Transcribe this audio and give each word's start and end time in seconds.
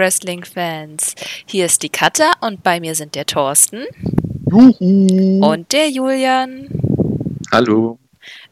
Wrestling-Fans. 0.00 1.14
Hier 1.46 1.66
ist 1.66 1.82
die 1.82 1.90
Katja 1.90 2.32
und 2.40 2.62
bei 2.62 2.80
mir 2.80 2.94
sind 2.94 3.14
der 3.14 3.26
Thorsten. 3.26 3.84
Juhu. 4.50 5.44
Und 5.46 5.72
der 5.72 5.90
Julian. 5.90 6.68
Hallo. 7.52 7.98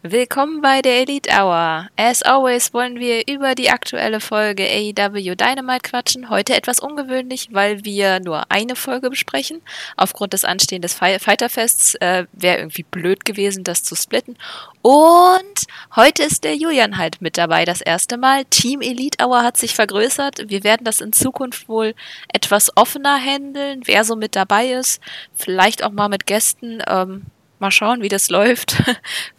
Willkommen 0.04 0.60
bei 0.60 0.80
der 0.80 1.00
Elite 1.00 1.28
Hour. 1.28 1.88
As 1.96 2.22
always 2.22 2.72
wollen 2.72 3.00
wir 3.00 3.26
über 3.26 3.56
die 3.56 3.68
aktuelle 3.68 4.20
Folge 4.20 4.62
AEW 4.62 5.34
Dynamite 5.34 5.90
quatschen. 5.90 6.30
Heute 6.30 6.54
etwas 6.54 6.78
ungewöhnlich, 6.78 7.48
weil 7.50 7.84
wir 7.84 8.20
nur 8.20 8.48
eine 8.48 8.76
Folge 8.76 9.10
besprechen. 9.10 9.60
Aufgrund 9.96 10.34
des 10.34 10.44
anstehenden 10.44 10.88
Fighterfests 10.88 11.96
äh, 11.96 12.26
wäre 12.30 12.58
irgendwie 12.58 12.84
blöd 12.84 13.24
gewesen, 13.24 13.64
das 13.64 13.82
zu 13.82 13.96
splitten. 13.96 14.36
Und 14.82 15.64
heute 15.96 16.22
ist 16.22 16.44
der 16.44 16.54
Julian 16.54 16.96
halt 16.96 17.20
mit 17.20 17.36
dabei, 17.36 17.64
das 17.64 17.80
erste 17.80 18.18
Mal. 18.18 18.44
Team 18.44 18.82
Elite 18.82 19.18
Hour 19.20 19.42
hat 19.42 19.56
sich 19.56 19.74
vergrößert. 19.74 20.48
Wir 20.48 20.62
werden 20.62 20.84
das 20.84 21.00
in 21.00 21.12
Zukunft 21.12 21.68
wohl 21.68 21.96
etwas 22.32 22.70
offener 22.76 23.18
handeln, 23.18 23.80
wer 23.86 24.04
so 24.04 24.14
mit 24.14 24.36
dabei 24.36 24.68
ist. 24.68 25.00
Vielleicht 25.34 25.82
auch 25.82 25.90
mal 25.90 26.08
mit 26.08 26.24
Gästen. 26.24 26.84
Ähm, 26.86 27.26
Mal 27.58 27.70
schauen, 27.70 28.02
wie 28.02 28.08
das 28.08 28.30
läuft. 28.30 28.82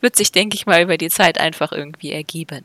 Wird 0.01 0.15
sich, 0.15 0.31
denke 0.31 0.55
ich 0.55 0.65
mal, 0.65 0.81
über 0.81 0.97
die 0.97 1.09
Zeit 1.09 1.39
einfach 1.39 1.71
irgendwie 1.71 2.11
ergeben. 2.11 2.63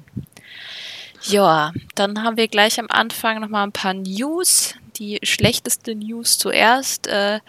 Ja, 1.22 1.72
dann 1.94 2.22
haben 2.22 2.36
wir 2.36 2.48
gleich 2.48 2.78
am 2.78 2.88
Anfang 2.90 3.40
nochmal 3.40 3.66
ein 3.66 3.72
paar 3.72 3.94
News. 3.94 4.74
Die 4.96 5.18
schlechteste 5.22 5.94
News 5.94 6.38
zuerst. 6.38 7.06
Äh, 7.06 7.40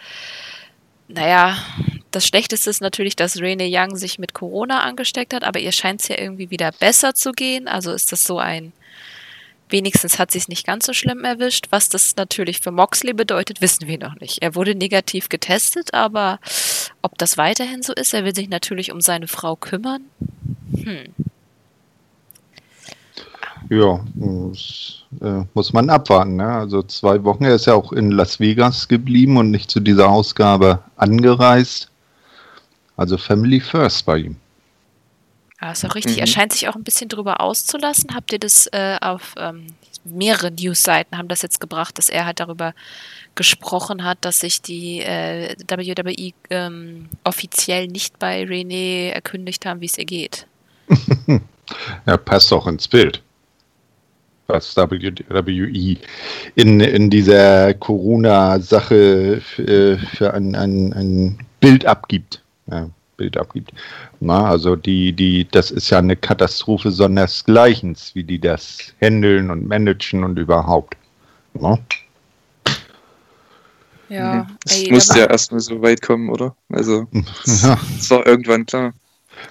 naja, 1.08 1.58
das 2.10 2.26
Schlechteste 2.26 2.70
ist 2.70 2.80
natürlich, 2.80 3.14
dass 3.14 3.38
Rene 3.38 3.68
Young 3.70 3.96
sich 3.96 4.18
mit 4.18 4.34
Corona 4.34 4.80
angesteckt 4.80 5.34
hat, 5.34 5.44
aber 5.44 5.60
ihr 5.60 5.72
scheint 5.72 6.00
es 6.00 6.08
ja 6.08 6.18
irgendwie 6.18 6.50
wieder 6.50 6.72
besser 6.72 7.14
zu 7.14 7.32
gehen. 7.32 7.68
Also 7.68 7.92
ist 7.92 8.10
das 8.10 8.24
so 8.24 8.38
ein 8.38 8.72
Wenigstens 9.68 10.18
hat 10.18 10.30
sie 10.30 10.38
es 10.38 10.48
nicht 10.48 10.66
ganz 10.66 10.86
so 10.86 10.92
schlimm 10.92 11.24
erwischt. 11.24 11.66
Was 11.70 11.88
das 11.88 12.14
natürlich 12.16 12.60
für 12.60 12.70
Moxley 12.70 13.12
bedeutet, 13.12 13.60
wissen 13.60 13.88
wir 13.88 13.98
noch 13.98 14.14
nicht. 14.20 14.42
Er 14.42 14.54
wurde 14.54 14.74
negativ 14.74 15.28
getestet, 15.28 15.92
aber 15.92 16.38
ob 17.02 17.18
das 17.18 17.36
weiterhin 17.36 17.82
so 17.82 17.92
ist, 17.92 18.14
er 18.14 18.24
will 18.24 18.34
sich 18.34 18.48
natürlich 18.48 18.92
um 18.92 19.00
seine 19.00 19.26
Frau 19.26 19.56
kümmern. 19.56 20.02
Hm. 20.72 21.14
Ja, 23.68 24.00
das, 24.14 25.02
äh, 25.20 25.44
muss 25.54 25.72
man 25.72 25.90
abwarten. 25.90 26.36
Ne? 26.36 26.46
Also 26.46 26.82
zwei 26.84 27.22
Wochen. 27.24 27.44
Er 27.44 27.56
ist 27.56 27.66
ja 27.66 27.74
auch 27.74 27.92
in 27.92 28.12
Las 28.12 28.38
Vegas 28.38 28.86
geblieben 28.86 29.36
und 29.36 29.50
nicht 29.50 29.70
zu 29.70 29.80
dieser 29.80 30.08
Ausgabe 30.08 30.80
angereist. 30.96 31.90
Also 32.96 33.18
Family 33.18 33.60
First 33.60 34.06
bei 34.06 34.18
ihm. 34.18 34.36
Ja, 35.60 35.72
ist 35.72 35.84
auch 35.84 35.94
richtig. 35.94 36.16
Mhm. 36.16 36.20
Er 36.20 36.26
scheint 36.26 36.52
sich 36.52 36.68
auch 36.68 36.74
ein 36.74 36.84
bisschen 36.84 37.08
drüber 37.08 37.40
auszulassen. 37.40 38.14
Habt 38.14 38.32
ihr 38.32 38.38
das 38.38 38.66
äh, 38.72 38.98
auf 39.00 39.34
ähm, 39.38 39.68
mehrere 40.04 40.50
Newsseiten 40.50 41.18
haben 41.18 41.28
das 41.28 41.42
jetzt 41.42 41.60
gebracht, 41.60 41.98
dass 41.98 42.08
er 42.08 42.26
halt 42.26 42.40
darüber 42.40 42.74
gesprochen 43.34 44.04
hat, 44.04 44.18
dass 44.22 44.40
sich 44.40 44.62
die 44.62 45.00
äh, 45.00 45.54
WWE 45.68 46.32
ähm, 46.50 47.08
offiziell 47.24 47.88
nicht 47.88 48.18
bei 48.18 48.42
René 48.42 49.10
erkündigt 49.10 49.66
haben, 49.66 49.80
wie 49.80 49.86
es 49.86 49.98
ihr 49.98 50.04
geht. 50.04 50.46
ja, 52.06 52.16
passt 52.16 52.52
doch 52.52 52.66
ins 52.66 52.88
Bild. 52.88 53.22
Was 54.46 54.76
WWE 54.76 55.96
in, 56.54 56.80
in 56.80 57.10
dieser 57.10 57.74
Corona-Sache 57.74 59.40
für, 59.40 59.98
für 59.98 60.34
ein, 60.34 60.54
ein, 60.54 60.92
ein 60.92 61.46
Bild 61.58 61.84
abgibt. 61.84 62.42
Ja. 62.70 62.88
Bild 63.16 63.36
abgibt. 63.36 63.72
Na, 64.20 64.46
also 64.46 64.76
die, 64.76 65.12
die, 65.12 65.46
das 65.50 65.70
ist 65.70 65.90
ja 65.90 65.98
eine 65.98 66.16
Katastrophe 66.16 66.90
sondersgleichens, 66.90 68.14
wie 68.14 68.24
die 68.24 68.38
das 68.38 68.78
handeln 69.00 69.50
und 69.50 69.66
managen 69.66 70.24
und 70.24 70.38
überhaupt. 70.38 70.96
Na? 71.54 71.78
Ja. 74.08 74.46
Es 74.64 74.82
ey, 74.82 74.92
musste 74.92 75.18
ja 75.18 75.26
erstmal 75.26 75.60
so 75.60 75.82
weit 75.82 76.02
kommen, 76.02 76.30
oder? 76.30 76.54
Also, 76.70 77.06
ja. 77.44 77.78
es 77.98 78.10
war 78.10 78.26
irgendwann 78.26 78.66
klar. 78.66 78.92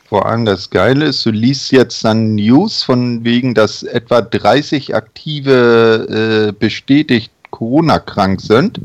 Vor 0.07 0.25
allem 0.25 0.45
das 0.45 0.69
Geile 0.69 1.05
ist, 1.05 1.25
du 1.25 1.31
liest 1.31 1.71
jetzt 1.71 2.03
dann 2.03 2.35
News 2.35 2.83
von 2.83 3.23
wegen, 3.23 3.53
dass 3.53 3.83
etwa 3.83 4.21
30 4.21 4.95
aktive 4.95 6.47
äh, 6.49 6.51
bestätigt 6.53 7.31
Corona-krank 7.51 8.41
sind 8.41 8.81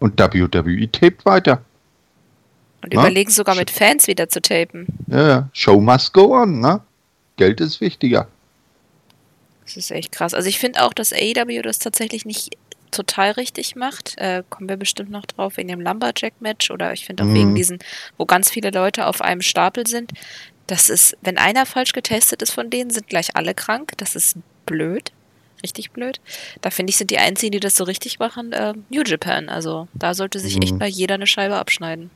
und 0.00 0.18
WWE 0.18 0.90
tapet 0.90 1.24
weiter. 1.24 1.62
Und 2.82 2.94
Na? 2.94 3.00
überlegen 3.00 3.30
sogar 3.30 3.54
mit 3.54 3.70
Fans 3.70 4.06
wieder 4.06 4.28
zu 4.28 4.42
tapen. 4.42 4.86
Ja, 5.06 5.48
Show 5.52 5.80
must 5.80 6.12
go 6.12 6.34
on, 6.36 6.60
ne? 6.60 6.80
Geld 7.36 7.60
ist 7.60 7.80
wichtiger. 7.80 8.28
Das 9.64 9.76
ist 9.76 9.90
echt 9.90 10.12
krass. 10.12 10.34
Also 10.34 10.48
ich 10.48 10.58
finde 10.58 10.82
auch, 10.82 10.92
dass 10.92 11.12
AEW 11.12 11.62
das 11.62 11.78
tatsächlich 11.78 12.24
nicht 12.24 12.56
total 12.90 13.32
richtig 13.32 13.74
macht. 13.74 14.18
Äh, 14.18 14.42
kommen 14.50 14.68
wir 14.68 14.76
bestimmt 14.76 15.10
noch 15.10 15.26
drauf 15.26 15.56
wegen 15.56 15.68
dem 15.68 15.80
Lumberjack-Match 15.80 16.70
oder 16.70 16.92
ich 16.92 17.06
finde 17.06 17.22
auch 17.24 17.28
mhm. 17.28 17.34
wegen 17.34 17.54
diesen, 17.54 17.78
wo 18.18 18.26
ganz 18.26 18.50
viele 18.50 18.70
Leute 18.70 19.06
auf 19.06 19.22
einem 19.22 19.40
Stapel 19.40 19.86
sind. 19.86 20.12
Das 20.66 20.90
ist, 20.90 21.16
wenn 21.22 21.38
einer 21.38 21.66
falsch 21.66 21.92
getestet 21.92 22.42
ist 22.42 22.52
von 22.52 22.70
denen, 22.70 22.90
sind 22.90 23.08
gleich 23.08 23.34
alle 23.34 23.54
krank. 23.54 23.92
Das 23.96 24.14
ist 24.14 24.36
blöd. 24.66 25.12
Richtig 25.62 25.92
blöd. 25.92 26.20
Da 26.60 26.70
finde 26.70 26.90
ich, 26.90 26.96
sind 26.96 27.10
die 27.10 27.18
einzigen, 27.18 27.52
die 27.52 27.60
das 27.60 27.76
so 27.76 27.84
richtig 27.84 28.18
machen, 28.18 28.52
äh, 28.52 28.74
New 28.90 29.02
Japan. 29.04 29.48
Also 29.48 29.88
da 29.94 30.14
sollte 30.14 30.38
sich 30.38 30.56
mhm. 30.56 30.62
echt 30.62 30.78
mal 30.78 30.88
jeder 30.88 31.14
eine 31.14 31.26
Scheibe 31.26 31.56
abschneiden. 31.56 32.10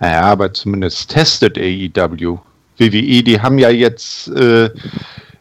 Naja, 0.00 0.22
aber 0.22 0.52
zumindest 0.52 1.10
testet 1.10 1.58
AEW. 1.58 2.38
WWE, 2.78 3.22
die 3.22 3.40
haben 3.40 3.58
ja 3.58 3.70
jetzt 3.70 4.28
äh, 4.28 4.70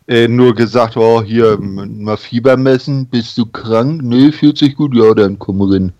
äh, 0.07 0.27
nur 0.27 0.55
gesagt, 0.55 0.95
oh, 0.97 1.21
hier 1.21 1.57
mal 1.59 2.17
Fieber 2.17 2.55
messen, 2.57 3.07
bist 3.07 3.37
du 3.37 3.45
krank? 3.45 4.01
Nee, 4.03 4.31
fühlt 4.31 4.57
sich 4.57 4.75
gut, 4.75 4.95
ja, 4.95 5.13
dann 5.13 5.37
komm 5.39 5.61
rein. 5.61 5.93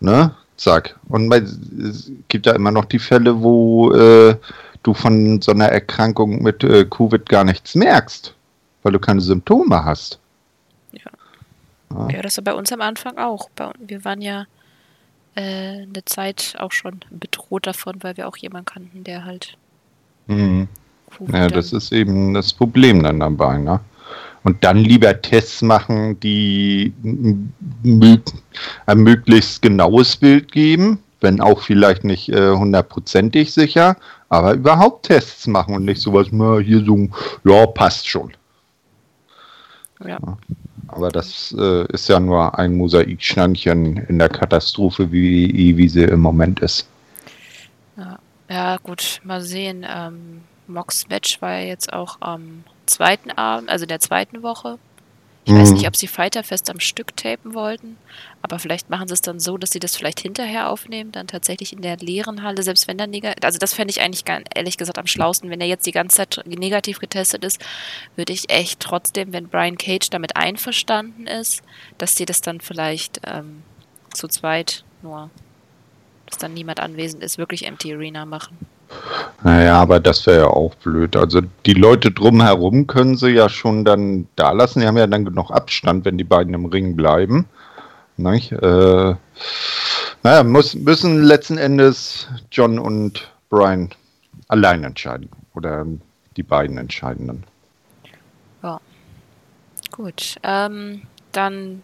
Ne? 0.00 0.34
Zack. 0.56 0.96
Und 1.08 1.32
es 1.32 2.10
gibt 2.28 2.46
ja 2.46 2.52
immer 2.52 2.70
noch 2.70 2.84
die 2.84 2.98
Fälle, 2.98 3.40
wo 3.40 3.92
äh, 3.92 4.36
du 4.82 4.94
von 4.94 5.40
so 5.40 5.52
einer 5.52 5.66
Erkrankung 5.66 6.42
mit 6.42 6.62
äh, 6.62 6.84
Covid 6.84 7.28
gar 7.28 7.44
nichts 7.44 7.74
merkst, 7.74 8.34
weil 8.82 8.92
du 8.92 8.98
keine 8.98 9.20
Symptome 9.20 9.84
hast. 9.84 10.18
Ja. 10.92 11.10
Ja, 11.90 12.08
ja 12.10 12.22
das 12.22 12.36
war 12.36 12.44
bei 12.44 12.54
uns 12.54 12.72
am 12.72 12.80
Anfang 12.80 13.18
auch. 13.18 13.48
Wir 13.78 14.04
waren 14.04 14.20
ja 14.20 14.46
äh, 15.34 15.82
eine 15.82 16.04
Zeit 16.04 16.54
auch 16.58 16.72
schon 16.72 17.00
bedroht 17.10 17.66
davon, 17.66 17.96
weil 18.00 18.16
wir 18.16 18.28
auch 18.28 18.36
jemanden 18.36 18.66
kannten, 18.66 19.04
der 19.04 19.24
halt. 19.24 19.56
Mhm. 20.26 20.68
Ja, 21.32 21.48
das 21.48 21.72
ist 21.72 21.92
eben 21.92 22.34
das 22.34 22.52
Problem 22.52 23.02
dann 23.02 23.20
dabei, 23.20 23.58
ne? 23.58 23.80
Und 24.42 24.62
dann 24.62 24.76
lieber 24.78 25.22
Tests 25.22 25.62
machen, 25.62 26.20
die 26.20 26.92
ein 27.02 27.52
möglichst 28.94 29.62
genaues 29.62 30.16
Bild 30.16 30.52
geben, 30.52 30.98
wenn 31.20 31.40
auch 31.40 31.62
vielleicht 31.62 32.04
nicht 32.04 32.28
äh, 32.28 32.50
hundertprozentig 32.50 33.48
äh, 33.48 33.50
sicher, 33.50 33.96
aber 34.28 34.52
überhaupt 34.52 35.06
Tests 35.06 35.46
machen 35.46 35.74
und 35.74 35.86
nicht 35.86 36.02
sowas, 36.02 36.30
mal 36.30 36.62
hier 36.62 36.84
so, 36.84 37.08
ja, 37.44 37.66
passt 37.66 38.06
schon. 38.06 38.32
Ja. 40.00 40.18
ja. 40.20 40.38
Aber 40.88 41.10
das 41.10 41.54
äh, 41.58 41.84
ist 41.92 42.08
ja 42.08 42.20
nur 42.20 42.58
ein 42.58 42.76
Mosaiksteinchen 42.76 43.96
in 44.08 44.18
der 44.18 44.28
Katastrophe, 44.28 45.10
wie, 45.12 45.76
wie 45.76 45.88
sie 45.88 46.04
im 46.04 46.20
Moment 46.20 46.60
ist. 46.60 46.88
Ja, 47.96 48.18
ja 48.48 48.76
gut, 48.78 49.20
mal 49.24 49.40
sehen. 49.40 49.86
Ähm, 49.88 50.42
Mox 50.66 51.08
Match 51.08 51.40
war 51.42 51.58
ja 51.58 51.66
jetzt 51.66 51.92
auch 51.92 52.18
am 52.20 52.64
zweiten 52.86 53.30
Abend, 53.30 53.68
also 53.68 53.86
der 53.86 54.00
zweiten 54.00 54.42
Woche. 54.42 54.78
Ich 55.44 55.52
mhm. 55.52 55.60
weiß 55.60 55.72
nicht, 55.72 55.86
ob 55.86 55.96
sie 55.96 56.06
Fighterfest 56.06 56.70
am 56.70 56.80
Stück 56.80 57.16
tapen 57.16 57.54
wollten, 57.54 57.96
aber 58.44 58.58
vielleicht 58.58 58.90
machen 58.90 59.08
sie 59.08 59.14
es 59.14 59.22
dann 59.22 59.40
so, 59.40 59.56
dass 59.56 59.70
sie 59.70 59.80
das 59.80 59.96
vielleicht 59.96 60.20
hinterher 60.20 60.68
aufnehmen, 60.68 61.12
dann 61.12 61.26
tatsächlich 61.26 61.72
in 61.72 61.80
der 61.80 61.96
leeren 61.96 62.42
Halle, 62.42 62.62
selbst 62.62 62.86
wenn 62.86 62.98
dann 62.98 63.08
negativ, 63.08 63.42
also 63.42 63.58
das 63.58 63.72
fände 63.72 63.90
ich 63.90 64.02
eigentlich 64.02 64.26
gar, 64.26 64.40
ehrlich 64.54 64.76
gesagt 64.76 64.98
am 64.98 65.06
schlausten, 65.06 65.48
wenn 65.48 65.62
er 65.62 65.66
jetzt 65.66 65.86
die 65.86 65.92
ganze 65.92 66.18
Zeit 66.18 66.44
negativ 66.44 66.98
getestet 66.98 67.42
ist, 67.42 67.64
würde 68.16 68.34
ich 68.34 68.50
echt 68.50 68.80
trotzdem, 68.80 69.32
wenn 69.32 69.48
Brian 69.48 69.78
Cage 69.78 70.10
damit 70.10 70.36
einverstanden 70.36 71.26
ist, 71.26 71.62
dass 71.96 72.16
sie 72.16 72.26
das 72.26 72.42
dann 72.42 72.60
vielleicht 72.60 73.22
ähm, 73.26 73.62
zu 74.12 74.28
zweit 74.28 74.84
nur, 75.00 75.30
dass 76.26 76.36
dann 76.36 76.52
niemand 76.52 76.80
anwesend 76.80 77.22
ist, 77.22 77.38
wirklich 77.38 77.64
Empty 77.64 77.94
Arena 77.94 78.26
machen. 78.26 78.58
Naja, 79.42 79.80
aber 79.80 80.00
das 80.00 80.26
wäre 80.26 80.40
ja 80.40 80.46
auch 80.48 80.74
blöd. 80.74 81.16
Also 81.16 81.40
die 81.64 81.72
Leute 81.72 82.10
drumherum 82.10 82.86
können 82.86 83.16
sie 83.16 83.30
ja 83.30 83.48
schon 83.48 83.86
dann 83.86 84.26
da 84.36 84.52
lassen. 84.52 84.80
Die 84.80 84.86
haben 84.86 84.98
ja 84.98 85.06
dann 85.06 85.24
genug 85.24 85.50
Abstand, 85.50 86.04
wenn 86.04 86.18
die 86.18 86.24
beiden 86.24 86.52
im 86.52 86.66
Ring 86.66 86.94
bleiben. 86.94 87.46
Nicht? 88.16 88.52
Äh, 88.52 89.14
naja, 90.22 90.42
muss, 90.44 90.74
müssen 90.74 91.22
letzten 91.22 91.58
Endes 91.58 92.28
John 92.50 92.78
und 92.78 93.30
Brian 93.48 93.90
allein 94.48 94.84
entscheiden. 94.84 95.28
Oder 95.54 95.86
die 96.36 96.42
beiden 96.42 96.78
entscheiden 96.78 97.26
dann. 97.26 97.44
Ja. 98.62 98.80
Gut. 99.90 100.36
Ähm, 100.42 101.02
dann 101.32 101.82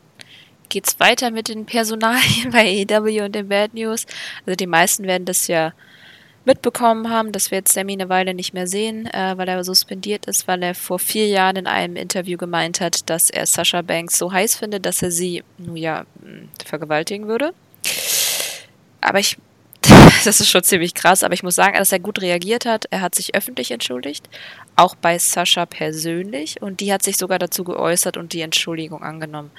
geht's 0.68 0.98
weiter 1.00 1.30
mit 1.30 1.48
den 1.48 1.66
Personalien 1.66 2.50
bei 2.52 2.66
EW 2.66 3.22
und 3.22 3.34
den 3.34 3.48
Bad 3.48 3.74
News. 3.74 4.06
Also 4.46 4.56
die 4.56 4.66
meisten 4.66 5.04
werden 5.04 5.24
das 5.24 5.46
ja 5.46 5.72
mitbekommen 6.44 7.10
haben, 7.10 7.32
dass 7.32 7.50
wir 7.50 7.58
jetzt 7.58 7.72
Sammy 7.72 7.92
eine 7.92 8.08
Weile 8.08 8.34
nicht 8.34 8.54
mehr 8.54 8.66
sehen, 8.66 9.06
äh, 9.06 9.36
weil 9.36 9.48
er 9.48 9.62
suspendiert 9.62 10.26
ist, 10.26 10.48
weil 10.48 10.62
er 10.62 10.74
vor 10.74 10.98
vier 10.98 11.26
Jahren 11.26 11.56
in 11.56 11.66
einem 11.66 11.96
Interview 11.96 12.38
gemeint 12.38 12.80
hat, 12.80 13.10
dass 13.10 13.30
er 13.30 13.46
Sasha 13.46 13.82
Banks 13.82 14.18
so 14.18 14.32
heiß 14.32 14.56
findet, 14.56 14.86
dass 14.86 15.02
er 15.02 15.10
sie, 15.10 15.44
nun 15.58 15.76
ja, 15.76 16.04
hm, 16.22 16.48
vergewaltigen 16.64 17.28
würde. 17.28 17.52
Aber 19.00 19.18
ich, 19.18 19.36
das 20.24 20.40
ist 20.40 20.48
schon 20.48 20.62
ziemlich 20.62 20.94
krass, 20.94 21.22
aber 21.22 21.34
ich 21.34 21.42
muss 21.42 21.54
sagen, 21.54 21.76
dass 21.76 21.92
er 21.92 22.00
gut 22.00 22.20
reagiert 22.20 22.64
hat. 22.64 22.86
Er 22.90 23.00
hat 23.02 23.14
sich 23.14 23.34
öffentlich 23.34 23.70
entschuldigt, 23.70 24.28
auch 24.76 24.94
bei 24.94 25.18
Sascha 25.18 25.66
persönlich, 25.66 26.62
und 26.62 26.80
die 26.80 26.92
hat 26.92 27.02
sich 27.02 27.18
sogar 27.18 27.38
dazu 27.38 27.64
geäußert 27.64 28.16
und 28.16 28.32
die 28.32 28.40
Entschuldigung 28.40 29.02
angenommen. 29.02 29.50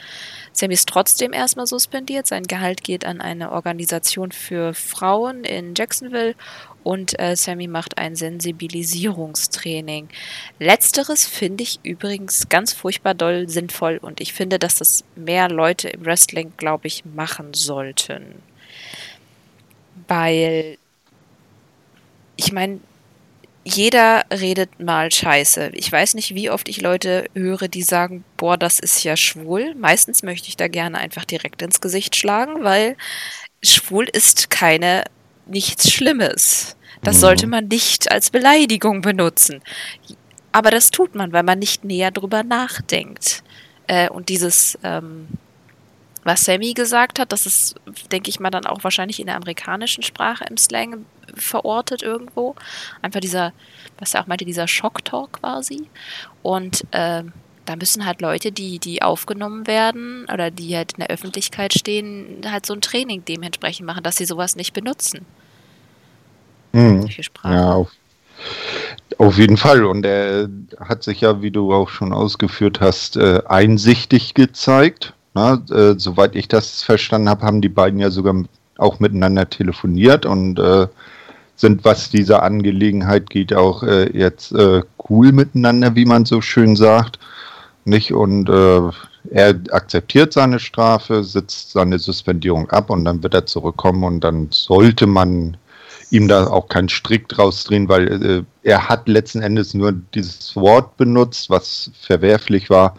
Sammy 0.53 0.73
ist 0.73 0.89
trotzdem 0.89 1.33
erstmal 1.33 1.65
suspendiert. 1.65 2.27
Sein 2.27 2.43
Gehalt 2.43 2.83
geht 2.83 3.05
an 3.05 3.21
eine 3.21 3.51
Organisation 3.51 4.31
für 4.31 4.73
Frauen 4.73 5.43
in 5.43 5.75
Jacksonville 5.75 6.35
und 6.83 7.19
äh, 7.19 7.35
Sammy 7.35 7.67
macht 7.67 7.97
ein 7.97 8.15
Sensibilisierungstraining. 8.15 10.09
Letzteres 10.59 11.25
finde 11.25 11.63
ich 11.63 11.79
übrigens 11.83 12.49
ganz 12.49 12.73
furchtbar 12.73 13.13
doll 13.13 13.47
sinnvoll 13.49 13.97
und 14.01 14.21
ich 14.21 14.33
finde, 14.33 14.59
dass 14.59 14.75
das 14.75 15.03
mehr 15.15 15.49
Leute 15.49 15.89
im 15.89 16.05
Wrestling, 16.05 16.53
glaube 16.57 16.87
ich, 16.87 17.05
machen 17.05 17.53
sollten. 17.53 18.41
Weil 20.07 20.77
ich 22.35 22.51
meine, 22.51 22.79
jeder 23.63 24.25
redet 24.31 24.79
mal 24.79 25.11
Scheiße. 25.11 25.71
Ich 25.73 25.91
weiß 25.91 26.15
nicht, 26.15 26.33
wie 26.33 26.49
oft 26.49 26.67
ich 26.67 26.81
Leute 26.81 27.25
höre, 27.35 27.67
die 27.67 27.83
sagen, 27.83 28.23
boah, 28.37 28.57
das 28.57 28.79
ist 28.79 29.03
ja 29.03 29.15
schwul. 29.15 29.75
Meistens 29.75 30.23
möchte 30.23 30.47
ich 30.47 30.57
da 30.57 30.67
gerne 30.67 30.97
einfach 30.97 31.25
direkt 31.25 31.61
ins 31.61 31.79
Gesicht 31.79 32.15
schlagen, 32.15 32.63
weil 32.63 32.97
schwul 33.61 34.07
ist 34.11 34.49
keine 34.49 35.03
nichts 35.51 35.91
Schlimmes. 35.91 36.75
Das 37.03 37.17
mhm. 37.17 37.21
sollte 37.21 37.47
man 37.47 37.67
nicht 37.67 38.11
als 38.11 38.29
Beleidigung 38.29 39.01
benutzen. 39.01 39.61
Aber 40.51 40.71
das 40.71 40.91
tut 40.91 41.15
man, 41.15 41.31
weil 41.31 41.43
man 41.43 41.59
nicht 41.59 41.83
näher 41.83 42.11
drüber 42.11 42.43
nachdenkt. 42.43 43.43
Äh, 43.87 44.09
und 44.09 44.29
dieses, 44.29 44.77
ähm, 44.83 45.27
was 46.23 46.45
Sammy 46.45 46.73
gesagt 46.73 47.19
hat, 47.19 47.31
das 47.31 47.45
ist, 47.45 47.75
denke 48.11 48.29
ich 48.29 48.39
mal, 48.39 48.49
dann 48.49 48.65
auch 48.65 48.83
wahrscheinlich 48.83 49.19
in 49.19 49.27
der 49.27 49.37
amerikanischen 49.37 50.03
Sprache 50.03 50.45
im 50.49 50.57
Slang 50.57 51.05
verortet 51.33 52.03
irgendwo. 52.03 52.55
Einfach 53.01 53.21
dieser, 53.21 53.53
was 53.97 54.13
er 54.13 54.21
auch 54.21 54.27
meinte, 54.27 54.45
dieser 54.45 54.67
Schocktalk 54.67 55.33
quasi. 55.41 55.89
Und 56.43 56.85
äh, 56.91 57.23
da 57.65 57.75
müssen 57.75 58.05
halt 58.05 58.21
Leute, 58.21 58.51
die, 58.51 58.79
die 58.79 59.01
aufgenommen 59.01 59.65
werden 59.67 60.25
oder 60.31 60.51
die 60.51 60.75
halt 60.75 60.93
in 60.93 60.99
der 60.99 61.09
Öffentlichkeit 61.09 61.73
stehen, 61.73 62.41
halt 62.45 62.65
so 62.65 62.73
ein 62.73 62.81
Training 62.81 63.23
dementsprechend 63.25 63.85
machen, 63.85 64.03
dass 64.03 64.17
sie 64.17 64.25
sowas 64.25 64.55
nicht 64.55 64.73
benutzen. 64.73 65.25
Mhm. 66.73 67.07
Ja, 67.43 67.73
auf, 67.73 67.91
auf, 69.17 69.37
jeden 69.37 69.57
Fall. 69.57 69.85
Und 69.85 70.05
er 70.05 70.49
hat 70.79 71.03
sich 71.03 71.21
ja, 71.21 71.41
wie 71.41 71.51
du 71.51 71.73
auch 71.73 71.89
schon 71.89 72.13
ausgeführt 72.13 72.79
hast, 72.79 73.17
äh, 73.17 73.41
einsichtig 73.47 74.33
gezeigt. 74.33 75.13
Na, 75.33 75.61
äh, 75.71 75.95
soweit 75.97 76.35
ich 76.35 76.47
das 76.47 76.83
verstanden 76.83 77.29
habe, 77.29 77.45
haben 77.45 77.61
die 77.61 77.69
beiden 77.69 77.99
ja 77.99 78.11
sogar 78.11 78.35
auch 78.77 78.99
miteinander 78.99 79.49
telefoniert 79.49 80.25
und 80.25 80.59
äh, 80.59 80.87
sind, 81.55 81.85
was 81.85 82.09
diese 82.09 82.41
Angelegenheit 82.41 83.29
geht, 83.29 83.53
auch 83.53 83.83
äh, 83.83 84.09
jetzt 84.17 84.51
äh, 84.51 84.81
cool 85.09 85.31
miteinander, 85.31 85.95
wie 85.95 86.05
man 86.05 86.25
so 86.25 86.41
schön 86.41 86.75
sagt. 86.75 87.19
Nicht? 87.85 88.11
Und 88.13 88.49
äh, 88.49 88.81
er 89.29 89.55
akzeptiert 89.71 90.33
seine 90.33 90.59
Strafe, 90.59 91.23
sitzt 91.23 91.71
seine 91.71 91.99
Suspendierung 91.99 92.69
ab 92.71 92.89
und 92.89 93.05
dann 93.05 93.23
wird 93.23 93.33
er 93.33 93.45
zurückkommen 93.45 94.03
und 94.03 94.23
dann 94.23 94.47
sollte 94.51 95.07
man 95.07 95.57
ihm 96.11 96.27
da 96.27 96.47
auch 96.47 96.67
keinen 96.67 96.89
Strick 96.89 97.27
draus 97.29 97.63
drehen, 97.63 97.89
weil 97.89 98.23
äh, 98.23 98.43
er 98.63 98.89
hat 98.89 99.07
letzten 99.07 99.41
Endes 99.41 99.73
nur 99.73 99.93
dieses 100.13 100.55
Wort 100.55 100.97
benutzt, 100.97 101.49
was 101.49 101.89
verwerflich 101.99 102.69
war. 102.69 102.95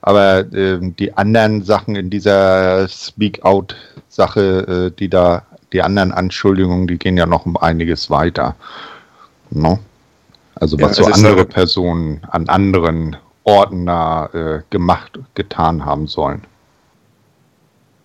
Aber 0.00 0.40
äh, 0.52 0.78
die 0.80 1.16
anderen 1.16 1.62
Sachen 1.62 1.94
in 1.94 2.10
dieser 2.10 2.88
Speak-Out-Sache, 2.88 4.90
äh, 4.92 4.98
die 4.98 5.08
da, 5.08 5.44
die 5.72 5.82
anderen 5.82 6.12
Anschuldigungen, 6.12 6.86
die 6.86 6.98
gehen 6.98 7.16
ja 7.16 7.26
noch 7.26 7.46
um 7.46 7.56
einiges 7.56 8.10
weiter. 8.10 8.56
No? 9.50 9.78
Also 10.56 10.78
was 10.80 10.98
ja, 10.98 11.04
so 11.04 11.10
andere 11.10 11.38
sage, 11.38 11.46
Personen 11.46 12.20
an 12.30 12.48
anderen 12.48 13.16
Orten 13.44 13.86
da 13.86 14.26
äh, 14.32 14.62
gemacht, 14.70 15.18
getan 15.34 15.84
haben 15.84 16.06
sollen. 16.06 16.42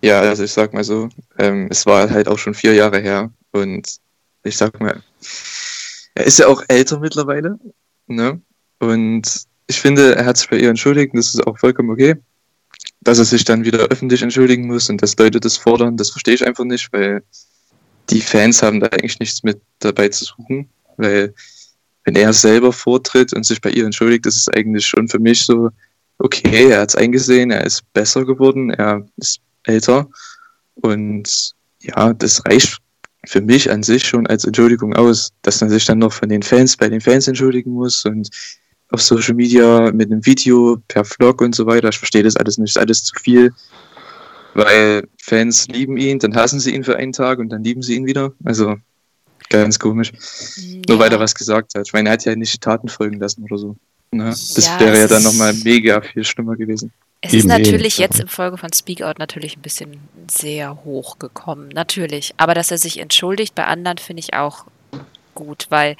Ja, 0.02 0.20
also 0.20 0.44
ich 0.44 0.52
sag 0.52 0.72
mal 0.72 0.84
so, 0.84 1.08
ähm, 1.38 1.68
es 1.70 1.86
war 1.86 2.10
halt 2.10 2.28
auch 2.28 2.38
schon 2.38 2.54
vier 2.54 2.74
Jahre 2.74 3.00
her 3.00 3.30
und 3.52 4.00
ich 4.42 4.56
sag 4.56 4.80
mal, 4.80 5.02
er 6.14 6.24
ist 6.24 6.38
ja 6.38 6.46
auch 6.46 6.62
älter 6.68 6.98
mittlerweile, 6.98 7.58
ne? 8.06 8.40
Und 8.78 9.44
ich 9.66 9.80
finde, 9.80 10.16
er 10.16 10.24
hat 10.26 10.36
sich 10.36 10.48
bei 10.48 10.58
ihr 10.58 10.70
entschuldigt 10.70 11.12
und 11.12 11.18
das 11.18 11.34
ist 11.34 11.46
auch 11.46 11.58
vollkommen 11.58 11.90
okay. 11.90 12.16
Dass 13.02 13.18
er 13.18 13.24
sich 13.24 13.44
dann 13.44 13.64
wieder 13.64 13.78
öffentlich 13.78 14.22
entschuldigen 14.22 14.66
muss 14.66 14.88
und 14.88 15.02
dass 15.02 15.16
Leute 15.16 15.40
das 15.40 15.56
fordern, 15.56 15.96
das 15.96 16.10
verstehe 16.10 16.34
ich 16.34 16.46
einfach 16.46 16.64
nicht, 16.64 16.92
weil 16.92 17.22
die 18.08 18.20
Fans 18.20 18.62
haben 18.62 18.80
da 18.80 18.88
eigentlich 18.88 19.20
nichts 19.20 19.42
mit 19.42 19.60
dabei 19.78 20.08
zu 20.08 20.24
suchen, 20.24 20.68
weil 20.96 21.34
wenn 22.04 22.16
er 22.16 22.32
selber 22.32 22.72
vortritt 22.72 23.32
und 23.32 23.44
sich 23.44 23.60
bei 23.60 23.70
ihr 23.70 23.84
entschuldigt, 23.84 24.26
das 24.26 24.36
ist 24.36 24.54
eigentlich 24.54 24.86
schon 24.86 25.08
für 25.08 25.18
mich 25.18 25.44
so, 25.44 25.70
okay, 26.18 26.70
er 26.70 26.80
hat 26.80 26.90
es 26.90 26.96
eingesehen, 26.96 27.50
er 27.50 27.64
ist 27.64 27.82
besser 27.92 28.24
geworden, 28.24 28.70
er 28.70 29.06
ist 29.16 29.40
älter 29.64 30.08
und 30.74 31.52
ja, 31.80 32.12
das 32.12 32.44
reicht 32.46 32.78
für 33.26 33.40
mich 33.40 33.70
an 33.70 33.82
sich 33.82 34.04
schon 34.04 34.26
als 34.26 34.44
Entschuldigung 34.44 34.94
aus, 34.94 35.32
dass 35.42 35.60
man 35.60 35.70
sich 35.70 35.84
dann 35.84 35.98
noch 35.98 36.12
von 36.12 36.28
den 36.28 36.42
Fans 36.42 36.76
bei 36.76 36.88
den 36.88 37.00
Fans 37.00 37.28
entschuldigen 37.28 37.72
muss 37.72 38.04
und 38.04 38.30
auf 38.90 39.02
Social 39.02 39.34
Media 39.34 39.92
mit 39.92 40.10
einem 40.10 40.24
Video 40.24 40.78
per 40.88 41.04
Vlog 41.04 41.40
und 41.40 41.54
so 41.54 41.66
weiter. 41.66 41.90
Ich 41.90 41.98
verstehe 41.98 42.22
das 42.22 42.36
alles 42.36 42.58
nicht, 42.58 42.74
das 42.74 42.80
ist 42.80 42.82
alles 42.82 43.04
zu 43.04 43.14
viel, 43.20 43.52
weil 44.54 45.06
Fans 45.22 45.68
lieben 45.68 45.96
ihn, 45.96 46.18
dann 46.18 46.34
hassen 46.34 46.60
sie 46.60 46.74
ihn 46.74 46.84
für 46.84 46.96
einen 46.96 47.12
Tag 47.12 47.38
und 47.38 47.50
dann 47.50 47.62
lieben 47.62 47.82
sie 47.82 47.94
ihn 47.94 48.06
wieder. 48.06 48.32
Also 48.44 48.76
ganz 49.48 49.78
komisch. 49.78 50.12
Ja. 50.56 50.80
Nur 50.88 50.98
weil 50.98 51.12
er 51.12 51.20
was 51.20 51.34
gesagt 51.34 51.74
hat. 51.74 51.86
Ich 51.86 51.92
meine, 51.92 52.08
er 52.08 52.12
hat 52.12 52.24
ja 52.24 52.34
nicht 52.34 52.60
Taten 52.60 52.88
folgen 52.88 53.18
lassen 53.18 53.44
oder 53.44 53.58
so. 53.58 53.76
Ne? 54.12 54.24
Das 54.24 54.66
ja, 54.66 54.80
wäre 54.80 54.98
ja 54.98 55.06
dann 55.06 55.22
nochmal 55.22 55.54
mega 55.54 56.00
viel 56.00 56.24
schlimmer 56.24 56.56
gewesen. 56.56 56.92
Es 57.22 57.34
ist 57.34 57.46
natürlich 57.46 57.98
jetzt 57.98 58.18
im 58.18 58.28
Folge 58.28 58.56
von 58.56 58.72
Speak 58.72 59.02
Out 59.02 59.18
natürlich 59.18 59.56
ein 59.56 59.62
bisschen 59.62 60.00
sehr 60.26 60.84
hoch 60.84 61.18
gekommen, 61.18 61.68
natürlich. 61.68 62.32
Aber 62.38 62.54
dass 62.54 62.70
er 62.70 62.78
sich 62.78 62.98
entschuldigt 62.98 63.54
bei 63.54 63.66
anderen, 63.66 63.98
finde 63.98 64.20
ich 64.20 64.32
auch 64.34 64.64
gut, 65.34 65.66
weil, 65.68 65.96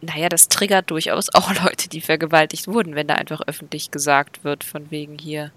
naja, 0.00 0.30
das 0.30 0.48
triggert 0.48 0.90
durchaus 0.90 1.28
auch 1.34 1.52
Leute, 1.62 1.88
die 1.88 2.00
vergewaltigt 2.00 2.66
wurden, 2.66 2.94
wenn 2.94 3.08
da 3.08 3.14
einfach 3.14 3.42
öffentlich 3.46 3.90
gesagt 3.90 4.42
wird, 4.42 4.64
von 4.64 4.90
wegen 4.90 5.18
hier. 5.18 5.52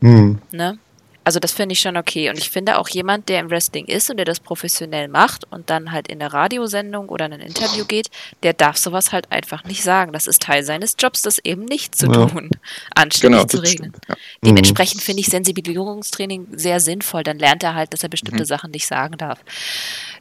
Mhm. 0.00 0.40
Ne? 0.50 0.78
Also 1.22 1.38
das 1.38 1.52
finde 1.52 1.74
ich 1.74 1.80
schon 1.80 1.96
okay. 1.96 2.30
Und 2.30 2.38
ich 2.38 2.50
finde 2.50 2.78
auch 2.78 2.88
jemand, 2.88 3.28
der 3.28 3.40
im 3.40 3.50
Wrestling 3.50 3.84
ist 3.86 4.10
und 4.10 4.16
der 4.16 4.24
das 4.24 4.40
professionell 4.40 5.08
macht 5.08 5.44
und 5.52 5.68
dann 5.68 5.92
halt 5.92 6.08
in 6.08 6.18
der 6.18 6.32
Radiosendung 6.32 7.08
oder 7.08 7.26
in 7.26 7.34
ein 7.34 7.40
Interview 7.40 7.84
geht, 7.84 8.10
der 8.42 8.54
darf 8.54 8.78
sowas 8.78 9.12
halt 9.12 9.30
einfach 9.30 9.64
nicht 9.64 9.82
sagen. 9.82 10.12
Das 10.12 10.26
ist 10.26 10.42
Teil 10.42 10.64
seines 10.64 10.96
Jobs, 10.98 11.22
das 11.22 11.38
eben 11.38 11.64
nicht 11.66 11.94
zu 11.94 12.06
ja. 12.06 12.26
tun, 12.26 12.50
anständig 12.94 13.40
genau, 13.40 13.48
zu 13.48 13.58
regeln. 13.58 13.92
Ja. 14.08 14.16
Dementsprechend 14.42 15.02
finde 15.02 15.20
ich 15.20 15.26
Sensibilisierungstraining 15.26 16.48
sehr 16.52 16.80
sinnvoll. 16.80 17.22
Dann 17.22 17.38
lernt 17.38 17.62
er 17.62 17.74
halt, 17.74 17.92
dass 17.92 18.02
er 18.02 18.08
bestimmte 18.08 18.44
mhm. 18.44 18.48
Sachen 18.48 18.70
nicht 18.70 18.86
sagen 18.86 19.18
darf. 19.18 19.40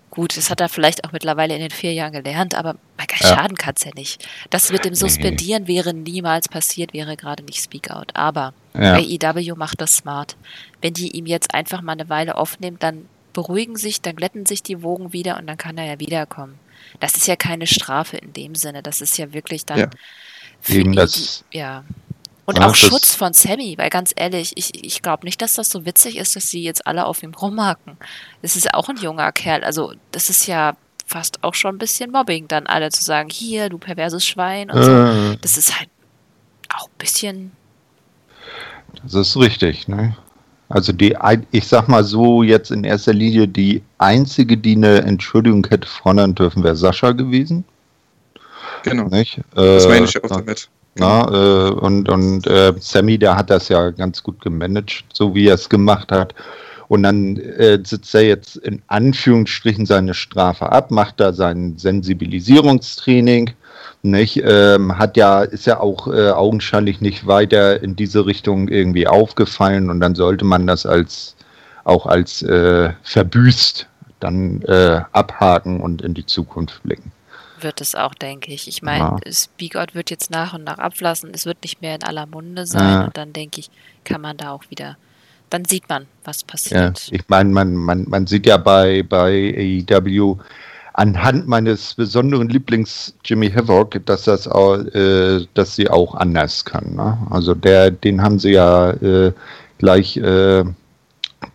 Gut, 0.10 0.36
das 0.36 0.50
hat 0.50 0.60
er 0.60 0.70
vielleicht 0.70 1.06
auch 1.06 1.12
mittlerweile 1.12 1.53
in 1.53 1.62
den 1.62 1.72
vier 1.72 1.94
Jahren 1.94 2.12
gelernt, 2.12 2.56
aber 2.56 2.75
mein 2.98 3.08
Gott, 3.08 3.22
ja. 3.22 3.29
schaden 3.29 3.58
kann 3.58 3.75
es 3.77 3.86
ja 3.86 3.91
nicht. 3.96 4.27
Das 4.50 4.72
mit 4.72 4.84
dem 4.84 4.96
Suspendieren 4.96 5.68
wäre 5.68 5.94
niemals 5.94 6.50
passiert, 6.50 6.94
wäre 6.94 7.15
gerade 7.15 7.44
nicht 7.44 7.62
Speak 7.63 7.91
Out. 7.91 8.15
Aber 8.15 8.53
ja. 8.74 8.96
AEW 8.96 9.56
macht 9.56 9.82
das 9.82 9.98
smart. 9.98 10.36
Wenn 10.82 10.94
die 10.94 11.12
ihm 11.12 11.26
jetzt 11.26 11.54
einfach 11.54 11.82
mal 11.82 11.94
eine 11.94 12.10
Weile 12.10 12.38
aufnimmt, 12.38 12.84
dann 12.84 13.08
beruhigen 13.34 13.76
sich, 13.76 14.02
dann 14.02 14.16
glätten 14.16 14.46
sich 14.46 14.64
die 14.64 14.82
Wogen 14.82 15.14
wieder 15.14 15.38
und 15.38 15.48
dann 15.48 15.58
kann 15.58 15.78
er 15.78 15.86
ja 15.86 16.00
wiederkommen. 16.00 16.60
Das 17.00 17.16
ist 17.16 17.28
ja 17.28 17.36
keine 17.36 17.68
Strafe 17.68 18.18
in 18.18 18.34
dem 18.34 18.56
Sinne. 18.56 18.82
Das 18.84 19.02
ist 19.02 19.18
ja 19.18 19.34
wirklich 19.34 19.66
dann. 19.66 19.80
Ja. 19.80 19.90
Eben 20.68 20.94
das, 20.94 21.44
die, 21.52 21.58
ja. 21.58 21.84
Und 22.46 22.60
auch 22.62 22.74
Schutz 22.74 23.14
von 23.14 23.34
Sammy, 23.34 23.78
weil 23.78 23.92
ganz 23.92 24.12
ehrlich, 24.16 24.54
ich, 24.56 24.84
ich 24.84 25.04
glaube 25.04 25.24
nicht, 25.26 25.40
dass 25.40 25.54
das 25.54 25.70
so 25.70 25.86
witzig 25.86 26.18
ist, 26.18 26.36
dass 26.36 26.50
sie 26.50 26.64
jetzt 26.64 26.88
alle 26.88 27.06
auf 27.06 27.22
ihm 27.22 27.36
rumhaken. 27.36 27.96
Das 28.42 28.56
ist 28.56 28.74
auch 28.74 28.90
ein 28.90 28.98
junger 28.98 29.32
Kerl. 29.32 29.64
Also, 29.64 29.94
das 30.12 30.32
ist 30.32 30.48
ja 30.48 30.76
fast 31.06 31.44
auch 31.44 31.54
schon 31.54 31.76
ein 31.76 31.78
bisschen 31.78 32.12
Mobbing, 32.12 32.48
dann 32.48 32.66
alle 32.66 32.90
zu 32.90 33.04
sagen, 33.04 33.30
hier, 33.30 33.70
du 33.70 33.78
perverses 33.78 34.26
Schwein 34.26 34.72
und 34.72 34.84
so. 34.84 34.92
Äh. 34.92 35.38
Das 35.42 35.58
ist 35.58 35.78
halt 35.78 35.90
auch 36.70 36.88
ein 36.88 36.98
bisschen. 36.98 37.52
Das 39.03 39.13
ist 39.13 39.38
richtig, 39.38 39.88
ne? 39.88 40.15
Also 40.70 40.94
die, 40.94 41.15
ich 41.51 41.68
sag 41.68 41.88
mal 41.88 42.03
so, 42.03 42.44
jetzt 42.44 42.70
in 42.70 42.84
erster 42.84 43.13
Linie 43.13 43.48
die 43.48 43.82
einzige, 43.98 44.56
die 44.56 44.75
eine 44.75 45.01
Entschuldigung 45.01 45.65
hätte 45.68 45.88
fordern 45.88 46.36
dürfen, 46.36 46.63
wäre 46.63 46.75
Sascha 46.75 47.12
gewesen. 47.12 47.65
Genau. 48.84 49.08
Nicht? 49.08 49.41
Das 49.56 49.88
meine 49.88 50.06
ich 50.06 50.24
auch 50.24 50.29
damit. 50.29 50.70
Na, 50.96 51.27
äh, 51.32 51.72
und 51.72 52.10
und 52.10 52.46
äh, 52.48 52.74
Sammy, 52.79 53.18
der 53.18 53.36
hat 53.36 53.50
das 53.50 53.70
ja 53.70 53.89
ganz 53.91 54.22
gut 54.22 54.41
gemanagt, 54.41 55.06
so 55.13 55.34
wie 55.34 55.48
er 55.48 55.56
es 55.56 55.70
gemacht 55.70 56.12
hat. 56.12 56.36
Und 56.88 57.03
dann 57.03 57.38
äh, 57.38 57.79
sitzt 57.84 58.13
er 58.15 58.24
jetzt 58.24 58.58
in 58.58 58.82
Anführungsstrichen 58.88 59.86
seine 59.86 60.13
Strafe 60.13 60.72
ab, 60.72 60.91
macht 60.91 61.20
da 61.20 61.34
sein 61.34 61.77
Sensibilisierungstraining, 61.77 63.51
nicht? 64.01 64.41
Ähm, 64.44 64.98
hat 64.98 65.18
ja, 65.18 65.41
ist 65.44 65.65
ja 65.65 65.79
auch 65.79 66.08
äh, 66.08 66.29
augenscheinlich 66.32 67.01
nicht 67.01 67.27
weiter 67.27 67.82
in 67.82 67.96
diese 67.96 68.25
Richtung 68.25 68.68
irgendwie 68.68 69.08
aufgefallen 69.08 69.89
und 69.89 70.00
dann 70.00 70.15
sollte 70.15 70.46
man 70.46 70.68
das 70.68 70.86
als 70.86 71.36
auch 71.84 72.06
als 72.06 72.41
äh, 72.44 72.91
verbüßt 73.03 73.88
dann 74.20 74.62
äh, 74.63 75.01
abhaken 75.12 75.79
und 75.82 76.01
in 76.01 76.13
die 76.13 76.25
Zukunft 76.25 76.84
blicken. 76.84 77.12
Wird 77.62 77.82
es 77.82 77.96
auch, 77.96 78.13
denke 78.13 78.53
ich. 78.53 78.68
Ich 78.68 78.82
meine, 78.82 79.18
ja. 79.25 79.32
Speakout 79.32 79.94
wird 79.94 80.10
jetzt 80.10 80.32
nach 80.32 80.53
und 80.53 80.63
nach 80.63 80.77
ablassen. 80.77 81.32
Es 81.34 81.46
wird 81.46 81.58
nicht 81.63 81.82
mehr 81.82 81.96
in 81.96 82.03
aller 82.03 82.25
Munde 82.25 82.65
sein. 82.65 82.89
Ja. 82.89 83.06
Und 83.06 83.18
dann 83.18 83.34
denke 83.34 83.60
ich, 83.60 83.70
kann 84.06 84.22
man 84.22 84.38
da 84.38 84.51
auch 84.51 84.63
wieder, 84.70 84.98
dann 85.50 85.65
sieht 85.65 85.89
man, 85.89 86.06
was 86.24 86.44
passiert. 86.44 87.08
Ja, 87.08 87.15
ich 87.15 87.24
meine, 87.27 87.50
man, 87.50 87.75
man, 87.75 88.06
man 88.08 88.27
sieht 88.27 88.46
ja 88.46 88.58
bei, 88.58 89.03
bei 89.03 89.84
AEW 89.89 90.38
anhand 91.00 91.48
meines 91.48 91.94
besonderen 91.94 92.50
Lieblings 92.50 93.13
Jimmy 93.24 93.50
Havoc, 93.50 94.06
dass 94.06 94.24
das 94.24 94.50
auch, 94.50 94.75
äh, 94.75 95.46
dass 95.53 95.75
sie 95.75 95.89
auch 95.89 96.13
anders 96.13 96.65
kann. 96.65 96.96
Ne? 96.96 97.18
Also 97.29 97.56
der, 97.56 97.89
den 97.89 98.22
haben 98.22 98.38
sie 98.38 98.51
ja 98.51 98.91
äh, 98.91 99.32
gleich 99.77 100.18
äh, 100.18 100.65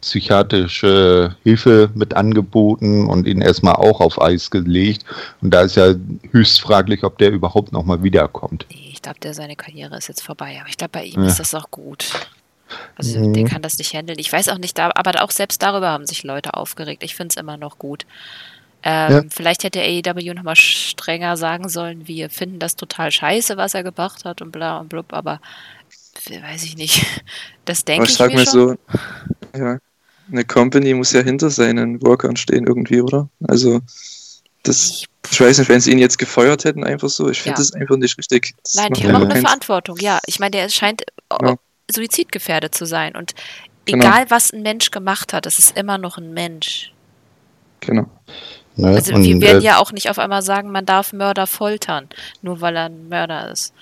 psychiatrische 0.01 1.37
Hilfe 1.43 1.91
mit 1.95 2.15
angeboten 2.15 3.07
und 3.07 3.27
ihn 3.27 3.43
erstmal 3.43 3.75
auch 3.75 4.01
auf 4.01 4.21
Eis 4.21 4.51
gelegt. 4.51 5.05
Und 5.43 5.53
da 5.53 5.61
ist 5.61 5.77
ja 5.77 5.95
höchst 6.31 6.63
fraglich, 6.63 7.05
ob 7.05 7.19
der 7.19 7.31
überhaupt 7.31 7.71
nochmal 7.71 8.03
wiederkommt. 8.03 8.65
Nee, 8.71 8.93
ich 8.95 9.03
glaube, 9.03 9.21
der 9.21 9.35
seine 9.35 9.57
Karriere 9.57 9.99
ist 9.99 10.09
jetzt 10.09 10.23
vorbei. 10.23 10.57
Aber 10.59 10.71
ich 10.71 10.79
glaube, 10.79 10.93
bei 10.93 11.05
ihm 11.05 11.21
ja. 11.21 11.29
ist 11.29 11.39
das 11.39 11.55
auch 11.55 11.71
gut. 11.71 12.13
Also 12.97 13.21
mhm. 13.21 13.35
der 13.35 13.45
kann 13.45 13.61
das 13.61 13.77
nicht 13.77 13.93
handeln. 13.93 14.19
Ich 14.19 14.33
weiß 14.33 14.49
auch 14.49 14.59
nicht, 14.59 14.81
aber 14.81 15.23
auch 15.23 15.31
selbst 15.31 15.63
darüber 15.63 15.91
haben 15.91 16.07
sich 16.07 16.23
Leute 16.23 16.55
aufgeregt. 16.55 17.03
Ich 17.03 17.15
finde 17.15 17.35
es 17.35 17.37
immer 17.37 17.59
noch 17.59 17.79
gut. 17.79 18.07
Ähm, 18.87 19.13
ja. 19.13 19.23
Vielleicht 19.31 19.65
hätte 19.65 19.81
AEW 19.81 20.35
nochmal 20.35 20.57
strenger 20.57 21.39
sagen 21.39 21.71
sollen, 21.71 22.07
wir 22.07 22.29
finden 22.29 22.59
das 22.59 22.77
total 22.77 23.11
scheiße, 23.11 23.57
was 23.57 23.73
er 23.73 23.83
gebracht 23.83 24.27
hat 24.27 24.43
und 24.43 24.53
bla 24.53 24.79
und 24.79 24.91
blub, 24.91 25.13
aber 25.13 25.41
weiß 26.29 26.65
ich 26.65 26.77
nicht. 26.77 27.05
Das 27.67 27.83
denke 27.83 28.05
ich, 28.05 28.11
ich 28.11 28.17
sag 28.19 28.31
mir 28.31 28.45
schon. 28.45 28.77
so, 29.55 29.59
ja, 29.59 29.79
eine 30.31 30.45
Company 30.45 30.93
muss 30.93 31.13
ja 31.13 31.23
hinter 31.23 31.49
seinen 31.49 32.03
Workern 32.03 32.37
stehen 32.37 32.67
irgendwie, 32.67 33.01
oder? 33.01 33.31
Also 33.49 33.81
das, 34.65 35.05
ich 35.31 35.41
weiß 35.41 35.59
nicht, 35.59 35.71
wenn 35.71 35.81
sie 35.81 35.93
ihn 35.93 35.99
jetzt 35.99 36.19
gefeuert 36.19 36.67
hätten, 36.67 36.85
einfach 36.85 37.09
so, 37.09 37.31
ich 37.31 37.41
finde 37.41 37.55
ja. 37.55 37.65
das 37.65 37.73
einfach 37.73 37.97
nicht 37.97 38.19
richtig. 38.19 38.55
Das 38.63 38.75
Nein, 38.75 38.93
die 38.93 39.05
haben 39.05 39.17
auch 39.17 39.31
eine 39.31 39.41
Verantwortung, 39.41 39.97
ja. 39.99 40.19
Ich 40.27 40.41
meine, 40.41 40.51
der 40.51 40.69
scheint 40.69 41.05
ja. 41.41 41.57
suizidgefährdet 41.91 42.75
zu 42.75 42.85
sein 42.85 43.17
und 43.17 43.35
genau. 43.87 44.05
egal, 44.05 44.27
was 44.29 44.53
ein 44.53 44.61
Mensch 44.61 44.91
gemacht 44.91 45.33
hat, 45.33 45.47
es 45.47 45.59
ist 45.59 45.75
immer 45.75 45.97
noch 45.97 46.19
ein 46.19 46.35
Mensch. 46.35 46.93
Genau. 47.81 48.07
Ne? 48.77 48.89
Also 48.89 49.15
und, 49.15 49.23
wir 49.23 49.41
werden 49.41 49.63
äh, 49.63 49.65
ja 49.65 49.79
auch 49.79 49.93
nicht 49.93 50.11
auf 50.11 50.19
einmal 50.19 50.43
sagen, 50.43 50.71
man 50.71 50.87
darf 50.87 51.13
Mörder 51.13 51.47
foltern, 51.47 52.09
nur 52.43 52.61
weil 52.61 52.77
er 52.77 52.87
ein 52.87 53.09
Mörder 53.09 53.51
ist. 53.51 53.73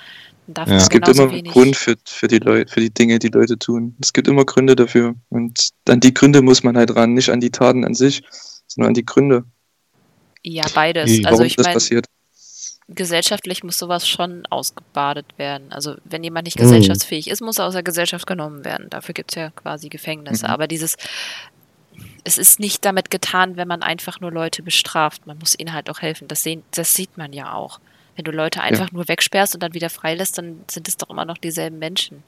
Ja. 0.57 0.65
Es 0.67 0.89
gibt 0.89 1.09
immer 1.09 1.31
einen 1.31 1.45
Grund 1.45 1.77
für, 1.77 1.95
für, 2.05 2.29
die 2.29 2.39
Leute, 2.39 2.71
für 2.71 2.81
die 2.81 2.91
Dinge, 2.91 3.19
die 3.19 3.29
Leute 3.29 3.59
tun. 3.59 3.97
Es 4.01 4.13
gibt 4.13 4.29
immer 4.29 4.45
Gründe 4.45 4.77
dafür. 4.77 5.15
Und 5.31 5.71
an 5.89 6.01
die 6.01 6.13
Gründe 6.13 6.43
muss 6.43 6.63
man 6.63 6.77
halt 6.77 6.95
ran, 6.95 7.15
nicht 7.15 7.31
an 7.31 7.41
die 7.41 7.51
Taten 7.51 7.85
an 7.85 7.95
sich, 7.95 8.23
sondern 8.67 8.89
an 8.89 8.95
die 8.95 9.07
Gründe. 9.07 9.45
Ja, 10.43 10.65
beides. 10.75 11.09
Wie, 11.09 11.25
also 11.25 11.45
ich 11.45 11.57
meine, 11.57 11.79
gesellschaftlich 12.89 13.63
muss 13.63 13.79
sowas 13.79 14.09
schon 14.09 14.45
ausgebadet 14.51 15.27
werden. 15.37 15.73
Also 15.73 15.95
wenn 16.05 16.25
jemand 16.25 16.47
nicht 16.47 16.59
mhm. 16.59 16.65
gesellschaftsfähig 16.65 17.29
ist, 17.29 17.41
muss 17.41 17.59
er 17.59 17.67
aus 17.67 17.75
der 17.75 17.83
Gesellschaft 17.83 18.27
genommen 18.27 18.65
werden. 18.65 18.91
Dafür 18.91 19.15
gibt 19.15 19.33
es 19.33 19.37
ja 19.37 19.51
quasi 19.51 19.89
Gefängnisse. 19.89 20.47
Mhm. 20.47 20.53
Aber 20.53 20.67
dieses 20.67 20.97
es 22.25 22.39
ist 22.39 22.61
nicht 22.61 22.85
damit 22.85 23.11
getan, 23.11 23.57
wenn 23.57 23.69
man 23.69 23.83
einfach 23.83 24.21
nur 24.21 24.31
Leute 24.31 24.63
bestraft. 24.63 25.27
Man 25.27 25.39
muss 25.39 25.59
ihnen 25.59 25.73
halt 25.73 25.91
auch 25.91 26.01
helfen. 26.01 26.29
Das, 26.29 26.43
sehen, 26.43 26.63
das 26.73 26.95
sieht 26.95 27.17
man 27.17 27.33
ja 27.33 27.53
auch. 27.55 27.81
Wenn 28.17 28.25
du 28.25 28.31
Leute 28.31 28.61
einfach 28.61 28.89
ja. 28.89 28.93
nur 28.93 29.09
wegsperrst 29.09 29.55
und 29.55 29.63
dann 29.63 29.75
wieder 29.75 29.91
freilässt, 29.91 30.39
dann 30.39 30.61
sind 30.71 30.87
es 30.89 30.97
doch 30.97 31.11
immer 31.11 31.25
noch 31.25 31.39
dieselben 31.39 31.79
Menschen. 31.79 32.23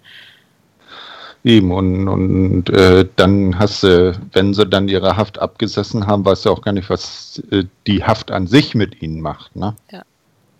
Eben, 1.45 1.73
und, 1.73 2.09
und 2.09 2.71
äh, 2.71 3.07
dann 3.16 3.59
hast 3.59 3.83
du, 3.83 4.19
wenn 4.33 4.54
sie 4.54 4.64
dann 4.64 4.88
ihre 4.88 5.19
Haft 5.19 5.38
abgesessen 5.38 6.07
haben, 6.07 6.25
weißt 6.25 6.47
du 6.47 6.50
auch 6.50 6.62
gar 6.62 6.73
nicht, 6.73 6.88
was 6.88 7.43
äh, 7.50 7.64
die 7.87 8.02
Haft 8.02 8.31
an 8.31 8.47
sich 8.47 8.75
mit 8.75 9.02
ihnen 9.02 9.21
macht. 9.21 9.54
Ne? 9.54 9.76
Ja. 9.93 10.04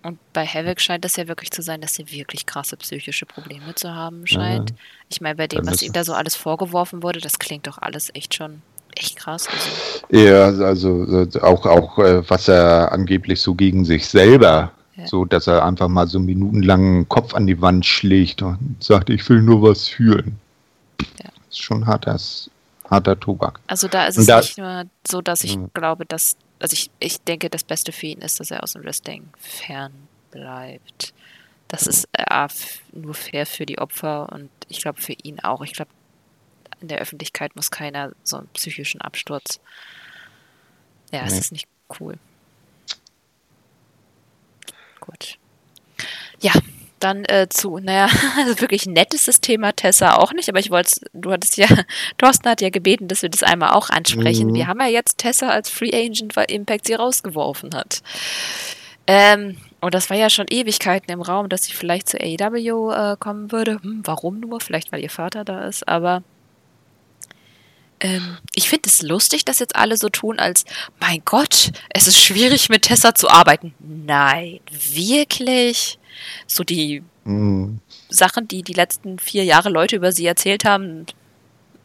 Und 0.03 0.19
bei 0.35 0.45
Havoc 0.45 0.83
scheint 0.83 1.07
es 1.07 1.17
ja 1.17 1.27
wirklich 1.27 1.51
zu 1.51 1.63
sein, 1.63 1.81
dass 1.81 1.95
sie 1.95 2.11
wirklich 2.13 2.45
krasse 2.45 2.77
psychische 2.77 3.25
Probleme 3.25 3.75
zu 3.75 3.95
haben 3.95 4.27
scheint. 4.27 4.71
Ja. 4.71 4.77
Ich 5.09 5.23
meine, 5.23 5.37
bei 5.37 5.47
dem, 5.47 5.67
was 5.67 5.81
ihm 5.81 5.95
da 5.95 6.05
so 6.05 6.13
alles 6.13 6.37
vorgeworfen 6.37 7.03
wurde, 7.03 7.21
das 7.21 7.39
klingt 7.39 7.67
doch 7.67 7.79
alles 7.79 8.11
echt 8.15 8.35
schon 8.35 8.61
echt 8.97 9.17
krass. 9.17 9.49
Also. 9.49 10.25
Ja, 10.25 10.45
also 10.45 11.27
auch, 11.43 11.67
auch 11.67 11.99
äh, 11.99 12.29
was 12.29 12.49
er 12.49 12.93
angeblich 12.93 13.41
so 13.41 13.55
gegen 13.55 13.85
sich 13.85 14.07
selber, 14.07 14.73
ja. 14.97 15.07
so 15.07 15.25
dass 15.25 15.47
er 15.47 15.65
einfach 15.65 15.89
mal 15.89 16.07
so 16.07 16.21
minutenlang 16.21 17.01
den 17.01 17.09
Kopf 17.09 17.35
an 17.35 17.47
die 17.47 17.61
Wand 17.61 17.87
schlägt 17.87 18.43
und 18.43 18.77
sagt, 18.81 19.11
ich 19.11 19.29
will 19.29 19.43
nur 19.43 19.63
was 19.63 19.89
fühlen. 19.89 20.39
Ja. 21.01 21.31
Das 21.47 21.49
ist 21.51 21.63
schon 21.63 21.87
harter, 21.87 22.19
harter 22.91 23.19
Tobak. 23.19 23.61
Also 23.67 23.89
da 23.89 24.07
ist 24.07 24.19
es 24.19 24.27
da, 24.27 24.41
nicht 24.41 24.59
nur 24.59 24.85
so, 25.07 25.21
dass 25.21 25.45
ich 25.45 25.57
mh. 25.57 25.69
glaube, 25.75 26.07
dass, 26.07 26.37
also 26.59 26.75
ich, 26.75 26.91
ich 27.01 27.21
denke, 27.23 27.51
das 27.51 27.65
Beste 27.65 27.93
für 27.93 28.07
ihn 28.07 28.21
ist, 28.21 28.41
dass 28.41 28.51
er 28.51 28.63
aus 28.63 28.73
dem 28.73 28.85
Wrestling 28.85 29.29
fern 29.39 29.93
bleibt. 30.31 31.15
Das 31.69 31.87
ist 31.87 32.09
äh, 32.13 32.49
nur 32.93 33.15
fair 33.15 33.47
für 33.47 33.67
die 33.67 33.79
Opfer 33.79 34.31
und 34.33 34.51
ich 34.69 34.81
glaube 34.81 35.01
für 35.01 35.15
ihn 35.23 35.41
auch. 35.41 35.63
Ich 35.63 35.73
glaube, 35.73 35.91
in 36.81 36.89
der 36.89 36.99
Öffentlichkeit 36.99 37.57
muss 37.57 37.71
keiner 37.71 38.13
so 38.23 38.39
einen 38.39 38.49
psychischen 38.49 39.01
Absturz. 39.01 39.61
Ja, 41.13 41.25
es 41.25 41.33
nee. 41.33 41.39
ist 41.39 41.53
nicht 41.53 41.69
cool. 42.01 42.19
Gut. 45.01 45.39
Ja, 46.41 46.53
dann 47.05 47.25
äh, 47.27 47.49
zu, 47.49 47.79
naja, 47.79 48.09
also 48.39 48.61
wirklich 48.61 48.87
nettes 48.87 49.25
das 49.25 49.41
Thema 49.41 49.73
Tessa 49.73 50.17
auch 50.17 50.33
nicht, 50.33 50.49
aber 50.49 50.59
ich 50.59 50.71
wollte, 50.71 51.01
du 51.13 51.31
hattest 51.31 51.57
ja, 51.57 51.67
Thorsten 52.19 52.49
hat 52.49 52.61
ja 52.61 52.71
gebeten, 52.71 53.09
dass 53.09 53.23
wir 53.23 53.29
das 53.29 53.43
einmal 53.43 53.71
auch 53.71 53.91
ansprechen. 53.91 54.49
Mhm. 54.49 54.55
Wir 54.55 54.67
haben 54.67 54.81
ja 54.81 54.89
jetzt 54.89 55.19
Tessa 55.19 55.51
als 55.51 55.69
Free 55.69 55.93
Agent, 55.93 56.37
weil 56.37 56.51
Impact 56.51 56.87
sie 56.87 56.95
rausgeworfen 56.95 57.75
hat. 57.75 58.03
Ähm, 59.07 59.59
und 59.81 59.93
das 59.93 60.09
war 60.09 60.17
ja 60.17 60.31
schon 60.31 60.47
Ewigkeiten 60.49 61.13
im 61.13 61.21
Raum, 61.21 61.51
dass 61.51 61.65
sie 61.65 61.75
vielleicht 61.75 62.09
zu 62.09 62.19
AEW 62.19 62.91
äh, 62.91 63.17
kommen 63.19 63.53
würde. 63.53 63.83
Hm, 63.83 64.01
warum 64.05 64.41
nur? 64.41 64.61
Vielleicht, 64.61 64.93
weil 64.93 65.03
ihr 65.03 65.11
Vater 65.11 65.45
da 65.45 65.67
ist, 65.67 65.87
aber 65.87 66.23
ähm, 68.01 68.39
ich 68.55 68.69
finde 68.69 68.89
es 68.89 69.03
lustig, 69.03 69.45
dass 69.45 69.59
jetzt 69.59 69.77
alle 69.77 69.97
so 69.97 70.09
tun, 70.09 70.39
als, 70.39 70.65
mein 71.01 71.23
Gott, 71.25 71.73
es 71.91 72.07
ist 72.07 72.19
schwierig 72.19 72.69
mit 72.69 72.83
Tessa 72.83 73.15
zu 73.15 73.29
arbeiten. 73.29 73.75
Nein, 73.79 74.61
wirklich? 74.71 75.99
So 76.47 76.65
die 76.65 77.03
mm. 77.25 77.77
Sachen, 78.09 78.49
die 78.49 78.63
die 78.63 78.75
letzten 78.75 79.19
vier 79.19 79.45
Jahre 79.45 79.71
Leute 79.71 79.97
über 79.97 80.13
sie 80.13 80.27
erzählt 80.27 80.65
haben, 80.65 81.07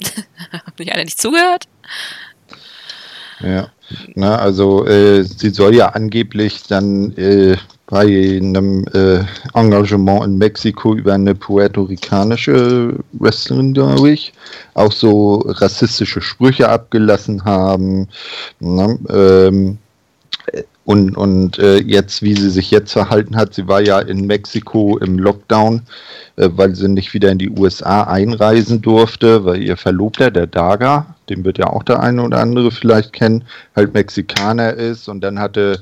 haben 0.52 0.76
die 0.78 0.92
alle 0.92 1.06
nicht 1.06 1.22
zugehört? 1.22 1.66
Ja, 3.42 3.72
na, 4.16 4.38
also 4.38 4.86
äh, 4.86 5.24
sie 5.24 5.50
soll 5.52 5.74
ja 5.76 5.90
angeblich 5.90 6.64
dann 6.64 7.16
äh, 7.16 7.58
bei 7.90 8.04
einem 8.04 8.86
äh, 8.94 9.24
Engagement 9.56 10.24
in 10.24 10.38
Mexiko 10.38 10.94
über 10.94 11.14
eine 11.14 11.34
puerto-ricanische 11.34 12.94
Wrestlerin, 13.14 13.74
glaube 13.74 14.12
ich, 14.12 14.32
auch 14.76 14.92
so 14.92 15.44
rassistische 15.48 16.22
Sprüche 16.22 16.70
abgelassen 16.70 17.44
haben. 17.46 18.08
Ne? 18.60 19.00
Ähm, 19.10 19.78
und 20.86 21.18
und 21.18 21.58
äh, 21.58 21.78
jetzt, 21.78 22.22
wie 22.22 22.36
sie 22.36 22.52
sich 22.52 22.70
jetzt 22.70 22.94
verhalten 22.94 23.36
hat, 23.36 23.56
sie 23.56 23.68
war 23.68 23.82
ja 23.82 24.00
in 24.00 24.28
Mexiko 24.28 25.00
im 25.00 25.18
Lockdown, 25.18 25.82
äh, 26.36 26.50
weil 26.52 26.76
sie 26.76 26.90
nicht 26.90 27.16
wieder 27.16 27.32
in 27.32 27.40
die 27.40 27.50
USA 27.50 28.04
einreisen 28.04 28.84
durfte, 28.84 29.46
weil 29.46 29.64
ihr 29.64 29.78
Verlobter, 29.78 30.30
der 30.30 30.46
Daga, 30.46 31.16
den 31.28 31.44
wird 31.44 31.58
ja 31.58 31.68
auch 31.68 31.84
der 31.84 32.02
eine 32.02 32.22
oder 32.22 32.40
andere 32.40 32.70
vielleicht 32.70 33.14
kennen, 33.14 33.46
halt 33.76 33.96
Mexikaner 33.96 34.74
ist 34.74 35.08
und 35.08 35.22
dann 35.22 35.40
hatte 35.40 35.82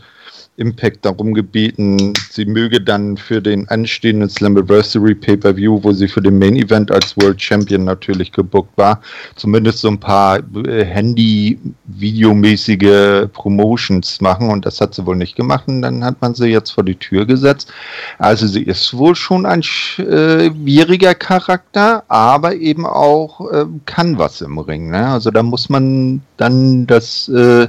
Impact 0.57 1.05
darum 1.05 1.33
gebeten, 1.33 2.11
sie 2.31 2.45
möge 2.45 2.81
dann 2.81 3.15
für 3.15 3.41
den 3.41 3.69
anstehenden 3.69 4.27
Slammiversary 4.27 5.15
Pay-Per-View, 5.15 5.79
wo 5.83 5.91
sie 5.91 6.07
für 6.07 6.21
den 6.21 6.39
Main 6.39 6.55
Event 6.55 6.91
als 6.91 7.15
World 7.17 7.39
Champion 7.41 7.83
natürlich 7.83 8.31
gebuckt 8.31 8.75
war, 8.75 9.01
zumindest 9.35 9.79
so 9.79 9.89
ein 9.89 9.99
paar 9.99 10.39
äh, 10.65 10.83
Handy-Videomäßige 10.83 13.27
Promotions 13.33 14.19
machen 14.19 14.49
und 14.49 14.65
das 14.65 14.81
hat 14.81 14.95
sie 14.95 15.05
wohl 15.05 15.15
nicht 15.15 15.35
gemacht 15.35 15.65
und 15.67 15.83
dann 15.83 16.03
hat 16.03 16.19
man 16.21 16.33
sie 16.33 16.47
jetzt 16.47 16.71
vor 16.71 16.83
die 16.83 16.95
Tür 16.95 17.27
gesetzt. 17.27 17.71
Also 18.17 18.47
sie 18.47 18.63
ist 18.63 18.97
wohl 18.97 19.13
schon 19.15 19.45
ein 19.45 19.61
schwieriger 19.61 21.13
Charakter, 21.13 22.03
aber 22.07 22.55
eben 22.55 22.87
auch 22.87 23.51
äh, 23.51 23.65
kann 23.85 24.17
was 24.17 24.41
im 24.41 24.57
Ring. 24.57 24.89
Ne? 24.89 25.07
Also 25.07 25.29
da 25.29 25.43
muss 25.43 25.69
man 25.69 26.23
dann 26.37 26.87
das 26.87 27.29
äh, 27.29 27.67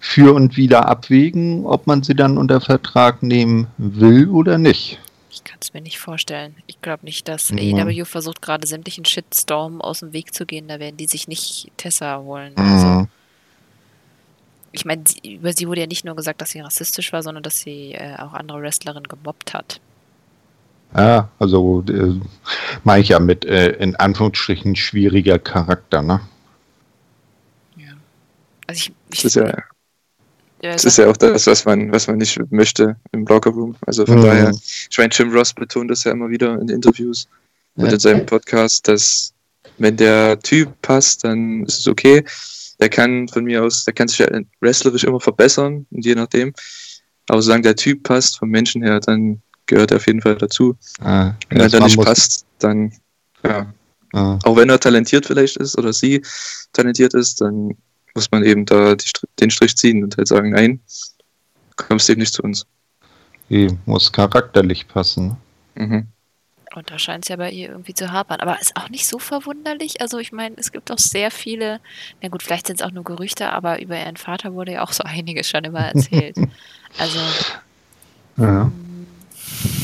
für 0.00 0.34
und 0.34 0.56
wieder 0.56 0.88
abwägen, 0.88 1.64
ob 1.66 1.86
man 1.86 2.02
sie 2.02 2.14
dann 2.14 2.38
unter 2.38 2.60
Vertrag 2.60 3.22
nehmen 3.22 3.66
will 3.76 4.28
oder 4.30 4.58
nicht. 4.58 4.98
Ich 5.30 5.44
kann 5.44 5.58
es 5.60 5.72
mir 5.74 5.80
nicht 5.82 5.98
vorstellen. 6.00 6.56
Ich 6.66 6.80
glaube 6.82 7.04
nicht, 7.04 7.28
dass 7.28 7.50
Ja. 7.50 7.56
AEW 7.84 8.04
versucht 8.04 8.42
gerade 8.42 8.66
sämtlichen 8.66 9.04
Shitstorm 9.04 9.80
aus 9.80 10.00
dem 10.00 10.12
Weg 10.12 10.34
zu 10.34 10.46
gehen. 10.46 10.66
Da 10.68 10.80
werden 10.80 10.96
die 10.96 11.06
sich 11.06 11.28
nicht 11.28 11.70
Tessa 11.76 12.18
holen. 12.18 12.52
Also, 12.56 12.86
Mhm. 12.86 13.08
ich 14.72 14.84
meine, 14.84 15.04
über 15.24 15.52
sie 15.52 15.68
wurde 15.68 15.82
ja 15.82 15.86
nicht 15.86 16.04
nur 16.04 16.16
gesagt, 16.16 16.40
dass 16.40 16.50
sie 16.50 16.60
rassistisch 16.60 17.12
war, 17.12 17.22
sondern 17.22 17.42
dass 17.42 17.60
sie 17.60 17.92
äh, 17.92 18.16
auch 18.18 18.32
andere 18.32 18.60
Wrestlerinnen 18.62 19.06
gemobbt 19.08 19.52
hat. 19.54 19.80
Ja, 20.96 21.28
also 21.38 21.84
äh, 21.88 22.20
meine 22.82 23.02
ich 23.02 23.10
ja 23.10 23.20
mit 23.20 23.44
äh, 23.44 23.70
in 23.74 23.94
Anführungsstrichen 23.96 24.74
schwieriger 24.74 25.38
Charakter, 25.38 26.02
ne? 26.02 26.20
Ja. 27.76 27.92
Also 28.66 28.78
ich, 28.78 28.92
ich 29.12 29.24
ist 29.24 29.36
ja, 30.62 30.72
das 30.72 30.84
ist 30.84 30.98
ja 30.98 31.08
auch 31.08 31.16
das, 31.16 31.46
was 31.46 31.64
man, 31.64 31.90
was 31.92 32.06
man 32.06 32.18
nicht 32.18 32.38
möchte 32.50 32.96
im 33.12 33.24
Lockerroom. 33.26 33.76
Also 33.86 34.04
von 34.06 34.18
Mhm. 34.18 34.24
daher, 34.24 34.52
ich 34.90 34.98
meine, 34.98 35.10
Jim 35.12 35.32
Ross 35.32 35.52
betont 35.52 35.90
das 35.90 36.04
ja 36.04 36.12
immer 36.12 36.28
wieder 36.28 36.58
in 36.60 36.68
Interviews 36.68 37.28
und 37.76 37.86
Ja. 37.86 37.92
in 37.92 37.98
seinem 37.98 38.26
Podcast, 38.26 38.86
dass 38.88 39.32
wenn 39.78 39.96
der 39.96 40.38
Typ 40.40 40.68
passt, 40.82 41.24
dann 41.24 41.64
ist 41.64 41.80
es 41.80 41.88
okay. 41.88 42.24
Der 42.80 42.88
kann 42.88 43.28
von 43.28 43.44
mir 43.44 43.62
aus, 43.62 43.84
der 43.84 43.94
kann 43.94 44.08
sich 44.08 44.18
ja 44.18 44.26
wrestlerisch 44.60 45.04
immer 45.04 45.20
verbessern, 45.20 45.86
und 45.90 46.04
je 46.04 46.14
nachdem. 46.14 46.52
Aber 47.28 47.42
solange 47.42 47.62
der 47.62 47.76
Typ 47.76 48.02
passt, 48.02 48.38
vom 48.38 48.48
Menschen 48.50 48.82
her, 48.82 49.00
dann 49.00 49.40
gehört 49.66 49.90
er 49.92 49.98
auf 49.98 50.06
jeden 50.06 50.20
Fall 50.22 50.36
dazu. 50.36 50.76
Äh, 51.00 51.04
Wenn 51.04 51.58
er 51.58 51.58
das 51.64 51.72
dann 51.72 51.82
nicht 51.84 51.96
muss- 51.96 52.04
passt, 52.06 52.46
dann, 52.58 52.92
ja, 53.44 53.72
äh, 54.12 54.16
auch 54.16 54.56
wenn 54.56 54.68
er 54.70 54.80
talentiert 54.80 55.26
vielleicht 55.26 55.56
ist 55.58 55.78
oder 55.78 55.92
sie 55.92 56.22
talentiert 56.72 57.14
ist, 57.14 57.40
dann 57.40 57.76
muss 58.14 58.30
man 58.30 58.44
eben 58.44 58.64
da 58.66 58.94
die, 58.94 59.10
den 59.40 59.50
Strich 59.50 59.76
ziehen 59.76 60.02
und 60.04 60.16
halt 60.16 60.28
sagen, 60.28 60.50
nein, 60.50 60.80
kommst 61.76 62.10
eben 62.10 62.20
nicht 62.20 62.34
zu 62.34 62.42
uns. 62.42 62.66
die 63.48 63.68
muss 63.86 64.12
charakterlich 64.12 64.86
passen. 64.88 65.36
Mhm. 65.74 66.06
Und 66.72 66.88
da 66.88 67.00
scheint 67.00 67.24
es 67.24 67.28
ja 67.28 67.34
bei 67.36 67.50
ihr 67.50 67.70
irgendwie 67.70 67.94
zu 67.94 68.12
hapern. 68.12 68.38
Aber 68.40 68.60
ist 68.60 68.76
auch 68.76 68.88
nicht 68.90 69.08
so 69.08 69.18
verwunderlich. 69.18 70.00
Also 70.00 70.18
ich 70.18 70.30
meine, 70.30 70.54
es 70.56 70.70
gibt 70.70 70.92
auch 70.92 70.98
sehr 70.98 71.32
viele, 71.32 71.80
na 72.22 72.28
gut, 72.28 72.44
vielleicht 72.44 72.68
sind 72.68 72.80
es 72.80 72.86
auch 72.86 72.92
nur 72.92 73.02
Gerüchte, 73.02 73.50
aber 73.50 73.82
über 73.82 73.98
ihren 73.98 74.16
Vater 74.16 74.54
wurde 74.54 74.72
ja 74.74 74.82
auch 74.84 74.92
so 74.92 75.02
einiges 75.04 75.48
schon 75.48 75.64
immer 75.64 75.80
erzählt. 75.80 76.36
Also, 76.98 77.18
Ja. 78.36 78.64
mm, 78.66 79.06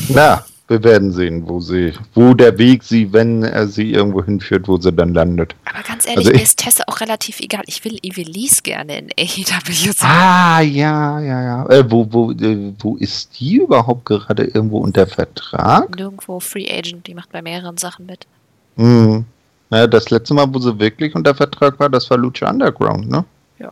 Na, 0.09 0.45
wir 0.67 0.83
werden 0.83 1.11
sehen, 1.13 1.47
wo 1.47 1.61
sie, 1.61 1.93
wo 2.13 2.33
der 2.33 2.57
Weg 2.57 2.83
sie, 2.83 3.13
wenn 3.13 3.43
er 3.43 3.67
sie 3.67 3.93
irgendwo 3.93 4.23
hinführt, 4.23 4.67
wo 4.67 4.77
sie 4.77 4.91
dann 4.91 5.13
landet. 5.13 5.55
aber 5.65 5.81
ganz 5.81 6.05
ehrlich, 6.05 6.27
Also 6.27 6.31
mir 6.31 6.43
ist 6.43 6.59
Tessa 6.59 6.83
auch 6.87 6.99
relativ 6.99 7.39
egal. 7.39 7.63
Ich 7.67 7.85
will 7.85 7.97
Ivelisse 8.01 8.61
gerne 8.63 8.97
in 8.97 9.09
AEW 9.17 9.71
sehen. 9.71 9.95
Ah, 10.01 10.59
ja, 10.59 11.21
ja, 11.21 11.41
ja. 11.41 11.65
Äh, 11.69 11.89
wo, 11.89 12.05
wo, 12.11 12.31
äh, 12.31 12.73
wo 12.79 12.97
ist 12.97 13.39
die 13.39 13.57
überhaupt 13.57 14.05
gerade 14.05 14.43
irgendwo 14.43 14.79
unter 14.79 15.07
Vertrag? 15.07 15.95
Nirgendwo 15.95 16.39
Free 16.41 16.69
Agent, 16.69 17.07
die 17.07 17.13
macht 17.13 17.31
bei 17.31 17.41
mehreren 17.41 17.77
Sachen 17.77 18.05
mit. 18.05 18.27
Hm. 18.75 19.23
Naja, 19.69 19.87
das 19.87 20.09
letzte 20.09 20.33
Mal, 20.33 20.53
wo 20.53 20.59
sie 20.59 20.77
wirklich 20.79 21.15
unter 21.15 21.33
Vertrag 21.33 21.79
war, 21.79 21.89
das 21.89 22.09
war 22.09 22.17
Lucha 22.17 22.49
Underground, 22.49 23.09
ne? 23.09 23.23
Ja. 23.59 23.71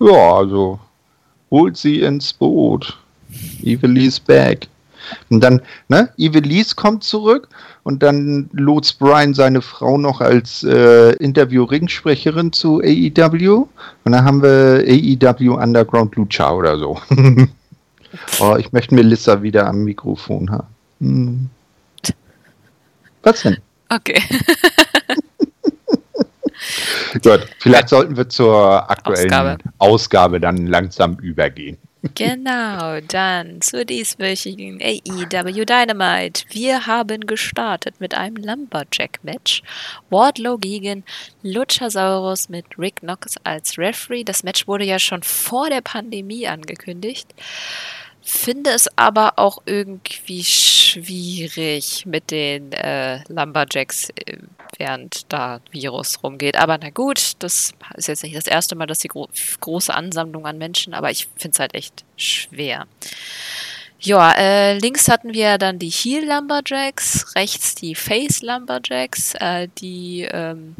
Ja, 0.00 0.34
also 0.34 0.78
holt 1.50 1.76
sie 1.76 2.00
ins 2.00 2.32
Boot. 2.32 2.98
Evelise 3.62 4.20
back. 4.26 4.66
Und 5.30 5.40
dann, 5.40 5.60
ne, 5.88 6.10
Evelise 6.16 6.74
kommt 6.74 7.04
zurück 7.04 7.48
und 7.82 8.02
dann 8.02 8.48
lotst 8.52 8.98
Brian 8.98 9.34
seine 9.34 9.62
Frau 9.62 9.98
noch 9.98 10.20
als 10.20 10.64
äh, 10.64 11.12
Interview-Ringsprecherin 11.12 12.52
zu 12.52 12.80
AEW. 12.80 13.66
Und 14.04 14.12
dann 14.12 14.24
haben 14.24 14.42
wir 14.42 14.84
AEW 14.86 15.54
Underground 15.54 16.16
Lucha 16.16 16.52
oder 16.52 16.78
so. 16.78 16.98
oh, 18.40 18.56
ich 18.58 18.72
möchte 18.72 18.94
Melissa 18.94 19.42
wieder 19.42 19.66
am 19.66 19.84
Mikrofon 19.84 20.50
haben. 20.50 20.68
Hm. 21.00 21.50
Was 23.22 23.42
denn? 23.42 23.58
Okay. 23.88 24.20
Gut, 27.22 27.46
vielleicht 27.58 27.88
sollten 27.88 28.16
wir 28.16 28.28
zur 28.28 28.90
aktuellen 28.90 29.32
Ausgabe. 29.32 29.58
Ausgabe, 29.78 30.40
dann 30.40 30.66
langsam 30.66 31.16
übergehen. 31.18 31.78
Genau, 32.14 33.00
dann 33.00 33.60
zur 33.60 33.84
dieswöchigen 33.84 34.80
AEW 34.82 35.64
Dynamite. 35.64 36.44
Wir 36.50 36.86
haben 36.86 37.26
gestartet 37.26 38.00
mit 38.00 38.14
einem 38.14 38.36
Lumberjack-Match. 38.36 39.62
Wardlow 40.10 40.58
gegen 40.58 41.04
Luchasaurus 41.42 42.48
mit 42.48 42.66
Rick 42.78 42.96
Knox 42.96 43.36
als 43.44 43.78
Referee. 43.78 44.24
Das 44.24 44.42
Match 44.42 44.66
wurde 44.66 44.84
ja 44.84 44.98
schon 44.98 45.22
vor 45.22 45.70
der 45.70 45.80
Pandemie 45.80 46.46
angekündigt. 46.46 47.34
Finde 48.22 48.70
es 48.70 48.88
aber 48.96 49.38
auch 49.38 49.62
irgendwie 49.64 50.44
schwierig 50.44 52.04
mit 52.04 52.30
den 52.30 52.72
äh, 52.72 53.20
Lumberjacks, 53.28 54.10
äh, 54.10 54.36
während 54.78 55.32
da 55.32 55.60
Virus 55.70 56.22
rumgeht. 56.22 56.56
Aber 56.56 56.78
na 56.78 56.90
gut, 56.90 57.32
das 57.40 57.72
ist 57.94 58.08
jetzt 58.08 58.22
nicht 58.22 58.36
das 58.36 58.46
erste 58.46 58.76
Mal, 58.76 58.86
dass 58.86 58.98
die 58.98 59.08
gro 59.08 59.28
große 59.60 59.94
Ansammlung 59.94 60.46
an 60.46 60.58
Menschen, 60.58 60.94
aber 60.94 61.10
ich 61.10 61.28
finde 61.36 61.54
es 61.54 61.60
halt 61.60 61.74
echt 61.74 62.04
schwer. 62.16 62.86
Ja, 64.00 64.32
äh, 64.32 64.78
links 64.78 65.08
hatten 65.08 65.34
wir 65.34 65.58
dann 65.58 65.78
die 65.78 65.88
Heel 65.90 66.24
Lumberjacks, 66.24 67.34
rechts 67.34 67.74
die 67.74 67.94
Face 67.94 68.42
Lumberjacks, 68.42 69.34
äh, 69.34 69.68
die 69.78 70.28
ähm, 70.30 70.76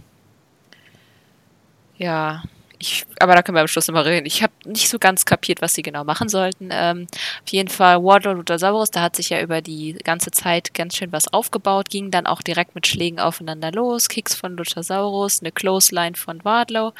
ja, 1.97 2.45
ich, 2.79 3.05
aber 3.19 3.35
da 3.35 3.43
können 3.43 3.57
wir 3.57 3.63
am 3.63 3.69
Schluss 3.69 3.89
nochmal 3.89 4.05
reden. 4.05 4.27
Ich 4.27 4.43
habe 4.43 4.53
nicht 4.65 4.89
so 4.89 4.99
ganz 4.99 5.25
kapiert, 5.25 5.63
was 5.63 5.75
sie 5.75 5.83
genau 5.83 6.05
machen 6.05 6.29
sollten. 6.29 6.69
Ähm, 6.73 7.07
auf 7.45 7.53
jeden 7.53 7.69
Fall 7.69 8.03
Wardlow 8.03 8.33
Luchasaurus, 8.33 8.91
da 8.91 9.03
hat 9.03 9.17
sich 9.17 9.31
ja 9.31 9.41
über 9.41 9.61
die 9.61 9.95
ganze 10.05 10.31
Zeit 10.31 10.75
ganz 10.75 10.97
schön 10.97 11.13
was 11.13 11.33
aufgebaut, 11.33 11.91
ging 11.91 12.11
dann 12.11 12.27
auch 12.27 12.43
direkt 12.43 12.75
mit 12.75 12.87
Schlägen 12.87 13.21
aufeinander 13.21 13.73
los, 13.73 14.09
Kicks 14.09 14.35
von 14.35 14.57
Luchasaurus, 14.57 15.41
eine 15.41 15.53
Clothesline 15.53 16.17
von 16.17 16.45
Wardlow. 16.45 16.93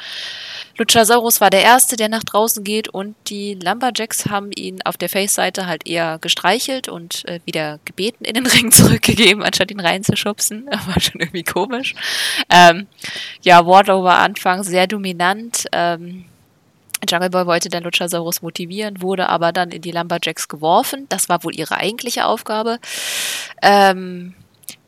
Luchasaurus 0.77 1.41
war 1.41 1.49
der 1.49 1.63
Erste, 1.63 1.95
der 1.95 2.09
nach 2.09 2.23
draußen 2.23 2.63
geht 2.63 2.89
und 2.89 3.15
die 3.27 3.55
Lumberjacks 3.55 4.27
haben 4.27 4.51
ihn 4.51 4.81
auf 4.83 4.97
der 4.97 5.09
Face-Seite 5.09 5.67
halt 5.67 5.87
eher 5.87 6.19
gestreichelt 6.19 6.87
und 6.87 7.25
äh, 7.25 7.39
wieder 7.45 7.79
gebeten, 7.85 8.25
in 8.25 8.35
den 8.35 8.45
Ring 8.47 8.71
zurückgegeben, 8.71 9.43
anstatt 9.43 9.71
ihn 9.71 9.79
reinzuschubsen. 9.79 10.65
War 10.87 10.99
schon 10.99 11.19
irgendwie 11.19 11.43
komisch. 11.43 11.95
Ähm, 12.49 12.87
ja, 13.41 13.65
Wardlow 13.65 14.03
war 14.03 14.19
anfangs 14.19 14.67
sehr 14.67 14.87
dominant. 14.87 15.65
Ähm, 15.71 16.25
Jungle 17.07 17.29
Boy 17.29 17.45
wollte 17.45 17.69
den 17.69 17.83
Luchasaurus 17.83 18.41
motivieren, 18.41 19.01
wurde 19.01 19.29
aber 19.29 19.51
dann 19.51 19.71
in 19.71 19.81
die 19.81 19.91
Lumberjacks 19.91 20.47
geworfen. 20.47 21.05
Das 21.09 21.29
war 21.29 21.43
wohl 21.43 21.55
ihre 21.55 21.75
eigentliche 21.75 22.25
Aufgabe. 22.25 22.79
Ähm, 23.61 24.33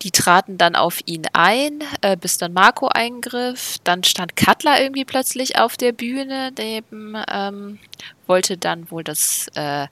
die 0.01 0.11
traten 0.11 0.57
dann 0.57 0.75
auf 0.75 0.99
ihn 1.05 1.23
ein, 1.33 1.83
äh, 2.01 2.17
bis 2.17 2.37
dann 2.37 2.53
Marco 2.53 2.87
eingriff. 2.87 3.77
Dann 3.83 4.03
stand 4.03 4.35
Cutler 4.35 4.81
irgendwie 4.81 5.05
plötzlich 5.05 5.57
auf 5.59 5.77
der 5.77 5.91
Bühne, 5.91 6.51
neben, 6.57 7.15
ähm, 7.31 7.79
wollte 8.27 8.57
dann 8.57 8.89
wohl, 8.89 9.03
dass 9.03 9.47
äh, 9.55 9.87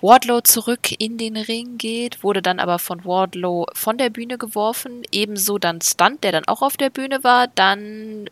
Wardlow 0.00 0.42
zurück 0.42 0.92
in 0.98 1.18
den 1.18 1.36
Ring 1.36 1.78
geht, 1.78 2.22
wurde 2.22 2.42
dann 2.42 2.60
aber 2.60 2.78
von 2.78 3.04
Wardlow 3.04 3.66
von 3.72 3.98
der 3.98 4.10
Bühne 4.10 4.38
geworfen. 4.38 5.02
Ebenso 5.10 5.58
dann 5.58 5.80
Stunt, 5.80 6.22
der 6.22 6.32
dann 6.32 6.46
auch 6.46 6.62
auf 6.62 6.76
der 6.76 6.90
Bühne 6.90 7.24
war. 7.24 7.48
Dann 7.48 8.28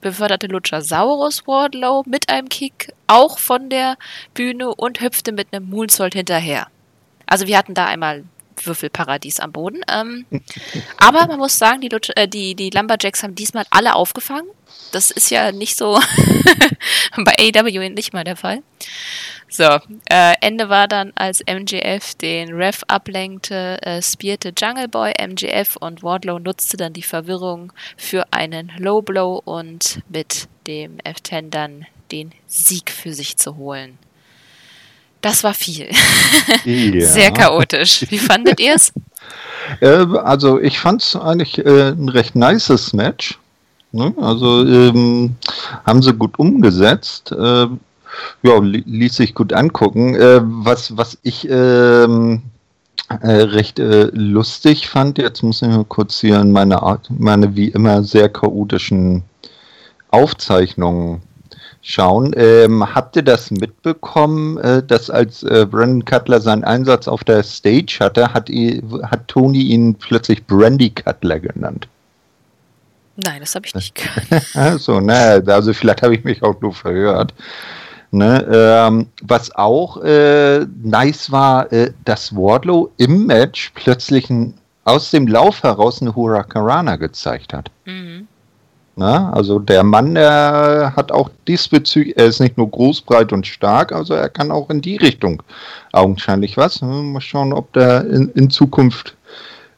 beförderte 0.00 0.46
Luchasaurus 0.46 1.46
Wardlow 1.46 2.04
mit 2.06 2.28
einem 2.28 2.48
Kick 2.48 2.92
auch 3.06 3.38
von 3.38 3.70
der 3.70 3.96
Bühne 4.34 4.74
und 4.74 5.00
hüpfte 5.00 5.32
mit 5.32 5.52
einem 5.52 5.68
Moonsault 5.68 6.14
hinterher. 6.14 6.68
Also 7.26 7.46
wir 7.46 7.58
hatten 7.58 7.74
da 7.74 7.86
einmal 7.86 8.24
Würfelparadies 8.66 9.40
am 9.40 9.52
Boden. 9.52 9.80
Ähm, 9.90 10.26
aber 10.98 11.26
man 11.26 11.38
muss 11.38 11.58
sagen, 11.58 11.80
die, 11.80 11.90
äh, 12.16 12.28
die, 12.28 12.54
die 12.54 12.70
Lumberjacks 12.70 13.22
haben 13.22 13.34
diesmal 13.34 13.64
alle 13.70 13.94
aufgefangen. 13.94 14.48
Das 14.92 15.10
ist 15.10 15.30
ja 15.30 15.52
nicht 15.52 15.76
so 15.76 16.00
bei 17.16 17.34
AEW 17.38 17.90
nicht 17.90 18.12
mal 18.12 18.24
der 18.24 18.36
Fall. 18.36 18.62
So, 19.50 19.64
äh, 20.10 20.34
Ende 20.40 20.68
war 20.68 20.88
dann, 20.88 21.12
als 21.14 21.40
MJF 21.40 22.14
den 22.16 22.54
Ref 22.54 22.82
ablenkte, 22.86 23.78
äh, 23.82 24.02
spierte 24.02 24.52
Jungle 24.56 24.88
Boy 24.88 25.12
MJF 25.18 25.76
und 25.76 26.02
Wardlow 26.02 26.38
nutzte 26.38 26.76
dann 26.76 26.92
die 26.92 27.02
Verwirrung 27.02 27.72
für 27.96 28.26
einen 28.30 28.72
Low 28.78 29.00
Blow 29.00 29.40
und 29.42 30.00
mit 30.08 30.48
dem 30.66 30.98
F10 30.98 31.50
dann 31.50 31.86
den 32.12 32.32
Sieg 32.46 32.90
für 32.90 33.14
sich 33.14 33.36
zu 33.38 33.56
holen. 33.56 33.98
Das 35.20 35.42
war 35.44 35.54
viel. 35.54 35.88
Ja. 36.64 37.06
Sehr 37.06 37.30
chaotisch. 37.30 38.06
Wie 38.08 38.18
fandet 38.18 38.60
ihr 38.60 38.74
es? 38.74 38.92
Äh, 39.80 40.06
also 40.24 40.58
ich 40.58 40.78
fand 40.78 41.02
es 41.02 41.14
eigentlich 41.14 41.58
äh, 41.58 41.90
ein 41.90 42.08
recht 42.08 42.34
nices 42.34 42.94
Match. 42.94 43.38
Ne? 43.92 44.14
Also 44.16 44.64
ähm, 44.64 45.36
haben 45.84 46.00
sie 46.00 46.14
gut 46.14 46.38
umgesetzt. 46.38 47.32
Äh, 47.32 47.66
ja, 48.42 48.58
li 48.60 48.82
ließ 48.86 49.16
sich 49.16 49.34
gut 49.34 49.52
angucken. 49.52 50.14
Äh, 50.14 50.40
was, 50.42 50.96
was 50.96 51.18
ich 51.22 51.46
ähm, 51.50 52.42
äh, 53.08 53.30
recht 53.30 53.78
äh, 53.78 54.10
lustig 54.12 54.88
fand, 54.88 55.18
jetzt 55.18 55.42
muss 55.42 55.62
ich 55.62 55.68
mal 55.68 55.84
kurz 55.84 56.20
hier 56.20 56.40
in 56.40 56.52
meine 56.52 56.82
Art, 56.82 57.08
meine 57.10 57.56
wie 57.56 57.68
immer 57.68 58.02
sehr 58.02 58.28
chaotischen 58.28 59.22
Aufzeichnungen 60.10 61.22
schauen. 61.88 62.32
Ähm, 62.36 62.94
habt 62.94 63.16
ihr 63.16 63.22
das 63.22 63.50
mitbekommen, 63.50 64.58
äh, 64.58 64.82
dass 64.82 65.08
als 65.08 65.42
äh, 65.42 65.66
Brandon 65.68 66.04
Cutler 66.04 66.40
seinen 66.40 66.62
Einsatz 66.64 67.08
auf 67.08 67.24
der 67.24 67.42
Stage 67.42 67.96
hatte, 68.00 68.34
hat, 68.34 68.50
hat 68.50 69.28
Tony 69.28 69.62
ihn 69.62 69.94
plötzlich 69.94 70.46
Brandy 70.46 70.90
Cutler 70.90 71.40
genannt? 71.40 71.88
Nein, 73.16 73.40
das 73.40 73.54
habe 73.54 73.66
ich 73.66 73.74
nicht 73.74 73.94
gehört. 73.94 74.44
also, 74.54 74.96
also 74.98 75.72
vielleicht 75.72 76.02
habe 76.02 76.14
ich 76.14 76.24
mich 76.24 76.42
auch 76.42 76.60
nur 76.60 76.74
verhört. 76.74 77.32
Ne, 78.10 78.46
ähm, 78.50 79.08
was 79.22 79.54
auch 79.54 80.02
äh, 80.02 80.64
nice 80.82 81.30
war, 81.30 81.70
äh, 81.70 81.92
dass 82.06 82.34
Wardlow 82.34 82.90
im 82.96 83.26
Match 83.26 83.70
plötzlich 83.74 84.30
ein, 84.30 84.54
aus 84.84 85.10
dem 85.10 85.26
Lauf 85.26 85.62
heraus 85.62 86.00
eine 86.00 86.14
Huracanrana 86.14 86.96
gezeigt 86.96 87.52
hat. 87.52 87.70
Mhm. 87.84 88.26
Na, 88.98 89.30
also 89.30 89.60
der 89.60 89.84
Mann, 89.84 90.16
der 90.16 90.92
hat 90.96 91.12
auch 91.12 91.30
diesbezüglich, 91.46 92.18
er 92.18 92.26
ist 92.26 92.40
nicht 92.40 92.58
nur 92.58 92.68
groß, 92.68 93.02
breit 93.02 93.32
und 93.32 93.46
stark, 93.46 93.92
also 93.92 94.12
er 94.12 94.28
kann 94.28 94.50
auch 94.50 94.70
in 94.70 94.80
die 94.80 94.96
Richtung 94.96 95.40
augenscheinlich 95.92 96.56
was. 96.56 96.82
Mal 96.82 97.20
schauen, 97.20 97.52
ob 97.52 97.72
der 97.74 98.04
in, 98.10 98.28
in 98.30 98.50
Zukunft 98.50 99.16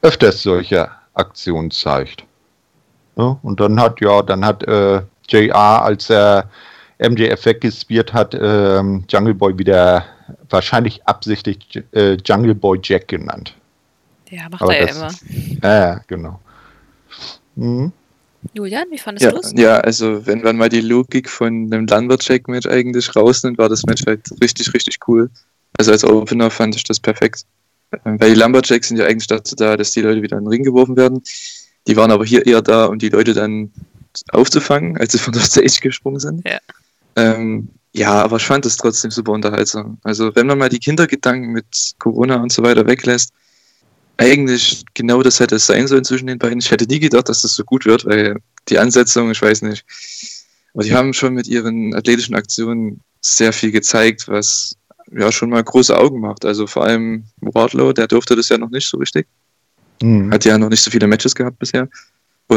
öfters 0.00 0.42
solche 0.42 0.88
Aktionen 1.12 1.70
zeigt. 1.70 2.24
Ja, 3.16 3.38
und 3.42 3.60
dann 3.60 3.78
hat, 3.78 4.00
ja, 4.00 4.22
dann 4.22 4.42
hat 4.42 4.62
äh, 4.62 5.02
JR, 5.28 5.82
als 5.82 6.08
er 6.08 6.48
MJF 6.98 7.44
weggespiert 7.44 8.14
hat, 8.14 8.32
äh, 8.32 8.80
Jungle 8.80 9.34
Boy 9.34 9.58
wieder 9.58 10.02
wahrscheinlich 10.48 11.06
absichtlich 11.06 11.58
äh, 11.92 12.16
Jungle 12.24 12.54
Boy 12.54 12.80
Jack 12.82 13.08
genannt. 13.08 13.54
Ja, 14.30 14.48
macht 14.48 14.62
Aber 14.62 14.74
er 14.74 14.88
ja 14.88 14.94
immer. 14.94 15.10
Ja, 15.62 16.00
genau. 16.06 16.40
Mhm. 17.56 17.92
Julian, 18.54 18.86
wie 18.90 18.98
fandest 18.98 19.24
ja, 19.24 19.32
du 19.32 19.38
es? 19.38 19.52
Ja, 19.56 19.78
also 19.78 20.26
wenn 20.26 20.42
man 20.42 20.56
mal 20.56 20.68
die 20.68 20.80
Logik 20.80 21.28
von 21.28 21.72
einem 21.72 21.86
Lumberjack-Match 21.86 22.66
eigentlich 22.66 23.14
rausnimmt, 23.14 23.58
war 23.58 23.68
das 23.68 23.84
Match 23.84 24.02
halt 24.06 24.22
richtig, 24.42 24.72
richtig 24.72 24.98
cool. 25.06 25.30
Also 25.78 25.92
als 25.92 26.04
Opener 26.04 26.50
fand 26.50 26.74
ich 26.74 26.84
das 26.84 27.00
perfekt. 27.00 27.44
Ähm, 28.04 28.20
weil 28.20 28.34
die 28.34 28.40
Lumberjacks 28.40 28.88
sind 28.88 28.96
ja 28.96 29.06
eigentlich 29.06 29.26
dazu 29.26 29.54
da, 29.56 29.76
dass 29.76 29.92
die 29.92 30.00
Leute 30.00 30.22
wieder 30.22 30.38
in 30.38 30.44
den 30.44 30.48
Ring 30.48 30.62
geworfen 30.62 30.96
werden. 30.96 31.22
Die 31.86 31.96
waren 31.96 32.10
aber 32.10 32.24
hier 32.24 32.46
eher 32.46 32.62
da, 32.62 32.86
um 32.86 32.98
die 32.98 33.08
Leute 33.08 33.34
dann 33.34 33.72
aufzufangen, 34.32 34.96
als 34.96 35.12
sie 35.12 35.18
von 35.18 35.32
der 35.32 35.42
Stage 35.42 35.80
gesprungen 35.80 36.20
sind. 36.20 36.46
Ja. 36.46 36.58
Ähm, 37.16 37.68
ja, 37.92 38.22
aber 38.22 38.36
ich 38.36 38.46
fand 38.46 38.64
das 38.64 38.76
trotzdem 38.76 39.10
super 39.10 39.32
unterhaltsam. 39.32 39.98
Also 40.02 40.34
wenn 40.36 40.46
man 40.46 40.58
mal 40.58 40.68
die 40.68 40.78
Kindergedanken 40.78 41.52
mit 41.52 41.94
Corona 41.98 42.36
und 42.36 42.52
so 42.52 42.62
weiter 42.62 42.86
weglässt, 42.86 43.32
eigentlich 44.20 44.84
genau 44.92 45.22
das 45.22 45.40
hätte 45.40 45.56
es 45.56 45.66
sein 45.66 45.88
sollen 45.88 46.04
zwischen 46.04 46.26
den 46.26 46.38
beiden. 46.38 46.58
Ich 46.58 46.70
hätte 46.70 46.84
nie 46.84 47.00
gedacht, 47.00 47.30
dass 47.30 47.40
das 47.40 47.54
so 47.54 47.64
gut 47.64 47.86
wird, 47.86 48.04
weil 48.04 48.36
die 48.68 48.78
Ansetzung, 48.78 49.30
ich 49.30 49.40
weiß 49.40 49.62
nicht. 49.62 49.84
Aber 50.74 50.84
die 50.84 50.94
haben 50.94 51.14
schon 51.14 51.32
mit 51.32 51.48
ihren 51.48 51.94
athletischen 51.94 52.34
Aktionen 52.34 53.00
sehr 53.22 53.52
viel 53.54 53.70
gezeigt, 53.70 54.28
was 54.28 54.76
ja 55.10 55.32
schon 55.32 55.48
mal 55.48 55.64
große 55.64 55.96
Augen 55.96 56.20
macht. 56.20 56.44
Also 56.44 56.66
vor 56.66 56.84
allem 56.84 57.24
Wardlow, 57.40 57.94
der 57.94 58.08
durfte 58.08 58.36
das 58.36 58.50
ja 58.50 58.58
noch 58.58 58.68
nicht 58.68 58.86
so 58.86 58.98
richtig. 58.98 59.26
Mhm. 60.02 60.30
Hat 60.30 60.44
ja 60.44 60.58
noch 60.58 60.68
nicht 60.68 60.82
so 60.82 60.90
viele 60.90 61.06
Matches 61.06 61.34
gehabt 61.34 61.58
bisher. 61.58 61.88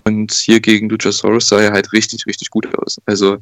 Und 0.04 0.34
hier 0.34 0.60
gegen 0.60 0.90
Luchasaurus 0.90 1.48
sah 1.48 1.62
er 1.62 1.72
halt 1.72 1.94
richtig, 1.94 2.26
richtig 2.28 2.50
gut 2.50 2.68
aus. 2.78 2.98
Also 3.06 3.38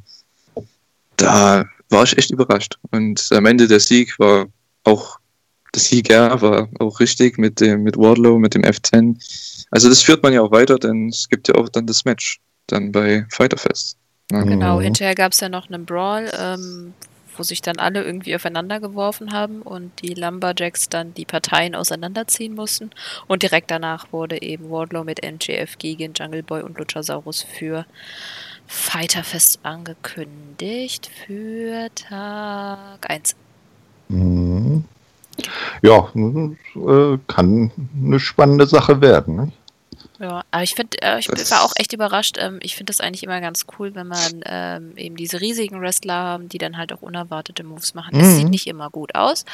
da 1.17 1.65
war 1.89 2.03
ich 2.03 2.15
echt 2.19 2.29
überrascht. 2.29 2.77
Und 2.91 3.29
am 3.31 3.47
Ende 3.47 3.67
der 3.67 3.79
Sieg 3.79 4.19
war 4.19 4.45
auch 4.83 5.20
der 5.73 5.81
Sieger 5.81 6.41
war 6.41 6.69
auch 6.79 6.99
richtig 6.99 7.37
mit 7.37 7.59
dem 7.59 7.83
mit 7.83 7.97
Wardlow, 7.97 8.37
mit 8.37 8.55
dem 8.55 8.63
F10. 8.63 9.65
Also 9.71 9.89
das 9.89 10.01
führt 10.01 10.23
man 10.23 10.33
ja 10.33 10.41
auch 10.41 10.51
weiter, 10.51 10.77
denn 10.77 11.09
es 11.09 11.29
gibt 11.29 11.47
ja 11.47 11.55
auch 11.55 11.69
dann 11.69 11.87
das 11.87 12.05
Match 12.05 12.39
dann 12.67 12.91
bei 12.91 13.25
Fighterfest. 13.29 13.97
Ne? 14.31 14.45
Genau, 14.45 14.77
mhm. 14.77 14.83
hinterher 14.83 15.15
gab 15.15 15.31
es 15.33 15.39
ja 15.39 15.49
noch 15.49 15.69
einen 15.69 15.85
Brawl, 15.85 16.29
ähm, 16.37 16.93
wo 17.37 17.43
sich 17.43 17.61
dann 17.61 17.77
alle 17.77 18.03
irgendwie 18.03 18.35
aufeinander 18.35 18.79
geworfen 18.79 19.31
haben 19.31 19.61
und 19.61 19.91
die 20.01 20.13
Lumberjacks 20.13 20.89
dann 20.89 21.13
die 21.13 21.25
Parteien 21.25 21.75
auseinanderziehen 21.75 22.53
mussten. 22.53 22.91
Und 23.27 23.43
direkt 23.43 23.71
danach 23.71 24.11
wurde 24.11 24.41
eben 24.41 24.69
Wardlow 24.69 25.03
mit 25.03 25.23
NGF 25.23 25.77
gegen 25.77 26.13
Jungle 26.13 26.43
Boy 26.43 26.61
und 26.63 26.77
Luchasaurus 26.77 27.43
für 27.43 27.85
Fighterfest 28.67 29.59
angekündigt 29.63 31.09
für 31.25 31.89
Tag 31.95 33.09
1. 33.09 33.35
Mhm. 34.09 34.85
Ja, 35.81 36.09
äh, 36.13 37.17
kann 37.27 37.71
eine 38.03 38.19
spannende 38.19 38.67
Sache 38.67 39.01
werden. 39.01 39.35
Ne? 39.35 39.51
Ja, 40.19 40.43
aber 40.51 40.63
ich 40.63 40.75
finde, 40.75 41.01
äh, 41.01 41.19
ich 41.19 41.27
war 41.29 41.63
auch 41.63 41.73
echt 41.77 41.93
überrascht. 41.93 42.37
Ähm, 42.39 42.59
ich 42.61 42.75
finde 42.75 42.91
das 42.91 43.01
eigentlich 43.01 43.23
immer 43.23 43.41
ganz 43.41 43.65
cool, 43.77 43.95
wenn 43.95 44.07
man 44.07 44.41
ähm, 44.45 44.91
eben 44.95 45.15
diese 45.15 45.41
riesigen 45.41 45.81
Wrestler 45.81 46.13
haben, 46.13 46.49
die 46.49 46.59
dann 46.59 46.77
halt 46.77 46.93
auch 46.93 47.01
unerwartete 47.01 47.63
Moves 47.63 47.95
machen. 47.95 48.19
Es 48.19 48.27
mhm. 48.27 48.35
sieht 48.35 48.49
nicht 48.49 48.67
immer 48.67 48.91
gut 48.91 49.15
aus, 49.15 49.45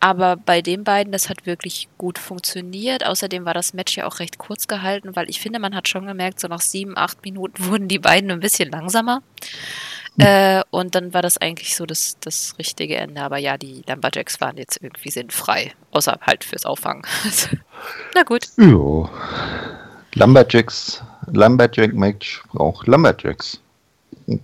aber 0.00 0.36
bei 0.36 0.62
den 0.62 0.84
beiden, 0.84 1.12
das 1.12 1.28
hat 1.28 1.46
wirklich 1.46 1.88
gut 1.98 2.18
funktioniert. 2.18 3.04
Außerdem 3.04 3.44
war 3.44 3.54
das 3.54 3.74
Match 3.74 3.96
ja 3.96 4.06
auch 4.06 4.20
recht 4.20 4.38
kurz 4.38 4.68
gehalten, 4.68 5.16
weil 5.16 5.28
ich 5.28 5.40
finde, 5.40 5.58
man 5.58 5.74
hat 5.74 5.88
schon 5.88 6.06
gemerkt, 6.06 6.38
so 6.38 6.46
nach 6.46 6.60
sieben, 6.60 6.96
acht 6.96 7.24
Minuten 7.24 7.64
wurden 7.66 7.88
die 7.88 7.98
beiden 7.98 8.30
ein 8.30 8.40
bisschen 8.40 8.70
langsamer. 8.70 9.22
Äh, 10.18 10.62
und 10.70 10.94
dann 10.94 11.14
war 11.14 11.22
das 11.22 11.38
eigentlich 11.38 11.76
so 11.76 11.86
das, 11.86 12.18
das 12.20 12.54
richtige 12.58 12.96
Ende. 12.96 13.22
Aber 13.22 13.38
ja, 13.38 13.56
die 13.56 13.82
Lumberjacks 13.86 14.40
waren 14.40 14.56
jetzt 14.56 14.82
irgendwie 14.82 15.10
sinnfrei. 15.10 15.72
Außer 15.92 16.18
halt 16.22 16.44
fürs 16.44 16.66
Auffangen. 16.66 17.02
Na 18.14 18.22
gut. 18.24 18.48
Jo. 18.56 19.08
Lumberjacks, 20.14 21.02
Lumberjack-Match 21.26 22.42
braucht 22.52 22.86
Lumberjacks. 22.86 23.60
Hm. 24.26 24.40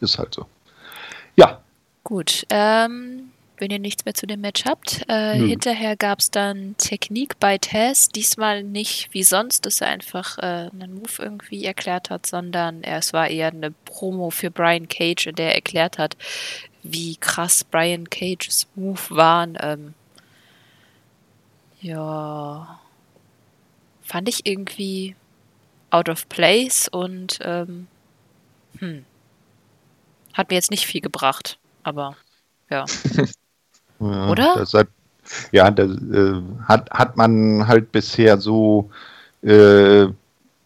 Ist 0.00 0.18
halt 0.18 0.34
so. 0.34 0.46
Ja. 1.36 1.60
Gut. 2.04 2.46
Ähm, 2.50 3.27
wenn 3.58 3.70
ihr 3.70 3.78
nichts 3.78 4.04
mehr 4.04 4.14
zu 4.14 4.26
dem 4.26 4.40
Match 4.40 4.64
habt. 4.64 5.04
Äh, 5.08 5.34
hinterher 5.34 5.96
gab 5.96 6.20
es 6.20 6.30
dann 6.30 6.76
Technik 6.78 7.38
bei 7.38 7.58
Tess. 7.58 8.08
Diesmal 8.08 8.62
nicht 8.62 9.12
wie 9.12 9.22
sonst, 9.22 9.66
dass 9.66 9.80
er 9.80 9.88
einfach 9.88 10.38
äh, 10.38 10.70
einen 10.72 10.94
Move 10.94 11.12
irgendwie 11.18 11.64
erklärt 11.64 12.10
hat, 12.10 12.26
sondern 12.26 12.82
es 12.82 13.12
war 13.12 13.28
eher 13.28 13.48
eine 13.48 13.70
Promo 13.70 14.30
für 14.30 14.50
Brian 14.50 14.88
Cage, 14.88 15.26
in 15.26 15.34
der 15.34 15.48
er 15.48 15.54
erklärt 15.56 15.98
hat, 15.98 16.16
wie 16.82 17.16
krass 17.16 17.64
Brian 17.64 18.08
Cages 18.08 18.66
Move 18.74 19.00
waren. 19.10 19.58
Ähm, 19.60 19.94
ja, 21.80 22.80
fand 24.02 24.28
ich 24.28 24.46
irgendwie 24.46 25.14
out 25.90 26.08
of 26.08 26.28
place 26.28 26.88
und 26.88 27.38
ähm, 27.42 27.86
hm, 28.78 29.04
hat 30.34 30.50
mir 30.50 30.56
jetzt 30.56 30.70
nicht 30.70 30.86
viel 30.86 31.00
gebracht, 31.00 31.58
aber 31.82 32.16
ja. 32.70 32.84
Ja, 34.00 34.30
Oder? 34.30 34.54
Hat, 34.54 34.88
ja, 35.52 35.70
das 35.70 35.90
äh, 35.90 36.34
hat, 36.66 36.90
hat 36.90 37.16
man 37.16 37.66
halt 37.66 37.92
bisher 37.92 38.38
so, 38.38 38.90
äh, 39.42 40.06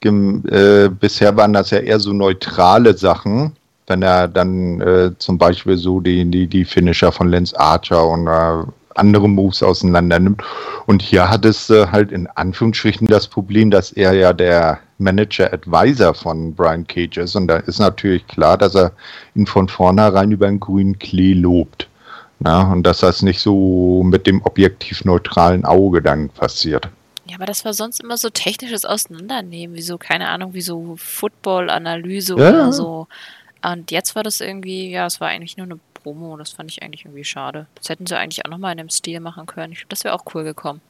gem, 0.01 0.45
äh, 0.49 0.89
bisher 0.89 1.37
waren 1.37 1.53
das 1.53 1.71
ja 1.71 1.79
eher 1.79 2.01
so 2.01 2.13
neutrale 2.13 2.97
Sachen, 2.97 3.53
wenn 3.87 4.03
er 4.03 4.29
dann 4.29 4.81
äh, 4.81 5.11
zum 5.19 5.39
Beispiel 5.39 5.77
so 5.77 6.01
die, 6.01 6.25
die, 6.31 6.47
die 6.47 6.65
Finisher 6.65 7.13
von 7.13 7.29
Lance 7.29 7.59
Archer 7.59 8.07
und 8.07 8.27
äh, 8.27 8.65
andere 8.95 9.29
Moves 9.29 9.63
auseinander 9.63 10.19
nimmt. 10.19 10.43
Und 10.87 11.03
hier 11.03 11.29
hat 11.29 11.45
es 11.45 11.71
äh, 11.71 11.87
halt 11.87 12.13
in 12.13 12.27
Anführungsstrichen 12.27 13.07
das 13.07 13.27
Problem, 13.27 13.71
dass 13.71 13.93
er 13.93 14.13
ja 14.13 14.33
der 14.33 14.79
Manager-Advisor 14.99 16.15
von 16.15 16.55
Brian 16.55 16.87
Cage 16.87 17.19
ist. 17.19 17.35
Und 17.35 17.49
da 17.49 17.57
ist 17.57 17.79
natürlich 17.79 18.27
klar, 18.27 18.59
dass 18.59 18.75
er 18.75 18.93
ihn 19.35 19.47
von 19.47 19.69
vornherein 19.69 20.31
über 20.33 20.47
einen 20.47 20.61
grünen 20.61 20.99
Klee 20.99 21.35
lobt. 21.35 21.89
Ja, 22.45 22.63
und 22.73 22.83
dass 22.85 22.99
das 22.99 23.23
nicht 23.23 23.41
so 23.41 24.03
mit 24.05 24.27
dem 24.27 24.43
objektiv 24.43 25.05
neutralen 25.05 25.65
Auge 25.65 26.03
dann 26.03 26.29
passiert. 26.29 26.89
Ja, 27.27 27.37
aber 27.37 27.47
das 27.47 27.65
war 27.65 27.73
sonst 27.73 28.03
immer 28.03 28.17
so 28.17 28.31
technisches 28.31 28.85
Auseinandernehmen, 28.85 29.77
wie 29.77 29.83
so, 29.83 29.97
keine 29.97 30.29
Ahnung, 30.29 30.55
wie 30.55 30.61
so 30.61 30.97
Football-Analyse 30.97 32.37
ja. 32.37 32.49
oder 32.49 32.73
so. 32.73 33.07
Und 33.63 33.91
jetzt 33.93 34.17
war 34.17 34.25
das 34.25 34.41
irgendwie, 34.41 34.91
ja, 34.91 35.07
es 35.07 35.21
war 35.21 35.29
eigentlich 35.29 35.57
nur 35.57 35.67
eine 35.67 35.79
Promo. 35.95 36.37
Das 36.37 36.51
fand 36.51 36.71
ich 36.71 36.83
eigentlich 36.83 37.05
irgendwie 37.05 37.25
schade. 37.25 37.67
Das 37.77 37.89
hätten 37.89 38.07
sie 38.07 38.19
eigentlich 38.19 38.45
auch 38.45 38.51
nochmal 38.51 38.73
in 38.73 38.79
dem 38.79 38.91
Stil 38.91 39.21
machen 39.21 39.47
können. 39.47 39.73
Ich 39.73 39.79
glaube, 39.79 39.91
das 39.91 40.05
wäre 40.05 40.15
auch 40.15 40.25
cool 40.35 40.43
gekommen. 40.43 40.81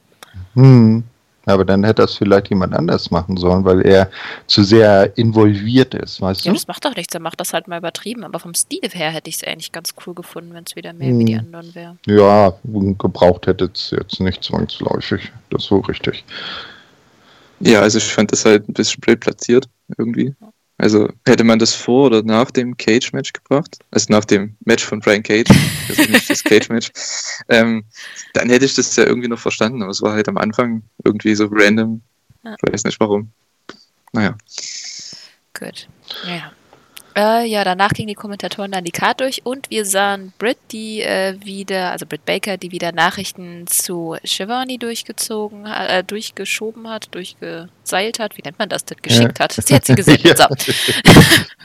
Hm. 0.55 1.03
Aber 1.45 1.65
dann 1.65 1.83
hätte 1.83 2.01
das 2.01 2.15
vielleicht 2.15 2.49
jemand 2.49 2.73
anders 2.73 3.11
machen 3.11 3.35
sollen, 3.35 3.65
weil 3.65 3.85
er 3.85 4.09
zu 4.47 4.63
sehr 4.63 5.17
involviert 5.17 5.93
ist, 5.93 6.21
weißt 6.21 6.45
ja, 6.45 6.51
du? 6.51 6.55
das 6.55 6.67
macht 6.67 6.85
doch 6.85 6.95
nichts, 6.95 7.13
er 7.13 7.19
macht 7.19 7.39
das 7.39 7.53
halt 7.53 7.67
mal 7.67 7.77
übertrieben. 7.77 8.23
Aber 8.23 8.39
vom 8.39 8.53
Stil 8.53 8.79
her 8.91 9.11
hätte 9.11 9.29
ich 9.29 9.37
es 9.37 9.43
eigentlich 9.43 9.71
ganz 9.71 9.93
cool 10.05 10.13
gefunden, 10.13 10.53
wenn 10.53 10.63
es 10.65 10.75
wieder 10.75 10.93
mehr 10.93 11.09
hm. 11.09 11.19
wie 11.19 11.25
die 11.25 11.35
anderen 11.35 11.75
wäre. 11.75 11.97
Ja, 12.05 12.53
gebraucht 12.63 13.47
hätte 13.47 13.69
es 13.73 13.91
jetzt 13.91 14.19
nicht 14.19 14.43
zwangsläufig. 14.43 15.31
Das 15.49 15.63
ist 15.63 15.67
so 15.67 15.79
richtig. 15.79 16.23
Ja, 17.59 17.81
also 17.81 17.97
ich 17.97 18.05
fand 18.05 18.31
das 18.31 18.45
halt 18.45 18.67
ein 18.67 18.73
bisschen 18.73 19.01
blöd 19.01 19.19
platziert, 19.19 19.67
irgendwie. 19.97 20.33
Also 20.83 21.07
hätte 21.25 21.45
man 21.45 21.59
das 21.59 21.73
vor 21.73 22.07
oder 22.07 22.23
nach 22.23 22.51
dem 22.51 22.75
Cage-Match 22.75 23.31
gebracht, 23.31 23.79
also 23.91 24.07
nach 24.09 24.25
dem 24.25 24.57
Match 24.65 24.83
von 24.83 24.99
Brian 24.99 25.23
Cage, 25.23 25.49
also 25.87 26.11
nicht 26.11 26.29
das 26.29 26.43
Cage-Match, 26.43 26.91
ähm, 27.47 27.85
dann 28.33 28.49
hätte 28.49 28.65
ich 28.65 28.75
das 28.75 28.93
ja 28.97 29.05
irgendwie 29.05 29.29
noch 29.29 29.39
verstanden, 29.39 29.81
aber 29.81 29.91
es 29.91 30.01
war 30.01 30.11
halt 30.11 30.27
am 30.27 30.37
Anfang 30.37 30.83
irgendwie 31.05 31.35
so 31.35 31.47
random. 31.49 32.01
Ja. 32.43 32.57
Ich 32.61 32.73
weiß 32.73 32.83
nicht 32.83 32.99
warum. 32.99 33.31
Naja. 34.11 34.35
Gut. 35.57 35.87
Ja. 36.27 36.51
Äh, 37.15 37.45
ja, 37.45 37.63
danach 37.63 37.91
gingen 37.91 38.07
die 38.07 38.13
Kommentatoren 38.15 38.71
dann 38.71 38.83
die 38.83 38.91
Karte 38.91 39.23
durch 39.23 39.45
und 39.45 39.69
wir 39.69 39.85
sahen 39.85 40.33
Britt, 40.39 40.57
die 40.71 41.01
äh, 41.01 41.35
wieder, 41.43 41.91
also 41.91 42.05
Britt 42.05 42.25
Baker, 42.25 42.57
die 42.57 42.71
wieder 42.71 42.91
Nachrichten 42.91 43.67
zu 43.67 44.15
Shivani 44.23 44.77
durchgezogen, 44.79 45.65
äh, 45.65 46.03
durchgeschoben 46.03 46.89
hat, 46.89 47.13
durchgeseilt 47.13 48.19
hat, 48.19 48.37
wie 48.37 48.41
nennt 48.43 48.57
man 48.59 48.69
das, 48.69 48.85
das 48.85 48.97
geschickt 49.01 49.37
Ja. 49.39 49.43
hat. 49.45 49.53
Sie 49.53 49.75
hat 49.75 49.85
sie 49.85 49.95
gesendet. 49.95 50.39
Ja. 50.39 50.47
So. 50.57 50.73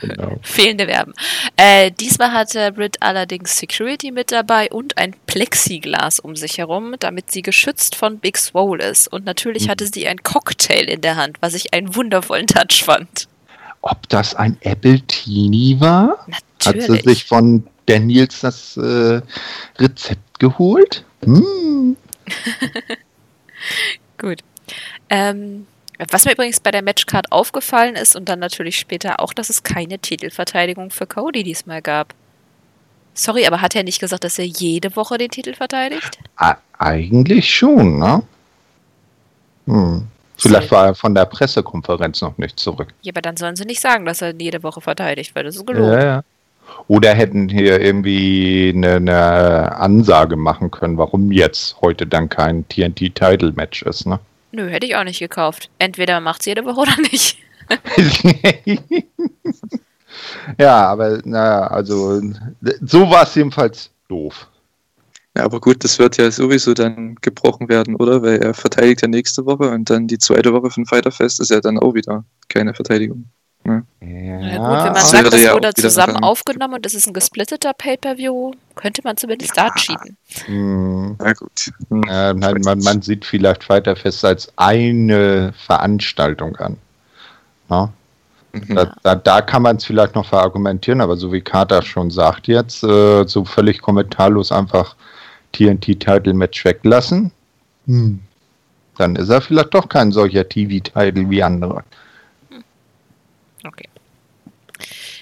Genau. 0.01 0.37
Fehlende 0.43 0.87
Verben. 0.87 1.13
Äh, 1.57 1.91
diesmal 1.91 2.31
hatte 2.31 2.71
Britt 2.71 2.97
allerdings 3.01 3.57
Security 3.57 4.11
mit 4.11 4.31
dabei 4.31 4.69
und 4.71 4.97
ein 4.97 5.13
Plexiglas 5.25 6.19
um 6.21 6.37
sich 6.37 6.57
herum, 6.57 6.95
damit 6.99 7.31
sie 7.31 7.41
geschützt 7.41 7.95
von 7.95 8.19
Big 8.19 8.37
Swole 8.37 8.81
ist. 8.83 9.11
Und 9.11 9.25
natürlich 9.25 9.67
hatte 9.67 9.85
sie 9.87 10.07
ein 10.07 10.23
Cocktail 10.23 10.83
in 10.89 11.01
der 11.01 11.17
Hand, 11.17 11.37
was 11.41 11.53
ich 11.53 11.73
einen 11.73 11.95
wundervollen 11.95 12.47
Touch 12.47 12.83
fand. 12.85 13.27
Ob 13.81 14.09
das 14.09 14.35
ein 14.35 14.57
Apple 14.61 15.01
Teenie 15.01 15.79
war? 15.79 16.25
Hat 16.65 16.75
sie 16.75 16.79
Natürlich. 16.79 17.03
sich 17.03 17.25
von 17.25 17.65
Daniels 17.85 18.41
das 18.41 18.77
äh, 18.77 19.21
Rezept 19.77 20.39
geholt? 20.39 21.05
Hm. 21.23 21.95
Gut. 24.17 24.39
Ähm, 25.09 25.65
was 26.11 26.25
mir 26.25 26.33
übrigens 26.33 26.59
bei 26.59 26.71
der 26.71 26.81
Matchcard 26.81 27.31
aufgefallen 27.31 27.95
ist 27.95 28.15
und 28.15 28.29
dann 28.29 28.39
natürlich 28.39 28.77
später 28.77 29.19
auch, 29.19 29.33
dass 29.33 29.49
es 29.49 29.63
keine 29.63 29.99
Titelverteidigung 29.99 30.91
für 30.91 31.07
Cody 31.07 31.43
diesmal 31.43 31.81
gab. 31.81 32.13
Sorry, 33.13 33.45
aber 33.45 33.61
hat 33.61 33.75
er 33.75 33.83
nicht 33.83 33.99
gesagt, 33.99 34.23
dass 34.23 34.39
er 34.39 34.45
jede 34.45 34.95
Woche 34.95 35.17
den 35.17 35.29
Titel 35.29 35.53
verteidigt? 35.53 36.19
Eigentlich 36.77 37.53
schon, 37.53 37.99
ne? 37.99 38.23
Hm. 39.65 40.07
Vielleicht 40.39 40.71
war 40.71 40.87
er 40.87 40.95
von 40.95 41.13
der 41.13 41.25
Pressekonferenz 41.25 42.21
noch 42.21 42.37
nicht 42.37 42.59
zurück. 42.59 42.89
Ja, 43.01 43.11
aber 43.11 43.21
dann 43.21 43.37
sollen 43.37 43.55
sie 43.55 43.65
nicht 43.65 43.81
sagen, 43.81 44.05
dass 44.05 44.21
er 44.21 44.33
jede 44.39 44.63
Woche 44.63 44.81
verteidigt, 44.81 45.35
weil 45.35 45.43
das 45.43 45.55
ist 45.55 45.67
gelogen. 45.67 45.91
Ja, 45.91 46.03
ja. 46.03 46.23
Oder 46.87 47.13
hätten 47.13 47.49
hier 47.49 47.81
irgendwie 47.81 48.71
eine, 48.75 48.95
eine 48.95 49.75
Ansage 49.75 50.35
machen 50.35 50.71
können, 50.71 50.97
warum 50.97 51.31
jetzt 51.31 51.75
heute 51.81 52.07
dann 52.07 52.29
kein 52.29 52.67
TNT-Title-Match 52.69 53.83
ist, 53.83 54.05
ne? 54.05 54.19
Nö, 54.51 54.67
hätte 54.67 54.87
ich 54.87 54.95
auch 54.95 55.03
nicht 55.03 55.19
gekauft. 55.19 55.69
Entweder 55.77 56.15
man 56.15 56.23
macht's 56.23 56.45
jede 56.45 56.65
Woche 56.65 56.81
oder 56.81 56.95
nicht. 57.11 57.37
ja, 60.57 60.87
aber 60.87 61.19
naja, 61.23 61.67
also 61.67 62.21
so 62.81 63.09
war 63.09 63.23
es 63.23 63.35
jedenfalls 63.35 63.91
doof. 64.07 64.47
Ja, 65.39 65.45
aber 65.45 65.61
gut, 65.61 65.85
das 65.85 65.97
wird 65.99 66.17
ja 66.17 66.29
sowieso 66.31 66.73
dann 66.73 67.15
gebrochen 67.21 67.69
werden, 67.69 67.95
oder? 67.95 68.21
Weil 68.21 68.39
er 68.41 68.53
verteidigt 68.53 69.01
ja 69.03 69.07
nächste 69.07 69.45
Woche 69.45 69.69
und 69.69 69.89
dann 69.89 70.05
die 70.05 70.17
zweite 70.17 70.51
Woche 70.51 70.69
von 70.69 70.85
Fighter 70.85 71.11
Fest 71.11 71.39
ist 71.39 71.49
ja 71.49 71.61
dann 71.61 71.79
auch 71.79 71.93
wieder 71.93 72.25
keine 72.49 72.73
Verteidigung. 72.73 73.23
Ja, 73.65 73.81
Na 74.01 74.09
gut, 74.09 74.51
wenn 74.51 74.61
man 74.61 74.93
das 74.95 75.11
sagt, 75.11 75.31
das 75.31 75.41
ja 75.41 75.53
wurde 75.53 75.73
zusammen 75.73 76.15
dann- 76.15 76.23
aufgenommen 76.23 76.73
und 76.73 76.85
es 76.85 76.93
ist 76.93 77.07
ein 77.07 77.13
gesplitteter 77.13 77.71
Pay-Per-View, 77.73 78.51
könnte 78.75 79.01
man 79.05 79.15
zumindest 79.15 79.57
da 79.57 79.69
cheaten. 79.75 80.17
hm, 80.45 81.15
Na 81.19 81.31
gut. 81.31 81.71
Hm. 81.89 82.03
äh, 82.09 82.33
nein, 82.33 82.59
man, 82.65 82.79
man 82.79 83.01
sieht 83.01 83.23
vielleicht 83.23 83.69
weiter 83.69 83.95
fest 83.95 84.25
als 84.25 84.51
eine 84.57 85.53
Veranstaltung 85.65 86.57
an. 86.57 86.75
Ja? 87.69 87.89
Mhm. 88.51 88.75
Da, 88.75 88.93
da, 89.03 89.15
da 89.15 89.41
kann 89.41 89.61
man 89.61 89.77
es 89.77 89.85
vielleicht 89.85 90.15
noch 90.15 90.25
verargumentieren, 90.25 90.99
aber 90.99 91.15
so 91.15 91.31
wie 91.31 91.39
Carter 91.41 91.81
schon 91.81 92.11
sagt 92.11 92.47
jetzt, 92.47 92.83
äh, 92.83 93.25
so 93.25 93.45
völlig 93.45 93.81
kommentarlos 93.81 94.51
einfach 94.51 94.95
TNT-Title-Match 95.53 96.65
weglassen, 96.65 97.31
hm. 97.85 98.19
dann 98.97 99.15
ist 99.15 99.29
er 99.29 99.41
vielleicht 99.41 99.73
doch 99.73 99.89
kein 99.89 100.11
solcher 100.11 100.47
TV-Title 100.47 101.29
wie 101.29 101.43
andere. 101.43 101.83
Okay. 103.65 103.89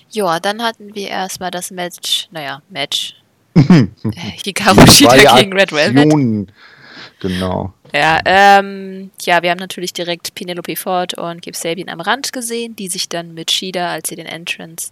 Ja, 0.09 0.39
dann 0.39 0.61
hatten 0.61 0.95
wir 0.95 1.09
erstmal 1.09 1.51
das 1.51 1.71
Match, 1.71 2.27
naja, 2.31 2.61
Match. 2.69 3.15
Äh, 3.55 3.87
Hikaru 4.43 4.85
Shida 4.85 5.09
Zwei 5.09 5.39
gegen 5.39 5.53
Red 5.53 5.71
Velvet. 5.71 6.53
Genau. 7.19 7.73
Ja, 7.93 8.19
ähm, 8.25 9.11
ja, 9.21 9.41
wir 9.41 9.51
haben 9.51 9.59
natürlich 9.59 9.93
direkt 9.93 10.35
Penelope 10.35 10.75
Ford 10.75 11.13
und 11.17 11.41
Gabe 11.41 11.55
Sabian 11.55 11.89
am 11.89 12.01
Rand 12.01 12.33
gesehen, 12.33 12.75
die 12.75 12.89
sich 12.89 13.07
dann 13.07 13.33
mit 13.33 13.51
Shida, 13.51 13.91
als 13.91 14.09
sie 14.09 14.15
den 14.15 14.25
Entrance 14.25 14.91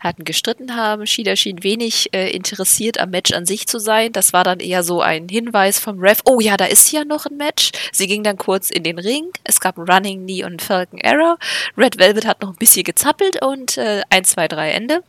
hatten, 0.00 0.24
gestritten 0.24 0.76
haben. 0.76 1.06
Shida 1.06 1.36
schien 1.36 1.62
wenig 1.62 2.12
äh, 2.12 2.30
interessiert 2.30 3.00
am 3.00 3.10
Match 3.10 3.32
an 3.32 3.46
sich 3.46 3.66
zu 3.66 3.78
sein. 3.78 4.12
Das 4.12 4.32
war 4.32 4.44
dann 4.44 4.60
eher 4.60 4.82
so 4.82 5.00
ein 5.00 5.28
Hinweis 5.28 5.78
vom 5.78 5.98
Ref. 6.00 6.20
Oh 6.26 6.40
ja, 6.40 6.56
da 6.56 6.66
ist 6.66 6.92
ja 6.92 7.04
noch 7.04 7.26
ein 7.26 7.36
Match. 7.36 7.72
Sie 7.92 8.06
ging 8.06 8.22
dann 8.22 8.36
kurz 8.36 8.70
in 8.70 8.82
den 8.82 8.98
Ring. 8.98 9.30
Es 9.44 9.60
gab 9.60 9.78
Running 9.78 10.24
Knee 10.24 10.44
und 10.44 10.60
Falcon 10.60 11.00
Arrow. 11.02 11.38
Red 11.78 11.98
Velvet 11.98 12.26
hat 12.26 12.42
noch 12.42 12.50
ein 12.50 12.56
bisschen 12.56 12.84
gezappelt 12.84 13.42
und 13.42 13.78
äh, 13.78 14.02
1, 14.10 14.30
2, 14.30 14.48
3 14.48 14.70
Ende. 14.70 15.02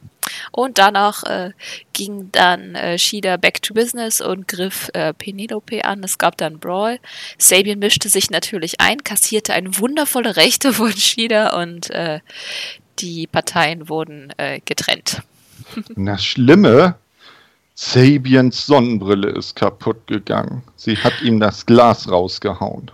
Und 0.52 0.78
danach 0.78 1.24
äh, 1.24 1.52
ging 1.96 2.30
dann 2.32 2.76
äh, 2.76 3.00
Shida 3.00 3.38
back 3.38 3.62
to 3.62 3.74
business 3.74 4.22
und 4.22 4.48
griff 4.48 4.92
äh, 4.94 5.14
Penelope 5.14 5.84
an. 5.86 6.04
Es 6.04 6.20
gab 6.20 6.38
dann 6.38 6.60
Brawl. 6.60 7.00
Sabian 7.40 7.80
mischte 7.80 8.10
sich 8.10 8.30
natürlich 8.30 8.82
ein, 8.82 9.04
kassierte 9.04 9.54
eine 9.54 9.80
wundervolle 9.80 10.36
Rechte 10.36 10.74
von 10.74 10.92
Shida 10.92 11.60
und 11.60 11.90
äh, 11.90 12.20
die 13.00 13.26
Parteien 13.26 13.90
wurden 13.90 14.32
äh, 14.38 14.60
getrennt. 14.64 15.24
Das 15.96 16.24
Schlimme, 16.24 16.96
Sabians 17.74 18.66
Sonnenbrille 18.66 19.30
ist 19.30 19.56
kaputt 19.56 20.06
gegangen. 20.06 20.64
Sie 20.76 20.96
hat 20.98 21.22
ihm 21.22 21.40
das 21.40 21.66
Glas 21.66 22.12
rausgehauen. 22.12 22.92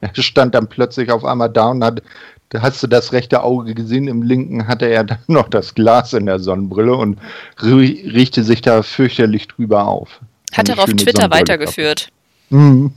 Er 0.00 0.14
stand 0.22 0.54
dann 0.54 0.68
plötzlich 0.68 1.10
auf 1.10 1.24
einmal 1.24 1.48
da 1.48 1.68
und 1.68 1.82
hat, 1.82 2.02
da 2.50 2.62
hast 2.62 2.82
du 2.82 2.86
das 2.86 3.12
rechte 3.12 3.42
Auge 3.42 3.74
gesehen, 3.74 4.08
im 4.08 4.22
linken 4.22 4.66
hatte 4.68 4.86
er 4.86 5.04
dann 5.04 5.18
noch 5.26 5.48
das 5.48 5.74
Glas 5.74 6.12
in 6.12 6.26
der 6.26 6.38
Sonnenbrille 6.38 6.94
und 6.94 7.18
rie- 7.60 8.08
richte 8.12 8.44
sich 8.44 8.60
da 8.60 8.82
fürchterlich 8.82 9.48
drüber 9.48 9.86
auf. 9.86 10.20
Hat 10.52 10.68
er 10.68 10.78
auf 10.78 10.92
Twitter 10.92 11.30
weitergeführt. 11.30 12.08
Mhm. 12.48 12.92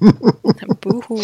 Buhu. 0.79 1.19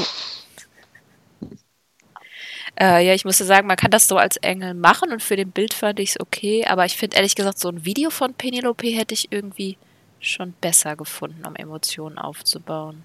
Äh, 2.79 3.05
ja, 3.05 3.13
ich 3.13 3.23
musste 3.23 3.45
sagen, 3.45 3.67
man 3.67 3.77
kann 3.77 3.91
das 3.91 4.07
so 4.07 4.17
als 4.17 4.37
Engel 4.37 4.73
machen 4.73 5.11
und 5.11 5.21
für 5.21 5.35
den 5.35 5.51
Bild 5.51 5.73
fand 5.73 5.99
ich 5.99 6.09
es 6.09 6.19
okay, 6.19 6.65
aber 6.65 6.85
ich 6.85 6.97
finde 6.97 7.15
ehrlich 7.17 7.35
gesagt, 7.35 7.59
so 7.59 7.69
ein 7.69 7.85
Video 7.85 8.09
von 8.09 8.33
Penelope 8.33 8.87
hätte 8.87 9.13
ich 9.13 9.31
irgendwie 9.31 9.77
schon 10.19 10.53
besser 10.59 10.95
gefunden, 10.95 11.45
um 11.45 11.55
Emotionen 11.55 12.17
aufzubauen. 12.17 13.03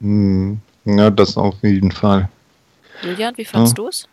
Mhm. 0.00 0.60
Ja, 0.84 1.10
das 1.10 1.36
auf 1.36 1.54
jeden 1.62 1.90
Fall. 1.90 2.28
Julian, 3.02 3.36
wie 3.36 3.44
fandst 3.44 3.76
Ja. 3.78 3.82
du 3.84 3.88
es? 3.88 4.08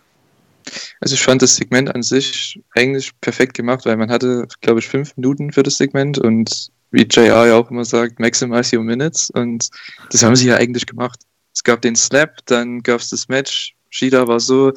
Also 1.02 1.16
ich 1.16 1.22
fand 1.22 1.42
das 1.42 1.56
Segment 1.56 1.94
an 1.94 2.04
sich 2.04 2.60
eigentlich 2.76 3.12
perfekt 3.22 3.54
gemacht, 3.56 3.86
weil 3.86 3.98
man 3.98 4.10
hatte, 4.10 4.48
glaube 4.62 4.80
ich, 4.80 4.88
fünf 4.88 5.16
Minuten 5.18 5.52
für 5.52 5.64
das 5.64 5.78
Segment 5.78 6.18
und 6.18 6.72
wie 6.92 7.04
JR 7.04 7.48
ja 7.48 7.56
auch 7.56 7.70
immer 7.70 7.86
sagt, 7.86 8.20
maximize 8.20 8.76
your 8.76 8.84
minutes 8.84 9.30
und 9.30 9.70
das 10.12 10.24
haben 10.24 10.36
sie 10.36 10.48
ja 10.48 10.56
eigentlich 10.56 10.86
gemacht. 10.86 11.20
Es 11.54 11.64
gab 11.64 11.82
den 11.82 11.96
Slap, 11.96 12.46
dann 12.46 12.82
gab 12.84 13.02
es 13.02 13.10
das 13.10 13.28
Match. 13.28 13.76
Shida 13.90 14.28
war 14.28 14.40
so, 14.40 14.74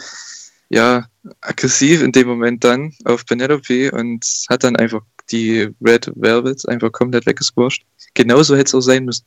ja, 0.70 1.07
aggressiv 1.40 2.03
in 2.03 2.12
dem 2.12 2.26
Moment 2.26 2.64
dann 2.64 2.94
auf 3.05 3.26
Penelope 3.26 3.92
und 3.92 4.24
hat 4.48 4.64
dann 4.64 4.76
einfach 4.76 5.03
die 5.31 5.68
Red 5.81 6.11
Velvet 6.16 6.68
einfach 6.68 6.90
komplett 6.92 7.26
weggesquasht. 7.26 7.85
Genauso 8.14 8.55
hätte 8.57 8.68
es 8.68 8.74
auch 8.74 8.81
sein 8.81 9.05
müssen. 9.05 9.24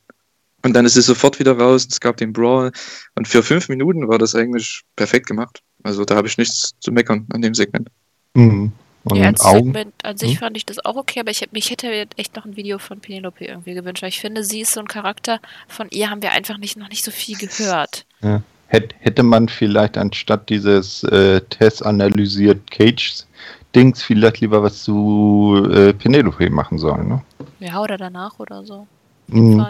Und 0.62 0.72
dann 0.72 0.86
ist 0.86 0.94
sie 0.94 1.02
sofort 1.02 1.38
wieder 1.38 1.58
raus, 1.58 1.86
es 1.90 2.00
gab 2.00 2.16
den 2.16 2.32
Brawl 2.32 2.72
und 3.14 3.28
für 3.28 3.42
fünf 3.42 3.68
Minuten 3.68 4.08
war 4.08 4.18
das 4.18 4.34
eigentlich 4.34 4.82
perfekt 4.96 5.26
gemacht. 5.26 5.62
Also 5.84 6.04
da 6.04 6.16
habe 6.16 6.26
ich 6.26 6.36
nichts 6.38 6.74
zu 6.80 6.90
meckern 6.90 7.26
an 7.32 7.40
dem 7.42 7.54
Segment. 7.54 7.88
Mhm. 8.34 8.72
Und 9.04 9.16
ja, 9.18 9.26
als 9.26 9.42
Augen. 9.42 9.66
Segment 9.66 9.94
an 10.02 10.16
sich 10.16 10.30
Hm? 10.32 10.38
fand 10.38 10.56
ich 10.56 10.64
das 10.66 10.82
auch 10.84 10.96
okay, 10.96 11.20
aber 11.20 11.30
ich, 11.30 11.46
mich 11.52 11.70
hätte 11.70 11.88
mir 11.88 12.06
echt 12.16 12.34
noch 12.36 12.46
ein 12.46 12.56
Video 12.56 12.78
von 12.78 13.00
Penelope 13.00 13.44
irgendwie 13.44 13.74
gewünscht, 13.74 14.02
weil 14.02 14.08
ich 14.08 14.18
finde, 14.20 14.42
sie 14.42 14.62
ist 14.62 14.72
so 14.72 14.80
ein 14.80 14.88
Charakter, 14.88 15.40
von 15.68 15.88
ihr 15.90 16.08
haben 16.10 16.22
wir 16.22 16.32
einfach 16.32 16.56
nicht, 16.56 16.76
noch 16.78 16.88
nicht 16.88 17.04
so 17.04 17.10
viel 17.10 17.36
gehört. 17.36 18.06
Ja. 18.22 18.42
Hätt- 18.68 18.94
Hätte 19.00 19.22
man 19.22 19.48
vielleicht 19.50 19.98
anstatt 19.98 20.48
dieses 20.48 21.04
äh, 21.04 21.42
Test 21.50 21.84
analysiert 21.84 22.70
Cage-Dings 22.70 24.02
vielleicht 24.02 24.40
lieber 24.40 24.62
was 24.62 24.82
zu 24.82 25.68
äh, 25.70 25.92
Penelope 25.92 26.48
machen 26.48 26.78
sollen, 26.78 27.06
ne? 27.08 27.22
Ja, 27.60 27.82
oder 27.82 27.98
danach 27.98 28.38
oder 28.38 28.64
so. 28.64 28.86
Mhm. 29.28 29.66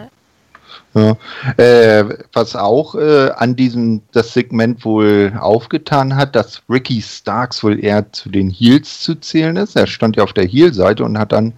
Ja. 0.94 1.16
Äh, 1.56 2.04
was 2.32 2.56
auch 2.56 2.94
äh, 2.94 3.30
an 3.36 3.56
diesem 3.56 4.02
das 4.12 4.32
Segment 4.32 4.84
wohl 4.84 5.32
aufgetan 5.38 6.14
hat, 6.16 6.36
dass 6.36 6.62
Ricky 6.68 7.02
Starks 7.02 7.62
wohl 7.64 7.82
eher 7.82 8.12
zu 8.12 8.28
den 8.28 8.50
Heels 8.50 9.00
zu 9.00 9.14
zählen 9.16 9.56
ist. 9.56 9.76
Er 9.76 9.86
stand 9.86 10.16
ja 10.16 10.22
auf 10.24 10.32
der 10.32 10.46
Heel-Seite 10.46 11.04
und 11.04 11.18
hat 11.18 11.32
dann 11.32 11.52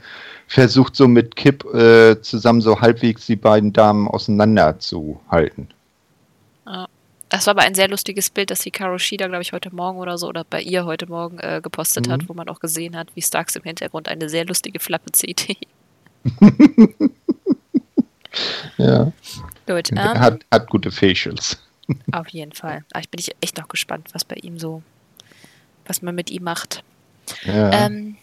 versucht, 0.49 0.97
so 0.97 1.09
mit 1.09 1.37
Kip 1.37 1.65
äh, 1.75 2.21
zusammen 2.23 2.61
so 2.61 2.81
halbwegs 2.81 3.27
die 3.27 3.37
beiden 3.37 3.73
Damen 3.73 4.09
auseinanderzuhalten. 4.09 5.69
Das 7.29 7.47
war 7.47 7.53
aber 7.53 7.63
ein 7.63 7.75
sehr 7.75 7.89
lustiges 7.89 8.31
Bild, 8.31 8.51
das 8.51 8.63
Hikaru 8.63 8.99
Shida, 8.99 9.27
glaube 9.27 9.43
ich, 9.43 9.53
heute 9.53 9.75
Morgen 9.75 9.99
oder 9.99 10.17
so, 10.17 10.29
oder 10.29 10.45
bei 10.45 10.63
ihr 10.63 10.85
heute 10.85 11.07
Morgen 11.07 11.39
äh, 11.41 11.61
gepostet 11.61 12.07
Mhm. 12.07 12.13
hat, 12.13 12.29
wo 12.29 12.35
man 12.35 12.49
auch 12.49 12.61
gesehen 12.61 12.97
hat, 12.97 13.09
wie 13.15 13.23
Starks 13.23 13.57
im 13.57 13.65
Hintergrund 13.65 14.09
eine 14.09 14.29
sehr 14.29 14.45
lustige 14.47 14.79
Flappe 14.79 15.11
zieht. 15.13 15.49
Ja. 18.79 19.13
Gut, 19.67 19.91
ähm, 19.93 19.99
Hat, 19.99 20.45
hat 20.51 20.69
gute 20.69 20.91
Facials. 20.91 21.59
auf 22.13 22.29
jeden 22.29 22.53
Fall. 22.53 22.85
Aber 22.93 23.01
ich 23.01 23.09
bin 23.09 23.21
ich 23.21 23.35
echt 23.41 23.59
noch 23.59 23.69
gespannt, 23.69 24.09
was 24.13 24.25
bei 24.25 24.37
ihm 24.37 24.59
so, 24.59 24.83
was 25.87 26.03
man 26.03 26.15
mit 26.15 26.31
ihm 26.31 26.45
macht. 26.45 26.83
Ja. 27.45 27.71
Ähm, 27.73 28.17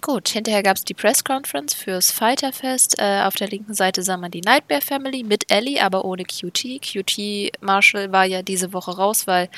gut, 0.00 0.28
hinterher 0.28 0.62
gab 0.62 0.76
es 0.76 0.84
die 0.84 0.94
Press 0.94 1.24
Conference 1.24 1.74
fürs 1.74 2.10
Fighterfest. 2.10 2.98
Äh, 2.98 3.22
auf 3.22 3.34
der 3.34 3.48
linken 3.48 3.74
Seite 3.74 4.02
sah 4.02 4.16
man 4.16 4.30
die 4.30 4.42
Nightmare 4.42 4.82
Family 4.82 5.22
mit 5.22 5.50
Ellie, 5.50 5.82
aber 5.82 6.04
ohne 6.04 6.24
QT. 6.24 6.80
QT 6.82 7.52
Marshall 7.62 8.12
war 8.12 8.24
ja 8.24 8.42
diese 8.42 8.72
Woche 8.72 8.96
raus, 8.96 9.26
weil 9.26 9.48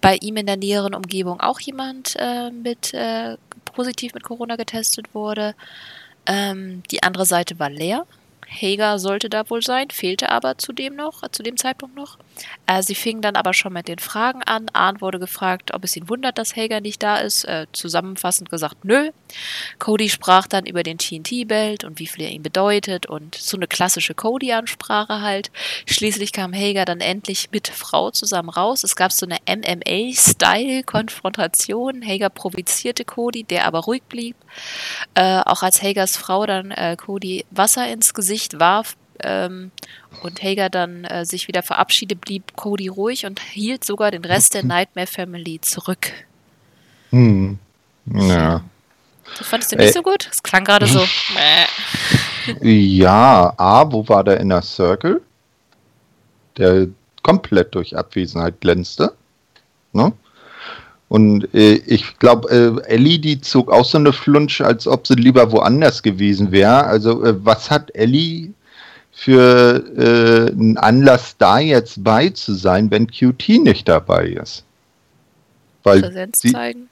bei 0.00 0.16
ihm 0.16 0.36
in 0.36 0.46
der 0.46 0.56
näheren 0.56 0.94
Umgebung 0.94 1.40
auch 1.40 1.60
jemand 1.60 2.16
äh, 2.18 2.50
mit 2.50 2.94
äh, 2.94 3.36
positiv 3.64 4.14
mit 4.14 4.22
Corona 4.22 4.56
getestet 4.56 5.14
wurde. 5.14 5.54
Ähm, 6.26 6.82
die 6.90 7.02
andere 7.02 7.26
Seite 7.26 7.58
war 7.58 7.68
leer. 7.68 8.06
Hager 8.48 8.98
sollte 8.98 9.28
da 9.28 9.48
wohl 9.50 9.62
sein, 9.62 9.90
fehlte 9.90 10.30
aber 10.30 10.58
zudem 10.58 10.96
noch, 10.96 11.26
zu 11.28 11.42
dem 11.42 11.56
Zeitpunkt 11.56 11.96
noch. 11.96 12.18
Äh, 12.66 12.82
sie 12.82 12.94
fingen 12.94 13.22
dann 13.22 13.36
aber 13.36 13.54
schon 13.54 13.72
mit 13.72 13.88
den 13.88 13.98
Fragen 13.98 14.42
an. 14.42 14.66
Arndt 14.72 15.00
wurde 15.00 15.18
gefragt, 15.18 15.72
ob 15.74 15.82
es 15.84 15.96
ihn 15.96 16.08
wundert, 16.08 16.38
dass 16.38 16.54
Hager 16.56 16.80
nicht 16.80 17.02
da 17.02 17.16
ist. 17.18 17.44
Äh, 17.44 17.66
zusammenfassend 17.72 18.48
gesagt, 18.50 18.84
nö. 18.84 19.10
Cody 19.78 20.08
sprach 20.08 20.46
dann 20.46 20.64
über 20.66 20.82
den 20.82 20.98
TNT-Belt 20.98 21.84
und 21.84 21.98
wie 21.98 22.06
viel 22.06 22.24
er 22.24 22.30
ihm 22.30 22.42
bedeutet 22.42 23.06
und 23.06 23.34
so 23.34 23.56
eine 23.56 23.66
klassische 23.66 24.14
Cody-Ansprache 24.14 25.20
halt. 25.20 25.50
Schließlich 25.86 26.32
kam 26.32 26.54
Hager 26.54 26.84
dann 26.84 27.00
endlich 27.00 27.48
mit 27.52 27.68
Frau 27.68 28.10
zusammen 28.10 28.50
raus. 28.50 28.84
Es 28.84 28.96
gab 28.96 29.12
so 29.12 29.26
eine 29.26 29.38
MMA-Style-Konfrontation. 29.48 32.06
Hager 32.06 32.30
provozierte 32.30 33.04
Cody, 33.04 33.44
der 33.44 33.66
aber 33.66 33.80
ruhig 33.80 34.02
blieb. 34.04 34.36
Äh, 35.14 35.40
auch 35.40 35.62
als 35.62 35.82
Hagers 35.82 36.16
Frau 36.16 36.46
dann 36.46 36.70
äh, 36.70 36.96
Cody 36.96 37.44
Wasser 37.50 37.86
ins 37.88 38.14
Gesicht 38.14 38.58
warf, 38.58 38.96
ähm, 39.22 39.70
und 40.22 40.42
Hager 40.42 40.70
dann 40.70 41.04
äh, 41.04 41.24
sich 41.24 41.48
wieder 41.48 41.62
verabschiedet, 41.62 42.20
blieb 42.20 42.56
Cody 42.56 42.88
ruhig 42.88 43.26
und 43.26 43.40
hielt 43.40 43.84
sogar 43.84 44.10
den 44.10 44.24
Rest 44.24 44.54
der 44.54 44.64
Nightmare 44.64 45.06
Family 45.06 45.60
zurück. 45.60 46.12
Hm. 47.10 47.58
Ja. 48.12 48.62
Das 49.38 49.48
fandest 49.48 49.72
du 49.72 49.76
nicht 49.76 49.90
äh, 49.90 49.92
so 49.92 50.02
gut? 50.02 50.28
Es 50.30 50.42
klang 50.42 50.64
gerade 50.64 50.86
so. 50.86 51.04
ja, 52.60 53.54
A, 53.56 53.90
wo 53.90 54.06
war 54.08 54.24
der 54.24 54.40
Inner 54.40 54.62
Circle? 54.62 55.20
Der 56.56 56.88
komplett 57.22 57.74
durch 57.74 57.96
Abwesenheit 57.96 58.60
glänzte. 58.60 59.14
Ne? 59.92 60.12
Und 61.08 61.52
äh, 61.54 61.74
ich 61.86 62.18
glaube, 62.18 62.48
äh, 62.50 62.92
Ellie, 62.92 63.18
die 63.18 63.40
zog 63.40 63.70
auch 63.70 63.84
so 63.84 63.98
eine 63.98 64.12
Flunsch, 64.12 64.60
als 64.60 64.86
ob 64.86 65.06
sie 65.06 65.14
lieber 65.14 65.52
woanders 65.52 66.02
gewesen 66.02 66.50
wäre. 66.50 66.84
Also, 66.84 67.24
äh, 67.24 67.34
was 67.44 67.70
hat 67.70 67.94
Ellie 67.94 68.52
für 69.14 69.84
äh, 69.96 70.50
einen 70.50 70.76
Anlass, 70.76 71.36
da 71.38 71.58
jetzt 71.58 72.02
bei 72.02 72.30
zu 72.30 72.54
sein, 72.54 72.90
wenn 72.90 73.06
QT 73.06 73.48
nicht 73.60 73.88
dabei 73.88 74.26
ist? 74.26 74.64
Weil 75.84 76.02
Präsenz 76.02 76.40
sie, 76.40 76.52
zeigen. 76.52 76.88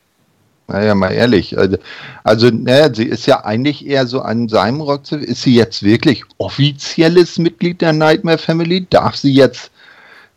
Naja, 0.69 0.95
mal 0.95 1.11
ehrlich. 1.11 1.59
Also, 1.59 1.77
also 2.23 2.49
naja, 2.49 2.95
sie 2.95 3.05
ist 3.05 3.27
ja 3.27 3.45
eigentlich 3.45 3.85
eher 3.85 4.07
so 4.07 4.23
an 4.23 4.49
seinem 4.49 4.81
Rock. 4.81 5.11
Ist 5.11 5.43
sie 5.43 5.55
jetzt 5.55 5.83
wirklich 5.83 6.23
offizielles 6.39 7.39
Mitglied 7.39 7.81
der 7.81 7.93
Nightmare 7.93 8.39
Family? 8.39 8.87
Darf 8.89 9.17
sie 9.17 9.33
jetzt 9.33 9.73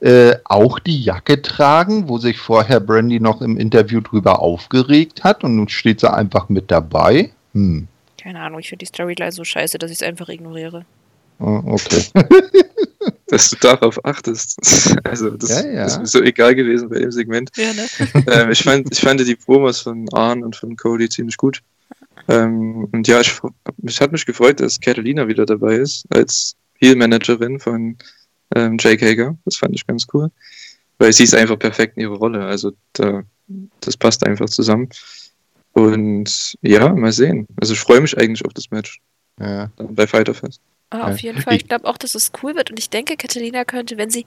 äh, 0.02 0.36
auch 0.44 0.80
die 0.80 1.02
Jacke 1.02 1.42
tragen, 1.42 2.10
wo 2.10 2.18
sich 2.18 2.38
vorher 2.38 2.80
Brandy 2.80 3.20
noch 3.20 3.42
im 3.42 3.58
Interview 3.58 4.02
drüber 4.02 4.40
aufgeregt 4.42 5.24
hat 5.24 5.44
und 5.44 5.56
nun 5.56 5.70
steht 5.70 6.00
sie 6.00 6.12
einfach 6.12 6.50
mit 6.50 6.72
dabei? 6.72 7.32
Hm. 7.54 7.88
Keine 8.22 8.40
Ahnung, 8.40 8.60
ich 8.60 8.70
finde 8.70 8.84
die 8.84 8.88
Storyline 8.88 9.32
so 9.32 9.44
scheiße, 9.44 9.78
dass 9.78 9.92
ich 9.92 9.98
es 9.98 10.04
einfach 10.04 10.30
ignoriere. 10.30 10.84
Oh, 11.40 11.62
okay. 11.66 12.04
dass 13.28 13.50
du 13.50 13.58
darauf 13.58 14.04
achtest. 14.06 14.58
Also, 15.04 15.30
das, 15.32 15.50
ja, 15.50 15.72
ja. 15.72 15.86
ist 15.86 16.00
mir 16.00 16.08
so 16.08 16.22
egal 16.22 16.56
gewesen 16.56 16.90
bei 16.90 17.00
dem 17.00 17.12
Segment. 17.12 17.52
Ja, 17.56 17.74
ne? 17.74 17.86
ähm, 18.28 18.52
ich, 18.52 18.64
fand, 18.64 18.92
ich 18.92 19.00
fand 19.00 19.20
die 19.20 19.36
Promos 19.36 19.82
von 19.82 20.08
Arn 20.14 20.44
und 20.44 20.56
von 20.56 20.76
Cody 20.76 21.08
ziemlich 21.10 21.38
gut. 21.38 21.62
Ähm, 22.28 22.88
und 22.92 23.08
ja, 23.08 23.22
ich, 23.22 23.40
mich 23.78 24.02
hat 24.02 24.12
mich 24.12 24.26
gefreut, 24.26 24.60
dass 24.60 24.80
Catalina 24.80 25.28
wieder 25.28 25.46
dabei 25.46 25.76
ist, 25.76 26.06
als 26.10 26.56
Heel-Managerin 26.80 27.60
von 27.60 27.98
ähm, 28.56 28.78
Jake 28.80 29.06
Hager. 29.06 29.38
Das 29.46 29.58
fand 29.58 29.76
ich 29.76 29.86
ganz 29.86 30.08
cool. 30.14 30.32
Weil 30.98 31.14
sie 31.14 31.24
ist 31.24 31.36
einfach 31.36 31.60
perfekt 31.60 31.98
in 31.98 32.04
ihrer 32.04 32.18
Rolle. 32.18 32.44
Also 32.46 32.72
da, 32.94 33.24
das 33.82 33.96
passt 33.96 34.26
einfach 34.26 34.50
zusammen. 34.50 34.90
Und 35.74 36.56
ja, 36.62 36.92
mal 36.94 37.12
sehen. 37.12 37.48
Also 37.60 37.74
ich 37.74 37.80
freue 37.80 38.02
mich 38.02 38.18
eigentlich 38.18 38.44
auf 38.46 38.54
das 38.54 38.72
Match. 38.72 39.00
Ja. 39.40 39.70
Bei 39.78 40.08
Fighterfest. 40.08 40.62
Ah, 41.04 41.12
auf 41.12 41.20
jeden 41.20 41.42
Fall. 41.42 41.56
Ich 41.56 41.68
glaube 41.68 41.88
auch, 41.88 41.98
dass 41.98 42.16
es 42.16 42.32
cool 42.42 42.56
wird. 42.56 42.72
Und 42.72 42.80
ich 42.80 42.90
denke, 42.90 43.18
Catalina 43.18 43.66
könnte, 43.66 43.98
wenn 43.98 44.10
sie, 44.10 44.26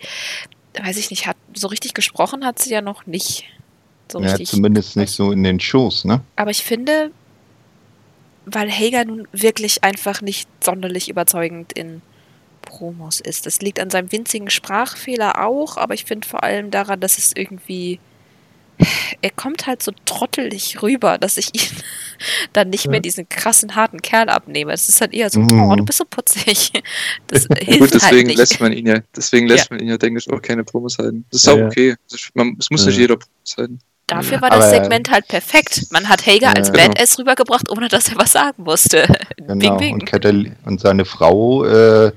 weiß 0.80 0.96
ich 0.96 1.10
nicht, 1.10 1.26
hat 1.26 1.36
so 1.54 1.68
richtig 1.68 1.94
gesprochen 1.94 2.44
hat 2.44 2.58
sie 2.58 2.70
ja 2.70 2.80
noch 2.80 3.06
nicht. 3.06 3.44
So 4.10 4.20
ja, 4.20 4.42
zumindest 4.42 4.96
nicht 4.96 5.12
so 5.12 5.32
in 5.32 5.42
den 5.42 5.60
Shows, 5.60 6.04
ne? 6.04 6.20
Aber 6.36 6.50
ich 6.50 6.62
finde, 6.62 7.10
weil 8.46 8.70
Hager 8.70 9.04
nun 9.04 9.28
wirklich 9.32 9.84
einfach 9.84 10.22
nicht 10.22 10.48
sonderlich 10.62 11.08
überzeugend 11.08 11.72
in 11.74 12.00
Promos 12.62 13.20
ist. 13.20 13.46
Das 13.46 13.60
liegt 13.60 13.80
an 13.80 13.90
seinem 13.90 14.10
winzigen 14.12 14.50
Sprachfehler 14.50 15.44
auch, 15.44 15.76
aber 15.76 15.94
ich 15.94 16.04
finde 16.04 16.26
vor 16.26 16.42
allem 16.42 16.70
daran, 16.70 17.00
dass 17.00 17.18
es 17.18 17.32
irgendwie 17.34 17.98
er 19.22 19.30
kommt 19.30 19.66
halt 19.66 19.82
so 19.82 19.92
trottelig 20.04 20.82
rüber, 20.82 21.18
dass 21.18 21.36
ich 21.36 21.54
ihn 21.54 21.76
dann 22.52 22.70
nicht 22.70 22.84
ja. 22.84 22.90
mehr 22.92 23.00
diesen 23.00 23.28
krassen, 23.28 23.74
harten 23.74 24.00
Kerl 24.02 24.28
abnehme. 24.28 24.72
Es 24.72 24.88
ist 24.88 25.00
halt 25.00 25.12
eher 25.12 25.30
so, 25.30 25.40
mhm. 25.40 25.62
oh, 25.62 25.74
du 25.76 25.84
bist 25.84 25.98
so 25.98 26.04
putzig. 26.04 26.72
Das 27.26 27.46
hilft 27.58 27.80
Gut, 27.80 27.94
deswegen 27.94 28.28
halt 28.28 28.38
lässt 28.38 28.60
man 28.60 28.72
ihn 28.72 28.86
ja, 28.86 29.00
deswegen 29.14 29.46
lässt 29.46 29.68
ja. 29.70 29.76
man 29.76 29.80
ihn 29.80 29.88
ja, 29.88 29.98
denke 29.98 30.20
ich, 30.20 30.32
auch 30.32 30.40
keine 30.40 30.64
Promos 30.64 30.98
halten. 30.98 31.24
Das 31.30 31.42
ist 31.42 31.46
ja, 31.46 31.54
auch 31.54 31.66
okay. 31.66 31.96
Es 32.10 32.70
muss 32.70 32.86
nicht 32.86 32.98
jeder 32.98 33.16
Promos 33.16 33.56
halten. 33.56 33.80
Dafür 34.06 34.40
war 34.40 34.48
das 34.48 34.64
Aber, 34.64 34.82
Segment 34.82 35.10
halt 35.10 35.28
perfekt. 35.28 35.86
Man 35.90 36.08
hat 36.08 36.26
Hager 36.26 36.56
als 36.56 36.72
genau. 36.72 36.88
Badass 36.88 37.18
rübergebracht, 37.18 37.70
ohne 37.70 37.88
dass 37.88 38.08
er 38.08 38.16
was 38.16 38.32
sagen 38.32 38.62
musste. 38.62 39.06
Genau. 39.36 39.76
Bing, 39.76 40.00
bing. 40.00 40.08
Und, 40.24 40.56
und 40.64 40.80
seine 40.80 41.04
Frau 41.04 41.64
äh, 41.64 42.12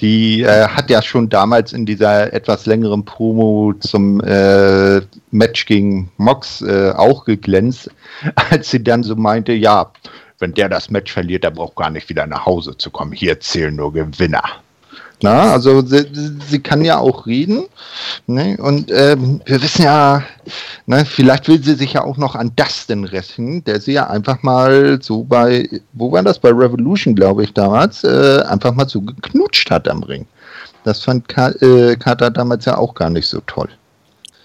die 0.00 0.42
äh, 0.42 0.66
hat 0.66 0.90
ja 0.90 1.02
schon 1.02 1.28
damals 1.28 1.72
in 1.72 1.84
dieser 1.84 2.32
etwas 2.32 2.66
längeren 2.66 3.04
Promo 3.04 3.74
zum 3.80 4.20
äh, 4.20 5.00
Match 5.30 5.66
gegen 5.66 6.10
Mox 6.16 6.62
äh, 6.62 6.92
auch 6.96 7.24
geglänzt, 7.24 7.90
als 8.50 8.70
sie 8.70 8.82
dann 8.82 9.02
so 9.02 9.16
meinte, 9.16 9.52
ja, 9.52 9.92
wenn 10.38 10.54
der 10.54 10.68
das 10.68 10.90
Match 10.90 11.12
verliert, 11.12 11.44
der 11.44 11.50
braucht 11.50 11.76
gar 11.76 11.90
nicht 11.90 12.08
wieder 12.08 12.26
nach 12.26 12.46
Hause 12.46 12.76
zu 12.76 12.90
kommen. 12.90 13.12
Hier 13.12 13.38
zählen 13.40 13.76
nur 13.76 13.92
Gewinner. 13.92 14.42
Na, 15.22 15.52
also 15.52 15.82
sie, 15.82 16.06
sie 16.48 16.60
kann 16.60 16.82
ja 16.82 16.98
auch 16.98 17.26
reden. 17.26 17.64
Ne? 18.26 18.56
Und 18.58 18.90
ähm, 18.90 19.42
wir 19.44 19.62
wissen 19.62 19.82
ja, 19.82 20.22
ne, 20.86 21.04
vielleicht 21.04 21.46
will 21.48 21.62
sie 21.62 21.74
sich 21.74 21.92
ja 21.92 22.04
auch 22.04 22.16
noch 22.16 22.34
an 22.34 22.52
Dustin 22.56 23.04
rächen, 23.04 23.62
der 23.64 23.80
sie 23.80 23.92
ja 23.92 24.08
einfach 24.08 24.42
mal 24.42 25.00
so 25.02 25.22
bei, 25.24 25.68
wo 25.92 26.10
war 26.10 26.22
das, 26.22 26.38
bei 26.38 26.48
Revolution, 26.48 27.14
glaube 27.14 27.44
ich, 27.44 27.52
damals, 27.52 28.02
äh, 28.02 28.42
einfach 28.48 28.74
mal 28.74 28.88
so 28.88 29.02
geknutscht 29.02 29.70
hat 29.70 29.88
am 29.88 30.02
Ring. 30.02 30.26
Das 30.84 31.02
fand 31.02 31.28
Ka 31.28 31.50
äh, 31.60 31.96
Kata 31.96 32.30
damals 32.30 32.64
ja 32.64 32.78
auch 32.78 32.94
gar 32.94 33.10
nicht 33.10 33.26
so 33.26 33.40
toll. 33.46 33.68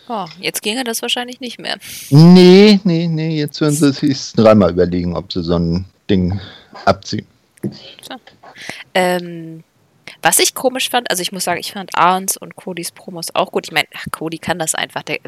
Oh, 0.07 0.25
jetzt 0.39 0.61
ginge 0.61 0.83
das 0.83 1.01
wahrscheinlich 1.01 1.39
nicht 1.39 1.59
mehr. 1.59 1.77
Nee, 2.09 2.79
nee, 2.83 3.07
nee, 3.07 3.39
jetzt 3.39 3.59
würden 3.61 3.73
sie 3.73 3.91
sich 3.91 4.33
dreimal 4.33 4.71
überlegen, 4.71 5.15
ob 5.15 5.31
sie 5.31 5.41
so 5.41 5.55
ein 5.57 5.85
Ding 6.09 6.39
abziehen. 6.83 7.25
So. 7.63 8.15
Ähm, 8.93 9.63
was 10.21 10.39
ich 10.39 10.53
komisch 10.53 10.89
fand, 10.89 11.09
also 11.09 11.21
ich 11.21 11.31
muss 11.31 11.43
sagen, 11.43 11.59
ich 11.59 11.73
fand 11.73 11.97
Arns 11.97 12.37
und 12.37 12.55
Codys 12.55 12.91
Promos 12.91 13.33
auch 13.33 13.51
gut. 13.51 13.67
Ich 13.67 13.71
meine, 13.71 13.87
Cody 14.11 14.37
kann 14.37 14.59
das 14.59 14.75
einfach. 14.75 15.03
Der, 15.03 15.19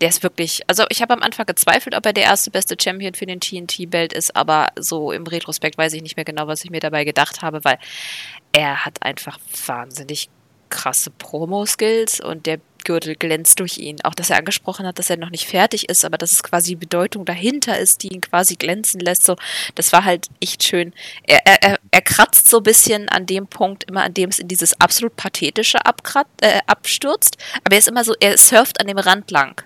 der 0.00 0.08
ist 0.08 0.22
wirklich, 0.22 0.62
also 0.66 0.84
ich 0.88 1.02
habe 1.02 1.14
am 1.14 1.22
Anfang 1.22 1.46
gezweifelt, 1.46 1.94
ob 1.94 2.06
er 2.06 2.12
der 2.12 2.24
erste 2.24 2.50
beste 2.50 2.76
Champion 2.80 3.14
für 3.14 3.26
den 3.26 3.40
TNT-Belt 3.40 4.12
ist, 4.12 4.34
aber 4.36 4.68
so 4.78 5.12
im 5.12 5.26
Retrospekt 5.26 5.78
weiß 5.78 5.92
ich 5.94 6.02
nicht 6.02 6.16
mehr 6.16 6.24
genau, 6.24 6.46
was 6.46 6.64
ich 6.64 6.70
mir 6.70 6.80
dabei 6.80 7.04
gedacht 7.04 7.42
habe, 7.42 7.64
weil 7.64 7.78
er 8.52 8.84
hat 8.84 9.02
einfach 9.02 9.38
wahnsinnig 9.66 10.28
krasse 10.70 11.10
Promo-Skills 11.10 12.20
und 12.20 12.46
der 12.46 12.60
Gürtel 12.84 13.16
glänzt 13.16 13.60
durch 13.60 13.78
ihn. 13.78 13.96
Auch, 14.04 14.14
dass 14.14 14.30
er 14.30 14.38
angesprochen 14.38 14.86
hat, 14.86 14.98
dass 14.98 15.10
er 15.10 15.16
noch 15.16 15.30
nicht 15.30 15.46
fertig 15.46 15.88
ist, 15.88 16.04
aber 16.04 16.18
dass 16.18 16.32
es 16.32 16.42
quasi 16.42 16.70
die 16.70 16.76
Bedeutung 16.76 17.24
dahinter 17.24 17.78
ist, 17.78 18.02
die 18.02 18.08
ihn 18.08 18.20
quasi 18.20 18.56
glänzen 18.56 19.00
lässt. 19.00 19.24
So, 19.24 19.36
das 19.74 19.92
war 19.92 20.04
halt 20.04 20.28
echt 20.40 20.62
schön. 20.62 20.92
Er, 21.24 21.46
er, 21.46 21.78
er 21.90 22.02
kratzt 22.02 22.48
so 22.48 22.58
ein 22.58 22.62
bisschen 22.62 23.08
an 23.08 23.26
dem 23.26 23.46
Punkt, 23.46 23.84
immer 23.84 24.02
an 24.02 24.14
dem 24.14 24.30
es 24.30 24.38
in 24.38 24.48
dieses 24.48 24.80
absolut 24.80 25.16
pathetische 25.16 25.84
abkrat, 25.84 26.26
äh, 26.40 26.60
abstürzt. 26.66 27.36
Aber 27.64 27.74
er 27.74 27.78
ist 27.78 27.88
immer 27.88 28.04
so, 28.04 28.14
er 28.20 28.36
surft 28.38 28.80
an 28.80 28.86
dem 28.86 28.98
Rand 28.98 29.30
lang. 29.30 29.62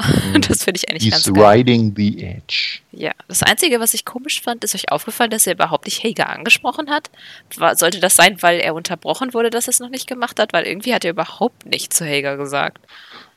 Mhm. 0.32 0.40
das 0.42 0.64
finde 0.64 0.78
ich 0.78 0.88
eigentlich 0.88 1.04
He's 1.04 1.24
ganz 1.24 1.36
geil. 1.36 1.58
riding 1.58 1.94
the 1.96 2.22
edge. 2.22 2.80
Ja, 2.92 3.12
das 3.28 3.42
Einzige, 3.42 3.80
was 3.80 3.94
ich 3.94 4.04
komisch 4.04 4.42
fand, 4.42 4.64
ist 4.64 4.74
euch 4.74 4.90
aufgefallen, 4.90 5.30
dass 5.30 5.46
er 5.46 5.54
überhaupt 5.54 5.86
nicht 5.86 6.02
Hager 6.04 6.28
angesprochen 6.28 6.90
hat. 6.90 7.10
War, 7.56 7.76
sollte 7.76 8.00
das 8.00 8.16
sein, 8.16 8.36
weil 8.42 8.60
er 8.60 8.74
unterbrochen 8.74 9.34
wurde, 9.34 9.50
dass 9.50 9.66
er 9.66 9.70
es 9.70 9.80
noch 9.80 9.88
nicht 9.90 10.06
gemacht 10.06 10.38
hat? 10.38 10.52
Weil 10.52 10.66
irgendwie 10.66 10.94
hat 10.94 11.04
er 11.04 11.12
überhaupt 11.12 11.66
nichts 11.66 11.96
zu 11.96 12.04
Hager 12.04 12.36
gesagt. 12.36 12.84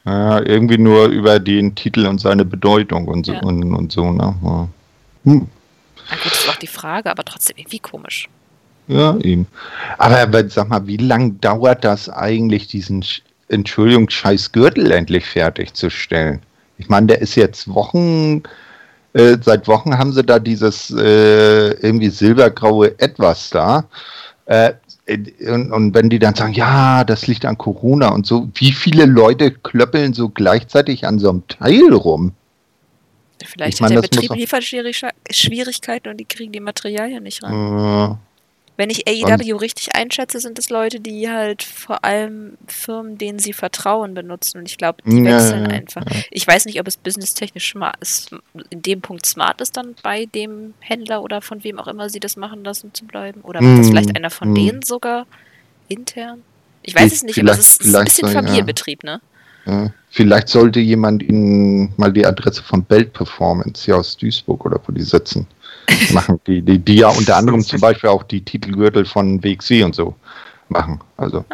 Ja, 0.05 0.41
irgendwie 0.41 0.77
nur 0.77 1.07
über 1.07 1.39
den 1.39 1.75
Titel 1.75 2.05
und 2.05 2.19
seine 2.19 2.43
Bedeutung 2.45 3.07
und 3.07 3.25
so. 3.25 3.33
Ja. 3.33 3.41
Und, 3.41 3.63
und 3.73 3.91
so 3.91 4.11
ne? 4.11 4.35
ja. 4.43 4.67
hm. 5.23 5.47
Na 6.09 6.15
gut, 6.17 6.31
das 6.31 6.39
ist 6.39 6.49
auch 6.49 6.55
die 6.55 6.67
Frage, 6.67 7.09
aber 7.09 7.23
trotzdem 7.23 7.57
irgendwie 7.57 7.79
komisch. 7.79 8.27
Ja, 8.87 9.17
eben. 9.19 9.47
Aber, 9.97 10.19
aber 10.19 10.49
sag 10.49 10.67
mal, 10.67 10.85
wie 10.87 10.97
lange 10.97 11.31
dauert 11.33 11.83
das 11.85 12.09
eigentlich, 12.09 12.67
diesen 12.67 13.05
Entschuldigung, 13.47 14.09
scheiß 14.09 14.51
Gürtel 14.51 14.91
endlich 14.91 15.25
fertigzustellen? 15.25 16.41
Ich 16.77 16.89
meine, 16.89 17.07
der 17.07 17.21
ist 17.21 17.35
jetzt 17.35 17.73
Wochen 17.73 18.43
Äh, 19.13 19.37
seit 19.41 19.67
Wochen 19.67 19.97
haben 19.97 20.11
sie 20.11 20.23
da 20.23 20.39
dieses 20.39 20.89
äh, 20.89 21.69
irgendwie 21.73 22.09
silbergraue 22.09 22.99
Etwas 22.99 23.51
da. 23.51 23.85
Äh, 24.45 24.73
und, 25.47 25.71
und, 25.71 25.93
wenn 25.93 26.09
die 26.09 26.17
dann 26.17 26.33
sagen, 26.33 26.53
ja, 26.53 27.03
das 27.03 27.27
liegt 27.27 27.45
an 27.45 27.57
Corona 27.57 28.09
und 28.09 28.25
so, 28.25 28.49
wie 28.55 28.71
viele 28.71 29.05
Leute 29.05 29.51
klöppeln 29.51 30.13
so 30.13 30.29
gleichzeitig 30.29 31.05
an 31.05 31.19
so 31.19 31.29
einem 31.29 31.47
Teil 31.47 31.93
rum? 31.93 32.33
Vielleicht 33.45 33.75
ich 33.75 33.81
mein, 33.81 33.89
hat 33.89 34.03
der 34.03 34.09
Betrieb 34.09 34.33
Lieferschwierigkeiten 34.33 36.09
und 36.09 36.17
die 36.17 36.25
kriegen 36.25 36.51
die 36.51 36.61
Materialien 36.61 37.23
nicht 37.23 37.43
rein. 37.43 38.17
Wenn 38.75 38.89
ich 38.89 39.07
AEW 39.07 39.57
richtig 39.57 39.95
einschätze, 39.95 40.39
sind 40.39 40.57
es 40.57 40.69
Leute, 40.69 40.99
die 40.99 41.29
halt 41.29 41.61
vor 41.61 42.03
allem 42.03 42.57
Firmen, 42.65 43.19
denen 43.19 43.37
sie 43.37 43.53
vertrauen, 43.53 44.15
benutzen. 44.15 44.57
Und 44.57 44.67
ich 44.67 44.77
glaube, 44.77 45.03
die 45.05 45.17
ja, 45.17 45.25
wechseln 45.25 45.65
ja, 45.65 45.71
einfach. 45.71 46.03
Ja. 46.09 46.21
Ich 46.31 46.47
weiß 46.47 46.65
nicht, 46.65 46.79
ob 46.79 46.87
es 46.87 46.97
businesstechnisch 46.97 47.71
smart 47.71 47.97
ist, 48.01 48.31
in 48.71 48.81
dem 48.81 49.01
Punkt 49.01 49.27
smart 49.27 49.61
ist, 49.61 49.77
dann 49.77 49.95
bei 50.01 50.25
dem 50.25 50.73
Händler 50.79 51.21
oder 51.21 51.41
von 51.41 51.63
wem 51.63 51.77
auch 51.77 51.87
immer 51.87 52.09
sie 52.09 52.19
das 52.19 52.35
machen 52.35 52.63
lassen 52.63 52.93
zu 52.93 53.05
bleiben. 53.05 53.41
Oder 53.41 53.61
macht 53.61 53.79
das 53.79 53.89
vielleicht 53.89 54.15
einer 54.15 54.31
von 54.31 54.51
mm. 54.51 54.55
denen 54.55 54.81
sogar 54.81 55.27
intern? 55.87 56.41
Ich 56.81 56.95
weiß 56.95 57.13
es 57.13 57.23
nicht, 57.23 57.39
aber 57.39 57.51
es 57.51 57.59
ist, 57.59 57.81
ist 57.81 57.95
ein 57.95 58.05
bisschen 58.05 58.29
Familienbetrieb, 58.29 59.03
ne? 59.03 59.21
Vielleicht 60.09 60.49
sollte 60.49 60.79
jemand 60.79 61.23
Ihnen 61.23 61.93
mal 61.95 62.11
die 62.11 62.25
Adresse 62.25 62.61
von 62.61 62.83
Belt 62.83 63.13
Performance 63.13 63.85
hier 63.85 63.97
aus 63.97 64.17
Duisburg 64.17 64.65
oder 64.65 64.79
wo 64.85 64.91
die 64.91 65.01
sitzen 65.01 65.47
machen, 66.13 66.39
die, 66.47 66.61
die, 66.61 66.79
die 66.79 66.95
ja 66.95 67.09
unter 67.09 67.35
anderem 67.37 67.61
zum 67.61 67.79
Beispiel 67.79 68.09
auch 68.09 68.23
die 68.23 68.43
Titelgürtel 68.43 69.05
von 69.05 69.43
WXW 69.43 69.83
und 69.83 69.95
so 69.95 70.15
machen. 70.69 70.99
Also, 71.17 71.45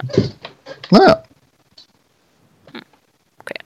naja. 0.90 1.24
Okay. 3.40 3.60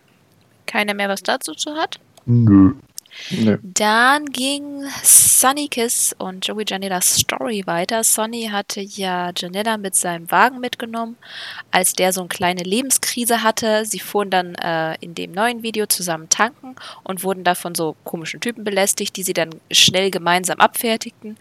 Keiner 0.65 0.93
mehr 0.93 1.09
was 1.09 1.23
dazu 1.23 1.53
zu 1.53 1.75
hat? 1.75 1.99
Nö. 2.25 2.73
Nö. 3.29 3.57
Dann 3.61 4.25
ging 4.27 4.83
Sonny 5.03 5.67
Kiss 5.67 6.15
und 6.17 6.45
Joey 6.45 6.65
Janellas 6.67 7.15
Story 7.15 7.63
weiter. 7.65 8.03
Sonny 8.03 8.49
hatte 8.51 8.81
ja 8.81 9.31
Janella 9.35 9.77
mit 9.77 9.95
seinem 9.95 10.29
Wagen 10.31 10.59
mitgenommen, 10.59 11.17
als 11.71 11.93
der 11.93 12.13
so 12.13 12.21
eine 12.21 12.27
kleine 12.27 12.63
Lebenskrise 12.63 13.43
hatte. 13.43 13.85
Sie 13.85 13.99
fuhren 13.99 14.29
dann 14.29 14.55
äh, 14.55 14.95
in 14.99 15.15
dem 15.15 15.31
neuen 15.31 15.63
Video 15.63 15.85
zusammen 15.85 16.29
tanken 16.29 16.75
und 17.03 17.23
wurden 17.23 17.43
da 17.43 17.55
von 17.55 17.75
so 17.75 17.95
komischen 18.03 18.41
Typen 18.41 18.63
belästigt, 18.63 19.15
die 19.15 19.23
sie 19.23 19.33
dann 19.33 19.51
schnell 19.71 20.11
gemeinsam 20.11 20.59
abfertigten 20.59 21.37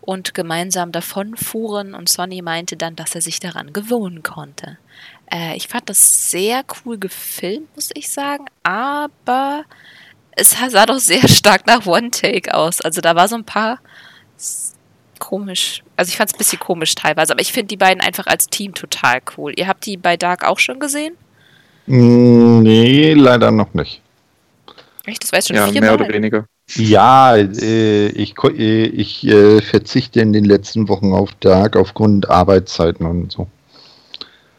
und 0.00 0.34
gemeinsam 0.34 0.92
davon 0.92 1.36
fuhren. 1.36 1.94
Und 1.94 2.08
Sonny 2.08 2.42
meinte 2.42 2.76
dann, 2.76 2.96
dass 2.96 3.14
er 3.14 3.22
sich 3.22 3.40
daran 3.40 3.72
gewöhnen 3.72 4.22
konnte. 4.22 4.78
Äh, 5.32 5.56
ich 5.56 5.68
fand 5.68 5.88
das 5.88 6.30
sehr 6.30 6.64
cool 6.84 6.98
gefilmt, 6.98 7.74
muss 7.74 7.90
ich 7.94 8.08
sagen, 8.10 8.44
aber 8.62 9.64
es 10.36 10.50
sah 10.50 10.86
doch 10.86 10.98
sehr 10.98 11.28
stark 11.28 11.66
nach 11.66 11.86
One-Take 11.86 12.54
aus. 12.54 12.80
Also 12.80 13.00
da 13.00 13.14
war 13.14 13.28
so 13.28 13.36
ein 13.36 13.44
paar 13.44 13.78
komisch. 15.18 15.82
Also 15.96 16.10
ich 16.10 16.16
fand 16.16 16.30
es 16.30 16.34
ein 16.34 16.38
bisschen 16.38 16.58
komisch 16.58 16.94
teilweise, 16.94 17.32
aber 17.32 17.40
ich 17.40 17.52
finde 17.52 17.68
die 17.68 17.76
beiden 17.76 18.00
einfach 18.00 18.26
als 18.26 18.46
Team 18.46 18.74
total 18.74 19.20
cool. 19.36 19.52
Ihr 19.56 19.68
habt 19.68 19.86
die 19.86 19.96
bei 19.96 20.16
Dark 20.16 20.44
auch 20.44 20.58
schon 20.58 20.80
gesehen? 20.80 21.14
Mm, 21.86 22.62
nee, 22.62 23.14
leider 23.14 23.50
noch 23.50 23.72
nicht. 23.74 24.00
Echt? 25.06 25.22
Das 25.22 25.32
weiß 25.32 25.48
schon 25.48 25.56
ja, 25.56 25.66
mehr 25.68 25.94
oder 25.94 26.08
weniger. 26.08 26.46
Ja, 26.76 27.36
äh, 27.36 28.06
ich, 28.08 28.34
äh, 28.42 28.86
ich 28.86 29.26
äh, 29.26 29.60
verzichte 29.60 30.20
in 30.20 30.32
den 30.32 30.46
letzten 30.46 30.88
Wochen 30.88 31.12
auf 31.12 31.30
Dark 31.40 31.76
aufgrund 31.76 32.30
Arbeitszeiten 32.30 33.06
und 33.06 33.32
so. 33.32 33.46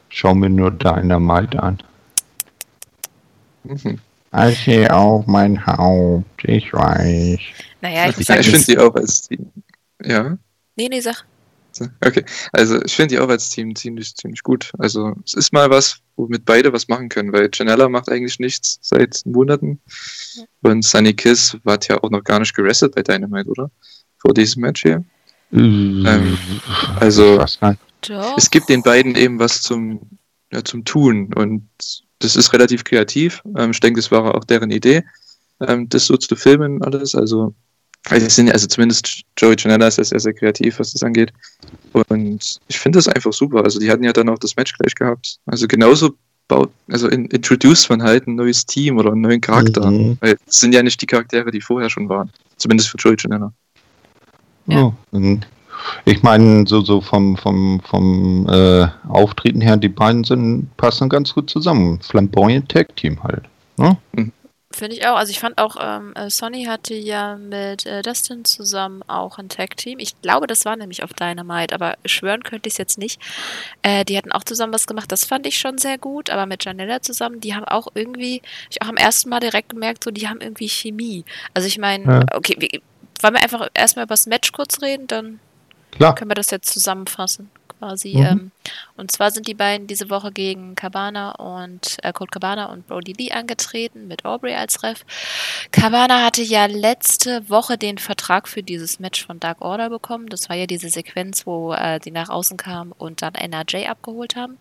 Schau 0.09 0.35
mir 0.35 0.49
nur 0.49 0.71
Dynamite 0.71 1.61
an. 1.61 1.79
Mhm. 3.63 3.99
Ich 4.49 4.91
auf 4.91 5.25
mein 5.27 5.65
Haupt, 5.65 6.43
ich 6.43 6.73
weiß. 6.73 7.39
Naja, 7.81 8.09
ich, 8.09 8.17
ich 8.17 8.49
finde 8.49 8.65
die 8.65 8.77
auch 8.77 8.95
als 8.95 9.27
Team. 9.27 9.51
Ja? 10.03 10.37
Nee, 10.75 10.89
nee, 10.89 10.99
sag. 10.99 11.25
Okay, 12.05 12.23
also 12.53 12.81
ich 12.83 12.95
finde 12.95 13.15
die 13.15 13.19
auch 13.19 13.29
als 13.29 13.49
Team 13.49 13.75
ziemlich, 13.75 14.15
ziemlich 14.15 14.43
gut. 14.43 14.71
Also 14.77 15.13
es 15.25 15.33
ist 15.33 15.51
mal 15.51 15.69
was, 15.69 15.97
womit 16.15 16.45
beide 16.45 16.71
was 16.71 16.87
machen 16.87 17.09
können, 17.09 17.33
weil 17.33 17.49
Janella 17.53 17.89
macht 17.89 18.09
eigentlich 18.09 18.39
nichts 18.39 18.79
seit 18.81 19.21
Monaten. 19.25 19.81
Ja. 20.35 20.43
Und 20.63 20.83
Sunny 20.83 21.13
Kiss 21.13 21.57
war 21.63 21.79
ja 21.87 22.01
auch 22.01 22.09
noch 22.09 22.23
gar 22.23 22.39
nicht 22.39 22.55
gerestet 22.55 22.95
bei 22.95 23.03
Dynamite, 23.03 23.49
oder? 23.49 23.71
Vor 24.19 24.33
diesem 24.33 24.61
Match 24.61 24.83
hier. 24.83 25.03
Mhm. 25.51 26.05
Ähm, 26.07 26.37
also 26.99 27.43
es 28.37 28.49
gibt 28.49 28.69
den 28.69 28.81
beiden 28.81 29.15
eben 29.15 29.39
was 29.39 29.61
zum, 29.61 30.19
ja, 30.51 30.63
zum 30.63 30.85
Tun 30.85 31.33
und 31.33 31.67
das 32.19 32.35
ist 32.35 32.53
relativ 32.53 32.83
kreativ. 32.83 33.41
Ähm, 33.57 33.71
ich 33.71 33.79
denke, 33.79 33.99
das 33.99 34.11
war 34.11 34.35
auch 34.35 34.43
deren 34.43 34.71
Idee, 34.71 35.03
ähm, 35.61 35.89
das 35.89 36.05
so 36.05 36.17
zu 36.17 36.35
filmen 36.35 36.81
alles. 36.83 37.15
Also, 37.15 37.53
also, 38.07 38.29
sind, 38.29 38.51
also 38.51 38.67
zumindest 38.67 39.23
Joey 39.37 39.55
Janella 39.57 39.87
ist 39.87 39.97
ja 39.97 40.03
sehr, 40.03 40.19
sehr 40.19 40.33
kreativ, 40.33 40.79
was 40.79 40.93
das 40.93 41.03
angeht. 41.03 41.33
Und 41.93 42.59
ich 42.67 42.79
finde 42.79 42.97
das 42.97 43.07
einfach 43.07 43.33
super. 43.33 43.63
Also 43.63 43.79
die 43.79 43.89
hatten 43.89 44.03
ja 44.03 44.13
dann 44.13 44.29
auch 44.29 44.37
das 44.37 44.55
Match 44.55 44.73
gleich 44.73 44.93
gehabt. 44.93 45.39
Also 45.45 45.67
genauso 45.67 46.15
baut, 46.47 46.71
also 46.89 47.07
in, 47.07 47.25
introduced 47.27 47.89
man 47.89 48.03
halt 48.03 48.27
ein 48.27 48.35
neues 48.35 48.65
Team 48.65 48.97
oder 48.97 49.11
einen 49.11 49.21
neuen 49.21 49.41
Charakter. 49.41 49.89
Mhm. 49.89 50.17
Weil 50.19 50.37
es 50.45 50.59
sind 50.59 50.73
ja 50.73 50.83
nicht 50.83 51.01
die 51.01 51.07
Charaktere, 51.07 51.49
die 51.49 51.61
vorher 51.61 51.89
schon 51.89 52.07
waren. 52.07 52.29
Zumindest 52.57 52.89
für 52.89 52.97
Joey 52.97 53.15
Janella. 53.17 53.51
Ja. 54.67 54.83
Oh, 54.83 54.93
mhm. 55.11 55.41
Ich 56.05 56.23
meine, 56.23 56.67
so, 56.67 56.81
so 56.81 57.01
vom, 57.01 57.37
vom, 57.37 57.81
vom 57.81 58.47
äh, 58.49 58.87
Auftreten 59.07 59.61
her, 59.61 59.77
die 59.77 59.89
beiden 59.89 60.23
sind, 60.23 60.75
passen 60.77 61.09
ganz 61.09 61.33
gut 61.33 61.49
zusammen. 61.49 61.99
Flamboyant 62.01 62.69
Tag 62.69 62.95
Team 62.95 63.23
halt. 63.23 63.43
Ne? 63.77 63.97
Mhm. 64.13 64.31
Finde 64.75 64.97
ich 64.97 65.07
auch. 65.07 65.15
Also 65.15 65.31
ich 65.31 65.39
fand 65.39 65.57
auch, 65.57 65.77
ähm, 65.79 66.13
äh, 66.15 66.29
Sonny 66.29 66.65
hatte 66.65 66.95
ja 66.95 67.37
mit 67.37 67.85
äh, 67.85 68.01
Dustin 68.01 68.43
zusammen 68.43 69.03
auch 69.07 69.37
ein 69.37 69.47
Tag-Team. 69.47 69.99
Ich 69.99 70.21
glaube, 70.21 70.47
das 70.47 70.65
war 70.65 70.75
nämlich 70.75 71.01
auf 71.01 71.13
Dynamite, 71.13 71.73
aber 71.73 71.95
schwören 72.05 72.43
könnte 72.43 72.67
ich 72.67 72.73
es 72.73 72.77
jetzt 72.77 72.97
nicht. 72.97 73.21
Äh, 73.83 74.03
die 74.03 74.17
hatten 74.17 74.33
auch 74.33 74.43
zusammen 74.43 74.73
was 74.73 74.85
gemacht, 74.85 75.09
das 75.13 75.23
fand 75.23 75.47
ich 75.47 75.57
schon 75.57 75.77
sehr 75.77 75.97
gut, 75.97 76.29
aber 76.29 76.45
mit 76.45 76.65
Janella 76.65 77.01
zusammen, 77.01 77.39
die 77.39 77.55
haben 77.55 77.63
auch 77.63 77.87
irgendwie, 77.93 78.41
ich 78.69 78.81
auch 78.81 78.89
am 78.89 78.97
ersten 78.97 79.29
Mal 79.29 79.39
direkt 79.39 79.69
gemerkt, 79.69 80.03
so, 80.03 80.11
die 80.11 80.27
haben 80.27 80.41
irgendwie 80.41 80.67
Chemie. 80.67 81.23
Also 81.53 81.69
ich 81.69 81.77
meine, 81.77 82.03
ja. 82.03 82.25
okay, 82.35 82.57
wir, 82.59 82.81
wollen 83.21 83.35
wir 83.35 83.43
einfach 83.43 83.69
erstmal 83.73 84.03
über 84.03 84.13
das 84.13 84.27
Match 84.27 84.51
kurz 84.51 84.81
reden, 84.81 85.07
dann 85.07 85.39
Klar. 85.95 86.15
Können 86.15 86.31
wir 86.31 86.35
das 86.35 86.51
jetzt 86.51 86.71
zusammenfassen, 86.71 87.49
quasi. 87.79 88.15
Mhm. 88.15 88.23
Ähm, 88.23 88.51
und 88.97 89.11
zwar 89.11 89.31
sind 89.31 89.47
die 89.47 89.53
beiden 89.53 89.87
diese 89.87 90.09
Woche 90.09 90.31
gegen 90.31 90.75
Cabana 90.75 91.31
und 91.31 91.97
äh, 92.03 92.11
Colt 92.11 92.31
Cabana 92.31 92.65
und 92.65 92.87
Brody 92.87 93.13
Lee 93.13 93.31
angetreten 93.31 94.07
mit 94.07 94.25
Aubrey 94.25 94.55
als 94.55 94.83
Ref. 94.83 95.05
Cabana 95.71 96.23
hatte 96.23 96.41
ja 96.41 96.65
letzte 96.65 97.49
Woche 97.49 97.77
den 97.77 97.97
Vertrag 97.97 98.47
für 98.47 98.63
dieses 98.63 98.99
Match 98.99 99.25
von 99.25 99.39
Dark 99.39 99.61
Order 99.61 99.89
bekommen. 99.89 100.27
Das 100.27 100.49
war 100.49 100.55
ja 100.55 100.65
diese 100.67 100.89
Sequenz, 100.89 101.45
wo 101.45 101.73
äh, 101.73 101.99
die 101.99 102.11
nach 102.11 102.29
außen 102.29 102.57
kamen 102.57 102.91
und 102.91 103.21
dann 103.21 103.35
NRJ 103.35 103.87
abgeholt 103.87 104.35
haben. 104.35 104.57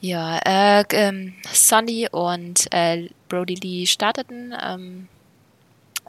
Ja, 0.00 0.38
äh, 0.38 0.84
ähm, 0.92 1.34
Sonny 1.52 2.08
und 2.10 2.72
äh, 2.72 3.08
Brody 3.28 3.56
Lee 3.56 3.86
starteten. 3.86 4.54
Ähm, 4.62 5.08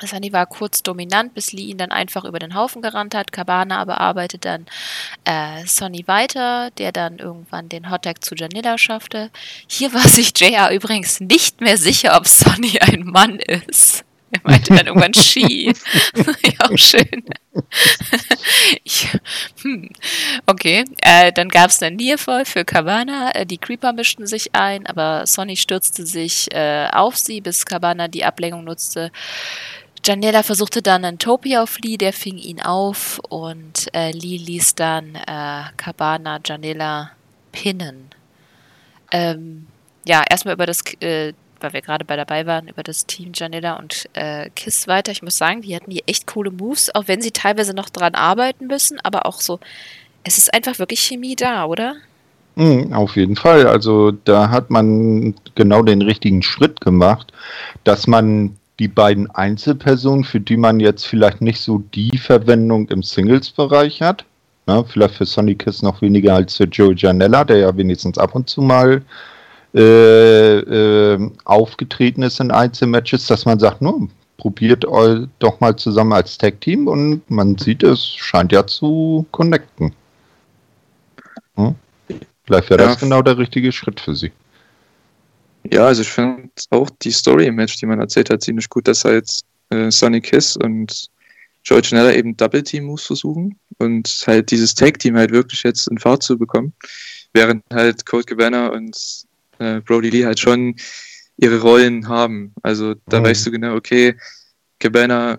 Sunny 0.08 0.34
war 0.34 0.46
kurz 0.46 0.84
dominant, 0.84 1.34
bis 1.34 1.52
Lee 1.52 1.64
ihn 1.64 1.78
dann 1.78 1.92
einfach 1.92 2.26
über 2.26 2.40
den 2.40 2.56
Haufen 2.56 2.82
gerannt 2.82 3.16
hat. 3.16 3.32
Cabana 3.32 3.80
aber 3.80 4.00
arbeitet 4.00 4.46
dann 4.46 4.66
äh, 5.26 5.66
Sonny 5.66 6.08
weiter, 6.08 6.72
der 6.78 6.92
dann 6.92 7.20
irgendwann 7.20 7.70
den 7.70 7.90
Hottag 7.90 8.24
zu 8.24 8.36
Janilla 8.36 8.78
schaffte. 8.78 9.30
Hier 9.68 9.94
war 9.94 10.08
sich 10.08 10.32
JR 10.38 10.72
übrigens 10.72 11.20
nicht 11.20 11.62
mehr 11.62 11.78
sicher, 11.78 12.18
ob 12.18 12.28
Sonny 12.28 12.80
ein 12.80 13.04
Mann 13.04 13.40
ist. 13.40 14.06
Er 14.32 14.42
meinte 14.44 14.74
dann 14.74 14.88
irgendwann 14.88 15.14
Ski. 15.16 15.74
ja, 16.16 16.70
auch 16.70 16.78
schön. 16.78 17.26
ich, 18.84 19.08
hm. 19.62 19.90
Okay, 20.46 20.86
äh, 21.02 21.32
dann 21.32 21.50
gab 21.50 21.72
es 21.72 21.82
einen 21.82 21.96
Nearfall 21.96 22.46
für 22.46 22.64
Cabana. 22.64 23.32
Äh, 23.34 23.46
die 23.46 23.58
Creeper 23.58 23.94
mischten 23.94 24.28
sich 24.28 24.54
ein, 24.54 24.86
aber 24.86 25.26
Sonny 25.26 25.58
stürzte 25.58 26.06
sich 26.06 26.54
äh, 26.54 26.88
auf 26.92 27.18
sie, 27.18 27.42
bis 27.42 27.66
Cabana 27.66 28.08
die 28.08 28.24
Ablenkung 28.24 28.64
nutzte. 28.64 29.12
Janella 30.10 30.42
versuchte 30.42 30.82
dann 30.82 31.06
einen 31.06 31.20
Topi 31.20 31.56
auf 31.56 31.78
Lee, 31.82 31.96
der 31.96 32.14
fing 32.14 32.40
ihn 32.40 32.60
auf 32.60 33.22
und 33.30 33.94
äh, 33.94 34.10
Lee 34.12 34.38
ließ 34.38 34.74
dann 34.74 35.14
äh, 35.14 35.66
Cabana 35.78 36.40
Janella 36.44 37.12
pinnen. 37.52 38.10
Ähm, 39.12 39.68
ja, 40.08 40.24
erstmal 40.28 40.56
über 40.56 40.66
das, 40.66 40.82
äh, 41.02 41.34
weil 41.60 41.74
wir 41.74 41.82
gerade 41.84 42.06
bei 42.06 42.16
dabei 42.16 42.48
waren, 42.48 42.70
über 42.70 42.82
das 42.82 43.06
Team 43.06 43.34
Janella 43.36 43.76
und 43.76 44.10
äh, 44.14 44.50
Kiss 44.56 44.88
weiter. 44.88 45.12
Ich 45.12 45.22
muss 45.22 45.38
sagen, 45.38 45.62
die 45.62 45.76
hatten 45.76 45.92
hier 45.92 46.02
echt 46.08 46.26
coole 46.26 46.50
Moves, 46.50 46.90
auch 46.96 47.08
wenn 47.08 47.22
sie 47.22 47.30
teilweise 47.30 47.76
noch 47.76 47.90
dran 47.90 48.16
arbeiten 48.16 48.66
müssen, 48.66 49.00
aber 49.04 49.28
auch 49.28 49.40
so, 49.40 49.60
es 50.24 50.40
ist 50.40 50.52
einfach 50.56 50.80
wirklich 50.80 51.02
Chemie 51.02 51.36
da, 51.36 51.66
oder? 51.66 51.98
Mhm, 52.56 52.94
auf 52.94 53.16
jeden 53.16 53.36
Fall. 53.36 53.68
Also 53.68 54.10
da 54.10 54.50
hat 54.50 54.72
man 54.72 55.36
genau 55.54 55.84
den 55.84 56.02
richtigen 56.02 56.42
Schritt 56.42 56.82
gemacht, 56.82 57.32
dass 57.84 58.08
man 58.08 58.56
die 58.80 58.88
beiden 58.88 59.30
Einzelpersonen, 59.32 60.24
für 60.24 60.40
die 60.40 60.58
man 60.58 60.80
jetzt 60.80 61.06
vielleicht 61.06 61.42
nicht 61.42 61.60
so 61.60 61.84
die 61.94 62.18
Verwendung 62.18 62.88
im 62.90 63.04
Singles-Bereich 63.04 64.02
hat. 64.02 64.26
Ne? 64.68 64.84
Vielleicht 64.88 65.16
für 65.16 65.26
Sonny 65.26 65.56
Kiss 65.56 65.82
noch 65.82 66.02
weniger 66.02 66.36
als 66.36 66.56
für 66.56 66.64
Joe 66.64 66.94
Janella, 66.96 67.44
der 67.44 67.58
ja 67.58 67.78
wenigstens 67.78 68.18
ab 68.18 68.36
und 68.36 68.50
zu 68.50 68.62
mal 68.62 69.02
äh, 69.76 70.58
äh, 70.60 71.32
aufgetreten 71.44 72.24
ist 72.24 72.40
in 72.40 72.52
Einzelmatches, 72.52 73.28
dass 73.28 73.46
man 73.46 73.60
sagt, 73.60 73.82
nur, 73.82 74.08
probiert 74.38 74.86
doch 75.40 75.60
mal 75.60 75.76
zusammen 75.76 76.14
als 76.14 76.38
Tag-Team 76.38 76.88
und 76.88 77.30
man 77.30 77.58
sieht, 77.58 77.84
es 77.84 78.06
scheint 78.06 78.52
ja 78.54 78.66
zu 78.66 79.26
connecten. 79.32 79.94
Hm? 81.56 81.76
Vielleicht 82.46 82.70
wäre 82.70 82.82
Ja. 82.82 82.88
das 82.88 83.00
genau 83.00 83.22
der 83.22 83.38
richtige 83.38 83.72
Schritt 83.72 84.00
für 84.00 84.16
sie. 84.16 84.32
Ja, 85.72 85.86
also 85.88 86.02
ich 86.02 86.10
fand 86.10 86.52
auch 86.70 86.90
die 87.02 87.12
Story 87.12 87.46
im 87.48 87.56
Match, 87.56 87.78
die 87.78 87.86
man 87.86 88.00
erzählt 88.00 88.30
hat, 88.30 88.42
ziemlich 88.42 88.70
gut, 88.70 88.88
dass 88.88 89.06
halt 89.06 89.30
äh, 89.70 89.92
Sonny 89.92 90.22
Kiss 90.22 90.56
und 90.58 91.10
Joey 91.64 91.82
Janela 91.84 92.14
eben 92.14 92.36
Double-Team-Moves 92.38 93.06
versuchen 93.06 93.60
und 93.78 94.24
halt 94.26 94.50
dieses 94.52 94.74
Tag-Team 94.74 95.18
halt 95.18 95.32
wirklich 95.32 95.62
jetzt 95.64 95.88
in 95.88 95.98
Fahrt 95.98 96.24
zu 96.24 96.38
bekommen, 96.38 96.74
während 97.34 97.64
halt 97.72 98.06
Colt 98.06 98.28
Cabana 98.28 98.68
und 98.70 98.98
äh, 99.60 99.82
Brody 99.82 100.10
Lee 100.10 100.26
halt 100.26 100.40
schon 100.40 100.76
ihre 101.38 101.60
Rollen 101.62 102.08
haben. 102.08 102.54
Also 102.64 102.96
da 103.08 103.20
Mhm. 103.20 103.26
weißt 103.26 103.46
du 103.46 103.52
genau, 103.52 103.76
okay, 103.76 104.16
Cabana 104.80 105.38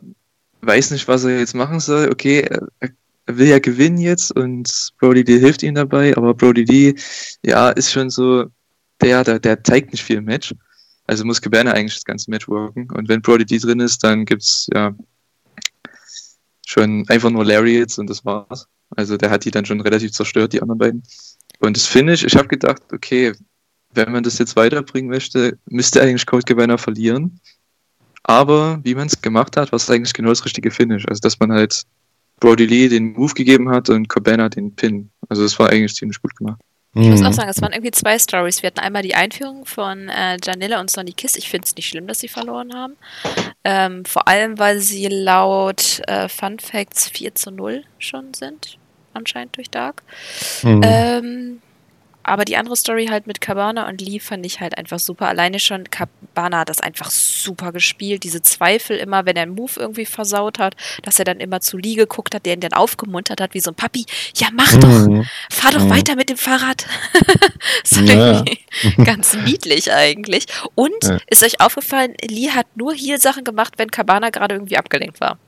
weiß 0.61 0.91
nicht, 0.91 1.09
was 1.09 1.25
er 1.25 1.39
jetzt 1.39 1.55
machen 1.55 1.81
soll. 1.81 2.11
Okay, 2.11 2.41
er 2.41 2.91
will 3.27 3.49
ja 3.49 3.59
gewinnen 3.59 3.99
jetzt 3.99 4.31
und 4.37 4.91
Brody 4.99 5.23
Lee 5.23 5.39
hilft 5.39 5.62
ihm 5.62 5.75
dabei, 5.75 6.16
aber 6.16 6.35
Brody 6.35 6.64
Lee, 6.64 6.95
ja, 7.45 7.71
ist 7.71 7.91
schon 7.93 8.11
so, 8.11 8.47
der, 9.03 9.24
der, 9.24 9.38
der 9.38 9.62
zeigt 9.64 9.92
nicht 9.92 10.03
viel 10.03 10.16
im 10.16 10.24
Match. 10.24 10.55
Also 11.07 11.24
muss 11.24 11.42
Cabana 11.42 11.72
eigentlich 11.72 11.94
das 11.94 12.05
ganze 12.05 12.30
Match 12.30 12.48
worken. 12.48 12.88
Und 12.92 13.09
wenn 13.09 13.22
Brody 13.22 13.44
Lee 13.44 13.59
drin 13.59 13.80
ist, 13.80 14.05
dann 14.05 14.24
gibt's 14.24 14.68
ja 14.72 14.94
schon 16.66 17.05
einfach 17.09 17.30
nur 17.30 17.44
Lariats 17.44 17.98
und 17.98 18.09
das 18.09 18.24
war's. 18.24 18.68
Also 18.96 19.16
der 19.16 19.30
hat 19.30 19.44
die 19.44 19.51
dann 19.51 19.64
schon 19.64 19.80
relativ 19.80 20.12
zerstört, 20.12 20.53
die 20.53 20.62
anderen 20.62 20.78
beiden. 20.78 21.03
Und 21.59 21.76
das 21.76 21.86
Finish, 21.86 22.24
ich 22.24 22.36
habe 22.36 22.48
gedacht, 22.48 22.82
okay, 22.92 23.32
wenn 23.92 24.12
man 24.12 24.22
das 24.22 24.38
jetzt 24.38 24.57
weiterbringen 24.57 25.11
möchte, 25.11 25.59
müsste 25.66 26.01
eigentlich 26.01 26.26
Colt 26.26 26.46
Cabana 26.46 26.78
verlieren. 26.78 27.40
Aber 28.22 28.80
wie 28.84 28.94
man 28.94 29.07
es 29.07 29.20
gemacht 29.20 29.57
hat, 29.57 29.72
war 29.72 29.76
es 29.76 29.90
eigentlich 29.90 30.12
genau 30.12 30.28
das 30.28 30.44
richtige 30.44 30.70
Finish. 30.70 31.07
Also 31.09 31.20
dass 31.20 31.40
man 31.40 31.53
halt 31.53 31.84
Brody 32.38 32.66
Lee 32.66 32.88
den 32.88 33.12
Move 33.12 33.34
gegeben 33.34 33.68
hat 33.70 33.88
und 33.90 34.09
Cabana 34.09 34.48
den 34.48 34.74
Pin. 34.74 35.11
Also 35.28 35.42
das 35.42 35.59
war 35.59 35.70
eigentlich 35.70 35.94
ziemlich 35.94 36.20
gut 36.22 36.36
gemacht. 36.36 36.61
Ich 36.95 37.09
muss 37.09 37.20
Hm. 37.20 37.26
auch 37.26 37.32
sagen, 37.32 37.49
es 37.49 37.62
waren 37.62 37.72
irgendwie 37.72 37.93
zwei 37.93 38.18
Stories. 38.18 38.62
Wir 38.62 38.68
hatten 38.68 38.80
einmal 38.80 39.03
die 39.03 39.14
Einführung 39.14 39.64
von 39.64 40.09
äh, 40.09 40.36
Janilla 40.43 40.80
und 40.80 40.91
Sonny 40.91 41.12
Kiss. 41.12 41.36
Ich 41.36 41.49
finde 41.49 41.66
es 41.66 41.76
nicht 41.76 41.86
schlimm, 41.88 42.09
dass 42.09 42.18
sie 42.18 42.26
verloren 42.28 42.74
haben. 42.74 42.97
Ähm, 43.62 44.05
vor 44.05 44.26
allem, 44.26 44.59
weil 44.59 44.80
sie 44.80 45.07
laut 45.07 46.01
äh, 46.09 46.28
Fun 46.28 46.59
Facts 46.59 47.09
4 47.09 47.34
zu 47.36 47.53
0 47.53 47.84
schon 47.99 48.34
sind. 48.34 48.76
Anscheinend 49.14 49.57
durch 49.57 49.70
Dark. 49.70 50.03
Hm. 50.62 50.80
Ähm, 50.84 51.62
aber 52.23 52.45
die 52.45 52.57
andere 52.57 52.77
Story 52.77 53.07
halt 53.07 53.27
mit 53.27 53.41
Cabana 53.41 53.89
und 53.89 54.01
Lee 54.01 54.21
fand 54.21 54.45
ich 54.47 54.61
halt 54.61 54.77
einfach 54.79 54.99
super. 54.99 55.29
Alleine 55.29 55.59
schon, 55.59 55.85
Cabana 55.91 56.61
hat 56.61 56.68
das 56.68 56.81
einfach 56.81 57.11
super 57.11 57.73
gespielt. 57.73 58.25
Diese 58.25 58.43
Zweifel 58.43 58.97
immer, 58.99 59.27
wenn 59.27 59.37
er 59.37 59.45
einen 59.45 59.55
Move 59.55 59.73
irgendwie 59.77 60.07
versaut 60.07 60.59
hat, 60.59 60.77
dass 61.03 61.18
er 61.18 61.25
dann 61.25 61.41
immer 61.41 61.61
zu 61.61 61.79
Lee 61.79 61.95
geguckt 61.95 62.35
hat, 62.35 62.47
der 62.47 62.55
ihn 62.55 62.61
dann 62.61 62.73
aufgemuntert 62.75 63.41
hat, 63.41 63.55
wie 63.55 63.61
so 63.61 63.71
ein 63.71 63.75
Papi. 63.75 64.05
Ja, 64.37 64.49
mach 64.53 64.73
doch, 64.75 64.89
Hm. 64.89 65.27
fahr 65.51 65.73
doch 65.73 65.85
Mhm. 65.85 65.91
weiter 65.91 66.16
mit 66.16 66.29
dem 66.31 66.37
Fahrrad. 66.37 66.87
so 67.85 68.01
Ja. 68.03 68.14
irgendwie 68.45 68.59
ganz 69.05 69.35
niedlich 69.35 69.93
eigentlich. 69.93 70.47
Und 70.75 70.93
Ja. 71.05 71.18
ist 71.29 71.43
euch 71.45 71.61
aufgefallen, 71.61 72.14
Lee 72.23 72.51
hat 72.51 72.66
nur 72.77 72.93
hier 72.95 73.18
Sachen 73.18 73.45
gemacht, 73.45 73.75
wenn 73.79 73.91
Cabana 73.91 74.31
gerade 74.31 74.55
irgendwie 74.55 74.77
abgelenkt 74.77 75.21
war. 75.21 75.39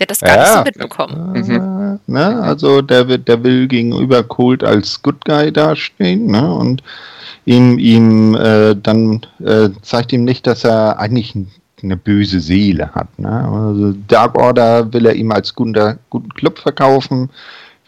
Der 0.00 0.04
hat 0.04 0.10
das 0.10 0.20
gar 0.20 0.36
nicht 0.36 0.46
Ja. 0.46 0.56
so 0.58 0.64
mitbekommen. 0.64 1.34
Äh, 1.36 1.98
ne? 2.10 2.42
Also 2.42 2.80
der, 2.82 3.06
wird- 3.08 3.28
der 3.28 3.42
will 3.44 3.68
gegenüber 3.68 4.22
Colt 4.22 4.64
als 4.64 5.00
Good 5.02 5.24
Guy 5.24 5.52
dastehen 5.52 6.26
ne? 6.26 6.52
und 6.54 6.82
ihm, 7.44 7.78
ihm 7.78 8.34
äh, 8.34 8.74
dann 8.74 9.20
äh, 9.44 9.68
zeigt 9.82 10.12
ihm 10.12 10.24
nicht, 10.24 10.46
dass 10.46 10.64
er 10.64 10.98
eigentlich 10.98 11.36
eine 11.82 11.96
böse 11.96 12.40
Seele 12.40 12.90
hat. 12.94 13.18
Ne? 13.18 13.30
Also 13.30 13.94
Dark 14.08 14.36
Order 14.38 14.92
will 14.92 15.06
er 15.06 15.14
ihm 15.14 15.30
als 15.32 15.54
guter, 15.54 15.98
guten 16.10 16.30
Club 16.34 16.58
verkaufen, 16.58 17.30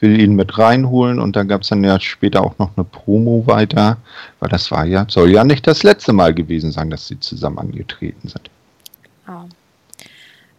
will 0.01 0.21
ihn 0.21 0.35
mit 0.35 0.59
reinholen 0.59 1.19
und 1.21 1.37
dann 1.37 1.47
gab 1.49 1.63
es 1.63 1.69
dann 1.69 1.85
ja 1.85 1.99
später 2.01 2.43
auch 2.43 2.59
noch 2.59 2.71
eine 2.77 2.85
Promo 2.85 3.45
weiter, 3.47 3.97
weil 4.41 4.49
das 4.51 4.71
war 4.71 4.85
ja, 4.85 5.07
soll 5.09 5.31
ja 5.31 5.45
nicht 5.45 5.67
das 5.67 5.83
letzte 5.83 6.13
Mal 6.13 6.35
gewesen 6.35 6.73
sein, 6.73 6.91
dass 6.91 7.07
sie 7.09 7.21
zusammen 7.21 7.59
angetreten 7.59 8.29
sind. 8.29 8.51
Oh. 9.29 9.45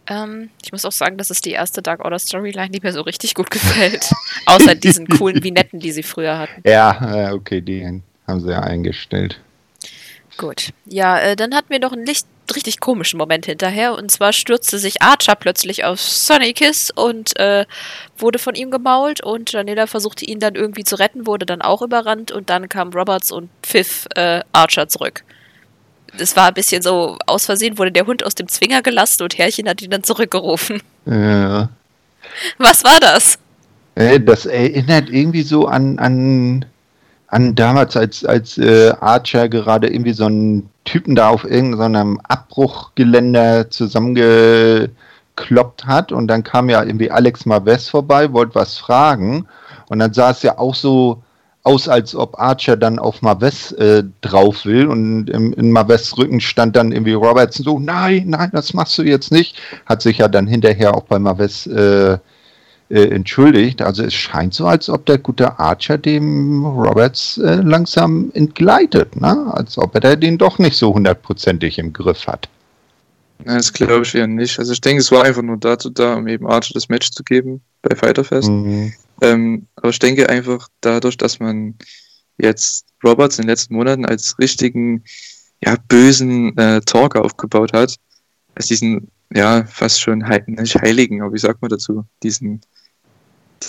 Ähm, 0.06 0.50
ich 0.62 0.72
muss 0.72 0.84
auch 0.84 0.92
sagen, 0.92 1.16
das 1.16 1.30
ist 1.30 1.44
die 1.44 1.52
erste 1.52 1.82
Dark 1.82 2.04
Order 2.04 2.18
Storyline, 2.18 2.70
die 2.70 2.80
mir 2.80 2.92
so 2.92 3.02
richtig 3.02 3.34
gut 3.34 3.50
gefällt. 3.50 4.10
Außer 4.46 4.74
diesen 4.74 5.06
coolen 5.08 5.42
Vignetten, 5.42 5.80
die 5.80 5.92
sie 5.92 6.02
früher 6.02 6.38
hatten. 6.38 6.62
Ja, 6.66 7.28
äh, 7.28 7.32
okay, 7.32 7.60
die 7.60 8.02
haben 8.26 8.40
sie 8.40 8.50
ja 8.50 8.60
eingestellt. 8.60 9.40
Gut. 10.36 10.70
Ja, 10.86 11.18
äh, 11.20 11.36
dann 11.36 11.54
hatten 11.54 11.70
wir 11.70 11.78
noch 11.78 11.92
einen 11.92 12.06
licht, 12.06 12.26
richtig 12.54 12.80
komischen 12.80 13.18
Moment 13.18 13.46
hinterher. 13.46 13.94
Und 13.94 14.10
zwar 14.10 14.32
stürzte 14.32 14.78
sich 14.78 15.00
Archer 15.00 15.36
plötzlich 15.36 15.84
auf 15.84 16.00
Sonny 16.00 16.52
Kiss 16.52 16.90
und 16.90 17.38
äh, 17.38 17.64
wurde 18.18 18.38
von 18.38 18.54
ihm 18.54 18.70
gemault. 18.70 19.22
Und 19.22 19.52
Janela 19.52 19.86
versuchte 19.86 20.24
ihn 20.24 20.40
dann 20.40 20.54
irgendwie 20.54 20.84
zu 20.84 20.96
retten, 20.96 21.26
wurde 21.26 21.46
dann 21.46 21.62
auch 21.62 21.82
überrannt. 21.82 22.32
Und 22.32 22.50
dann 22.50 22.68
kam 22.68 22.90
Roberts 22.90 23.30
und 23.30 23.48
pfiff 23.62 24.06
äh, 24.16 24.40
Archer 24.52 24.88
zurück. 24.88 25.22
Das 26.18 26.36
war 26.36 26.48
ein 26.48 26.54
bisschen 26.54 26.82
so, 26.82 27.16
aus 27.26 27.46
Versehen 27.46 27.78
wurde 27.78 27.92
der 27.92 28.06
Hund 28.06 28.24
aus 28.24 28.34
dem 28.34 28.48
Zwinger 28.48 28.82
gelassen 28.82 29.22
und 29.22 29.38
Herrchen 29.38 29.68
hat 29.68 29.82
ihn 29.82 29.90
dann 29.90 30.04
zurückgerufen. 30.04 30.82
Äh, 31.06 31.66
Was 32.58 32.84
war 32.84 33.00
das? 33.00 33.38
äh, 33.96 34.20
das 34.20 34.46
erinnert 34.46 35.08
irgendwie 35.10 35.42
so 35.42 35.66
an, 35.66 35.98
an, 35.98 36.64
an 37.28 37.54
damals, 37.54 37.96
als, 37.96 38.24
als 38.24 38.58
äh, 38.58 38.92
Archer 39.00 39.48
gerade 39.48 39.88
irgendwie 39.88 40.12
so 40.12 40.26
einen 40.26 40.68
Typen 40.84 41.14
da 41.14 41.28
auf 41.28 41.44
irgendeinem 41.44 42.20
Abbruchgeländer 42.28 43.70
zusammengekloppt 43.70 45.86
hat 45.86 46.12
und 46.12 46.28
dann 46.28 46.44
kam 46.44 46.68
ja 46.68 46.82
irgendwie 46.82 47.10
Alex 47.10 47.46
Marves 47.46 47.88
vorbei, 47.88 48.32
wollte 48.32 48.54
was 48.54 48.78
fragen 48.78 49.46
und 49.88 49.98
dann 49.98 50.12
sah 50.12 50.30
es 50.30 50.42
ja 50.42 50.58
auch 50.58 50.74
so 50.74 51.22
aus, 51.64 51.88
als 51.88 52.14
ob 52.14 52.38
Archer 52.38 52.76
dann 52.76 52.98
auf 52.98 53.22
Marves 53.22 53.72
äh, 53.72 54.04
drauf 54.20 54.66
will 54.66 54.86
und 54.86 55.30
im, 55.30 55.54
in 55.54 55.72
Marves 55.72 56.16
Rücken 56.16 56.40
stand 56.40 56.76
dann 56.76 56.92
irgendwie 56.92 57.14
Robertson 57.14 57.64
so, 57.64 57.78
nein, 57.78 58.24
nein, 58.28 58.50
das 58.52 58.74
machst 58.74 58.96
du 58.98 59.02
jetzt 59.02 59.32
nicht. 59.32 59.56
Hat 59.86 60.02
sich 60.02 60.18
ja 60.18 60.28
dann 60.28 60.46
hinterher 60.46 60.94
auch 60.94 61.04
bei 61.04 61.18
Marves 61.18 61.66
äh, 61.66 62.18
äh, 62.90 63.08
entschuldigt. 63.08 63.80
Also 63.80 64.04
es 64.04 64.12
scheint 64.12 64.52
so, 64.52 64.66
als 64.66 64.90
ob 64.90 65.06
der 65.06 65.16
gute 65.16 65.58
Archer 65.58 65.96
dem 65.96 66.66
Roberts 66.66 67.38
äh, 67.38 67.56
langsam 67.56 68.30
entgleitet, 68.34 69.18
ne? 69.18 69.50
als 69.54 69.78
ob 69.78 69.94
er 69.94 70.16
den 70.16 70.36
doch 70.36 70.58
nicht 70.58 70.76
so 70.76 70.92
hundertprozentig 70.92 71.78
im 71.78 71.94
Griff 71.94 72.26
hat. 72.26 72.46
Nein, 73.42 73.56
das 73.56 73.72
glaube 73.72 74.02
ich 74.04 74.14
eher 74.14 74.26
nicht. 74.26 74.58
Also 74.58 74.72
ich 74.72 74.82
denke, 74.82 75.00
es 75.00 75.10
war 75.10 75.24
einfach 75.24 75.42
nur 75.42 75.56
dazu 75.56 75.88
da, 75.88 76.14
um 76.14 76.28
eben 76.28 76.46
Archer 76.46 76.74
das 76.74 76.90
Match 76.90 77.10
zu 77.10 77.24
geben 77.24 77.62
bei 77.80 77.96
Fighterfest. 77.96 78.50
Mhm. 78.50 78.92
Ähm, 79.20 79.66
aber 79.76 79.90
ich 79.90 79.98
denke 79.98 80.28
einfach 80.28 80.68
dadurch, 80.80 81.16
dass 81.16 81.38
man 81.40 81.76
jetzt 82.38 82.86
Roberts 83.04 83.38
in 83.38 83.42
den 83.42 83.50
letzten 83.50 83.74
Monaten 83.74 84.04
als 84.04 84.38
richtigen, 84.38 85.04
ja, 85.64 85.76
bösen 85.88 86.56
äh, 86.58 86.80
Talker 86.80 87.24
aufgebaut 87.24 87.72
hat, 87.72 87.96
als 88.54 88.66
diesen, 88.66 89.08
ja, 89.32 89.64
fast 89.66 90.00
schon 90.00 90.26
heil 90.26 90.42
nicht 90.46 90.74
heiligen, 90.76 91.22
aber 91.22 91.32
wie 91.32 91.38
sagt 91.38 91.62
man 91.62 91.70
dazu, 91.70 92.04
diesen, 92.22 92.60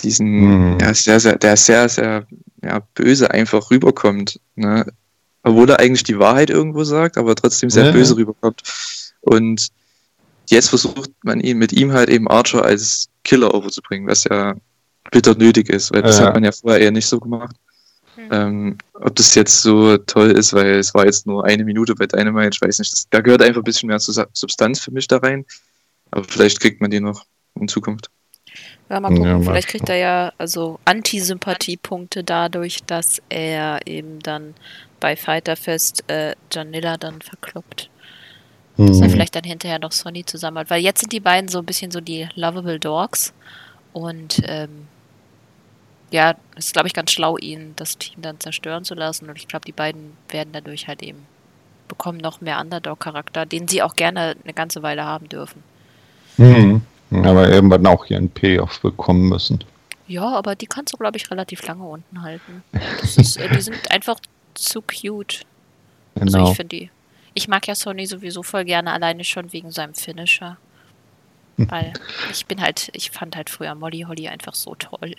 diesen, 0.02 0.72
Mhm. 0.74 0.78
ja, 0.80 0.92
sehr, 0.94 1.20
sehr, 1.20 1.36
der 1.38 1.56
sehr, 1.56 1.88
sehr, 1.88 2.26
ja, 2.62 2.80
böse 2.94 3.30
einfach 3.30 3.70
rüberkommt, 3.70 4.40
ne? 4.56 4.86
Obwohl 5.42 5.70
er 5.70 5.78
eigentlich 5.78 6.02
die 6.02 6.18
Wahrheit 6.18 6.50
irgendwo 6.50 6.82
sagt, 6.82 7.16
aber 7.16 7.34
trotzdem 7.36 7.70
sehr 7.70 7.86
Ja. 7.86 7.92
böse 7.92 8.16
rüberkommt. 8.16 8.62
Und 9.20 9.68
jetzt 10.50 10.70
versucht 10.70 11.10
man 11.22 11.40
ihn 11.40 11.58
mit 11.58 11.72
ihm 11.72 11.92
halt 11.92 12.08
eben 12.08 12.26
Archer 12.28 12.64
als 12.64 13.08
Killer 13.22 13.54
overzubringen, 13.54 14.08
was 14.08 14.24
ja 14.24 14.56
bitter 15.10 15.34
nötig 15.36 15.68
ist, 15.68 15.92
weil 15.92 16.02
das 16.02 16.18
Ja. 16.18 16.26
hat 16.26 16.34
man 16.34 16.44
ja 16.44 16.52
vorher 16.52 16.80
eher 16.80 16.90
nicht 16.90 17.06
so 17.06 17.18
gemacht. 17.18 17.56
Hm. 18.16 18.28
Ähm, 18.32 18.78
ob 18.94 19.14
das 19.16 19.34
jetzt 19.34 19.60
so 19.62 19.96
toll 19.98 20.30
ist, 20.30 20.52
weil 20.54 20.76
es 20.76 20.94
war 20.94 21.04
jetzt 21.04 21.26
nur 21.26 21.44
eine 21.44 21.64
Minute 21.64 21.94
bei 21.94 22.06
Dynamite, 22.06 22.50
ich 22.54 22.62
weiß 22.62 22.78
nicht. 22.78 22.92
Das, 22.92 23.06
da 23.10 23.20
gehört 23.20 23.42
einfach 23.42 23.60
ein 23.60 23.64
bisschen 23.64 23.88
mehr 23.88 23.98
Substanz 24.00 24.80
für 24.80 24.90
mich 24.90 25.06
da 25.06 25.18
rein. 25.18 25.44
Aber 26.10 26.24
vielleicht 26.24 26.60
kriegt 26.60 26.80
man 26.80 26.90
die 26.90 27.00
noch 27.00 27.24
in 27.60 27.68
Zukunft. 27.68 28.08
Ja, 28.88 29.00
mal 29.00 29.08
gucken. 29.08 29.24
Ja, 29.24 29.38
mal 29.38 29.44
Vielleicht 29.44 29.68
kriegt 29.68 29.88
er 29.88 29.96
ja 29.96 30.32
also 30.38 30.78
Antisympathiepunkte 30.84 32.24
dadurch, 32.24 32.84
dass 32.86 33.20
er 33.28 33.80
eben 33.86 34.20
dann 34.20 34.54
bei 35.00 35.16
Fighterfest 35.16 36.04
äh, 36.08 36.34
Janilla 36.52 36.96
dann 36.96 37.20
verkloppt. 37.20 37.90
Dass 38.78 39.00
er 39.00 39.08
Mhm. 39.08 39.10
vielleicht 39.10 39.34
dann 39.34 39.44
hinterher 39.44 39.78
noch 39.78 39.92
Sonny 39.92 40.24
zusammen 40.24 40.58
hat. 40.58 40.70
Weil 40.70 40.82
jetzt 40.82 41.00
sind 41.00 41.12
die 41.12 41.20
beiden 41.20 41.48
so 41.48 41.58
ein 41.58 41.66
bisschen 41.66 41.90
so 41.90 42.00
die 42.00 42.28
Lovable 42.34 42.78
Dogs. 42.78 43.32
Und 43.92 44.40
ähm, 44.44 44.86
ja, 46.10 46.34
es 46.54 46.66
ist, 46.66 46.72
glaube 46.72 46.88
ich, 46.88 46.94
ganz 46.94 47.10
schlau, 47.10 47.36
ihn 47.36 47.72
das 47.76 47.98
Team 47.98 48.22
dann 48.22 48.40
zerstören 48.40 48.84
zu 48.84 48.94
lassen. 48.94 49.28
Und 49.28 49.36
ich 49.36 49.48
glaube, 49.48 49.64
die 49.64 49.72
beiden 49.72 50.16
werden 50.28 50.50
dadurch 50.52 50.88
halt 50.88 51.02
eben 51.02 51.26
bekommen 51.88 52.18
noch 52.18 52.40
mehr 52.40 52.60
Underdog-Charakter, 52.60 53.46
den 53.46 53.68
sie 53.68 53.82
auch 53.82 53.94
gerne 53.94 54.36
eine 54.42 54.54
ganze 54.54 54.82
Weile 54.82 55.04
haben 55.04 55.28
dürfen. 55.28 55.62
Mhm. 56.36 56.82
Aber 57.10 57.48
irgendwann 57.48 57.86
auch 57.86 58.06
ihren 58.06 58.28
Payoff 58.28 58.80
bekommen 58.80 59.28
müssen. 59.28 59.62
Ja, 60.08 60.24
aber 60.24 60.54
die 60.54 60.66
kannst 60.66 60.92
du, 60.92 60.96
glaube 60.96 61.16
ich, 61.16 61.30
relativ 61.30 61.66
lange 61.66 61.84
unten 61.84 62.22
halten. 62.22 62.62
Ist, 63.02 63.36
äh, 63.38 63.48
die 63.48 63.60
sind 63.60 63.90
einfach 63.90 64.18
zu 64.54 64.82
cute. 64.82 65.42
Also 66.18 66.38
Genau. 66.38 66.50
ich 66.50 66.56
finde 66.56 66.76
die. 66.76 66.90
Ich 67.34 67.48
mag 67.48 67.66
ja 67.66 67.74
Sony 67.74 68.06
sowieso 68.06 68.42
voll 68.42 68.64
gerne, 68.64 68.92
alleine 68.92 69.24
schon 69.24 69.52
wegen 69.52 69.70
seinem 69.70 69.94
Finisher. 69.94 70.56
Weil 71.56 71.92
ich 72.30 72.46
bin 72.46 72.60
halt, 72.60 72.90
ich 72.92 73.10
fand 73.10 73.36
halt 73.36 73.50
früher 73.50 73.74
Molly 73.74 74.04
Holly 74.06 74.28
einfach 74.28 74.54
so 74.54 74.74
toll. 74.74 75.14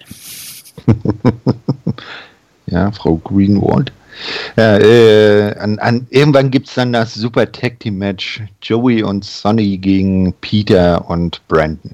ja, 2.68 2.92
Frau 2.92 3.16
Greenwald. 3.18 3.92
Ja, 4.56 4.78
äh, 4.78 5.56
an, 5.60 5.80
an, 5.80 6.08
irgendwann 6.10 6.50
gibt 6.50 6.68
es 6.68 6.76
dann 6.76 6.94
das 6.94 7.14
Super 7.14 7.52
Tag 7.52 7.80
Team 7.80 7.98
Match 8.00 8.42
Joey 8.62 9.04
und 9.04 9.24
Sonny 9.26 9.78
gegen 9.78 10.34
Peter 10.42 11.08
und 11.10 11.42
Brandon. 11.48 11.94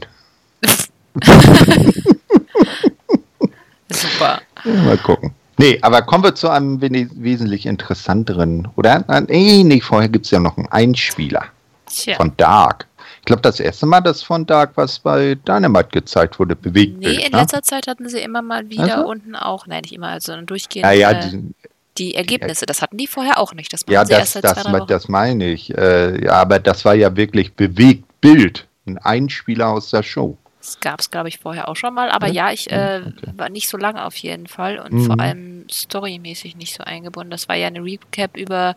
Super. 3.90 4.42
Ja, 4.64 4.72
mal 4.84 4.98
gucken. 4.98 5.34
Nee, 5.58 5.78
aber 5.82 6.02
kommen 6.02 6.24
wir 6.24 6.34
zu 6.34 6.50
einem 6.50 6.82
wesentlich 6.82 7.66
interessanteren, 7.66 8.68
oder? 8.76 9.06
Nee, 9.28 9.64
nee 9.64 9.82
vorher 9.82 10.10
gibt 10.10 10.26
es 10.26 10.32
ja 10.32 10.40
noch 10.40 10.58
einen 10.58 10.68
Einspieler 10.68 11.46
Tja. 11.86 12.16
von 12.16 12.36
Dark. 12.38 12.88
Ich 13.24 13.28
glaube, 13.28 13.42
das 13.42 13.62
erste 13.62 13.86
Mal, 13.86 14.02
dass 14.02 14.22
von 14.22 14.46
Dark 14.46 14.72
was 14.76 15.00
bei 15.00 15.36
Dynamite 15.36 15.88
gezeigt 15.92 16.40
wurde, 16.40 16.58
bewegt 16.58 17.00
Nee, 17.00 17.26
in 17.26 17.32
ne? 17.32 17.40
letzter 17.40 17.62
Zeit 17.64 17.88
hatten 17.88 18.10
sie 18.10 18.20
immer 18.20 18.42
mal 18.42 18.70
wieder 18.70 18.98
also? 18.98 19.08
unten 19.08 19.38
auch, 19.38 19.66
nein, 19.66 19.80
nicht 19.84 19.94
immer, 19.94 20.20
sondern 20.20 20.46
durchgehend. 20.46 20.86
Ja, 20.86 20.92
ja, 20.92 21.14
die, 21.14 21.54
die 21.98 22.16
Ergebnisse, 22.16 22.66
das 22.66 22.82
hatten 22.82 22.98
die 22.98 23.08
vorher 23.08 23.40
auch 23.40 23.54
nicht. 23.54 23.72
Das 23.72 23.86
ja, 23.88 24.04
das, 24.04 24.34
das, 24.34 24.66
das 24.88 25.08
meine 25.08 25.52
ich. 25.52 25.74
Äh, 25.74 26.26
ja, 26.26 26.34
aber 26.34 26.60
das 26.60 26.84
war 26.84 26.96
ja 26.96 27.16
wirklich 27.16 27.54
bewegt 27.54 28.04
Bild, 28.20 28.68
ein 28.86 28.98
Einspieler 28.98 29.70
aus 29.70 29.92
der 29.92 30.04
Show. 30.04 30.38
Das 30.60 30.82
gab 30.82 31.00
es, 31.00 31.10
glaube 31.10 31.30
ich, 31.30 31.40
vorher 31.40 31.70
auch 31.70 31.78
schon 31.78 31.94
mal. 31.94 32.10
Aber 32.10 32.28
ja, 32.28 32.52
ich 32.52 32.70
äh, 32.70 33.04
okay. 33.06 33.32
war 33.38 33.48
nicht 33.48 33.70
so 33.70 33.78
lange 33.78 34.04
auf 34.04 34.18
jeden 34.18 34.48
Fall 34.48 34.80
und 34.80 34.92
mhm. 34.92 35.06
vor 35.06 35.20
allem 35.22 35.66
storymäßig 35.72 36.58
nicht 36.58 36.76
so 36.76 36.84
eingebunden. 36.84 37.32
Das 37.32 37.48
war 37.48 37.56
ja 37.56 37.68
eine 37.68 37.82
Recap 37.82 38.36
über 38.36 38.76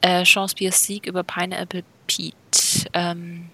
äh, 0.00 0.24
Sean 0.24 0.48
Spears 0.48 0.84
Sieg 0.84 1.06
über 1.06 1.24
Pineapple 1.24 1.82
Pete. 2.06 2.34
Ähm, 2.92 3.50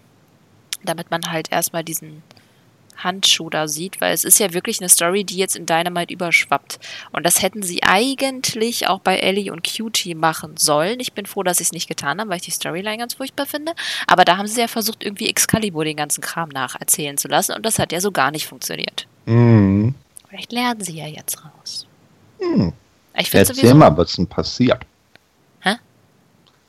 damit 0.87 1.11
man 1.11 1.30
halt 1.30 1.53
erstmal 1.53 1.84
diesen 1.84 2.22
Handschuh 2.97 3.51
da 3.51 3.68
sieht, 3.68 4.01
weil 4.01 4.12
es 4.14 4.24
ist 4.24 4.39
ja 4.39 4.53
wirklich 4.53 4.80
eine 4.80 4.89
Story, 4.89 5.24
die 5.24 5.37
jetzt 5.37 5.57
in 5.57 5.66
Dynamite 5.66 6.12
überschwappt. 6.12 6.78
Und 7.12 7.24
das 7.26 7.43
hätten 7.43 7.62
sie 7.62 7.82
eigentlich 7.82 8.89
auch 8.89 9.01
bei 9.01 9.18
Ellie 9.18 9.53
und 9.53 9.66
Cutie 9.66 10.14
machen 10.14 10.57
sollen. 10.57 11.01
Ich 11.01 11.12
bin 11.12 11.26
froh, 11.26 11.43
dass 11.43 11.59
sie 11.59 11.64
es 11.64 11.72
nicht 11.72 11.89
getan 11.89 12.20
haben, 12.20 12.28
weil 12.28 12.39
ich 12.39 12.45
die 12.45 12.51
Storyline 12.51 12.99
ganz 12.99 13.14
furchtbar 13.14 13.47
finde. 13.47 13.72
Aber 14.07 14.24
da 14.24 14.37
haben 14.37 14.47
sie 14.47 14.61
ja 14.61 14.68
versucht, 14.68 15.05
irgendwie 15.05 15.28
Excalibur 15.28 15.84
den 15.84 15.97
ganzen 15.97 16.20
Kram 16.20 16.49
nacherzählen 16.49 17.18
zu 17.18 17.28
lassen. 17.28 17.55
Und 17.55 17.66
das 17.66 17.78
hat 17.78 17.93
ja 17.93 18.01
so 18.01 18.12
gar 18.12 18.30
nicht 18.30 18.47
funktioniert. 18.47 19.07
Mhm. 19.26 19.95
Vielleicht 20.28 20.53
lernen 20.53 20.80
sie 20.80 20.97
ja 20.97 21.07
jetzt 21.07 21.45
raus. 21.45 21.87
Mhm. 22.41 22.72
Ich 23.18 23.32
Erzähl 23.32 23.57
sowieso, 23.57 23.74
mal, 23.74 23.97
was 23.97 24.16
denn 24.16 24.26
passiert. 24.26 24.84
Hä? 25.61 25.76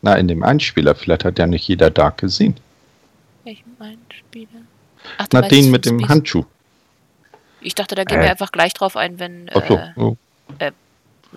Na, 0.01 0.15
in 0.15 0.28
dem 0.28 0.43
Einspieler. 0.43 0.95
Vielleicht 0.95 1.26
hat 1.26 1.39
ja 1.39 1.47
nicht 1.47 1.68
jeder 1.68 1.89
Dark 1.89 2.20
gesehen. 2.20 2.55
Welchen 3.43 3.76
Einspieler? 4.28 4.62
Ach, 5.18 5.28
Na, 5.32 5.42
den 5.42 5.72
mit 5.72 5.86
dem 5.86 6.08
Handschuh. 6.08 6.46
Ich 7.62 7.76
dachte, 7.76 7.96
da 7.96 8.04
gehen 8.04 8.20
äh. 8.20 8.24
wir 8.24 8.32
einfach 8.32 8.52
gleich 8.52 8.74
drauf 8.74 8.96
ein, 8.96 9.20
wenn. 9.20 9.50
Ach 9.54 9.64
so. 9.68 9.76
Äh, 9.76 9.92
oh. 9.96 10.18
äh, 10.60 10.72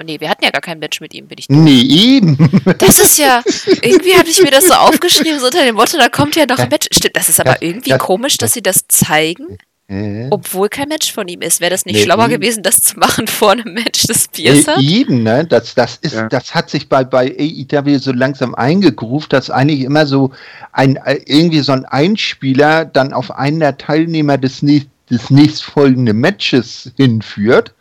nee, 0.03 0.20
wir 0.20 0.28
hatten 0.28 0.45
ja 0.45 0.51
gar 0.51 0.61
kein 0.61 0.78
Match 0.78 1.01
mit 1.01 1.14
ihm, 1.14 1.26
bin 1.28 1.38
ich. 1.38 1.49
Nee, 1.49 1.80
eben. 1.80 2.36
Das 2.78 2.99
ist 2.99 3.18
ja. 3.18 3.43
Irgendwie 3.66 4.14
habe 4.14 4.28
ich 4.28 4.43
mir 4.43 4.51
das 4.51 4.66
so 4.66 4.74
aufgeschrieben, 4.74 5.38
so 5.41 5.47
unter 5.47 5.64
dem 5.64 5.76
Motto, 5.76 5.99
da 5.99 6.09
kommt 6.09 6.36
ja 6.36 6.47
noch 6.47 6.59
ein 6.59 6.68
Match. 6.68 6.88
Stimmt, 6.91 7.16
das 7.16 7.28
ist 7.28 7.41
aber 7.41 7.55
das, 7.55 7.62
irgendwie 7.62 7.91
das, 7.91 7.99
komisch, 7.99 8.36
dass 8.36 8.53
sie 8.53 8.62
das 8.62 8.86
zeigen. 8.88 9.59
Äh. 9.91 10.28
Obwohl 10.30 10.68
kein 10.68 10.88
Match 10.88 11.12
von 11.12 11.26
ihm 11.26 11.43
ist. 11.43 11.61
Wäre 11.61 11.70
das 11.70 11.84
nicht 11.84 11.97
nee, 11.97 12.03
schlauer 12.05 12.26
eben. 12.26 12.34
gewesen, 12.41 12.62
das 12.62 12.80
zu 12.80 12.99
machen 12.99 13.26
vor 13.26 13.53
einem 13.53 13.74
Match 13.74 14.07
des 14.07 14.24
Spears 14.24 14.68
hat? 14.68 14.80
Eben, 14.80 15.24
ne? 15.24 15.45
Das, 15.45 15.74
das, 15.74 15.97
ist, 15.97 16.14
ja. 16.14 16.28
das 16.28 16.55
hat 16.55 16.70
sich 16.70 16.88
bei, 16.88 17.03
bei 17.03 17.34
AEW 17.36 17.99
so 17.99 18.12
langsam 18.12 18.55
eingegruft, 18.55 19.32
dass 19.32 19.51
eigentlich 19.51 19.80
immer 19.80 20.07
so 20.07 20.30
ein, 20.70 20.99
irgendwie 21.26 21.61
so 21.61 21.72
ein 21.72 21.84
Einspieler 21.84 22.84
dann 22.84 23.12
auf 23.12 23.32
einen 23.32 23.59
der 23.59 23.78
Teilnehmer 23.78 24.38
des, 24.38 24.61
des 24.61 25.30
nächstfolgenden 25.30 26.16
Matches 26.16 26.93
hinführt. 26.97 27.74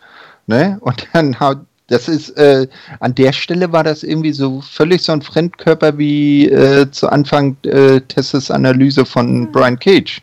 Ne? 0.47 0.77
Und 0.81 1.07
dann 1.13 1.39
hat 1.39 1.59
das 1.91 2.07
ist, 2.07 2.37
äh, 2.37 2.67
an 2.99 3.15
der 3.15 3.33
Stelle 3.33 3.71
war 3.71 3.83
das 3.83 4.03
irgendwie 4.03 4.31
so 4.31 4.61
völlig 4.61 5.01
so 5.01 5.11
ein 5.11 5.23
Fremdkörper 5.23 5.97
wie 5.97 6.47
äh, 6.47 6.91
zu 6.91 7.09
Anfang 7.09 7.57
äh, 7.63 7.99
Tesses 8.01 8.51
Analyse 8.51 9.05
von 9.05 9.27
hm. 9.27 9.51
Brian 9.51 9.79
Cage. 9.79 10.21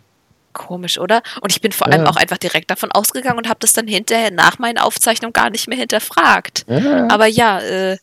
Komisch, 0.56 0.98
oder? 0.98 1.22
Und 1.42 1.52
ich 1.52 1.60
bin 1.60 1.70
vor 1.70 1.86
allem 1.86 2.04
ja. 2.04 2.10
auch 2.10 2.16
einfach 2.16 2.38
direkt 2.38 2.70
davon 2.70 2.90
ausgegangen 2.90 3.36
und 3.36 3.46
habe 3.46 3.60
das 3.60 3.74
dann 3.74 3.86
hinterher 3.86 4.30
nach 4.30 4.58
meiner 4.58 4.86
Aufzeichnung 4.86 5.34
gar 5.34 5.50
nicht 5.50 5.68
mehr 5.68 5.76
hinterfragt. 5.76 6.64
Ja. 6.66 7.08
Aber 7.10 7.26
ja, 7.26 7.60
äh, 7.60 7.98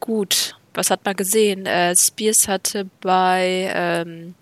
gut. 0.00 0.56
Was 0.74 0.90
hat 0.90 1.04
man 1.04 1.14
gesehen? 1.14 1.64
Äh, 1.64 1.94
Spears 1.96 2.48
hatte 2.48 2.90
bei, 3.00 3.72
ähm, 3.72 4.34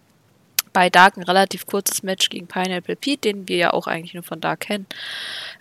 bei 0.72 0.88
Dark 0.88 1.18
ein 1.18 1.22
relativ 1.22 1.66
kurzes 1.66 2.02
Match 2.02 2.30
gegen 2.30 2.46
Pineapple 2.46 2.96
Pete, 2.96 3.32
den 3.32 3.46
wir 3.46 3.56
ja 3.56 3.72
auch 3.74 3.86
eigentlich 3.86 4.14
nur 4.14 4.24
von 4.24 4.40
Dark 4.40 4.60
kennen. 4.60 4.86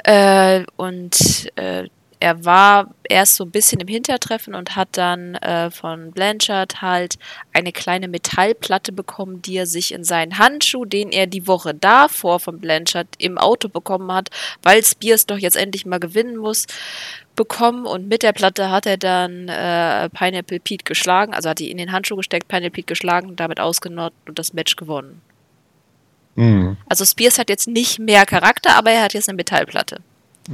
Äh, 0.05 0.63
und 0.77 1.51
äh, 1.57 1.89
er 2.23 2.45
war 2.45 2.95
erst 3.03 3.35
so 3.35 3.43
ein 3.43 3.51
bisschen 3.51 3.81
im 3.81 3.89
Hintertreffen 3.89 4.55
und 4.55 4.77
hat 4.77 4.87
dann 4.93 5.35
äh, 5.35 5.69
von 5.69 6.11
Blanchard 6.11 6.81
halt 6.81 7.15
eine 7.51 7.73
kleine 7.73 8.07
Metallplatte 8.07 8.93
bekommen, 8.93 9.41
die 9.41 9.57
er 9.57 9.65
sich 9.65 9.93
in 9.93 10.05
seinen 10.05 10.37
Handschuh, 10.37 10.85
den 10.85 11.11
er 11.11 11.27
die 11.27 11.47
Woche 11.47 11.73
davor 11.73 12.39
von 12.39 12.61
Blanchard 12.61 13.09
im 13.17 13.37
Auto 13.37 13.67
bekommen 13.67 14.09
hat, 14.13 14.29
weil 14.61 14.85
Spears 14.85 15.25
doch 15.25 15.37
jetzt 15.37 15.57
endlich 15.57 15.85
mal 15.85 15.99
gewinnen 15.99 16.37
muss, 16.37 16.65
bekommen. 17.35 17.85
Und 17.85 18.07
mit 18.07 18.23
der 18.23 18.31
Platte 18.31 18.71
hat 18.71 18.85
er 18.85 18.95
dann 18.95 19.49
äh, 19.49 20.07
Pineapple 20.07 20.61
Pete 20.61 20.85
geschlagen, 20.85 21.33
also 21.33 21.49
hat 21.49 21.59
die 21.59 21.71
in 21.71 21.77
den 21.77 21.91
Handschuh 21.91 22.15
gesteckt, 22.15 22.47
Pineapple 22.47 22.71
Pete 22.71 22.87
geschlagen, 22.87 23.35
damit 23.35 23.59
ausgenockt 23.59 24.29
und 24.29 24.39
das 24.39 24.53
Match 24.53 24.77
gewonnen. 24.77 25.21
Mhm. 26.35 26.77
Also 26.87 27.03
Spears 27.03 27.37
hat 27.37 27.49
jetzt 27.49 27.67
nicht 27.67 27.99
mehr 27.99 28.25
Charakter, 28.25 28.77
aber 28.77 28.91
er 28.91 29.03
hat 29.03 29.13
jetzt 29.13 29.27
eine 29.27 29.35
Metallplatte. 29.35 29.97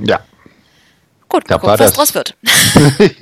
Ja. 0.02 0.20
Gut, 1.30 1.44
da 1.48 1.60
gucken, 1.60 1.80
was 1.80 1.94
draus 1.94 2.16
wird. 2.16 2.36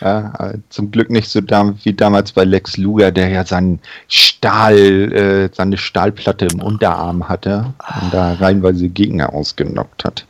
ja, 0.00 0.54
zum 0.68 0.90
Glück 0.90 1.08
nicht 1.08 1.28
so 1.28 1.40
wie 1.40 1.92
damals 1.94 2.32
bei 2.32 2.44
Lex 2.44 2.76
Luger, 2.76 3.10
der 3.10 3.28
ja 3.28 3.46
seinen 3.46 3.80
Stahl, 4.08 5.12
äh, 5.12 5.48
seine 5.52 5.78
Stahlplatte 5.78 6.46
im 6.46 6.60
Unterarm 6.60 7.28
hatte 7.28 7.72
und 8.02 8.12
da 8.12 8.34
reinweise 8.34 8.90
Gegner 8.90 9.32
ausgenockt 9.32 10.04
hat. 10.04 10.26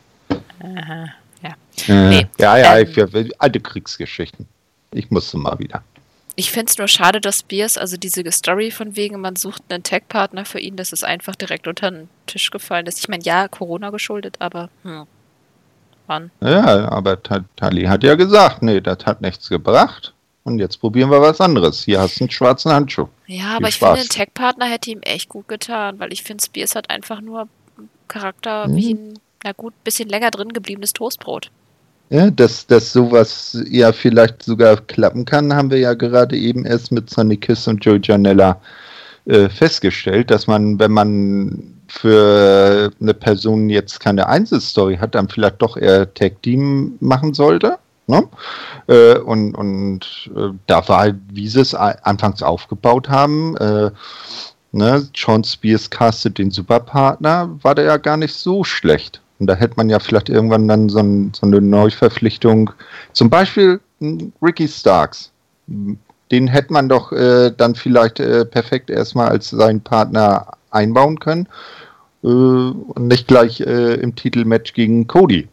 Aha, 0.61 1.09
ja. 1.41 1.55
Äh, 1.87 2.09
nee, 2.09 2.27
ja, 2.39 2.57
ja, 2.57 2.79
ähm, 2.79 2.87
für 2.87 3.09
alte 3.37 3.59
Kriegsgeschichten. 3.59 4.47
Ich 4.91 5.11
musste 5.11 5.37
mal 5.37 5.59
wieder. 5.59 5.83
Ich 6.35 6.51
fände 6.51 6.71
es 6.71 6.77
nur 6.77 6.87
schade, 6.87 7.19
dass 7.19 7.39
Spears, 7.39 7.77
also 7.77 7.97
diese 7.97 8.31
Story 8.31 8.71
von 8.71 8.95
wegen, 8.95 9.19
man 9.19 9.35
sucht 9.35 9.61
einen 9.69 9.83
Tech-Partner 9.83 10.45
für 10.45 10.59
ihn, 10.59 10.77
dass 10.77 10.93
es 10.93 11.03
einfach 11.03 11.35
direkt 11.35 11.67
unter 11.67 11.91
den 11.91 12.07
Tisch 12.27 12.49
gefallen 12.49 12.87
ist. 12.87 12.99
Ich 12.99 13.09
meine, 13.09 13.23
ja, 13.23 13.49
Corona 13.49 13.89
geschuldet, 13.89 14.37
aber 14.39 14.69
hm 14.83 15.05
ran. 16.13 16.31
Ja, 16.41 16.91
aber 16.91 17.21
Tali 17.21 17.83
hat 17.83 18.03
ja 18.03 18.15
gesagt, 18.15 18.61
nee, 18.61 18.81
das 18.81 19.05
hat 19.05 19.21
nichts 19.21 19.49
gebracht. 19.49 20.13
Und 20.43 20.59
jetzt 20.59 20.77
probieren 20.81 21.09
wir 21.09 21.21
was 21.21 21.39
anderes. 21.39 21.85
Hier 21.85 22.01
hast 22.01 22.19
du 22.19 22.25
einen 22.25 22.31
schwarzen 22.31 22.71
Handschuh. 22.71 23.07
Ja, 23.27 23.55
aber 23.55 23.59
Viel 23.59 23.69
ich 23.69 23.75
Spaß. 23.75 23.99
finde, 23.99 24.13
ein 24.13 24.17
Tech-Partner 24.17 24.65
hätte 24.65 24.91
ihm 24.91 25.01
echt 25.01 25.29
gut 25.29 25.47
getan, 25.47 25.99
weil 25.99 26.11
ich 26.11 26.23
finde, 26.23 26.43
Spears 26.43 26.75
hat 26.75 26.89
einfach 26.89 27.21
nur 27.21 27.47
Charakter 28.09 28.65
hm. 28.65 28.75
wie 28.75 28.93
ein, 28.93 29.19
na 29.43 29.53
gut, 29.53 29.73
bisschen 29.83 30.09
länger 30.09 30.31
drin 30.31 30.49
gebliebenes 30.49 30.93
Toastbrot. 30.93 31.49
Ja, 32.09 32.29
dass, 32.29 32.67
dass 32.67 32.91
sowas 32.91 33.57
ja 33.69 33.93
vielleicht 33.93 34.43
sogar 34.43 34.77
klappen 34.77 35.25
kann, 35.25 35.53
haben 35.53 35.71
wir 35.71 35.79
ja 35.79 35.93
gerade 35.93 36.37
eben 36.37 36.65
erst 36.65 36.91
mit 36.91 37.09
Sonny 37.09 37.37
Kiss 37.37 37.67
und 37.67 37.83
Joe 37.83 37.99
Janella 38.03 38.59
äh, 39.25 39.47
festgestellt, 39.47 40.29
dass 40.29 40.45
man, 40.45 40.77
wenn 40.77 40.91
man 40.91 41.72
für 41.87 42.91
eine 42.99 43.13
Person 43.13 43.69
jetzt 43.69 43.99
keine 43.99 44.27
Einzelstory 44.27 44.97
hat, 44.97 45.15
dann 45.15 45.29
vielleicht 45.29 45.61
doch 45.61 45.77
eher 45.77 46.13
Tag 46.13 46.41
Team 46.41 46.97
machen 46.99 47.33
sollte. 47.33 47.77
Ne? 48.07 48.27
Äh, 48.87 49.17
und 49.19 49.55
und 49.55 50.29
äh, 50.35 50.49
da 50.67 50.87
war 50.89 50.99
halt, 50.99 51.15
wie 51.29 51.47
sie 51.47 51.61
es 51.61 51.73
anfangs 51.73 52.43
aufgebaut 52.43 53.07
haben, 53.09 53.55
äh, 53.57 53.91
ne, 54.71 55.07
John 55.13 55.43
Spears 55.43 55.89
castet 55.89 56.37
den 56.37 56.51
Superpartner, 56.51 57.49
war 57.61 57.75
der 57.75 57.85
ja 57.85 57.97
gar 57.97 58.17
nicht 58.17 58.33
so 58.33 58.63
schlecht. 58.63 59.21
Und 59.39 59.47
da 59.47 59.55
hätte 59.55 59.75
man 59.77 59.89
ja 59.89 59.99
vielleicht 59.99 60.29
irgendwann 60.29 60.67
dann 60.67 60.89
so, 60.89 60.99
ein, 60.99 61.31
so 61.33 61.47
eine 61.47 61.61
Neuverpflichtung, 61.61 62.71
zum 63.13 63.29
Beispiel 63.29 63.79
Ricky 64.41 64.67
Starks. 64.67 65.31
Den 65.67 66.47
hätte 66.47 66.73
man 66.73 66.89
doch 66.89 67.11
äh, 67.11 67.51
dann 67.55 67.75
vielleicht 67.75 68.15
perfekt 68.15 68.89
erstmal 68.89 69.29
als 69.29 69.49
seinen 69.49 69.81
Partner 69.81 70.47
einbauen 70.73 71.19
können 71.19 71.47
äh, 72.23 72.27
und 72.27 73.07
nicht 73.07 73.27
gleich 73.27 73.61
äh, 73.61 73.95
im 73.95 74.15
Titelmatch 74.15 74.73
gegen 74.73 75.07
Cody. 75.07 75.47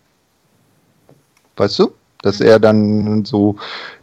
Weißt 1.56 1.78
du? 1.78 1.92
Dass 2.22 2.40
mhm. 2.40 2.46
er 2.46 2.58
dann 2.58 3.24
so 3.24 3.56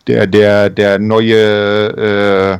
der, 0.07 0.27
der, 0.27 0.69
der 0.69 0.99
neue, 0.99 2.59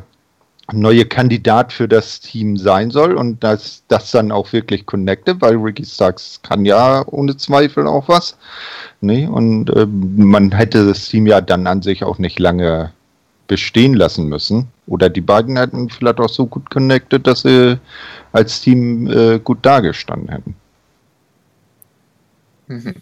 neue 0.72 1.04
Kandidat 1.04 1.72
für 1.72 1.88
das 1.88 2.20
Team 2.20 2.56
sein 2.56 2.90
soll 2.90 3.14
und 3.14 3.42
dass 3.42 3.82
das 3.88 4.10
dann 4.10 4.32
auch 4.32 4.52
wirklich 4.52 4.86
connected, 4.86 5.40
weil 5.40 5.56
Ricky 5.56 5.84
Starks 5.84 6.40
kann 6.42 6.64
ja 6.64 7.04
ohne 7.06 7.36
Zweifel 7.36 7.86
auch 7.86 8.08
was. 8.08 8.36
Nee, 9.00 9.26
und 9.26 9.70
äh, 9.70 9.86
man 9.86 10.52
hätte 10.52 10.86
das 10.86 11.08
Team 11.08 11.26
ja 11.26 11.40
dann 11.40 11.66
an 11.66 11.82
sich 11.82 12.02
auch 12.04 12.18
nicht 12.18 12.38
lange 12.38 12.92
bestehen 13.46 13.94
lassen 13.94 14.28
müssen. 14.28 14.68
Oder 14.86 15.08
die 15.08 15.20
beiden 15.20 15.56
hätten 15.56 15.88
vielleicht 15.88 16.20
auch 16.20 16.28
so 16.28 16.46
gut 16.46 16.70
connected, 16.70 17.26
dass 17.26 17.42
sie 17.42 17.78
als 18.32 18.60
Team 18.60 19.06
äh, 19.10 19.38
gut 19.38 19.64
dagestanden 19.64 20.28
hätten. 20.28 20.56
Mhm. 22.66 22.94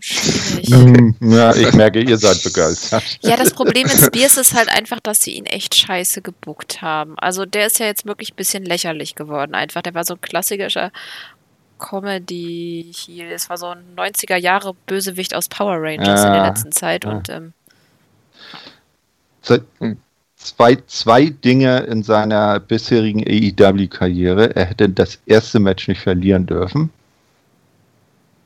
Schwierig. 0.00 0.74
Okay. 0.74 1.14
Ja, 1.20 1.54
ich 1.54 1.72
merke, 1.72 2.00
ihr 2.00 2.18
seid 2.18 2.42
begeistert. 2.42 3.04
Ja, 3.22 3.36
das 3.36 3.52
Problem 3.52 3.84
mit 3.84 3.96
Spears 3.96 4.36
ist 4.36 4.52
halt 4.54 4.68
einfach, 4.68 4.98
dass 5.00 5.20
sie 5.20 5.32
ihn 5.34 5.46
echt 5.46 5.74
scheiße 5.76 6.20
gebuckt 6.20 6.82
haben. 6.82 7.16
Also 7.18 7.46
der 7.46 7.66
ist 7.68 7.78
ja 7.78 7.86
jetzt 7.86 8.04
wirklich 8.04 8.32
ein 8.32 8.36
bisschen 8.36 8.64
lächerlich 8.64 9.14
geworden 9.14 9.54
einfach. 9.54 9.82
Der 9.82 9.94
war 9.94 10.04
so 10.04 10.14
ein 10.14 10.20
klassischer 10.20 10.90
Comedy 11.78 12.92
Heel. 12.94 13.30
Es 13.30 13.48
war 13.48 13.56
so 13.56 13.66
ein 13.68 13.84
90er 13.96 14.36
Jahre 14.36 14.74
Bösewicht 14.86 15.34
aus 15.34 15.48
Power 15.48 15.76
Rangers 15.80 16.24
in 16.24 16.32
der 16.32 16.42
Ah, 16.42 16.48
letzten 16.48 16.72
Zeit 16.72 17.06
ah. 17.06 17.10
und 17.12 17.28
ähm, 17.28 17.52
Ze- 19.42 19.64
Hm. 19.78 19.98
Zwei, 20.44 20.76
zwei 20.86 21.26
Dinge 21.30 21.80
in 21.84 22.02
seiner 22.02 22.60
bisherigen 22.60 23.24
AEW-Karriere. 23.26 24.54
Er 24.54 24.66
hätte 24.66 24.90
das 24.90 25.18
erste 25.24 25.58
Match 25.58 25.88
nicht 25.88 26.02
verlieren 26.02 26.44
dürfen. 26.44 26.90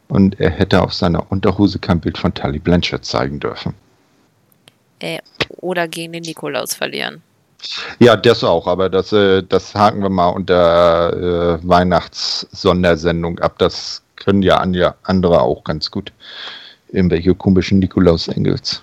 Und 0.07 0.38
er 0.40 0.51
hätte 0.51 0.80
auf 0.80 0.94
seiner 0.94 1.30
Unterhose 1.32 1.78
kein 1.80 2.01
Bild 2.01 2.16
von 2.16 2.32
Tully 2.32 2.61
Blanchard 2.61 3.05
zeigen 3.05 3.40
dürfen. 3.40 3.74
äh, 5.01 5.18
oder 5.59 5.86
gegen 5.88 6.12
den 6.12 6.22
Nikolaus 6.22 6.74
verlieren. 6.74 7.20
Ja, 7.99 8.16
das 8.16 8.44
auch, 8.44 8.66
aber 8.68 8.88
das, 8.88 9.12
äh, 9.12 9.42
das 9.42 9.74
haken 9.74 10.01
wir 10.03 10.09
mal 10.09 10.28
unter 10.28 11.57
äh, 11.59 11.68
Weihnachtssondersendung 11.68 13.38
ab. 13.40 13.59
Das 13.59 14.03
können 14.16 14.42
ja 14.42 14.59
an- 14.59 14.76
andere 15.03 15.40
auch 15.42 15.64
ganz 15.64 15.90
gut. 15.90 16.12
Irgendwelche 16.92 17.34
komischen 17.34 17.80
Nikolaus-Engels. 17.80 18.82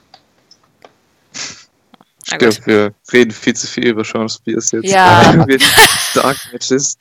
Ich 2.28 2.38
glaube, 2.38 2.58
wir 2.66 2.94
reden 3.14 3.32
viel 3.32 3.56
zu 3.56 3.68
viel 3.68 3.88
über 3.88 4.04
Sean 4.04 4.28
Spears 4.28 4.72
jetzt. 4.72 4.90
Ja. 4.90 5.34
Dark 6.16 6.38
Matches. 6.52 6.98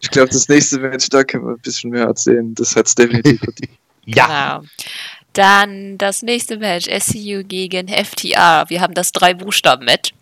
Ich 0.00 0.10
glaube, 0.10 0.28
das 0.28 0.48
nächste 0.48 0.78
Match, 0.78 1.08
da 1.08 1.24
können 1.24 1.46
wir 1.46 1.54
ein 1.54 1.60
bisschen 1.60 1.90
mehr 1.90 2.04
erzählen. 2.04 2.54
Das 2.54 2.76
hat 2.76 2.86
es 2.86 2.94
definitiv 2.94 3.40
verdient. 3.40 3.72
Genau. 4.04 4.62
Dann 5.32 5.96
das 5.96 6.22
nächste 6.22 6.56
Match, 6.56 6.86
SCU 6.86 7.44
gegen 7.44 7.86
FTR. 7.86 8.64
Wir 8.66 8.80
haben 8.80 8.94
das 8.94 9.12
Drei-Buchstaben-Match. 9.12 10.12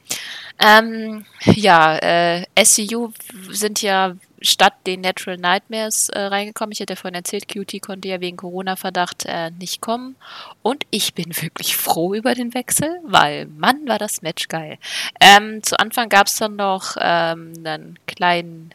Ähm, 0.59 1.25
ja, 1.47 1.97
äh, 1.97 2.45
SCU 2.63 3.11
sind 3.51 3.81
ja 3.81 4.15
statt 4.41 4.75
den 4.87 5.01
Natural 5.01 5.37
Nightmares 5.37 6.09
äh, 6.09 6.21
reingekommen. 6.21 6.73
Ich 6.73 6.81
hätte 6.81 6.97
vorhin 6.97 7.15
erzählt, 7.15 7.49
QT 7.49 7.81
konnte 7.83 8.09
ja 8.09 8.21
wegen 8.21 8.37
Corona-Verdacht 8.37 9.25
äh, 9.27 9.51
nicht 9.51 9.81
kommen. 9.81 10.17
Und 10.63 10.85
ich 10.91 11.15
bin 11.15 11.37
wirklich 11.41 11.77
froh 11.77 12.15
über 12.15 12.35
den 12.35 12.55
Wechsel, 12.55 13.01
weil 13.05 13.47
Mann 13.47 13.87
war 13.87 13.99
das 13.99 14.23
Match 14.23 14.49
geil. 14.49 14.79
Ähm, 15.21 15.63
zu 15.63 15.79
Anfang 15.79 16.09
gab 16.09 16.27
es 16.27 16.37
dann 16.37 16.57
noch 16.57 16.97
ähm, 16.99 17.53
einen 17.65 17.99
kleinen, 18.07 18.75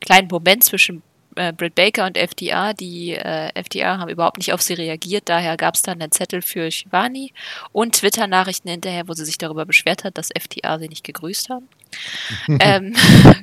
kleinen 0.00 0.28
Moment 0.28 0.64
zwischen 0.64 1.02
äh, 1.36 1.52
Britt 1.52 1.74
Baker 1.74 2.06
und 2.06 2.16
FDR. 2.16 2.74
Die 2.74 3.12
äh, 3.12 3.50
FDR 3.54 3.98
haben 3.98 4.10
überhaupt 4.10 4.38
nicht 4.38 4.52
auf 4.52 4.62
sie 4.62 4.74
reagiert. 4.74 5.28
Daher 5.28 5.56
gab 5.56 5.74
es 5.74 5.82
dann 5.82 6.00
einen 6.00 6.12
Zettel 6.12 6.42
für 6.42 6.70
Shivani 6.70 7.32
und 7.72 7.96
Twitter-Nachrichten 7.96 8.68
hinterher, 8.68 9.08
wo 9.08 9.14
sie 9.14 9.24
sich 9.24 9.38
darüber 9.38 9.64
beschwert 9.64 10.04
hat, 10.04 10.18
dass 10.18 10.30
FDR 10.30 10.78
sie 10.78 10.88
nicht 10.88 11.04
gegrüßt 11.04 11.50
haben. 11.50 11.68
ähm, 12.60 12.94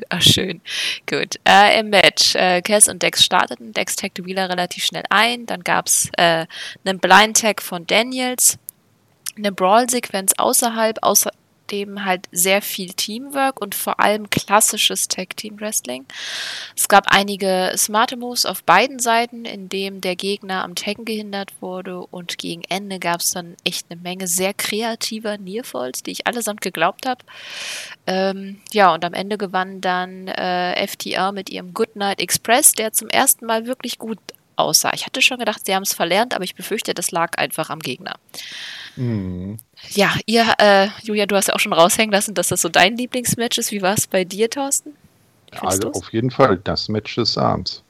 ach, 0.10 0.22
schön. 0.22 0.62
Gut. 1.08 1.36
Äh, 1.48 1.80
Im 1.80 1.90
Match. 1.90 2.36
Äh, 2.36 2.62
Cass 2.62 2.88
und 2.88 3.02
Dex 3.02 3.24
starteten. 3.24 3.74
Dex 3.74 3.96
taggte 3.96 4.26
Wheeler 4.26 4.50
relativ 4.50 4.84
schnell 4.84 5.04
ein. 5.10 5.46
Dann 5.46 5.62
gab 5.62 5.88
es 5.88 6.10
äh, 6.18 6.46
einen 6.86 7.00
Blind-Tag 7.00 7.62
von 7.62 7.86
Daniels. 7.88 8.58
Eine 9.38 9.52
Brawl-Sequenz 9.52 10.34
außerhalb, 10.38 10.98
außerdem 11.72 12.06
halt 12.06 12.28
sehr 12.32 12.62
viel 12.62 12.94
Teamwork 12.94 13.62
und 13.62 13.76
vor 13.76 14.00
allem 14.00 14.30
klassisches 14.30 15.08
Tag-Team-Wrestling. 15.08 16.06
Es 16.76 16.88
gab 16.88 17.06
einige 17.08 17.74
smarte 17.78 18.18
Moves 18.18 18.46
auf 18.46 18.64
beiden 18.64 19.00
Seiten, 19.00 19.46
in 19.46 19.70
dem 19.70 20.02
der 20.02 20.16
Gegner 20.16 20.64
am 20.64 20.76
Taggen 20.76 21.06
gehindert 21.06 21.54
wurde 21.62 22.00
und 22.00 22.38
gegen 22.38 22.64
Ende 22.70 23.00
gab 23.00 23.22
es 23.22 23.32
dann 23.32 23.56
echt 23.64 23.88
eine 23.90 24.00
Menge 24.00 24.28
sehr 24.28 24.54
kreativer 24.54 25.38
Nearfalls, 25.38 26.04
die 26.04 26.12
ich 26.12 26.28
allesamt 26.28 26.62
geglaubt 26.62 27.06
habe. 27.06 27.24
Ähm, 28.08 28.60
ja, 28.72 28.94
und 28.94 29.06
am 29.06 29.14
Ende 29.14 29.38
gewann 29.38 29.82
dann 29.82 30.28
äh, 30.28 30.88
FTR 30.88 31.32
mit 31.32 31.50
ihrem 31.50 31.74
Goodnight 31.74 32.20
Express, 32.20 32.74
der 32.74 32.94
zum 32.94 33.10
ersten 33.10 33.46
Mal 33.46 33.66
wirklich 33.66 33.98
gut 33.98 34.20
aussah. 34.62 34.92
Ich 34.94 35.06
hatte 35.06 35.22
schon 35.22 35.40
gedacht, 35.40 35.66
sie 35.66 35.76
haben 35.76 35.84
es 35.84 35.94
verlernt, 35.94 36.34
aber 36.34 36.44
ich 36.44 36.56
befürchte, 36.56 36.94
das 36.94 37.12
lag 37.12 37.38
einfach 37.38 37.70
am 37.70 37.80
Gegner. 37.80 38.16
Mhm. 38.96 39.58
Ja, 39.90 40.14
ihr, 40.26 40.46
äh, 40.58 40.88
Julia, 41.04 41.26
du 41.26 41.36
hast 41.36 41.48
ja 41.48 41.56
auch 41.56 41.60
schon 41.60 41.74
raushängen 41.74 42.12
lassen, 42.12 42.34
dass 42.34 42.50
das 42.50 42.62
so 42.62 42.70
dein 42.70 42.98
Lieblingsmatch 42.98 43.58
ist. 43.58 43.72
Wie 43.72 43.82
war 43.82 43.96
es 43.96 44.08
bei 44.08 44.24
dir, 44.24 44.50
Thorsten? 44.50 44.94
Also 45.60 45.90
du's? 45.90 45.98
auf 45.98 46.14
jeden 46.14 46.32
Fall 46.32 46.58
das 46.64 46.88
Match 46.90 47.16
des 47.16 47.38
Abends. 47.38 47.84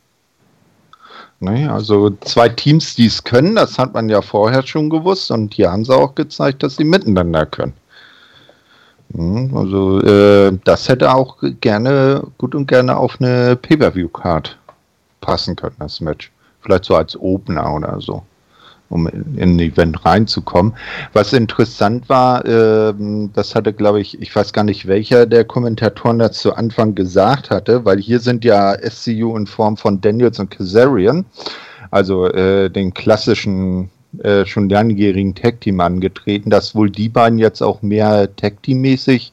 Naja, 1.39 1.73
also 1.73 2.11
zwei 2.21 2.49
Teams, 2.49 2.95
die 2.95 3.07
es 3.07 3.23
können, 3.23 3.55
das 3.55 3.77
hat 3.79 3.93
man 3.93 4.09
ja 4.09 4.21
vorher 4.21 4.65
schon 4.65 4.89
gewusst 4.89 5.31
und 5.31 5.53
hier 5.55 5.71
haben 5.71 5.83
sie 5.83 5.95
auch 5.95 6.13
gezeigt, 6.13 6.61
dass 6.61 6.75
sie 6.75 6.83
miteinander 6.83 7.45
können. 7.47 7.73
Hm, 9.13 9.55
Also 9.55 9.99
äh, 10.01 10.57
das 10.63 10.87
hätte 10.87 11.13
auch 11.13 11.37
gerne, 11.59 12.23
gut 12.37 12.55
und 12.55 12.67
gerne 12.67 12.95
auf 12.95 13.19
eine 13.19 13.55
Pay-Per-View-Card 13.55 14.57
passen 15.21 15.55
können, 15.55 15.75
das 15.79 15.99
Match. 15.99 16.31
Vielleicht 16.61 16.85
so 16.85 16.95
als 16.95 17.19
Opener 17.19 17.75
oder 17.75 17.99
so, 17.99 18.23
um 18.89 19.07
in, 19.07 19.37
in 19.37 19.55
ein 19.55 19.59
Event 19.59 20.05
reinzukommen. 20.05 20.73
Was 21.13 21.33
interessant 21.33 22.07
war, 22.09 22.45
ähm, 22.45 23.31
das 23.33 23.55
hatte, 23.55 23.73
glaube 23.73 24.01
ich, 24.01 24.21
ich 24.21 24.35
weiß 24.35 24.53
gar 24.53 24.63
nicht, 24.63 24.87
welcher 24.87 25.25
der 25.25 25.43
Kommentatoren 25.43 26.19
das 26.19 26.37
zu 26.37 26.53
Anfang 26.53 26.95
gesagt 26.95 27.49
hatte, 27.49 27.85
weil 27.85 27.99
hier 27.99 28.19
sind 28.19 28.45
ja 28.45 28.75
SCU 28.87 29.35
in 29.37 29.47
Form 29.47 29.77
von 29.77 30.01
Daniels 30.01 30.39
und 30.39 30.51
Kazarian, 30.51 31.25
also 31.89 32.27
äh, 32.27 32.69
den 32.69 32.93
klassischen, 32.93 33.89
äh, 34.19 34.45
schon 34.45 34.69
langjährigen 34.69 35.35
Tag-Team 35.35 35.79
angetreten, 35.79 36.49
dass 36.49 36.75
wohl 36.75 36.89
die 36.89 37.09
beiden 37.09 37.39
jetzt 37.39 37.61
auch 37.61 37.81
mehr 37.81 38.35
Tag-Team-mäßig 38.35 39.31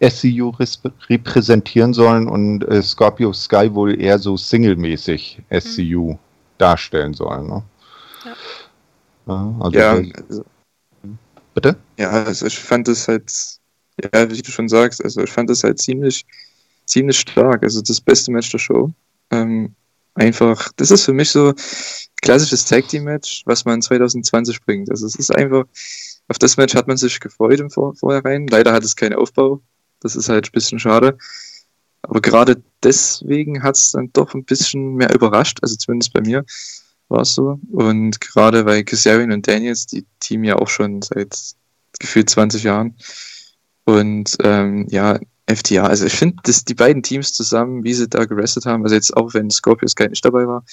SCU 0.00 0.52
repräsentieren 1.08 1.94
sollen 1.94 2.28
und 2.28 2.62
äh, 2.68 2.82
Scorpio 2.82 3.32
Sky 3.32 3.74
wohl 3.74 3.98
eher 3.98 4.18
so 4.18 4.36
single-mäßig 4.36 5.40
SCU 5.50 6.16
darstellen 6.58 7.14
sollen. 7.14 7.46
Ne? 7.48 7.62
Ja. 8.24 8.36
Ja, 9.26 9.54
also 9.60 9.78
Ja, 9.78 10.00
das- 10.00 10.22
also, 10.30 10.44
bitte? 11.54 11.76
ja, 11.98 12.10
also 12.10 12.46
ich 12.46 12.58
fand 12.58 12.88
es 12.88 13.08
halt, 13.08 13.32
ja, 14.02 14.30
wie 14.30 14.42
du 14.42 14.50
schon 14.50 14.68
sagst, 14.68 15.02
also 15.02 15.22
ich 15.22 15.30
fand 15.30 15.50
es 15.50 15.64
halt 15.64 15.80
ziemlich, 15.80 16.24
ziemlich 16.84 17.18
stark. 17.18 17.62
Also 17.62 17.80
das 17.82 18.00
beste 18.00 18.30
Match 18.30 18.50
der 18.50 18.58
Show. 18.58 18.90
Ähm, 19.30 19.74
einfach, 20.14 20.70
das 20.76 20.90
ist 20.90 21.04
für 21.04 21.12
mich 21.12 21.30
so 21.30 21.52
klassisches 22.22 22.64
Tag 22.64 22.88
Team 22.88 23.04
Match, 23.04 23.42
was 23.46 23.64
man 23.64 23.82
2020 23.82 24.62
bringt. 24.64 24.90
Also 24.90 25.06
es 25.06 25.14
ist 25.16 25.34
einfach, 25.34 25.64
auf 26.28 26.38
das 26.38 26.56
Match 26.56 26.74
hat 26.74 26.88
man 26.88 26.96
sich 26.96 27.18
gefreut 27.20 27.60
im 27.60 27.70
Vor 27.70 27.94
Vorhinein. 27.96 28.46
Leider 28.48 28.72
hat 28.72 28.84
es 28.84 28.96
keinen 28.96 29.14
Aufbau. 29.14 29.60
Das 30.00 30.14
ist 30.16 30.28
halt 30.28 30.48
ein 30.48 30.52
bisschen 30.52 30.78
schade. 30.78 31.16
Aber 32.02 32.20
gerade 32.20 32.62
deswegen 32.82 33.62
hat 33.62 33.76
es 33.76 33.92
dann 33.92 34.10
doch 34.12 34.34
ein 34.34 34.44
bisschen 34.44 34.94
mehr 34.94 35.14
überrascht, 35.14 35.58
also 35.62 35.76
zumindest 35.76 36.12
bei 36.12 36.20
mir 36.20 36.44
war 37.08 37.22
es 37.22 37.34
so. 37.34 37.58
Und 37.72 38.20
gerade 38.20 38.64
weil 38.66 38.84
Kazarian 38.84 39.32
und 39.32 39.46
Daniels, 39.46 39.86
die 39.86 40.06
Team 40.20 40.44
ja 40.44 40.56
auch 40.56 40.68
schon 40.68 41.02
seit 41.02 41.36
gefühlt 41.98 42.30
20 42.30 42.62
Jahren. 42.62 42.96
Und 43.84 44.36
ähm, 44.42 44.86
ja, 44.90 45.18
FTA, 45.48 45.86
also 45.86 46.06
ich 46.06 46.14
finde, 46.14 46.36
dass 46.42 46.64
die 46.64 46.74
beiden 46.74 47.02
Teams 47.02 47.32
zusammen, 47.32 47.84
wie 47.84 47.94
sie 47.94 48.08
da 48.08 48.24
gerestet 48.24 48.66
haben, 48.66 48.82
also 48.82 48.96
jetzt 48.96 49.16
auch 49.16 49.32
wenn 49.34 49.50
Scorpius 49.50 49.94
gar 49.94 50.08
nicht 50.08 50.24
dabei 50.24 50.46
war, 50.46 50.64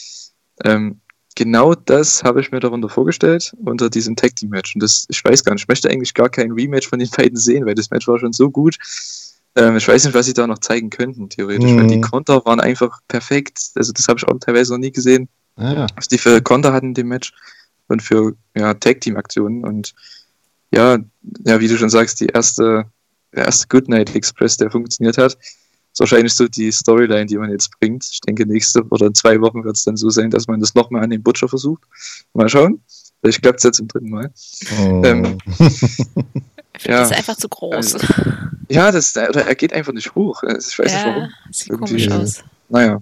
ähm, 0.63 0.99
genau 1.35 1.75
das 1.75 2.23
habe 2.23 2.41
ich 2.41 2.51
mir 2.51 2.59
darunter 2.59 2.89
vorgestellt, 2.89 3.53
unter 3.63 3.89
diesem 3.89 4.15
Tag 4.15 4.35
Team 4.35 4.49
Match. 4.49 4.75
Und 4.75 4.81
das, 4.81 5.05
ich 5.09 5.23
weiß 5.23 5.43
gar 5.43 5.53
nicht, 5.53 5.63
ich 5.63 5.67
möchte 5.67 5.89
eigentlich 5.89 6.13
gar 6.13 6.29
kein 6.29 6.51
Rematch 6.51 6.87
von 6.87 6.99
den 6.99 7.09
beiden 7.09 7.37
sehen, 7.37 7.65
weil 7.65 7.75
das 7.75 7.91
Match 7.91 8.07
war 8.07 8.19
schon 8.19 8.33
so 8.33 8.49
gut. 8.49 8.77
Ähm, 9.55 9.77
ich 9.77 9.87
weiß 9.87 10.05
nicht, 10.05 10.13
was 10.15 10.25
sie 10.25 10.33
da 10.33 10.47
noch 10.47 10.59
zeigen 10.59 10.89
könnten, 10.89 11.29
theoretisch, 11.29 11.71
weil 11.75 11.83
Mhm. 11.83 11.87
die 11.89 12.01
Konter 12.01 12.43
waren 12.45 12.59
einfach 12.59 12.99
perfekt. 13.07 13.59
Also 13.75 13.91
das 13.91 14.07
habe 14.07 14.17
ich 14.19 14.27
auch 14.27 14.37
teilweise 14.39 14.73
noch 14.73 14.79
nie 14.79 14.91
gesehen 14.91 15.29
Ja, 15.57 15.85
was 15.95 16.07
die 16.07 16.17
für 16.17 16.41
Konter 16.41 16.73
hatten 16.73 16.87
in 16.87 16.93
dem 16.95 17.07
Match 17.09 17.31
und 17.87 18.01
für 18.01 18.35
ja, 18.55 18.73
Tag-Team-Aktionen. 18.73 19.63
Und 19.63 19.93
ja, 20.71 20.97
ja, 21.45 21.59
wie 21.59 21.67
du 21.67 21.77
schon 21.77 21.89
sagst, 21.91 22.19
die 22.19 22.25
erste, 22.27 22.85
der 23.35 23.45
erste 23.45 23.67
Goodnight 23.67 24.15
Express, 24.15 24.57
der 24.57 24.71
funktioniert 24.71 25.17
hat, 25.19 25.33
ist 25.35 25.99
wahrscheinlich 25.99 26.33
so 26.33 26.47
die 26.47 26.71
Storyline, 26.71 27.27
die 27.27 27.37
man 27.37 27.51
jetzt 27.51 27.69
bringt. 27.79 28.03
Ich 28.11 28.21
denke, 28.21 28.47
nächste 28.47 28.81
oder 28.89 29.05
in 29.05 29.13
zwei 29.13 29.39
Wochen 29.41 29.63
wird 29.63 29.75
es 29.77 29.83
dann 29.83 29.95
so 29.97 30.09
sein, 30.09 30.31
dass 30.31 30.47
man 30.47 30.59
das 30.59 30.73
nochmal 30.73 31.03
an 31.03 31.11
den 31.11 31.21
Butcher 31.21 31.47
versucht. 31.47 31.83
Mal 32.33 32.49
schauen. 32.49 32.81
Vielleicht 33.21 33.43
klappt 33.43 33.59
es 33.59 33.63
jetzt 33.63 33.77
zum 33.77 33.87
dritten 33.87 34.09
Mal. 34.09 34.33
Ähm, 35.03 35.37
Ich 35.59 35.59
finde 36.81 36.97
Ja. 36.97 37.03
das 37.03 37.11
einfach 37.11 37.35
zu 37.37 37.47
groß. 37.49 37.75
Also, 37.75 37.97
Ja, 38.69 38.91
das, 38.91 39.15
oder 39.15 39.45
er 39.45 39.55
geht 39.55 39.73
einfach 39.73 39.93
nicht 39.93 40.13
hoch. 40.15 40.41
Also, 40.43 40.69
Ich 40.71 40.79
weiß 40.79 40.91
nicht 40.93 41.05
ja, 41.05 41.07
warum. 41.15 41.29
sieht 41.51 41.69
Irgendwie- 41.69 42.07
komisch 42.07 42.11
aus. 42.11 42.43
Naja, 42.69 43.01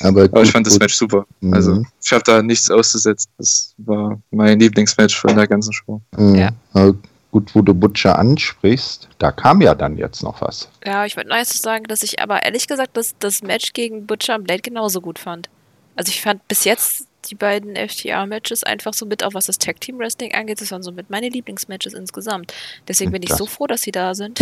aber, 0.00 0.22
aber 0.24 0.24
ich 0.24 0.30
gut, 0.32 0.48
fand 0.48 0.66
das. 0.66 0.78
Match 0.78 0.94
super. 0.94 1.26
Mhm. 1.40 1.54
Also 1.54 1.82
ich 2.02 2.12
habe 2.12 2.22
da 2.24 2.42
nichts 2.42 2.70
auszusetzen. 2.70 3.30
Das 3.38 3.74
war 3.78 4.20
mein 4.30 4.60
Lieblingsmatch 4.60 5.16
von 5.18 5.34
der 5.34 5.46
ganzen 5.48 5.72
Show. 5.72 6.00
Mhm. 6.16 6.34
Ja. 6.36 6.50
Aber 6.72 6.92
Gut, 6.92 7.02
gut, 7.30 7.54
wo 7.54 7.62
du 7.62 7.74
Butcher 7.74 8.18
ansprichst, 8.18 9.08
da 9.18 9.32
kam 9.32 9.60
ja 9.60 9.74
dann 9.74 9.96
jetzt 9.98 10.22
noch 10.22 10.40
was. 10.40 10.68
Ja, 10.86 11.04
ich 11.04 11.16
wollte 11.16 11.28
nur 11.30 11.38
jetzt 11.38 11.60
sagen, 11.62 11.84
dass 11.84 12.02
ich 12.02 12.20
aber 12.22 12.42
ehrlich 12.44 12.66
gesagt 12.68 12.96
das, 12.96 13.14
das 13.18 13.42
Match 13.42 13.72
gegen 13.72 14.06
Butcher 14.06 14.36
und 14.36 14.44
Blade 14.44 14.62
genauso 14.62 15.00
gut 15.00 15.18
fand. 15.18 15.48
Also 15.96 16.10
ich 16.10 16.22
fand 16.22 16.46
bis 16.48 16.64
jetzt 16.64 17.06
die 17.26 17.34
beiden 17.34 17.76
FTR-Matches 17.76 18.64
einfach 18.64 18.94
so 18.94 19.04
mit, 19.06 19.24
auch 19.24 19.34
was 19.34 19.46
das 19.46 19.58
Tag-Team-Wrestling 19.58 20.34
angeht, 20.34 20.60
das 20.60 20.70
waren 20.70 20.82
so 20.82 20.92
mit 20.92 21.10
meine 21.10 21.28
Lieblingsmatches 21.28 21.94
insgesamt. 21.94 22.54
Deswegen 22.86 23.10
bin 23.12 23.22
ich 23.22 23.30
Das- 23.30 23.38
so 23.38 23.46
froh, 23.46 23.66
dass 23.66 23.82
sie 23.82 23.92
da 23.92 24.14
sind. 24.14 24.40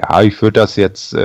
Ja, 0.00 0.22
ich 0.22 0.40
würde 0.42 0.60
das 0.60 0.76
jetzt, 0.76 1.12
äh, 1.12 1.18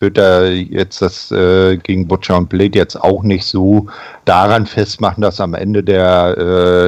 würde 0.00 0.10
da 0.10 0.44
jetzt 0.46 1.00
das 1.00 1.30
äh, 1.30 1.76
gegen 1.76 2.08
Butcher 2.08 2.36
und 2.36 2.48
Blade 2.48 2.76
jetzt 2.76 2.96
auch 2.96 3.22
nicht 3.22 3.44
so 3.44 3.86
daran 4.24 4.66
festmachen, 4.66 5.22
dass 5.22 5.40
am 5.40 5.54
Ende 5.54 5.82
der 5.82 6.36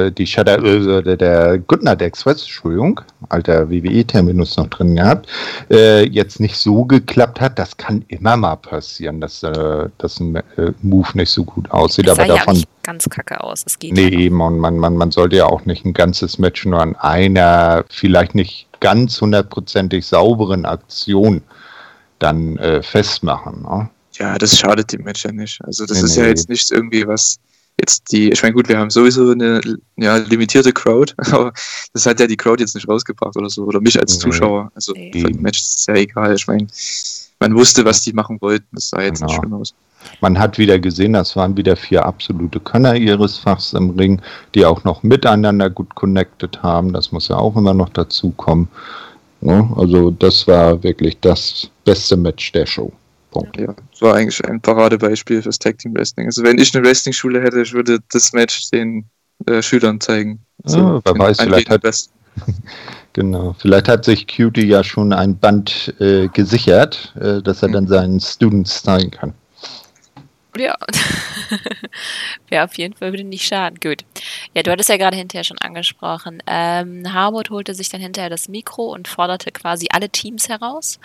äh, 0.07 0.11
die 0.11 0.25
Shadow, 0.25 0.63
äh, 0.63 1.03
der, 1.03 1.17
der 1.17 1.57
Goodnight 1.59 2.01
Express, 2.01 2.41
Entschuldigung, 2.41 3.01
alter 3.29 3.69
WWE-Terminus 3.69 4.57
noch 4.57 4.67
drin 4.67 4.95
gehabt, 4.95 5.27
äh, 5.69 6.07
jetzt 6.07 6.39
nicht 6.39 6.57
so 6.57 6.85
geklappt 6.85 7.41
hat. 7.41 7.59
Das 7.59 7.75
kann 7.77 8.05
immer 8.07 8.37
mal 8.37 8.55
passieren, 8.55 9.19
dass 9.21 9.43
äh, 9.43 9.89
das 9.97 10.19
ein 10.19 10.35
äh, 10.35 10.71
Move 10.81 11.09
nicht 11.13 11.29
so 11.29 11.43
gut 11.43 11.69
aussieht. 11.71 12.07
Das 12.07 12.15
sah 12.15 12.23
Aber 12.23 12.33
ja 12.33 12.39
davon 12.39 12.53
nicht 12.55 12.83
ganz 12.83 13.09
kacke 13.09 13.43
aus. 13.43 13.63
Es 13.65 13.79
geht 13.79 13.93
Nee, 13.93 14.07
eben, 14.07 14.39
und 14.39 14.59
man, 14.59 14.77
man, 14.77 14.95
man 14.95 15.11
sollte 15.11 15.35
ja 15.35 15.45
auch 15.45 15.65
nicht 15.65 15.85
ein 15.85 15.93
ganzes 15.93 16.37
Match 16.37 16.65
nur 16.65 16.81
an 16.81 16.95
einer, 16.95 17.83
vielleicht 17.89 18.35
nicht 18.35 18.67
ganz 18.79 19.19
hundertprozentig 19.19 20.05
sauberen 20.05 20.65
Aktion 20.65 21.41
dann 22.19 22.57
äh, 22.57 22.81
festmachen. 22.81 23.63
Ne? 23.63 23.89
Ja, 24.17 24.37
das 24.37 24.57
schadet 24.57 24.91
dem 24.93 25.03
Match 25.03 25.25
ja 25.25 25.31
nicht. 25.31 25.59
Also 25.63 25.85
das 25.85 25.99
Nee, 25.99 26.05
ist 26.05 26.15
ja 26.17 26.23
nee. 26.23 26.29
jetzt 26.29 26.49
nicht 26.49 26.71
irgendwie 26.71 27.07
was 27.07 27.37
jetzt 27.79 28.09
die, 28.11 28.29
ich 28.31 28.41
meine 28.41 28.53
gut, 28.55 28.69
wir 28.69 28.77
haben 28.77 28.89
sowieso 28.89 29.31
eine 29.31 29.59
ja, 29.97 30.15
limitierte 30.17 30.71
Crowd, 30.71 31.13
aber 31.31 31.51
das 31.93 32.05
hat 32.05 32.19
ja 32.21 32.27
die 32.27 32.37
Crowd 32.37 32.61
jetzt 32.61 32.73
nicht 32.75 32.87
rausgebracht 32.87 33.35
oder 33.35 33.49
so, 33.49 33.63
oder 33.65 33.81
mich 33.81 33.99
als. 33.99 34.17
Zuschauer. 34.19 34.71
Also 34.75 34.93
Nee. 34.93 35.11
für 35.13 35.27
ein 35.27 35.41
Match 35.41 35.59
ist 35.61 35.79
es 35.79 35.85
ja 35.87 35.95
egal. 35.95 36.33
Ich 36.35 36.47
meine, 36.47 36.67
man 37.39 37.53
wusste, 37.55 37.83
was 37.83 38.01
die 38.01 38.13
machen 38.13 38.39
wollten. 38.41 38.65
Das 38.71 38.89
sah 38.89 39.01
jetzt 39.01 39.21
nicht 39.21 39.29
Genau. 39.31 39.41
schlimm 39.41 39.53
aus. 39.55 39.73
Man 40.21 40.37
hat 40.39 40.57
wieder 40.57 40.77
gesehen, 40.79 41.13
das 41.13 41.35
waren 41.35 41.57
wieder 41.57 41.75
vier 41.75 42.05
absolute 42.05 42.59
Könner 42.59 42.95
ihres 42.95 43.37
Fachs 43.39 43.73
im 43.73 43.89
Ring, 43.89 44.21
die 44.53 44.63
auch 44.63 44.83
noch 44.83 45.01
miteinander 45.03 45.69
gut 45.69 45.95
connected 45.95 46.61
haben. 46.63 46.93
Das 46.93 47.11
muss 47.11 47.27
ja 47.27 47.37
auch 47.37 47.55
immer 47.57 47.73
noch 47.73 47.89
dazu 47.89 48.29
kommen. 48.31 48.69
Ne? 49.41 49.67
Also 49.75 50.11
das 50.11 50.47
war 50.47 50.81
wirklich 50.83 51.19
das 51.21 51.69
beste 51.83 52.15
Match 52.17 52.51
der 52.51 52.65
Show. 52.67 52.93
Punkt. 53.35 53.57
Ja, 53.57 53.75
das 53.91 54.01
war 54.01 54.15
eigentlich 54.15 54.43
ein 54.45 54.61
Paradebeispiel 54.61 55.41
fürs 55.41 55.59
Tag 55.59 55.77
Team 55.77 55.93
Wrestling. 55.95 56.27
Also 56.27 56.43
wenn 56.43 56.57
ich 56.57 56.75
eine 56.75 56.85
Wrestling-Schule 56.85 57.41
hätte, 57.41 57.61
ich 57.61 57.73
würde 57.73 57.99
das 58.11 58.31
Match 58.31 58.69
den 58.71 59.05
äh, 59.45 59.61
Schülern 59.61 59.99
zeigen. 59.99 60.39
Also 60.63 60.79
Ja, 60.79 61.01
wer 61.03 61.13
den 61.13 61.19
weiß, 61.19 61.41
vielleicht 61.41 61.69
hat-. 61.69 61.83
Genau. 63.13 63.55
Vielleicht 63.59 63.87
hat 63.87 64.03
sich 64.03 64.27
Cutie 64.27 64.67
ja 64.67 64.83
schon 64.83 65.13
ein 65.13 65.37
Band 65.37 65.93
äh, 66.01 66.27
gesichert, 66.27 67.15
äh, 67.17 67.41
dass 67.41 67.63
er 67.63 67.69
dann 67.69 67.87
seinen 67.87 68.19
Students 68.19 68.83
zeigen 68.83 69.09
kann. 69.09 69.33
Ja. 70.57 70.75
Wäre 72.49 72.63
auf 72.63 72.77
jeden 72.77 72.95
Fall 72.95 73.11
würde 73.11 73.23
nicht 73.23 73.45
schaden. 73.45 73.79
Gut. 73.79 74.05
Ja, 74.53 74.63
du 74.63 74.71
hattest 74.71 74.89
ja 74.89 74.97
gerade 74.97 75.17
hinterher 75.17 75.43
schon 75.43 75.57
angesprochen. 75.59 76.41
Ähm, 76.47 77.11
Harwood 77.11 77.49
holte 77.49 77.73
sich 77.73 77.89
dann 77.89 78.01
hinterher 78.01 78.29
das 78.29 78.47
Mikro 78.47 78.93
und 78.93 79.07
forderte 79.07 79.51
quasi 79.51 79.87
alle 79.91 80.09
Teams 80.09 80.47
heraus. 80.49 80.99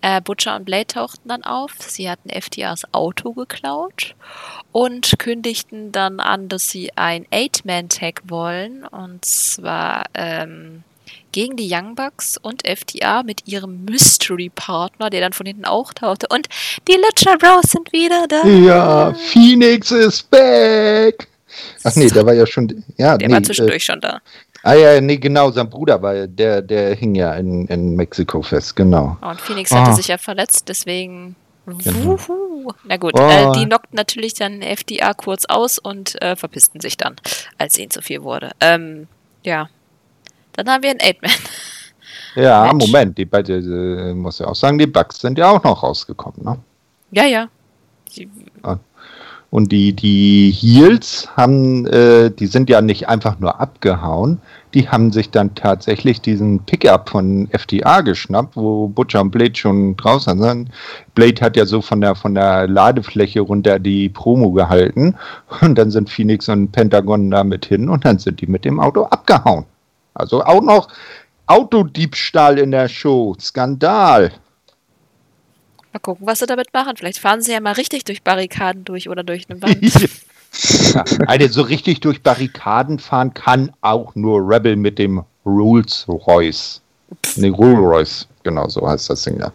Äh, 0.00 0.20
Butcher 0.20 0.56
und 0.56 0.64
Blade 0.64 0.86
tauchten 0.86 1.28
dann 1.28 1.44
auf. 1.44 1.74
Sie 1.78 2.08
hatten 2.08 2.30
FTRs 2.30 2.92
Auto 2.92 3.32
geklaut 3.32 4.14
und 4.72 5.18
kündigten 5.18 5.92
dann 5.92 6.20
an, 6.20 6.48
dass 6.48 6.68
sie 6.68 6.90
ein 6.96 7.26
Eight-Man-Tag 7.30 8.22
wollen. 8.26 8.86
Und 8.86 9.24
zwar 9.24 10.04
ähm, 10.14 10.82
gegen 11.32 11.56
die 11.56 11.68
Young 11.70 11.94
Bucks 11.94 12.36
und 12.40 12.62
FTA 12.66 13.22
mit 13.22 13.46
ihrem 13.48 13.84
Mystery-Partner, 13.84 15.10
der 15.10 15.20
dann 15.20 15.32
von 15.32 15.46
hinten 15.46 15.64
auch 15.64 15.92
tauchte. 15.92 16.26
Und 16.30 16.48
die 16.88 16.92
Lucha 16.96 17.36
Bros 17.36 17.70
sind 17.70 17.92
wieder 17.92 18.26
da. 18.28 18.46
Ja, 18.46 19.14
Phoenix 19.14 19.90
ist 19.90 20.30
back! 20.30 21.28
Ach 21.84 21.94
nee, 21.96 22.08
der 22.08 22.26
war 22.26 22.34
ja 22.34 22.46
schon. 22.46 22.84
Ja, 22.96 23.16
Der 23.16 23.28
nee, 23.28 23.34
war 23.34 23.42
zwischendurch 23.42 23.84
schon 23.84 24.00
da. 24.00 24.16
Äh, 24.16 24.68
ah 24.68 24.74
ja, 24.74 25.00
nee, 25.00 25.16
genau, 25.18 25.50
sein 25.50 25.68
Bruder 25.70 26.00
war 26.02 26.26
der, 26.26 26.62
der 26.62 26.94
hing 26.94 27.14
ja 27.14 27.34
in, 27.34 27.66
in 27.68 27.94
Mexiko 27.94 28.42
fest, 28.42 28.74
genau. 28.74 29.16
Und 29.20 29.40
Phoenix 29.40 29.70
hatte 29.70 29.90
Ah. 29.90 29.94
sich 29.94 30.08
ja 30.08 30.18
verletzt, 30.18 30.64
deswegen. 30.68 31.36
Genau. 31.66 32.18
Na 32.84 32.96
gut, 32.98 33.12
Oh. 33.18 33.22
äh, 33.22 33.52
die 33.52 33.64
knockten 33.66 33.96
natürlich 33.96 34.34
dann 34.34 34.60
FDA 34.62 35.14
kurz 35.14 35.44
aus 35.46 35.78
und 35.78 36.20
äh, 36.22 36.34
verpissten 36.36 36.80
sich 36.80 36.96
dann, 36.96 37.16
als 37.56 37.78
ihnen 37.78 37.90
zu 37.90 38.02
viel 38.02 38.22
wurde. 38.22 38.50
Ähm, 38.60 39.06
ja. 39.44 39.68
Dann 40.56 40.68
haben 40.68 40.82
wir 40.82 40.90
einen 40.90 41.00
Eight-Man. 41.00 41.30
Ja, 42.36 42.72
Match. 42.72 42.86
Moment, 42.86 43.18
die 43.18 43.24
beide, 43.24 43.58
äh, 43.58 44.14
muss 44.14 44.38
ja 44.38 44.46
auch 44.46 44.54
sagen, 44.54 44.78
die 44.78 44.86
Bugs 44.86 45.20
sind 45.20 45.38
ja 45.38 45.50
auch 45.50 45.62
noch 45.62 45.82
rausgekommen, 45.82 46.44
ne? 46.44 46.58
Ja, 47.12 47.24
ja. 47.24 47.48
Die, 48.16 48.28
Und 49.50 49.70
die, 49.70 49.92
die 49.92 50.50
Heels 50.50 51.28
haben, 51.36 51.86
äh, 51.86 52.30
die 52.30 52.46
sind 52.46 52.68
ja 52.68 52.80
nicht 52.80 53.08
einfach 53.08 53.38
nur 53.38 53.60
abgehauen, 53.60 54.40
die 54.74 54.88
haben 54.88 55.12
sich 55.12 55.30
dann 55.30 55.54
tatsächlich 55.54 56.20
diesen 56.20 56.58
Pickup 56.64 57.08
von 57.08 57.48
FDA 57.52 58.00
geschnappt, 58.00 58.56
wo 58.56 58.88
Butcher 58.88 59.20
und 59.20 59.30
Blade 59.30 59.54
schon 59.54 59.96
draußen 59.96 60.40
sind. 60.42 60.70
Blade 61.14 61.40
hat 61.40 61.56
ja 61.56 61.66
so 61.66 61.80
von 61.80 62.00
der, 62.00 62.16
von 62.16 62.34
der 62.34 62.66
Ladefläche 62.66 63.40
runter 63.42 63.78
die 63.78 64.08
Promo 64.08 64.50
gehalten 64.50 65.14
und 65.60 65.76
dann 65.76 65.92
sind 65.92 66.10
Phoenix 66.10 66.48
und 66.48 66.72
Pentagon 66.72 67.30
damit 67.30 67.66
hin 67.66 67.88
und 67.88 68.04
dann 68.04 68.18
sind 68.18 68.40
die 68.40 68.48
mit 68.48 68.64
dem 68.64 68.80
Auto 68.80 69.04
abgehauen. 69.04 69.66
Also 70.14 70.42
auch 70.44 70.62
noch 70.62 70.88
Autodiebstahl 71.46 72.58
in 72.58 72.70
der 72.70 72.88
Show. 72.88 73.36
Skandal. 73.38 74.32
mal 75.92 75.98
gucken, 76.00 76.26
was 76.26 76.38
sie 76.38 76.46
damit 76.46 76.72
machen. 76.72 76.96
Vielleicht 76.96 77.18
fahren 77.18 77.42
sie 77.42 77.52
ja 77.52 77.60
mal 77.60 77.72
richtig 77.72 78.04
durch 78.04 78.22
Barrikaden 78.22 78.84
durch 78.84 79.08
oder 79.08 79.22
durch 79.22 79.48
eine 79.50 79.60
Wand. 79.60 79.82
Ja, 80.94 81.04
also 81.26 81.48
so 81.48 81.62
richtig 81.62 82.00
durch 82.00 82.22
Barrikaden 82.22 82.98
fahren 82.98 83.34
kann 83.34 83.72
auch 83.80 84.14
nur 84.14 84.40
Rebel 84.40 84.76
mit 84.76 84.98
dem 84.98 85.24
Rolls 85.44 86.06
Royce. 86.08 86.80
Nee, 87.36 87.48
Rolls 87.48 87.78
Royce, 87.78 88.28
genau 88.42 88.68
so 88.68 88.88
heißt 88.88 89.10
das 89.10 89.22
Ding 89.24 89.38
ja. 89.38 89.52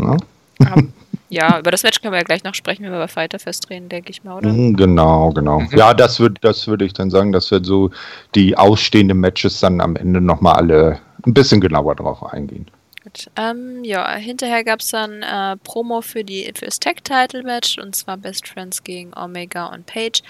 Ja, 0.00 0.16
Ähm, 0.60 0.92
ja, 1.28 1.58
über 1.58 1.70
das 1.70 1.82
Match 1.82 2.00
können 2.00 2.12
wir 2.12 2.18
ja 2.18 2.24
gleich 2.24 2.44
noch 2.44 2.54
sprechen, 2.54 2.84
wenn 2.84 2.92
wir 2.92 2.98
bei 2.98 3.08
Fighter 3.08 3.38
festdrehen, 3.38 3.88
denke 3.88 4.10
ich 4.10 4.24
mal, 4.24 4.36
oder? 4.36 4.52
mhm, 4.52 4.76
genau, 4.76 5.30
genau. 5.30 5.62
Ja, 5.72 5.94
das 5.94 6.20
würde 6.20 6.36
das 6.40 6.66
würd 6.66 6.82
ich 6.82 6.92
dann 6.92 7.10
sagen, 7.10 7.32
dass 7.32 7.50
wir 7.50 7.64
so 7.64 7.90
die 8.34 8.56
ausstehenden 8.56 9.18
Matches 9.18 9.60
dann 9.60 9.80
am 9.80 9.96
Ende 9.96 10.20
nochmal 10.20 10.54
alle 10.54 11.00
ein 11.26 11.34
bisschen 11.34 11.60
genauer 11.60 11.96
drauf 11.96 12.22
eingehen. 12.22 12.66
Gut. 13.06 13.30
Ähm, 13.36 13.84
ja, 13.84 14.16
hinterher 14.16 14.64
gab 14.64 14.80
es 14.80 14.90
dann 14.90 15.22
äh, 15.22 15.56
Promo 15.58 16.00
für, 16.00 16.24
die, 16.24 16.52
für 16.56 16.64
das 16.64 16.80
Tag-Title-Match 16.80 17.78
und 17.78 17.94
zwar 17.94 18.16
Best 18.16 18.48
Friends 18.48 18.82
gegen 18.82 19.12
Omega 19.16 19.66
und 19.66 19.86
Page. 19.86 20.22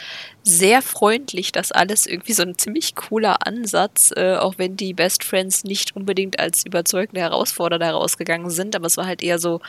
Sehr 0.43 0.83
freundlich, 0.83 1.53
das 1.53 1.73
alles 1.73 2.07
irgendwie 2.07 2.35
so 2.35 2.43
ein 2.43 2.59
ziemlich 2.59 2.95
cooler 2.95 3.47
Ansatz, 3.47 4.13
äh, 4.15 4.37
auch 4.37 4.59
wenn 4.59 4.77
die 4.77 4.93
Best 4.93 5.25
Friends 5.25 5.65
nicht 5.65 5.97
unbedingt 5.97 6.39
als 6.39 6.67
überzeugende 6.67 7.23
Herausforderer 7.23 7.87
herausgegangen 7.87 8.51
sind, 8.51 8.77
aber 8.77 8.89
es 8.89 8.99
war 8.99 9.07
halt 9.07 9.23
eher 9.23 9.39
so 9.39 9.63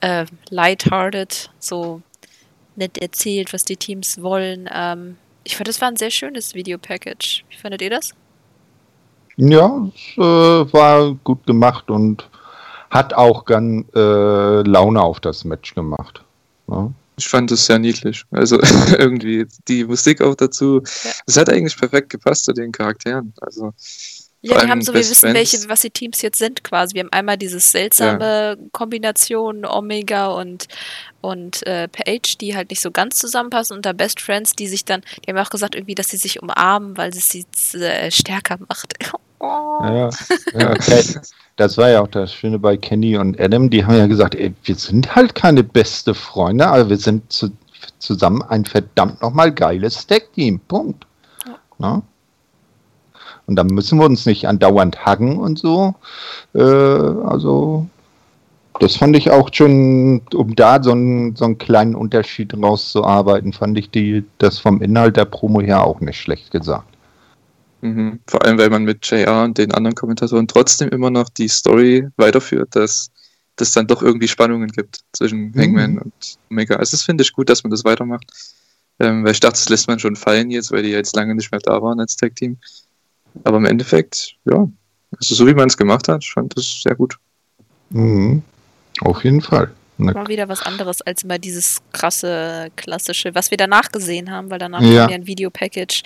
äh, 0.00 0.26
lighthearted, 0.50 1.50
so 1.58 2.02
nett 2.76 2.98
erzählt, 2.98 3.52
was 3.52 3.64
die 3.64 3.76
Teams 3.76 4.20
wollen. 4.22 4.68
Ähm, 4.72 5.16
ich 5.44 5.56
fand, 5.56 5.68
das 5.68 5.80
war 5.80 5.88
ein 5.88 5.96
sehr 5.96 6.10
schönes 6.10 6.54
Videopackage. 6.54 7.44
Wie 7.48 7.56
fandet 7.56 7.82
ihr 7.82 7.90
das? 7.90 8.12
Ja, 9.36 9.88
es 9.94 10.16
äh, 10.16 10.72
war 10.72 11.14
gut 11.24 11.46
gemacht 11.46 11.90
und 11.90 12.28
hat 12.90 13.14
auch 13.14 13.44
ganz 13.44 13.86
äh, 13.94 14.62
Laune 14.62 15.02
auf 15.02 15.20
das 15.20 15.44
Match 15.44 15.74
gemacht. 15.74 16.24
Ja. 16.68 16.90
Ich 17.18 17.28
fand 17.28 17.50
es 17.50 17.66
sehr 17.66 17.78
niedlich. 17.78 18.24
Also 18.30 18.60
irgendwie 18.98 19.46
die 19.68 19.84
Musik 19.84 20.20
auch 20.20 20.34
dazu. 20.34 20.82
Ja. 20.84 21.10
Das 21.26 21.36
hat 21.36 21.50
eigentlich 21.50 21.76
perfekt 21.76 22.10
gepasst 22.10 22.44
zu 22.44 22.52
den 22.52 22.72
Charakteren. 22.72 23.32
Also 23.40 23.72
Ja, 24.46 24.62
wir 24.62 24.68
haben 24.68 24.82
so, 24.82 24.92
wir 24.94 25.00
wissen, 25.00 25.14
Friends. 25.14 25.34
welche, 25.34 25.68
was 25.68 25.80
die 25.80 25.90
Teams 25.90 26.22
jetzt 26.22 26.38
sind 26.38 26.62
quasi. 26.64 26.94
Wir 26.94 27.02
haben 27.02 27.12
einmal 27.12 27.36
dieses 27.36 27.70
seltsame 27.72 28.56
Kombination 28.72 29.64
Omega 29.64 30.28
und, 30.28 30.66
und 31.20 31.66
äh, 31.66 31.88
Page, 31.88 32.38
die 32.38 32.56
halt 32.56 32.70
nicht 32.70 32.80
so 32.80 32.90
ganz 32.90 33.18
zusammenpassen, 33.18 33.76
und 33.76 33.86
da 33.86 33.92
Best 33.92 34.20
Friends, 34.20 34.52
die 34.52 34.68
sich 34.68 34.84
dann, 34.84 35.02
die 35.24 35.32
haben 35.32 35.38
auch 35.38 35.50
gesagt, 35.50 35.74
irgendwie, 35.74 35.94
dass 35.94 36.08
sie 36.08 36.16
sich 36.16 36.42
umarmen, 36.42 36.96
weil 36.96 37.10
es 37.10 37.28
sie 37.28 37.44
äh, 37.78 38.10
stärker 38.10 38.58
macht. 38.68 38.94
Oh. 39.40 39.78
Ja, 39.82 40.10
ja 40.58 40.70
okay. 40.70 41.04
das 41.56 41.76
war 41.76 41.90
ja 41.90 42.00
auch 42.00 42.08
das 42.08 42.32
Schöne 42.32 42.58
bei 42.58 42.76
Kenny 42.76 43.16
und 43.18 43.38
Adam. 43.38 43.68
Die 43.68 43.84
haben 43.84 43.96
ja 43.96 44.06
gesagt, 44.06 44.34
ey, 44.34 44.54
wir 44.64 44.74
sind 44.74 45.14
halt 45.14 45.34
keine 45.34 45.62
beste 45.62 46.14
Freunde, 46.14 46.66
aber 46.66 46.88
wir 46.88 46.96
sind 46.96 47.30
zu, 47.30 47.50
zusammen 47.98 48.42
ein 48.42 48.64
verdammt 48.64 49.20
nochmal 49.20 49.52
geiles 49.52 50.06
Tag-Team. 50.06 50.60
Punkt. 50.60 51.06
Na? 51.78 52.02
Und 53.46 53.56
dann 53.56 53.68
müssen 53.68 53.98
wir 53.98 54.06
uns 54.06 54.26
nicht 54.26 54.48
andauernd 54.48 55.04
hacken 55.06 55.38
und 55.38 55.58
so. 55.58 55.94
Äh, 56.54 56.60
also, 56.60 57.86
das 58.80 58.96
fand 58.96 59.16
ich 59.16 59.30
auch 59.30 59.50
schon, 59.52 60.22
um 60.34 60.54
da 60.54 60.82
so 60.82 60.92
einen, 60.92 61.36
so 61.36 61.44
einen 61.44 61.58
kleinen 61.58 61.94
Unterschied 61.94 62.54
rauszuarbeiten, 62.54 63.52
fand 63.52 63.78
ich 63.78 63.90
die, 63.90 64.24
das 64.38 64.58
vom 64.58 64.82
Inhalt 64.82 65.16
der 65.16 65.24
Promo 65.24 65.60
her 65.60 65.84
auch 65.84 66.00
nicht 66.00 66.20
schlecht 66.20 66.50
gesagt. 66.50 66.88
Mhm. 67.82 68.20
Vor 68.26 68.44
allem, 68.44 68.58
weil 68.58 68.70
man 68.70 68.84
mit 68.84 69.06
JR 69.06 69.44
und 69.44 69.58
den 69.58 69.72
anderen 69.72 69.94
Kommentatoren 69.94 70.48
trotzdem 70.48 70.88
immer 70.88 71.10
noch 71.10 71.28
die 71.28 71.48
Story 71.48 72.08
weiterführt, 72.16 72.74
dass 72.74 73.10
das 73.56 73.72
dann 73.72 73.86
doch 73.86 74.02
irgendwie 74.02 74.28
Spannungen 74.28 74.68
gibt 74.68 75.00
zwischen 75.12 75.50
mhm. 75.50 75.54
Hangman 75.56 75.98
und 75.98 76.38
Omega. 76.50 76.76
Also 76.76 76.92
das 76.92 77.02
finde 77.02 77.22
ich 77.22 77.32
gut, 77.32 77.48
dass 77.48 77.64
man 77.64 77.70
das 77.70 77.84
weitermacht. 77.84 78.30
Ähm, 78.98 79.24
weil 79.24 79.32
ich 79.32 79.40
dachte, 79.40 79.54
das 79.54 79.68
lässt 79.68 79.88
man 79.88 79.98
schon 79.98 80.16
fallen 80.16 80.50
jetzt, 80.50 80.72
weil 80.72 80.82
die 80.82 80.90
jetzt 80.90 81.16
lange 81.16 81.34
nicht 81.34 81.52
mehr 81.52 81.60
da 81.60 81.82
waren 81.82 82.00
als 82.00 82.16
Tag-Team. 82.16 82.58
Aber 83.44 83.56
im 83.58 83.64
Endeffekt, 83.64 84.36
ja, 84.44 84.68
also 85.18 85.34
so 85.34 85.46
wie 85.46 85.54
man 85.54 85.68
es 85.68 85.76
gemacht 85.76 86.08
hat, 86.08 86.24
ich 86.24 86.32
fand 86.32 86.56
das 86.56 86.82
sehr 86.82 86.94
gut. 86.94 87.16
Mhm. 87.90 88.42
Auf 89.00 89.24
jeden 89.24 89.40
Fall. 89.40 89.70
Mal 89.98 90.28
wieder 90.28 90.48
was 90.48 90.60
anderes 90.60 91.00
als 91.00 91.22
immer 91.22 91.38
dieses 91.38 91.78
krasse, 91.92 92.68
klassische, 92.76 93.34
was 93.34 93.50
wir 93.50 93.56
danach 93.56 93.90
gesehen 93.90 94.30
haben, 94.30 94.50
weil 94.50 94.58
danach 94.58 94.82
ja. 94.82 95.02
haben 95.02 95.08
wir 95.08 95.14
ein 95.14 95.26
Videopackage 95.26 96.02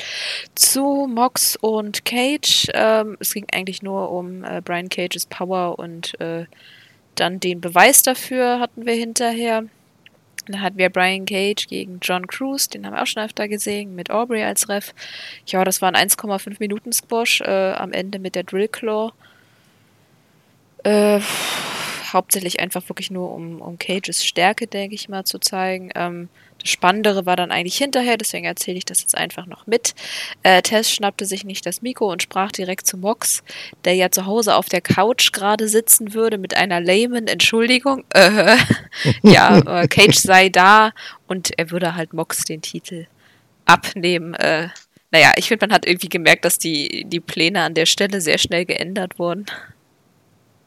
zu 0.55 1.09
Mox 1.13 1.57
und 1.57 2.05
Cage. 2.05 2.69
Ähm, 2.73 3.17
es 3.19 3.35
ging 3.35 3.47
eigentlich 3.53 3.83
nur 3.83 4.13
um 4.13 4.45
äh, 4.45 4.61
Brian 4.65 4.89
Cages 4.89 5.27
Power 5.27 5.79
und 5.79 6.19
äh, 6.21 6.45
dann 7.17 7.41
den 7.41 7.61
Beweis 7.61 8.03
dafür 8.03 8.61
hatten 8.61 8.87
wir 8.87 8.95
hinterher. 8.95 9.65
Dann 10.47 10.61
hatten 10.61 10.79
wir 10.79 10.91
Brian 10.91 11.27
Cage 11.27 11.67
gegen 11.67 11.99
John 12.01 12.27
Cruz, 12.27 12.69
den 12.69 12.87
haben 12.87 12.95
wir 12.95 13.03
auch 13.03 13.07
schon 13.07 13.23
öfter 13.23 13.49
gesehen, 13.49 13.95
mit 13.95 14.11
Aubrey 14.11 14.43
als 14.43 14.69
Ref. 14.69 14.95
Ja, 15.47 15.65
das 15.65 15.83
war 15.83 15.95
ein 15.95 16.09
1,5 16.09 16.57
Minuten 16.59 16.93
Squash 16.93 17.41
äh, 17.41 17.73
am 17.73 17.93
Ende 17.93 18.19
mit 18.19 18.35
der 18.35 18.45
Drill 18.45 18.69
Claw. 18.69 19.13
Äh, 20.85 21.21
hauptsächlich 22.13 22.61
einfach 22.61 22.89
wirklich 22.89 23.11
nur 23.11 23.33
um, 23.33 23.61
um 23.61 23.79
Cages 23.79 24.25
Stärke, 24.25 24.67
denke 24.67 24.95
ich 24.95 25.09
mal, 25.09 25.25
zu 25.25 25.39
zeigen. 25.39 25.91
Ähm, 25.95 26.29
das 26.61 26.71
Spannendere 26.71 27.27
war 27.27 27.37
dann 27.37 27.51
eigentlich 27.51 27.77
hinterher, 27.77 28.17
deswegen 28.17 28.45
erzähle 28.45 28.79
ich 28.79 28.85
das 28.85 29.01
jetzt 29.01 29.17
einfach 29.17 29.47
noch 29.47 29.67
mit. 29.67 29.95
Äh, 30.43 30.63
Tess 30.63 30.91
schnappte 30.91 31.25
sich 31.27 31.45
nicht 31.45 31.67
das 31.67 31.83
Mikro 31.83 32.11
und 32.11 32.23
sprach 32.23 32.53
direkt 32.53 32.87
zu 32.87 32.97
Mox, 32.97 33.43
der 33.85 33.95
ja 33.95 34.11
zu 34.11 34.27
Hause 34.27 34.55
auf 34.55 34.69
der 34.69 34.81
Couch 34.81 35.33
gerade 35.33 35.69
sitzen 35.69 36.15
würde 36.15 36.39
mit 36.39 36.57
einer 36.57 36.81
lamen 36.81 37.27
Entschuldigung. 37.27 38.05
Äh, 38.11 38.57
ja, 39.23 39.59
äh, 39.59 39.89
Cage 39.89 40.19
sei 40.19 40.49
da 40.49 40.93
und 41.27 41.59
er 41.59 41.71
würde 41.71 41.95
halt 41.95 42.13
Mox 42.13 42.45
den 42.45 42.63
Titel 42.63 43.07
abnehmen. 43.67 44.35
Äh, 44.35 44.69
naja, 45.11 45.33
ich 45.37 45.49
finde, 45.49 45.67
man 45.67 45.75
hat 45.75 45.87
irgendwie 45.87 46.09
gemerkt, 46.09 46.45
dass 46.45 46.59
die, 46.59 47.05
die 47.07 47.21
Pläne 47.21 47.63
an 47.63 47.75
der 47.75 47.87
Stelle 47.87 48.21
sehr 48.21 48.39
schnell 48.39 48.65
geändert 48.65 49.19
wurden. 49.19 49.47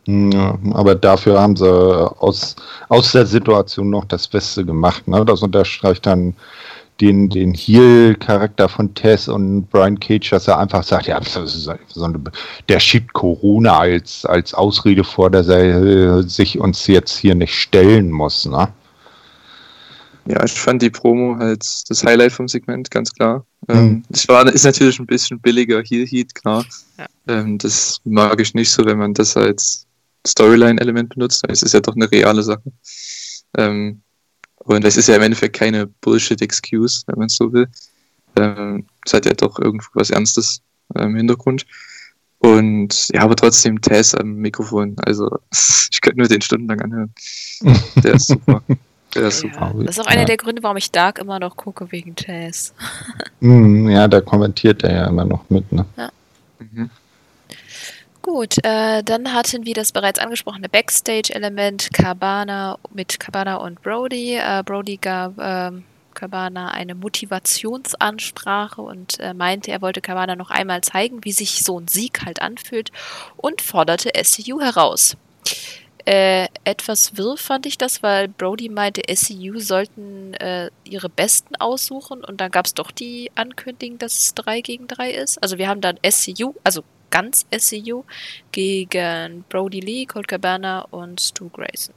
Ja, 0.05 0.57
aber 0.73 0.95
dafür 0.95 1.39
haben 1.39 1.55
sie 1.55 1.65
aus, 1.65 2.55
aus 2.89 3.11
der 3.13 3.25
Situation 3.25 3.89
noch 3.89 4.05
das 4.05 4.27
Beste 4.27 4.65
gemacht. 4.65 5.07
Ne? 5.07 5.23
Das 5.23 5.41
unterstreicht 5.41 6.05
dann 6.05 6.35
den, 6.99 7.29
den 7.29 7.53
Heal-Charakter 7.53 8.69
von 8.69 8.93
Tess 8.93 9.27
und 9.27 9.67
Brian 9.69 9.99
Cage, 9.99 10.29
dass 10.29 10.47
er 10.47 10.59
einfach 10.59 10.83
sagt, 10.83 11.07
ja, 11.07 11.19
so 11.23 12.03
eine, 12.03 12.19
der 12.69 12.79
schiebt 12.79 13.13
Corona 13.13 13.79
als, 13.79 14.25
als 14.25 14.53
Ausrede 14.53 15.03
vor, 15.03 15.29
dass 15.29 15.47
er 15.47 15.81
äh, 15.81 16.23
sich 16.23 16.59
uns 16.59 16.85
jetzt 16.87 17.17
hier 17.17 17.35
nicht 17.35 17.53
stellen 17.53 18.11
muss. 18.11 18.45
Ne? 18.45 18.67
Ja, 20.25 20.43
ich 20.43 20.53
fand 20.53 20.81
die 20.81 20.89
Promo 20.89 21.37
halt 21.37 21.65
das 21.89 22.03
Highlight 22.03 22.31
vom 22.31 22.47
Segment, 22.47 22.91
ganz 22.91 23.13
klar. 23.13 23.45
Mhm. 23.67 23.75
Ähm, 23.75 24.03
es 24.09 24.27
war, 24.27 24.45
ist 24.51 24.63
natürlich 24.63 24.99
ein 24.99 25.05
bisschen 25.05 25.39
billiger 25.39 25.81
Heal 25.81 26.05
Heat, 26.05 26.35
klar. 26.35 26.65
Ja. 26.97 27.05
Ähm, 27.27 27.57
das 27.57 27.99
mag 28.05 28.39
ich 28.39 28.53
nicht 28.53 28.71
so, 28.71 28.85
wenn 28.85 28.97
man 28.97 29.13
das 29.13 29.35
als 29.35 29.85
Storyline-Element 30.25 31.09
benutzt. 31.09 31.43
Es 31.47 31.63
ist 31.63 31.73
ja 31.73 31.79
doch 31.79 31.95
eine 31.95 32.09
reale 32.11 32.43
Sache. 32.43 32.71
Ähm, 33.57 34.01
und 34.59 34.85
es 34.85 34.97
ist 34.97 35.07
ja 35.07 35.15
im 35.15 35.21
Endeffekt 35.21 35.55
keine 35.55 35.87
Bullshit-Excuse, 35.87 37.03
wenn 37.07 37.19
man 37.19 37.27
es 37.27 37.35
so 37.35 37.51
will. 37.51 37.67
Ähm, 38.37 38.85
es 39.05 39.13
hat 39.13 39.25
ja 39.25 39.33
doch 39.33 39.59
irgendwo 39.59 39.87
was 39.93 40.09
Ernstes 40.09 40.61
äh, 40.95 41.03
im 41.03 41.15
Hintergrund. 41.15 41.65
Und 42.39 43.07
ja, 43.13 43.21
aber 43.21 43.35
trotzdem 43.35 43.79
Tess 43.81 44.15
am 44.15 44.35
Mikrofon. 44.35 44.95
Also 45.05 45.29
ich 45.91 46.01
könnte 46.01 46.19
nur 46.19 46.27
den 46.27 46.41
stundenlang 46.41 46.81
anhören. 46.81 47.13
Der 48.03 48.15
ist 48.15 48.27
super. 48.27 48.61
Der 49.15 49.27
ist 49.27 49.39
super. 49.39 49.73
Ja, 49.77 49.83
das 49.83 49.97
ist 49.97 50.01
auch 50.01 50.07
einer 50.07 50.21
ja. 50.21 50.27
der 50.27 50.37
Gründe, 50.37 50.63
warum 50.63 50.77
ich 50.77 50.91
Dark 50.91 51.19
immer 51.19 51.39
noch 51.39 51.55
gucke, 51.55 51.91
wegen 51.91 52.15
Tess. 52.15 52.73
Mm, 53.39 53.89
ja, 53.89 54.07
da 54.07 54.21
kommentiert 54.21 54.83
er 54.83 54.93
ja 54.93 55.07
immer 55.07 55.25
noch 55.25 55.49
mit, 55.49 55.71
ne? 55.71 55.85
Ja. 55.97 56.09
Gut, 58.23 58.55
äh, 58.63 59.03
dann 59.03 59.33
hatten 59.33 59.65
wir 59.65 59.73
das 59.73 59.91
bereits 59.91 60.17
angesprochene 60.17 60.69
Backstage-Element 60.69 61.89
Cabana 61.91 62.79
mit 62.93 63.19
Cabana 63.19 63.57
und 63.57 63.81
Brody. 63.81 64.37
Äh, 64.37 64.63
Brody 64.65 64.95
gab 64.95 65.37
äh, 65.37 65.71
Cabana 66.13 66.69
eine 66.69 66.95
Motivationsansprache 66.95 68.81
und 68.81 69.19
äh, 69.19 69.33
meinte, 69.33 69.71
er 69.71 69.81
wollte 69.81 69.99
Cabana 69.99 70.37
noch 70.37 70.51
einmal 70.51 70.79
zeigen, 70.79 71.25
wie 71.25 71.33
sich 71.33 71.65
so 71.65 71.77
ein 71.77 71.89
Sieg 71.89 72.23
halt 72.23 72.41
anfühlt 72.41 72.93
und 73.35 73.61
forderte 73.61 74.09
SCU 74.23 74.61
heraus. 74.61 75.17
Äh, 76.05 76.47
etwas 76.63 77.17
wirr 77.17 77.35
fand 77.35 77.65
ich 77.65 77.77
das, 77.77 78.03
weil 78.03 78.29
Brody 78.29 78.69
meinte, 78.69 79.01
SCU 79.13 79.59
sollten 79.59 80.33
äh, 80.35 80.69
ihre 80.85 81.09
Besten 81.09 81.57
aussuchen 81.57 82.23
und 82.23 82.39
dann 82.39 82.51
gab 82.51 82.67
es 82.67 82.73
doch 82.73 82.91
die 82.91 83.31
Ankündigung, 83.35 83.97
dass 83.97 84.17
es 84.17 84.33
3 84.35 84.61
gegen 84.61 84.87
3 84.87 85.11
ist. 85.11 85.43
Also 85.43 85.57
wir 85.57 85.67
haben 85.67 85.81
dann 85.81 85.99
SCU, 86.09 86.53
also 86.63 86.85
ganz 87.13 87.45
SCU 87.55 88.03
gegen 88.51 89.45
Brody 89.47 89.79
Lee, 89.79 90.05
Colt 90.05 90.27
Cabana 90.27 90.81
und 90.89 91.21
Stu 91.21 91.47
Grayson. 91.49 91.93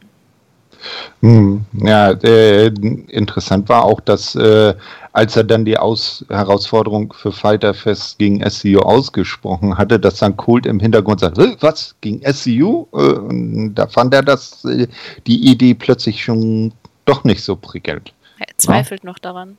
Hm, 1.22 1.64
ja, 1.72 2.10
äh, 2.10 2.66
interessant 2.66 3.66
war 3.70 3.84
auch, 3.84 3.98
dass 4.00 4.34
äh, 4.34 4.74
als 5.12 5.34
er 5.34 5.44
dann 5.44 5.64
die 5.64 5.78
Aus 5.78 6.22
Herausforderung 6.28 7.14
für 7.14 7.32
Fighter 7.32 7.72
Fest 7.72 8.18
gegen 8.18 8.48
SCU 8.48 8.80
ausgesprochen 8.80 9.78
hatte, 9.78 9.98
dass 9.98 10.18
dann 10.18 10.36
Colt 10.36 10.66
im 10.66 10.78
Hintergrund 10.78 11.20
sagt, 11.20 11.38
was, 11.62 11.94
gegen 12.02 12.20
SCU? 12.30 12.86
Äh, 12.94 13.70
da 13.72 13.86
fand 13.86 14.12
er 14.12 14.22
das, 14.22 14.66
äh, 14.66 14.86
die 15.26 15.50
Idee 15.50 15.72
plötzlich 15.72 16.22
schon 16.22 16.74
doch 17.06 17.24
nicht 17.24 17.42
so 17.42 17.56
prickelnd. 17.56 18.12
Er 18.38 18.58
zweifelt 18.58 19.02
ja? 19.02 19.10
noch 19.10 19.18
daran. 19.18 19.56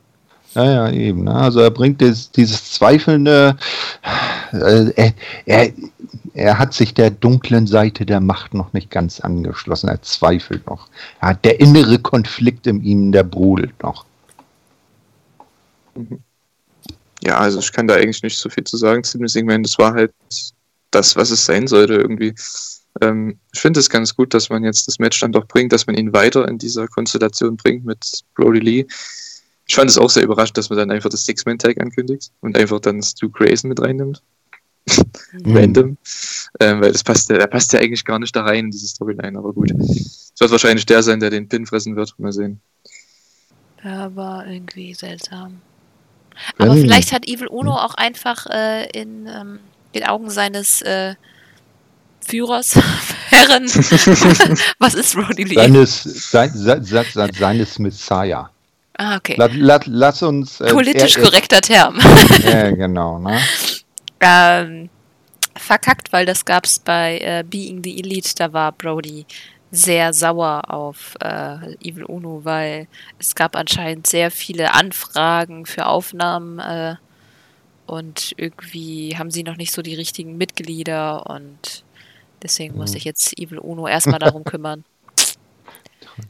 Ja, 0.58 0.66
ja, 0.66 0.90
eben. 0.90 1.26
Ne? 1.26 1.36
Also 1.36 1.60
er 1.60 1.70
bringt 1.70 2.02
dieses, 2.02 2.32
dieses 2.32 2.72
zweifelnde, 2.72 3.56
äh, 4.54 4.90
er, 4.96 5.14
er, 5.46 5.72
er, 6.34 6.58
hat 6.58 6.74
sich 6.74 6.96
der 6.96 7.12
dunklen 7.12 7.68
Seite 7.68 8.08
der 8.08 8.20
Macht 8.20 8.56
noch 8.56 8.74
nicht 8.74 8.90
ganz 8.90 9.20
angeschlossen. 9.20 9.88
Er 9.88 10.02
zweifelt 10.02 10.66
noch. 10.66 10.88
Er 11.22 11.30
hat 11.30 11.46
der 11.46 11.60
innere 11.60 12.00
Konflikt 12.00 12.66
in 12.66 12.82
ihm, 12.82 13.12
der 13.12 13.22
brodelt 13.22 13.84
noch. 13.84 14.06
Ja, 17.22 17.38
also 17.38 17.60
ich 17.60 17.72
kann 17.72 17.88
da 17.88 17.94
eigentlich 17.94 18.24
nicht 18.24 18.40
so 18.40 18.50
viel 18.50 18.64
zu 18.64 18.78
sagen 18.78 19.04
dem 19.04 19.28
Segment. 19.28 19.64
Das 19.64 19.78
war 19.78 19.94
halt 19.94 20.12
das, 20.90 21.16
was 21.16 21.30
es 21.30 21.46
sein 21.46 21.68
sollte 21.68 21.94
irgendwie. 21.94 22.34
Ähm, 23.02 23.38
ich 23.54 23.60
finde 23.60 23.80
es 23.80 23.92
ganz 23.92 24.16
gut, 24.16 24.34
dass 24.34 24.50
man 24.50 24.64
jetzt 24.64 24.88
das 24.88 24.98
Match 24.98 25.20
dann 25.20 25.34
doch 25.34 25.46
bringt, 25.46 25.72
dass 25.72 25.86
man 25.86 25.96
ihn 25.98 26.14
weiter 26.14 26.48
in 26.48 26.58
dieser 26.58 26.88
Konstellation 26.88 27.58
bringt 27.58 27.86
mit 27.86 28.24
Brody 28.34 28.60
Lee 28.60 28.88
ich 29.68 29.76
fand 29.76 29.90
es 29.90 29.98
auch 29.98 30.10
sehr 30.10 30.24
überraschend, 30.24 30.58
dass 30.58 30.70
man 30.70 30.80
dann 30.80 30.92
einfach 30.92 31.10
das 31.10 31.26
Six-Man-Tag 31.26 31.80
ankündigt 31.80 32.32
und 32.42 32.58
einfach 32.58 32.80
dann 32.80 33.02
Stu 33.04 33.30
Grayson 33.30 33.70
mit 33.70 33.82
reinnimmt. 33.82 34.22
Mhm. 35.34 35.56
Random. 35.58 35.98
Ähm, 36.60 36.82
weil 36.82 36.92
das 36.94 37.04
passt, 37.04 37.30
der 37.30 37.46
passt 37.48 37.74
ja 37.74 37.80
eigentlich 37.80 38.06
gar 38.06 38.20
nicht 38.20 38.36
da 38.36 38.44
rein 38.44 38.66
in 38.66 38.72
diese 38.72 38.88
Storyline, 38.88 39.38
aber 39.38 39.54
gut. 39.54 39.72
Es 39.72 40.34
wird 40.40 40.52
wahrscheinlich 40.52 40.86
der 40.86 41.04
sein, 41.04 41.20
der 41.20 41.30
den 41.30 41.50
Pin 41.50 41.66
fressen 41.66 41.96
wird. 41.96 42.18
Mal 42.18 42.32
sehen. 42.32 42.62
Ja, 43.84 44.16
war 44.16 44.48
irgendwie 44.48 44.94
seltsam. 44.94 45.62
Aber 46.58 46.76
mhm. 46.76 46.82
vielleicht 46.82 47.12
hat 47.12 47.28
Evil 47.28 47.48
Uno 47.48 47.76
auch 47.76 47.96
einfach 47.96 48.46
äh, 48.48 48.90
in 48.92 49.28
ähm, 49.28 49.60
den 49.94 50.06
Augen 50.06 50.30
seines 50.30 50.82
äh, 50.82 51.16
Führers, 52.26 52.76
Herren, 53.30 53.64
was 54.80 54.94
ist 54.94 55.16
Roddy 55.16 55.44
Lee? 55.44 55.56
Seines, 55.56 56.04
sein, 56.04 56.52
sein, 56.54 56.84
seines 57.34 57.80
Messiah. 57.80 58.50
Ah, 58.98 59.18
okay. 59.18 59.36
La, 59.38 59.48
la, 59.54 59.80
lass 59.86 60.24
uns. 60.24 60.60
Äh, 60.60 60.72
Politisch 60.72 61.18
er, 61.18 61.24
korrekter 61.24 61.62
Term. 61.62 62.00
ja, 62.44 62.72
genau. 62.72 63.20
Ne? 63.20 63.40
Ähm, 64.20 64.90
verkackt, 65.56 66.12
weil 66.12 66.26
das 66.26 66.46
gab 66.46 66.66
es 66.66 66.80
bei 66.80 67.20
äh, 67.20 67.44
Being 67.48 67.84
the 67.84 68.00
Elite, 68.00 68.34
da 68.36 68.52
war 68.54 68.72
Brody 68.72 69.26
sehr 69.70 70.14
sauer 70.14 70.64
auf 70.70 71.16
äh, 71.22 71.76
Evil 71.82 72.06
Uno, 72.06 72.44
weil 72.44 72.88
es 73.20 73.36
gab 73.36 73.56
anscheinend 73.56 74.08
sehr 74.08 74.32
viele 74.32 74.74
Anfragen 74.74 75.66
für 75.66 75.88
Aufnahmen 75.88 76.60
äh, 76.60 76.96
und 77.86 78.34
irgendwie 78.38 79.16
haben 79.18 79.30
sie 79.30 79.44
noch 79.44 79.58
nicht 79.58 79.74
so 79.74 79.82
die 79.82 79.96
richtigen 79.96 80.38
Mitglieder 80.38 81.30
und 81.30 81.84
deswegen 82.42 82.74
hm. 82.74 82.80
muss 82.80 82.94
sich 82.94 83.04
jetzt 83.04 83.38
Evil 83.38 83.60
Uno 83.60 83.88
erstmal 83.88 84.20
darum 84.20 84.44
kümmern. 84.44 84.84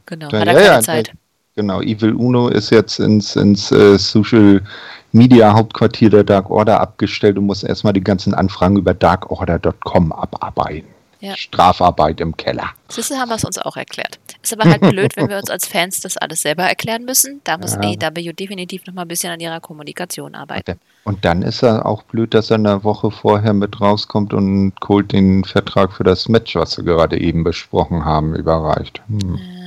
Genau, 0.04 0.26
hat 0.26 0.34
er 0.34 0.44
keine 0.44 0.64
ja, 0.64 0.80
Zeit. 0.82 1.12
Genau, 1.58 1.80
Evil 1.82 2.14
Uno 2.14 2.46
ist 2.46 2.70
jetzt 2.70 3.00
ins, 3.00 3.34
ins 3.34 3.72
äh, 3.72 3.98
Social 3.98 4.62
Media 5.10 5.52
Hauptquartier 5.52 6.08
der 6.08 6.22
Dark 6.22 6.50
Order 6.50 6.80
abgestellt 6.80 7.36
und 7.36 7.46
muss 7.46 7.64
erstmal 7.64 7.92
die 7.92 8.00
ganzen 8.00 8.32
Anfragen 8.32 8.76
über 8.76 8.94
darkorder.com 8.94 10.12
abarbeiten. 10.12 10.88
Ja. 11.18 11.34
Strafarbeit 11.36 12.20
im 12.20 12.36
Keller. 12.36 12.70
Siehst 12.86 13.10
haben 13.10 13.28
wir 13.28 13.34
es 13.34 13.44
uns 13.44 13.58
auch 13.58 13.76
erklärt. 13.76 14.20
Ist 14.40 14.52
aber 14.52 14.70
halt 14.70 14.82
blöd, 14.82 15.16
wenn 15.16 15.28
wir 15.28 15.38
uns 15.38 15.50
als 15.50 15.66
Fans 15.66 16.00
das 16.00 16.16
alles 16.16 16.42
selber 16.42 16.62
erklären 16.62 17.04
müssen. 17.04 17.40
Da 17.42 17.58
muss 17.58 17.74
ja. 17.74 17.80
AEW 17.80 18.32
definitiv 18.34 18.86
noch 18.86 18.94
mal 18.94 19.02
ein 19.02 19.08
bisschen 19.08 19.32
an 19.32 19.40
ihrer 19.40 19.58
Kommunikation 19.58 20.36
arbeiten. 20.36 20.78
Und 21.02 21.24
dann 21.24 21.42
ist 21.42 21.64
er 21.64 21.86
auch 21.86 22.04
blöd, 22.04 22.34
dass 22.34 22.52
er 22.52 22.58
eine 22.58 22.84
Woche 22.84 23.10
vorher 23.10 23.52
mit 23.52 23.80
rauskommt 23.80 24.32
und 24.32 24.78
Colt 24.78 25.10
den 25.10 25.42
Vertrag 25.42 25.92
für 25.92 26.04
das 26.04 26.28
Match, 26.28 26.54
was 26.54 26.76
wir 26.76 26.84
gerade 26.84 27.18
eben 27.18 27.42
besprochen 27.42 28.04
haben, 28.04 28.36
überreicht. 28.36 29.02
Hm. 29.08 29.34
Äh, 29.34 29.57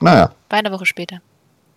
naja. 0.00 0.32
War 0.48 0.58
eine 0.58 0.72
Woche 0.72 0.86
später. 0.86 1.20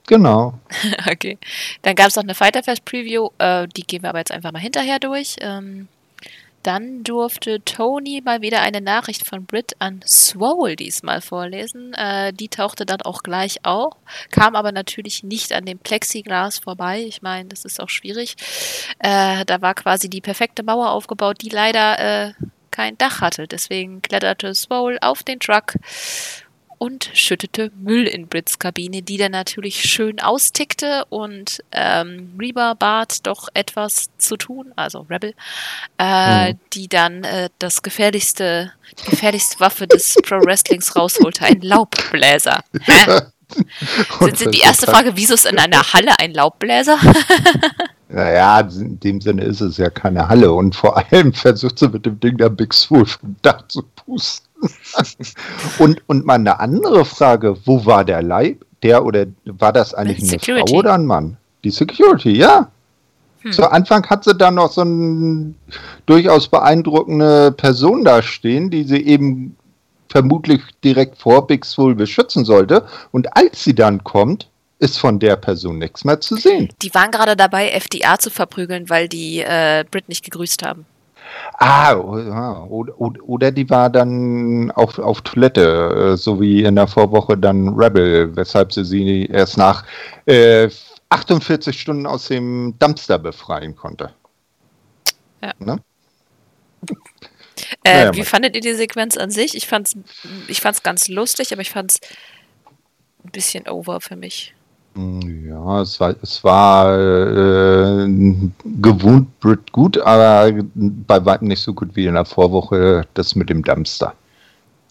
Genau. 0.07 0.59
okay. 1.11 1.38
Dann 1.84 1.95
gab 1.95 2.07
es 2.07 2.15
noch 2.15 2.24
eine 2.24 2.36
Fighterfest 2.36 2.84
Preview, 2.86 3.30
äh, 3.38 3.67
die 3.67 3.84
gehen 3.84 4.01
wir 4.01 4.09
aber 4.09 4.20
jetzt 4.20 4.32
einfach 4.32 4.51
mal 4.51 4.59
hinterher 4.59 4.99
durch. 4.99 5.36
Ähm, 5.41 5.88
dann 6.63 7.03
durfte 7.03 7.63
Tony 7.63 8.22
mal 8.24 8.41
wieder 8.41 8.61
eine 8.61 8.82
Nachricht 8.82 9.26
von 9.26 9.45
Brit 9.45 9.76
an 9.80 10.01
Swole 10.05 10.76
diesmal 10.76 11.22
vorlesen. 11.22 11.93
Äh, 11.93 12.34
die 12.34 12.49
tauchte 12.49 12.86
dann 12.86 13.01
auch 13.01 13.24
gleich 13.24 13.63
auf, 13.63 13.93
kam 14.32 14.55
aber 14.55 14.72
natürlich 14.72 15.24
nicht 15.24 15.53
an 15.53 15.65
dem 15.65 15.80
Plexiglas 15.80 16.59
vorbei. 16.59 17.01
Ich 17.07 17.22
meine, 17.22 17.49
das 17.49 17.63
ist 17.63 17.80
auch 17.80 17.89
schwierig. 17.89 18.36
Äh, 18.99 19.45
da 19.45 19.61
war 19.61 19.74
quasi 19.74 20.09
die 20.09 20.22
perfekte 20.22 20.63
Mauer 20.63 20.89
aufgebaut, 20.89 21.38
die 21.41 21.49
leider 21.49 21.99
äh, 21.99 22.34
kein 22.72 22.97
Dach 22.97 23.22
hatte. 23.22 23.47
Deswegen 23.47 24.01
kletterte 24.01 24.53
Swole 24.53 24.97
auf 25.01 25.24
den 25.24 25.39
Truck 25.39 25.76
und 26.80 27.12
schüttete 27.14 27.72
Müll 27.80 28.08
in 28.08 28.28
Brits 28.28 28.58
Kabine, 28.58 29.04
die 29.04 29.18
dann 29.18 29.34
natürlich 29.34 29.84
schön 29.84 30.20
austickte 30.20 31.06
und 31.10 31.64
ähm, 31.72 32.34
Reba 32.40 32.74
bat 32.74 33.28
doch 33.28 33.50
etwas 33.54 34.10
zu 34.18 34.38
tun, 34.38 34.72
also 34.76 35.06
Rebel, 35.10 35.36
äh, 36.00 36.54
mhm. 36.54 36.60
die 36.74 36.88
dann 36.88 37.24
äh, 37.24 37.50
das 37.60 37.84
gefährlichste, 37.84 38.72
die 39.00 39.12
gefährlichste 39.12 39.60
Waffe 39.60 39.86
des 39.86 40.16
Pro 40.24 40.38
Wrestlings 40.38 40.96
rausholte, 40.96 41.46
ein 41.46 41.62
Laubbläser. 41.62 42.64
Sind, 44.20 44.54
die 44.54 44.60
erste 44.60 44.86
Frage, 44.86 45.12
wieso 45.16 45.34
ist 45.34 45.46
in 45.46 45.58
einer 45.58 45.94
Halle 45.94 46.12
ein 46.20 46.34
Laubbläser? 46.34 46.98
Naja, 48.12 48.62
in 48.62 49.00
dem 49.00 49.22
Sinne 49.22 49.44
ist 49.44 49.62
es 49.62 49.78
ja 49.78 49.92
keine 49.92 50.28
Halle 50.28 50.52
und 50.52 50.76
vor 50.76 50.98
allem 50.98 51.32
versucht 51.34 51.78
sie 51.78 51.88
mit 51.90 52.08
dem 52.08 52.20
Ding 52.20 52.38
der 52.38 52.50
Big 52.50 52.74
Swool 52.74 53.06
vom 53.06 53.36
Dach 53.44 53.68
zu 53.68 53.84
pusten. 53.84 54.49
und, 55.80 56.01
und 56.07 56.26
mal 56.26 56.36
eine 56.36 56.60
andere 56.60 57.05
Frage, 57.05 57.57
wo 57.66 57.86
war 57.86 58.03
der 58.05 58.22
Leib? 58.22 58.66
Der 58.84 59.03
oder 59.03 59.26
war 59.45 59.74
das 59.74 59.93
eigentlich 59.93 60.20
eine 60.20 60.30
Security. 60.30 60.72
Frau 60.72 60.80
oder 60.80 60.93
ein 60.93 61.05
Mann? 61.05 61.38
Die 61.64 61.72
Security, 61.72 62.32
ja. 62.32 62.72
Hm. 63.41 63.51
Zu 63.51 63.70
Anfang 63.72 64.05
hat 64.10 64.24
sie 64.24 64.36
da 64.36 64.51
noch 64.51 64.72
so 64.72 64.82
eine 64.82 65.53
durchaus 66.05 66.47
beeindruckende 66.47 67.51
Person 67.51 68.03
da 68.03 68.22
stehen, 68.22 68.70
die 68.70 68.84
sie 68.84 69.05
eben 69.05 69.55
vermutlich 70.10 70.62
direkt 70.84 71.18
vor 71.18 71.45
Big 71.47 71.66
Swole 71.66 71.95
beschützen 71.95 72.45
sollte. 72.45 72.86
Und 73.12 73.36
als 73.38 73.64
sie 73.64 73.76
dann 73.76 74.03
kommt, 74.03 74.49
ist 74.80 74.97
von 74.97 75.20
der 75.20 75.36
Person 75.36 75.78
nichts 75.78 76.05
mehr 76.05 76.20
zu 76.20 76.38
sehen. 76.38 76.70
Die 76.82 76.93
waren 76.93 77.12
gerade 77.12 77.36
dabei, 77.36 77.70
FDA 77.70 78.18
zu 78.18 78.30
verprügeln, 78.30 78.89
weil 78.89 79.10
die 79.10 79.39
äh, 79.39 79.84
Brit 79.89 80.07
nicht 80.07 80.24
gegrüßt 80.24 80.64
haben. 80.64 80.86
Ah, 81.54 81.94
oder, 81.94 83.00
oder 83.00 83.52
die 83.52 83.70
war 83.70 83.90
dann 83.90 84.72
auf, 84.72 84.98
auf 84.98 85.22
Toilette, 85.22 86.14
äh, 86.14 86.18
so 86.18 86.40
wie 86.40 86.64
in 86.64 86.76
der 86.76 86.88
Vorwoche 86.88 87.38
dann 87.38 87.70
Rebel, 87.70 88.36
weshalb 88.36 88.72
sie 88.72 88.86
sie 88.86 89.26
erst 89.26 89.58
nach 89.58 89.84
äh, 90.26 90.70
48 91.10 91.80
Stunden 91.80 92.06
aus 92.06 92.28
dem 92.28 92.76
Dumpster 92.80 93.20
befreien 93.20 93.76
konnte. 93.76 94.14
Ja. 95.42 95.54
Ne? 95.60 95.80
Äh, 97.84 98.06
naja, 98.06 98.16
wie 98.16 98.24
fandet 98.24 98.56
ihr 98.56 98.62
die 98.62 98.74
Sequenz 98.74 99.18
an 99.18 99.32
sich? 99.32 99.56
Ich 99.56 99.68
fand's, 99.68 99.96
ich 100.48 100.62
fand's 100.62 100.84
ganz 100.84 101.08
lustig, 101.08 101.52
aber 101.52 101.62
ich 101.62 101.72
fand's 101.72 102.00
ein 103.24 103.32
bisschen 103.32 103.68
over 103.68 104.02
für 104.02 104.16
mich. 104.16 104.54
Ja, 104.96 105.82
es 105.82 106.00
war, 106.00 106.16
es 106.22 106.44
war 106.44 106.98
äh, 106.98 108.08
gewohnt 108.82 109.28
gut, 109.72 109.98
aber 110.00 110.52
bei 110.74 111.26
weitem 111.26 111.48
nicht 111.48 111.62
so 111.62 111.74
gut 111.74 111.96
wie 111.96 112.06
in 112.06 112.16
der 112.16 112.26
Vorwoche 112.26 113.06
das 113.14 113.36
mit 113.36 113.50
dem 113.50 113.64
Dumpster. 113.64 114.14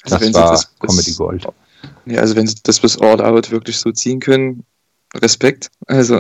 Also 0.05 0.19
das 0.19 0.35
war 0.35 0.51
das 0.53 0.79
Comedy 0.79 1.13
Gold. 1.13 1.47
Ja, 2.07 2.21
also 2.21 2.37
wenn 2.37 2.47
sie 2.47 2.57
das 2.63 2.81
bis 2.81 2.99
All 2.99 3.21
Out 3.21 3.51
wirklich 3.51 3.79
so 3.79 3.93
ziehen 3.93 4.21
können, 4.21 4.65
Respekt. 5.15 5.71
Also, 5.87 6.17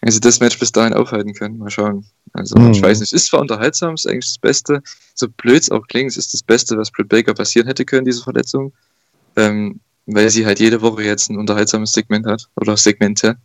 wenn 0.00 0.12
sie 0.12 0.20
das 0.20 0.40
Match 0.40 0.58
bis 0.58 0.72
dahin 0.72 0.94
aufhalten 0.94 1.34
können, 1.34 1.58
mal 1.58 1.70
schauen. 1.70 2.06
Also, 2.32 2.58
mhm. 2.58 2.72
ich 2.72 2.82
weiß 2.82 3.00
nicht, 3.00 3.12
ist 3.12 3.26
zwar 3.26 3.40
unterhaltsam, 3.40 3.94
ist 3.94 4.06
eigentlich 4.06 4.26
das 4.26 4.38
Beste, 4.38 4.82
so 5.14 5.28
blöd 5.28 5.62
es 5.62 5.70
auch 5.70 5.86
klingt, 5.86 6.16
ist 6.16 6.32
das 6.32 6.42
Beste, 6.42 6.76
was 6.76 6.90
Britt 6.90 7.08
Baker 7.08 7.34
passieren 7.34 7.66
hätte 7.66 7.84
können, 7.84 8.04
diese 8.04 8.22
Verletzung. 8.22 8.72
Ähm, 9.36 9.80
weil 10.06 10.30
sie 10.30 10.46
halt 10.46 10.60
jede 10.60 10.82
Woche 10.82 11.02
jetzt 11.04 11.30
ein 11.30 11.38
unterhaltsames 11.38 11.92
Segment 11.92 12.26
hat 12.26 12.48
oder 12.56 12.76
Segmente. 12.76 13.36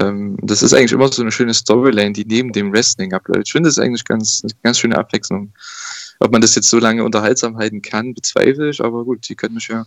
Ähm, 0.00 0.36
das 0.42 0.62
ist 0.62 0.74
eigentlich 0.74 0.92
immer 0.92 1.10
so 1.10 1.22
eine 1.22 1.32
schöne 1.32 1.54
Storyline, 1.54 2.12
die 2.12 2.24
neben 2.24 2.52
dem 2.52 2.72
Wrestling 2.72 3.12
abläuft. 3.12 3.46
Ich 3.46 3.52
finde 3.52 3.68
das 3.68 3.78
eigentlich 3.78 4.04
ganz, 4.04 4.42
eine 4.42 4.52
ganz 4.62 4.78
schöne 4.78 4.98
Abwechslung. 4.98 5.52
Ob 6.18 6.32
man 6.32 6.40
das 6.40 6.54
jetzt 6.54 6.70
so 6.70 6.78
lange 6.78 7.04
unterhaltsam 7.04 7.56
halten 7.56 7.82
kann, 7.82 8.14
bezweifle 8.14 8.70
ich, 8.70 8.82
aber 8.82 9.04
gut, 9.04 9.28
die 9.28 9.34
können 9.34 9.54
mich 9.54 9.68
ja 9.68 9.84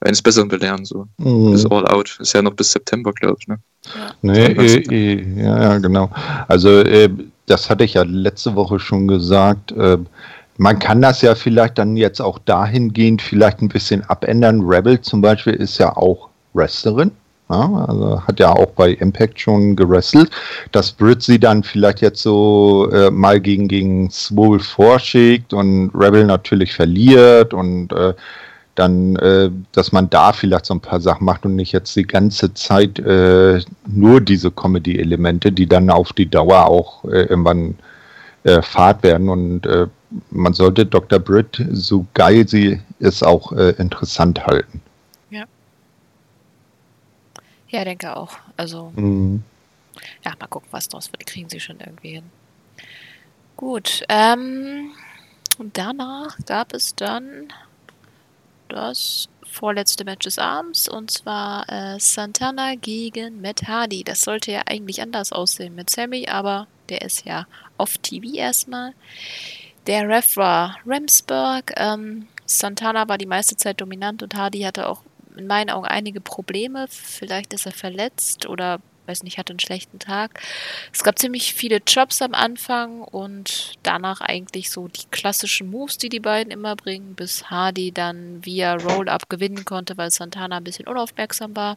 eines 0.00 0.22
Besseren 0.22 0.48
belehren. 0.48 0.84
So. 0.84 1.06
Mhm. 1.18 1.52
Bis 1.52 1.66
All 1.66 1.86
Out. 1.86 2.18
Ist 2.20 2.32
ja 2.32 2.42
noch 2.42 2.54
bis 2.54 2.72
September, 2.72 3.12
glaube 3.12 3.36
ich. 3.40 3.48
Ne? 3.48 3.58
Ja. 3.94 4.14
Nee, 4.22 4.46
äh, 4.46 5.14
äh, 5.14 5.42
ja, 5.42 5.62
ja, 5.62 5.78
genau. 5.78 6.10
Also, 6.48 6.80
äh, 6.80 7.10
das 7.46 7.70
hatte 7.70 7.84
ich 7.84 7.94
ja 7.94 8.02
letzte 8.02 8.54
Woche 8.54 8.78
schon 8.80 9.06
gesagt. 9.06 9.72
Man 10.58 10.78
kann 10.78 11.02
das 11.02 11.22
ja 11.22 11.34
vielleicht 11.34 11.78
dann 11.78 11.96
jetzt 11.96 12.20
auch 12.20 12.38
dahingehend 12.38 13.22
vielleicht 13.22 13.60
ein 13.60 13.68
bisschen 13.68 14.02
abändern. 14.04 14.62
Rebel 14.62 15.00
zum 15.00 15.20
Beispiel 15.20 15.54
ist 15.54 15.78
ja 15.78 15.96
auch 15.96 16.28
Wrestlerin. 16.54 17.12
Ja, 17.48 17.86
also 17.86 18.22
hat 18.26 18.40
ja 18.40 18.50
auch 18.50 18.72
bei 18.72 18.90
Impact 18.90 19.38
schon 19.40 19.76
gewrestelt, 19.76 20.30
dass 20.72 20.90
Brit 20.90 21.22
sie 21.22 21.38
dann 21.38 21.62
vielleicht 21.62 22.00
jetzt 22.00 22.20
so 22.20 22.90
äh, 22.90 23.08
mal 23.08 23.40
gegen, 23.40 23.68
gegen 23.68 24.10
Swole 24.10 24.58
vorschickt 24.58 25.52
und 25.52 25.92
Rebel 25.94 26.24
natürlich 26.24 26.74
verliert 26.74 27.54
und 27.54 27.92
äh, 27.92 28.14
dann, 28.74 29.14
äh, 29.16 29.50
dass 29.72 29.92
man 29.92 30.10
da 30.10 30.32
vielleicht 30.32 30.66
so 30.66 30.74
ein 30.74 30.80
paar 30.80 31.00
Sachen 31.00 31.24
macht 31.24 31.44
und 31.44 31.54
nicht 31.54 31.70
jetzt 31.70 31.94
die 31.94 32.02
ganze 32.02 32.52
Zeit 32.54 32.98
äh, 32.98 33.60
nur 33.86 34.20
diese 34.20 34.50
Comedy-Elemente, 34.50 35.52
die 35.52 35.66
dann 35.66 35.88
auf 35.88 36.12
die 36.12 36.28
Dauer 36.28 36.66
auch 36.66 37.04
äh, 37.04 37.22
irgendwann 37.22 37.76
äh, 38.42 38.60
Fahrt 38.60 39.04
werden 39.04 39.28
und 39.28 39.66
man 40.30 40.52
sollte 40.52 40.86
Dr. 40.86 41.18
Britt, 41.18 41.64
so 41.72 42.06
geil 42.14 42.46
sie 42.46 42.80
ist, 42.98 43.22
auch 43.24 43.52
äh, 43.52 43.70
interessant 43.72 44.46
halten. 44.46 44.80
Ja. 45.30 45.44
Ja, 47.68 47.84
denke 47.84 48.16
auch. 48.16 48.36
Also, 48.56 48.92
mhm. 48.96 49.42
ja, 50.24 50.32
mal 50.38 50.46
gucken, 50.46 50.68
was 50.70 50.88
draus 50.88 51.10
wird. 51.12 51.26
Kriegen 51.26 51.48
sie 51.48 51.60
schon 51.60 51.80
irgendwie 51.80 52.14
hin. 52.14 52.24
Gut, 53.56 54.04
ähm, 54.08 54.90
und 55.58 55.78
danach 55.78 56.36
gab 56.44 56.74
es 56.74 56.94
dann 56.94 57.48
das 58.68 59.28
vorletzte 59.50 60.04
Match 60.04 60.24
des 60.24 60.38
Abends 60.38 60.88
und 60.88 61.10
zwar 61.10 61.66
äh, 61.68 61.98
Santana 61.98 62.74
gegen 62.74 63.40
Matt 63.40 63.66
Hardy. 63.66 64.04
Das 64.04 64.20
sollte 64.20 64.52
ja 64.52 64.62
eigentlich 64.66 65.00
anders 65.00 65.32
aussehen 65.32 65.74
mit 65.74 65.88
Sammy, 65.88 66.28
aber 66.28 66.66
der 66.90 67.02
ist 67.02 67.24
ja 67.24 67.46
auf 67.78 67.96
TV 67.98 68.34
erstmal. 68.34 68.92
Der 69.86 70.08
Ref 70.08 70.36
war 70.36 70.78
Ramsburg. 70.84 71.72
Ähm, 71.76 72.26
Santana 72.44 73.08
war 73.08 73.18
die 73.18 73.26
meiste 73.26 73.56
Zeit 73.56 73.80
dominant 73.80 74.22
und 74.22 74.34
Hardy 74.34 74.62
hatte 74.62 74.88
auch 74.88 75.02
in 75.36 75.46
meinen 75.46 75.70
Augen 75.70 75.86
einige 75.86 76.20
Probleme. 76.20 76.86
Vielleicht 76.88 77.52
ist 77.52 77.66
er 77.66 77.72
verletzt 77.72 78.46
oder 78.46 78.80
weiß 79.06 79.22
nicht, 79.22 79.38
hatte 79.38 79.52
einen 79.52 79.60
schlechten 79.60 80.00
Tag. 80.00 80.40
Es 80.92 81.04
gab 81.04 81.18
ziemlich 81.18 81.54
viele 81.54 81.80
Jobs 81.86 82.20
am 82.22 82.34
Anfang 82.34 83.02
und 83.02 83.74
danach 83.84 84.20
eigentlich 84.20 84.70
so 84.70 84.88
die 84.88 85.06
klassischen 85.12 85.70
Moves, 85.70 85.98
die 85.98 86.08
die 86.08 86.18
beiden 86.18 86.50
immer 86.50 86.74
bringen, 86.74 87.14
bis 87.14 87.48
Hardy 87.48 87.92
dann 87.92 88.44
via 88.44 88.74
Roll-Up 88.74 89.28
gewinnen 89.28 89.64
konnte, 89.64 89.96
weil 89.96 90.10
Santana 90.10 90.56
ein 90.56 90.64
bisschen 90.64 90.88
unaufmerksam 90.88 91.54
war. 91.54 91.76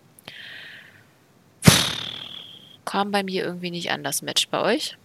Kam 2.86 3.11
bei 3.11 3.22
mir 3.22 3.44
irgendwie 3.44 3.69
nicht 3.69 3.91
an 3.91 4.03
das 4.03 4.23
Match 4.23 4.48
bei 4.48 4.61
euch. 4.61 4.98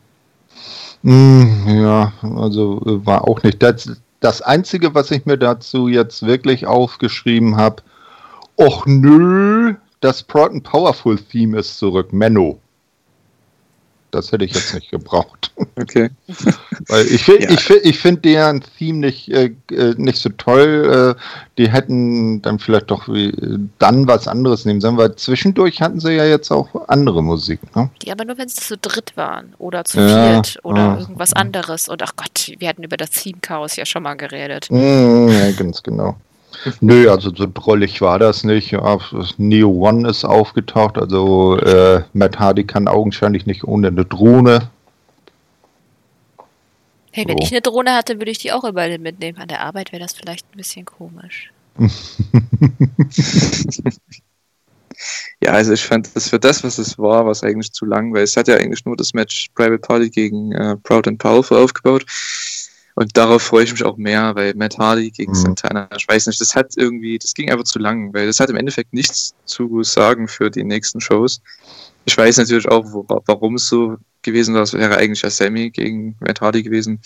Mm, 1.02 1.68
ja, 1.68 2.12
also 2.22 2.80
äh, 2.86 3.06
war 3.06 3.28
auch 3.28 3.42
nicht. 3.42 3.62
Das, 3.62 3.90
das 4.20 4.40
Einzige, 4.40 4.94
was 4.94 5.10
ich 5.10 5.26
mir 5.26 5.36
dazu 5.36 5.88
jetzt 5.88 6.24
wirklich 6.24 6.66
aufgeschrieben 6.66 7.56
habe, 7.56 7.82
och 8.56 8.86
nö, 8.86 9.74
das 10.00 10.22
Proton 10.22 10.62
Powerful 10.62 11.18
Theme 11.18 11.58
ist 11.58 11.78
zurück, 11.78 12.12
Menno. 12.12 12.60
Das 14.14 14.30
hätte 14.30 14.44
ich 14.44 14.54
jetzt 14.54 14.74
nicht 14.74 14.90
gebraucht. 14.90 15.50
Okay. 15.76 16.10
Weil 16.88 17.06
ich 17.06 17.24
finde 17.24 17.44
Ja. 17.44 17.50
ich 17.50 17.60
find, 17.60 17.80
ich 17.84 17.98
find 17.98 18.24
deren 18.24 18.62
Theme 18.78 18.98
nicht, 18.98 19.28
äh, 19.28 19.50
äh, 19.72 19.94
nicht 19.96 20.18
so 20.18 20.28
toll. 20.30 21.16
Äh, 21.18 21.20
die 21.58 21.70
hätten 21.70 22.40
dann 22.42 22.58
vielleicht 22.60 22.90
doch 22.90 23.08
wie, 23.08 23.32
dann 23.78 24.06
was 24.06 24.28
anderes 24.28 24.64
nehmen 24.64 24.80
sollen, 24.80 24.96
weil 24.96 25.14
zwischendurch 25.16 25.80
hatten 25.80 25.98
sie 26.00 26.12
ja 26.12 26.24
jetzt 26.26 26.50
auch 26.52 26.68
andere 26.88 27.22
Musik. 27.22 27.60
Ne? 27.74 27.90
Die 28.02 28.12
aber 28.12 28.24
nur, 28.24 28.38
wenn 28.38 28.48
sie 28.48 28.60
zu 28.60 28.76
dritt 28.76 29.16
waren 29.16 29.54
oder 29.58 29.84
zu 29.84 29.98
Ja, 30.00 30.32
viert 30.32 30.58
oder 30.64 30.78
ja. 30.82 30.98
irgendwas 30.98 31.32
anderes. 31.32 31.88
Und 31.88 32.02
ach 32.02 32.12
Gott, 32.16 32.52
wir 32.58 32.68
hatten 32.68 32.82
über 32.84 32.96
das 32.96 33.10
Theme 33.10 33.38
Chaos 33.40 33.74
ja 33.76 33.84
schon 33.84 34.02
mal 34.04 34.14
geredet. 34.14 34.68
Mm, 34.70 35.28
ja, 35.28 35.50
ganz 35.52 35.82
genau. 35.82 36.16
Nö, 36.80 37.10
also 37.10 37.34
so 37.34 37.46
drollig 37.52 38.00
war 38.00 38.18
das 38.18 38.44
nicht. 38.44 38.72
Neo 39.38 39.70
One 39.70 40.08
ist 40.08 40.24
aufgetaucht, 40.24 40.98
also 40.98 41.58
äh, 41.58 42.02
Matt 42.12 42.38
Hardy 42.38 42.64
kann 42.64 42.88
augenscheinlich 42.88 43.46
nicht 43.46 43.64
ohne 43.64 43.88
eine 43.88 44.04
Drohne. 44.04 44.70
Hey, 47.12 47.28
wenn 47.28 47.38
So. 47.38 47.44
ich 47.44 47.52
eine 47.52 47.60
Drohne 47.60 47.94
hatte, 47.94 48.18
würde 48.18 48.30
ich 48.30 48.38
die 48.38 48.52
auch 48.52 48.64
überall 48.64 48.98
mitnehmen. 48.98 49.38
An 49.38 49.48
der 49.48 49.60
Arbeit 49.60 49.92
wäre 49.92 50.02
das 50.02 50.14
vielleicht 50.14 50.46
ein 50.52 50.56
bisschen 50.56 50.84
komisch. 50.84 51.52
Ja, 55.42 55.50
also 55.52 55.72
ich 55.72 55.82
fand 55.82 56.14
das 56.14 56.28
für 56.28 56.38
das, 56.38 56.62
was 56.64 56.78
es 56.78 56.98
war, 56.98 57.24
war 57.24 57.32
es 57.32 57.42
eigentlich 57.42 57.72
zu 57.72 57.84
lang, 57.84 58.14
weil 58.14 58.22
es 58.22 58.36
hat 58.36 58.48
ja 58.48 58.56
eigentlich 58.56 58.84
nur 58.84 58.96
das 58.96 59.12
Match 59.12 59.48
Private 59.54 59.78
Party 59.78 60.08
gegen 60.08 60.52
äh, 60.52 60.76
Proud 60.76 61.08
and 61.08 61.18
Powerful 61.18 61.58
aufgebaut. 61.58 62.04
Und 62.96 63.16
darauf 63.16 63.42
freue 63.42 63.64
ich 63.64 63.72
mich 63.72 63.84
auch 63.84 63.96
mehr, 63.96 64.34
weil 64.36 64.54
Matt 64.54 64.78
Hardy 64.78 65.10
gegen 65.10 65.32
Mhm. 65.32 65.36
Santana, 65.36 65.88
ich 65.96 66.06
weiß 66.06 66.26
nicht, 66.28 66.40
das 66.40 66.54
hat 66.54 66.74
irgendwie, 66.76 67.18
das 67.18 67.34
ging 67.34 67.50
einfach 67.50 67.64
zu 67.64 67.80
lang, 67.80 68.14
weil 68.14 68.26
das 68.26 68.38
hat 68.38 68.50
im 68.50 68.56
Endeffekt 68.56 68.92
nichts 68.92 69.34
zu 69.46 69.82
sagen 69.82 70.28
für 70.28 70.50
die 70.50 70.62
nächsten 70.62 71.00
Shows. 71.00 71.40
Ich 72.04 72.16
weiß 72.16 72.36
natürlich 72.38 72.68
auch, 72.68 72.84
wo, 72.92 73.04
warum 73.08 73.56
es 73.56 73.66
so 73.68 73.96
gewesen 74.22 74.54
war. 74.54 74.62
Es 74.62 74.72
wäre 74.74 74.96
eigentlich 74.96 75.22
ja 75.22 75.30
Sammy 75.30 75.70
gegen 75.70 76.16
Matt 76.20 76.40
Hardy 76.40 76.62
gewesen. 76.62 77.00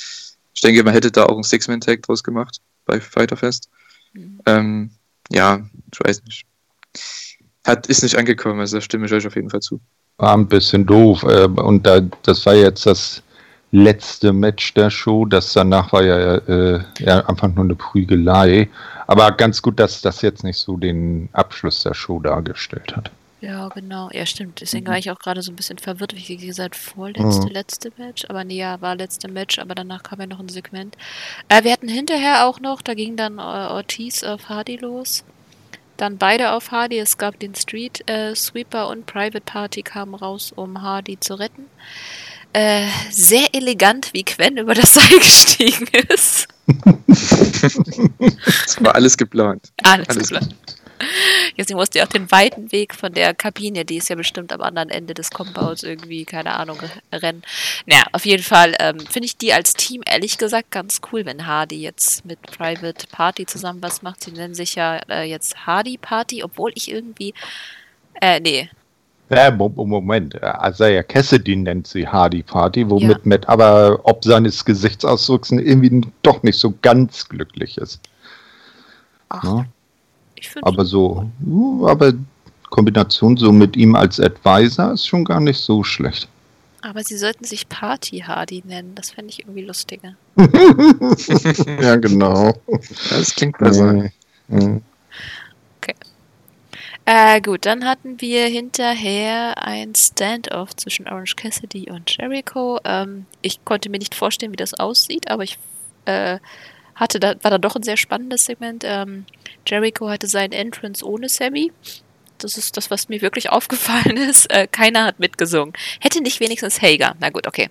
Ich 0.54 0.60
denke, 0.60 0.82
man 0.84 0.92
hätte 0.92 1.10
da 1.10 1.24
auch 1.24 1.34
einen 1.34 1.42
Six-Man-Tag 1.42 2.02
draus 2.02 2.22
gemacht 2.22 2.60
bei 2.84 3.00
Fighterfest. 3.00 3.70
Mhm. 4.12 4.40
Ähm, 4.44 4.90
ja, 5.30 5.60
ich 5.92 6.00
weiß 6.00 6.22
nicht. 6.24 6.44
Hat, 7.64 7.86
ist 7.86 8.02
nicht 8.02 8.16
angekommen, 8.16 8.60
also 8.60 8.76
da 8.76 8.80
stimme 8.80 9.06
ich 9.06 9.12
euch 9.12 9.26
auf 9.26 9.36
jeden 9.36 9.50
Fall 9.50 9.60
zu. 9.60 9.80
War 10.18 10.34
ein 10.34 10.48
bisschen 10.48 10.84
doof. 10.84 11.22
Äh, 11.22 11.44
und 11.44 11.86
da, 11.86 12.00
das 12.22 12.44
war 12.44 12.54
jetzt 12.54 12.84
das 12.86 13.22
letzte 13.70 14.32
Match 14.32 14.74
der 14.74 14.90
Show. 14.90 15.24
Das 15.26 15.52
danach 15.52 15.92
war 15.92 16.02
ja, 16.02 16.34
äh, 16.36 16.80
ja 17.00 17.26
einfach 17.28 17.48
nur 17.48 17.64
eine 17.64 17.74
Prügelei. 17.74 18.68
Aber 19.06 19.32
ganz 19.32 19.62
gut, 19.62 19.78
dass 19.78 20.00
das 20.02 20.22
jetzt 20.22 20.44
nicht 20.44 20.58
so 20.58 20.76
den 20.76 21.28
Abschluss 21.32 21.82
der 21.82 21.94
Show 21.94 22.20
dargestellt 22.20 22.96
hat. 22.96 23.10
Ja, 23.40 23.68
genau. 23.68 24.10
Ja, 24.12 24.26
stimmt. 24.26 24.60
Deswegen 24.60 24.84
Mhm. 24.84 24.88
war 24.90 24.98
ich 24.98 25.10
auch 25.12 25.18
gerade 25.18 25.42
so 25.42 25.52
ein 25.52 25.56
bisschen 25.56 25.78
verwirrt, 25.78 26.12
wie 26.16 26.36
gesagt, 26.36 26.74
vorletzte, 26.74 27.46
Mhm. 27.46 27.52
letzte 27.52 27.92
Match. 27.96 28.24
Aber 28.28 28.42
nee, 28.42 28.58
ja, 28.58 28.80
war 28.80 28.96
letzte 28.96 29.30
Match, 29.30 29.58
aber 29.60 29.74
danach 29.76 30.02
kam 30.02 30.20
ja 30.20 30.26
noch 30.26 30.40
ein 30.40 30.48
Segment. 30.48 30.96
Äh, 31.48 31.62
wir 31.62 31.72
hatten 31.72 31.88
hinterher 31.88 32.46
auch 32.46 32.58
noch, 32.60 32.82
da 32.82 32.94
ging 32.94 33.16
dann 33.16 33.38
äh, 33.38 33.42
Ortiz 33.42 34.24
auf 34.24 34.48
Hardy 34.48 34.76
los. 34.76 35.24
Dann 35.96 36.18
beide 36.18 36.52
auf 36.52 36.70
Hardy. 36.72 36.98
Es 36.98 37.16
gab 37.16 37.38
den 37.38 37.54
Street 37.54 38.08
äh, 38.08 38.34
Sweeper 38.34 38.88
und 38.88 39.06
Private 39.06 39.40
Party 39.40 39.82
kamen 39.82 40.14
raus, 40.14 40.52
um 40.54 40.82
Hardy 40.82 41.18
zu 41.20 41.34
retten. 41.34 41.66
Äh, 42.52 42.88
sehr 43.10 43.54
elegant, 43.54 44.12
wie 44.14 44.24
Quen 44.24 44.56
über 44.56 44.74
das 44.74 44.94
Seil 44.94 45.18
gestiegen 45.18 45.86
ist. 46.08 46.48
Es 48.64 48.82
war 48.82 48.94
alles 48.94 49.16
geplant. 49.16 49.70
Alles, 49.82 50.08
Alles 50.08 50.28
klar. 50.28 50.42
Jetzt 51.56 51.72
musste 51.72 51.98
ja 51.98 52.06
auch 52.06 52.10
den 52.10 52.30
weiten 52.30 52.72
Weg 52.72 52.94
von 52.94 53.12
der 53.12 53.34
Kabine, 53.34 53.84
die 53.84 53.96
ist 53.96 54.08
ja 54.08 54.16
bestimmt 54.16 54.52
am 54.52 54.60
anderen 54.60 54.90
Ende 54.90 55.14
des 55.14 55.30
Compounds 55.30 55.82
irgendwie, 55.82 56.24
keine 56.24 56.54
Ahnung, 56.54 56.78
rennen. 57.12 57.42
Naja, 57.86 58.04
auf 58.12 58.26
jeden 58.26 58.42
Fall 58.42 58.74
ähm, 58.80 58.98
finde 59.00 59.26
ich 59.26 59.36
die 59.36 59.52
als 59.52 59.74
Team 59.74 60.02
ehrlich 60.04 60.38
gesagt 60.38 60.70
ganz 60.70 61.00
cool, 61.12 61.24
wenn 61.24 61.46
Hardy 61.46 61.80
jetzt 61.80 62.24
mit 62.24 62.40
Private 62.42 63.06
Party 63.10 63.46
zusammen 63.46 63.82
was 63.82 64.02
macht. 64.02 64.24
Sie 64.24 64.32
nennen 64.32 64.54
sich 64.54 64.74
ja 64.74 64.96
äh, 65.08 65.22
jetzt 65.22 65.66
Hardy 65.66 65.98
Party, 65.98 66.42
obwohl 66.42 66.72
ich 66.74 66.90
irgendwie. 66.90 67.34
Äh, 68.20 68.40
nee. 68.40 68.68
Ja, 69.30 69.50
Mo- 69.50 69.68
Moment. 69.76 70.34
Isaiah 70.64 71.02
Cassidy 71.02 71.56
nennt 71.56 71.86
sie 71.86 72.06
Hardy 72.06 72.42
Party, 72.42 72.88
womit 72.88 73.10
Ja. 73.10 73.18
Matt 73.24 73.48
aber 73.48 74.00
ob 74.04 74.24
seines 74.24 74.64
Gesichtsausdrucks 74.64 75.50
irgendwie 75.50 76.00
doch 76.22 76.42
nicht 76.42 76.58
so 76.58 76.72
ganz 76.82 77.28
glücklich 77.28 77.76
ist. 77.78 78.00
Ach, 79.28 79.64
ich 80.36 80.48
finde. 80.48 80.66
Aber 80.66 80.84
so, 80.84 81.30
uh, 81.46 81.86
aber 81.88 82.12
Kombination 82.70 83.36
so 83.36 83.52
mit 83.52 83.76
ihm 83.76 83.94
als 83.94 84.18
Advisor 84.18 84.92
ist 84.92 85.06
schon 85.06 85.24
gar 85.24 85.40
nicht 85.40 85.58
so 85.60 85.84
schlecht. 85.84 86.28
Aber 86.80 87.02
sie 87.02 87.18
sollten 87.18 87.44
sich 87.44 87.68
Party 87.68 88.20
Hardy 88.20 88.62
nennen. 88.64 88.94
Das 88.94 89.10
fände 89.10 89.30
ich 89.30 89.40
irgendwie 89.40 89.64
lustiger. 89.64 90.14
ja, 91.82 91.96
genau. 91.96 92.54
Das 93.10 93.34
klingt 93.34 93.58
besser. 93.58 93.92
Nee. 93.92 94.12
Mhm. 94.48 94.82
Äh, 97.10 97.40
gut, 97.40 97.64
dann 97.64 97.86
hatten 97.86 98.20
wir 98.20 98.48
hinterher 98.48 99.66
ein 99.66 99.94
Standoff 99.94 100.76
zwischen 100.76 101.08
Orange 101.08 101.36
Cassidy 101.36 101.90
und 101.90 102.14
Jericho. 102.14 102.80
Ähm, 102.84 103.24
ich 103.40 103.64
konnte 103.64 103.88
mir 103.88 103.96
nicht 103.96 104.14
vorstellen, 104.14 104.52
wie 104.52 104.56
das 104.56 104.74
aussieht, 104.74 105.30
aber 105.30 105.42
ich 105.42 105.58
äh, 106.04 106.38
hatte 106.94 107.18
da, 107.18 107.34
war 107.40 107.50
da 107.50 107.56
doch 107.56 107.76
ein 107.76 107.82
sehr 107.82 107.96
spannendes 107.96 108.44
Segment. 108.44 108.84
Ähm, 108.86 109.24
Jericho 109.66 110.10
hatte 110.10 110.26
seinen 110.26 110.52
Entrance 110.52 111.02
ohne 111.02 111.30
Sammy. 111.30 111.72
Das 112.36 112.58
ist 112.58 112.76
das, 112.76 112.90
was 112.90 113.08
mir 113.08 113.22
wirklich 113.22 113.48
aufgefallen 113.48 114.18
ist. 114.18 114.52
Äh, 114.52 114.66
keiner 114.66 115.06
hat 115.06 115.18
mitgesungen. 115.18 115.72
Hätte 116.00 116.20
nicht 116.22 116.40
wenigstens 116.40 116.82
Hager. 116.82 117.16
Na 117.20 117.30
gut, 117.30 117.46
okay. 117.46 117.70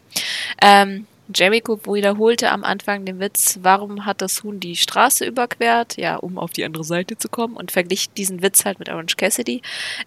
Ähm, 0.64 1.06
Jericho 1.34 1.80
wiederholte 1.86 2.52
am 2.52 2.64
Anfang 2.64 3.06
den 3.06 3.20
Witz, 3.20 3.60
warum 3.62 4.06
hat 4.06 4.22
das 4.22 4.44
Huhn 4.44 4.60
die 4.60 4.76
Straße 4.76 5.26
überquert? 5.26 5.98
Ja, 5.98 6.16
um 6.16 6.38
auf 6.38 6.52
die 6.52 6.64
andere 6.64 6.84
Seite 6.84 7.18
zu 7.18 7.28
kommen 7.28 7.56
und 7.56 7.72
verglich 7.72 8.10
diesen 8.12 8.42
Witz 8.42 8.66
halt 8.66 8.80
mit 8.80 8.90
Orange 8.90 9.18
Cassidy. 9.18 9.62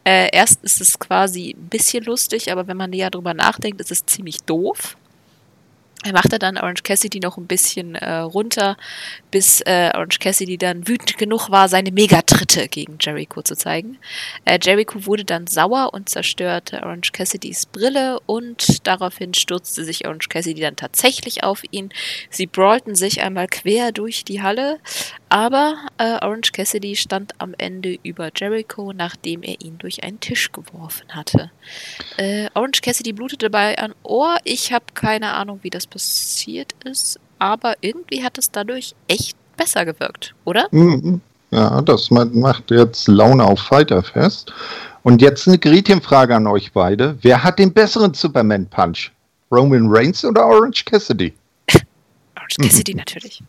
Äh, 0.04 0.30
erst 0.32 0.64
ist 0.64 0.80
es 0.80 0.98
quasi 0.98 1.54
ein 1.56 1.68
bisschen 1.68 2.04
lustig, 2.04 2.50
aber 2.50 2.66
wenn 2.66 2.76
man 2.76 2.90
näher 2.90 3.10
drüber 3.10 3.34
nachdenkt, 3.34 3.80
ist 3.80 3.90
es 3.90 4.06
ziemlich 4.06 4.42
doof. 4.42 4.96
Er 6.02 6.14
machte 6.14 6.38
dann 6.38 6.56
Orange 6.56 6.82
Cassidy 6.82 7.20
noch 7.20 7.36
ein 7.36 7.46
bisschen 7.46 7.94
äh, 7.94 8.20
runter, 8.20 8.78
bis 9.30 9.60
äh, 9.66 9.90
Orange 9.94 10.18
Cassidy 10.18 10.56
dann 10.56 10.88
wütend 10.88 11.18
genug 11.18 11.50
war, 11.50 11.68
seine 11.68 11.92
Megatritte 11.92 12.68
gegen 12.68 12.96
Jericho 12.98 13.42
zu 13.42 13.54
zeigen. 13.54 13.98
Äh, 14.46 14.58
Jericho 14.62 15.04
wurde 15.04 15.26
dann 15.26 15.46
sauer 15.46 15.92
und 15.92 16.08
zerstörte 16.08 16.82
Orange 16.84 17.12
Cassidys 17.12 17.66
Brille 17.66 18.18
und 18.24 18.86
daraufhin 18.86 19.34
stürzte 19.34 19.84
sich 19.84 20.06
Orange 20.06 20.30
Cassidy 20.30 20.62
dann 20.62 20.76
tatsächlich 20.76 21.44
auf 21.44 21.64
ihn. 21.70 21.90
Sie 22.30 22.46
brawlten 22.46 22.94
sich 22.94 23.20
einmal 23.20 23.46
quer 23.46 23.92
durch 23.92 24.24
die 24.24 24.40
Halle, 24.40 24.78
aber 25.30 25.74
äh, 25.96 26.22
Orange 26.24 26.52
Cassidy 26.52 26.94
stand 26.96 27.32
am 27.38 27.54
Ende 27.56 27.98
über 28.02 28.30
Jericho, 28.36 28.92
nachdem 28.92 29.42
er 29.42 29.60
ihn 29.60 29.78
durch 29.78 30.04
einen 30.04 30.20
Tisch 30.20 30.52
geworfen 30.52 31.06
hatte. 31.08 31.50
Äh, 32.18 32.48
Orange 32.54 32.82
Cassidy 32.82 33.12
blutete 33.14 33.48
dabei 33.48 33.78
an 33.78 33.94
Ohr. 34.02 34.36
Ich 34.44 34.72
habe 34.72 34.84
keine 34.92 35.32
Ahnung, 35.32 35.60
wie 35.62 35.70
das 35.70 35.86
passiert 35.86 36.74
ist, 36.84 37.18
aber 37.38 37.74
irgendwie 37.80 38.22
hat 38.22 38.36
es 38.36 38.50
dadurch 38.50 38.94
echt 39.08 39.36
besser 39.56 39.84
gewirkt, 39.86 40.34
oder? 40.44 40.68
Mhm. 40.72 41.20
Ja, 41.52 41.80
das 41.80 42.10
ma- 42.10 42.26
macht 42.26 42.70
jetzt 42.70 43.08
Laune 43.08 43.44
auf 43.44 43.60
Fighterfest. 43.60 44.52
Und 45.02 45.22
jetzt 45.22 45.48
eine 45.48 45.58
Gretchenfrage 45.58 46.36
an 46.36 46.46
euch 46.46 46.72
beide. 46.72 47.16
Wer 47.22 47.42
hat 47.42 47.58
den 47.58 47.72
besseren 47.72 48.14
Superman 48.14 48.66
Punch? 48.66 49.10
Roman 49.50 49.86
Reigns 49.88 50.24
oder 50.24 50.46
Orange 50.46 50.84
Cassidy? 50.84 51.32
Orange 52.58 52.68
Cassidy 52.70 52.94
natürlich. 52.94 53.42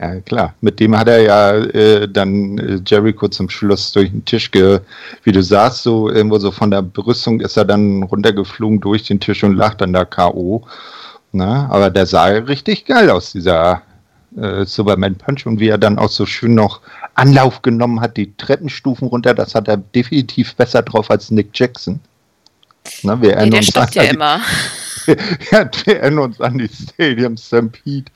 Ja, 0.00 0.20
klar. 0.20 0.54
Mit 0.60 0.80
dem 0.80 0.96
hat 0.98 1.08
er 1.08 1.20
ja 1.22 1.52
äh, 1.56 2.08
dann 2.08 2.58
äh, 2.58 2.80
Jericho 2.86 3.28
zum 3.28 3.48
Schluss 3.48 3.92
durch 3.92 4.10
den 4.10 4.24
Tisch 4.24 4.50
ge, 4.50 4.80
wie 5.24 5.32
du 5.32 5.42
sagst, 5.42 5.82
so 5.84 6.08
irgendwo 6.10 6.38
so 6.38 6.50
von 6.50 6.70
der 6.70 6.82
Brüstung 6.82 7.40
ist 7.40 7.56
er 7.56 7.64
dann 7.64 8.02
runtergeflogen 8.02 8.80
durch 8.80 9.04
den 9.04 9.20
Tisch 9.20 9.42
und 9.44 9.56
lag 9.56 9.74
dann 9.74 9.92
da 9.92 10.04
K.O. 10.04 10.66
Na, 11.32 11.68
aber 11.70 11.88
der 11.90 12.04
sah 12.06 12.24
richtig 12.26 12.84
geil 12.84 13.08
aus, 13.08 13.32
dieser 13.32 13.82
äh, 14.36 14.66
Superman 14.66 15.14
Punch 15.14 15.46
und 15.46 15.60
wie 15.60 15.68
er 15.68 15.78
dann 15.78 15.98
auch 15.98 16.10
so 16.10 16.26
schön 16.26 16.54
noch 16.54 16.80
Anlauf 17.14 17.62
genommen 17.62 18.00
hat, 18.00 18.16
die 18.16 18.34
Treppenstufen 18.36 19.08
runter, 19.08 19.32
das 19.34 19.54
hat 19.54 19.68
er 19.68 19.76
definitiv 19.78 20.54
besser 20.56 20.82
drauf 20.82 21.10
als 21.10 21.30
Nick 21.30 21.48
Jackson. 21.54 22.00
Na, 23.02 23.20
wir 23.22 23.36
Nee, 23.36 23.50
der 23.50 23.62
stoppt 23.62 23.94
ja 23.94 24.02
die- 24.02 24.08
immer. 24.14 24.40
wir 25.06 26.00
erinnern 26.00 26.24
uns 26.24 26.40
an 26.40 26.58
die 26.58 26.68
Stadium 26.68 27.36
Stampede. 27.36 28.10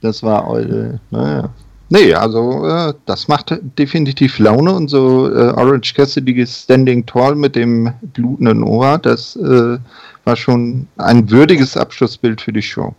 Das 0.00 0.22
war, 0.22 0.58
äh, 0.58 0.98
naja. 1.10 1.50
Nee, 1.90 2.14
also 2.14 2.66
äh, 2.66 2.94
das 3.06 3.28
macht 3.28 3.56
definitiv 3.78 4.38
Laune 4.38 4.72
und 4.72 4.88
so 4.88 5.30
äh, 5.30 5.52
Orange 5.52 5.94
Cassidy 5.94 6.46
Standing 6.46 7.04
Tall 7.06 7.34
mit 7.34 7.54
dem 7.56 7.92
blutenden 8.14 8.62
Ohr, 8.62 8.98
das 8.98 9.36
äh, 9.36 9.78
war 10.24 10.36
schon 10.36 10.88
ein 10.96 11.30
würdiges 11.30 11.76
Abschlussbild 11.76 12.40
für 12.40 12.52
die 12.52 12.62
Show. 12.62 12.94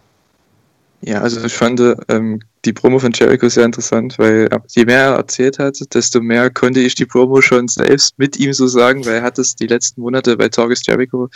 Ja, 1.02 1.22
also 1.22 1.44
ich 1.44 1.54
fand 1.54 1.82
ähm, 2.08 2.40
die 2.64 2.74
Promo 2.74 3.00
von 3.00 3.12
Jericho 3.12 3.50
sehr 3.50 3.66
interessant, 3.66 4.18
weil 4.18 4.50
je 4.70 4.86
mehr 4.86 5.02
er 5.02 5.16
erzählt 5.16 5.60
hat, 5.60 5.78
desto 5.94 6.22
mehr 6.22 6.50
konnte 6.50 6.80
ich 6.80 6.96
die 6.96 7.06
Promo 7.06 7.42
schon 7.42 7.68
selbst 7.68 8.18
mit 8.18 8.38
ihm 8.38 8.54
so 8.54 8.66
sagen, 8.66 9.06
weil 9.06 9.16
er 9.16 9.24
hat 9.24 9.38
es 9.38 9.56
die 9.56 9.68
letzten 9.68 10.02
Monate 10.02 10.38
bei 10.38 10.50
Talk 10.50 10.72
is 10.72 10.82
Jericho 10.86 11.30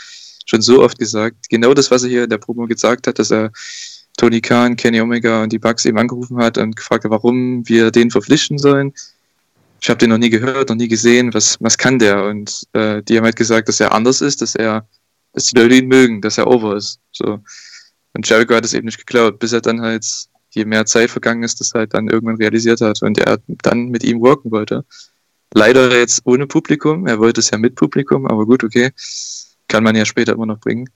schon 0.49 0.61
so 0.61 0.81
oft 0.81 0.97
gesagt. 0.97 1.49
Genau 1.49 1.73
das, 1.73 1.91
was 1.91 2.03
er 2.03 2.09
hier 2.09 2.23
in 2.23 2.29
der 2.29 2.39
Promo 2.39 2.65
gesagt 2.65 3.07
hat, 3.07 3.19
dass 3.19 3.31
er 3.31 3.51
Tony 4.17 4.41
Khan, 4.41 4.75
Kenny 4.75 4.99
Omega 4.99 5.43
und 5.43 5.53
die 5.53 5.59
Bucks 5.59 5.85
eben 5.85 5.97
angerufen 5.97 6.37
hat 6.37 6.57
und 6.57 6.75
gefragt 6.75 7.03
hat, 7.03 7.11
warum 7.11 7.67
wir 7.67 7.91
den 7.91 8.09
verpflichten 8.09 8.57
sollen. 8.57 8.93
Ich 9.79 9.89
habe 9.89 9.99
den 9.99 10.09
noch 10.09 10.17
nie 10.17 10.29
gehört, 10.29 10.69
noch 10.69 10.75
nie 10.75 10.87
gesehen. 10.87 11.33
Was, 11.33 11.57
was 11.61 11.77
kann 11.77 11.99
der? 11.99 12.25
Und 12.25 12.67
äh, 12.73 13.01
die 13.03 13.17
haben 13.17 13.25
halt 13.25 13.35
gesagt, 13.35 13.69
dass 13.69 13.79
er 13.79 13.93
anders 13.93 14.21
ist, 14.21 14.41
dass 14.41 14.55
er, 14.55 14.87
dass 15.33 15.45
die 15.45 15.57
Leute 15.57 15.75
ihn 15.75 15.87
mögen, 15.87 16.21
dass 16.21 16.37
er 16.37 16.47
over 16.47 16.75
ist. 16.75 16.99
So. 17.11 17.39
Und 18.13 18.27
Jericho 18.27 18.55
hat 18.55 18.65
es 18.65 18.73
eben 18.73 18.87
nicht 18.87 18.97
geglaubt, 18.97 19.39
bis 19.39 19.53
er 19.53 19.61
dann 19.61 19.81
halt, 19.81 20.05
je 20.51 20.65
mehr 20.65 20.85
Zeit 20.85 21.11
vergangen 21.11 21.43
ist, 21.43 21.59
das 21.61 21.73
halt 21.73 21.93
dann 21.93 22.09
irgendwann 22.09 22.37
realisiert 22.37 22.81
hat 22.81 23.03
und 23.03 23.19
er 23.19 23.37
dann 23.61 23.89
mit 23.89 24.03
ihm 24.03 24.19
worken 24.19 24.51
wollte. 24.51 24.83
Leider 25.53 25.95
jetzt 25.95 26.21
ohne 26.25 26.47
Publikum. 26.47 27.07
Er 27.07 27.19
wollte 27.19 27.39
es 27.39 27.51
ja 27.51 27.57
mit 27.57 27.75
Publikum, 27.75 28.25
aber 28.25 28.45
gut, 28.45 28.63
okay. 28.63 28.91
Kann 29.69 29.85
man 29.85 29.95
ja 29.95 30.03
später 30.03 30.33
immer 30.33 30.45
noch 30.45 30.59
bringen. 30.59 30.89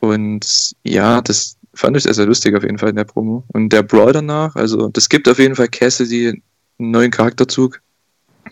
Und 0.00 0.74
ja, 0.82 1.22
das 1.22 1.56
fand 1.72 1.96
ich 1.96 2.02
sehr, 2.02 2.14
sehr 2.14 2.26
lustig 2.26 2.54
auf 2.54 2.62
jeden 2.62 2.78
Fall 2.78 2.90
in 2.90 2.96
der 2.96 3.04
Promo. 3.04 3.44
Und 3.48 3.70
der 3.70 3.82
Brawl 3.82 4.12
danach, 4.12 4.54
also 4.54 4.88
das 4.88 5.08
gibt 5.08 5.28
auf 5.28 5.38
jeden 5.38 5.56
Fall 5.56 5.68
Cassidy 5.68 6.28
einen 6.28 6.42
neuen 6.90 7.10
Charakterzug, 7.10 7.80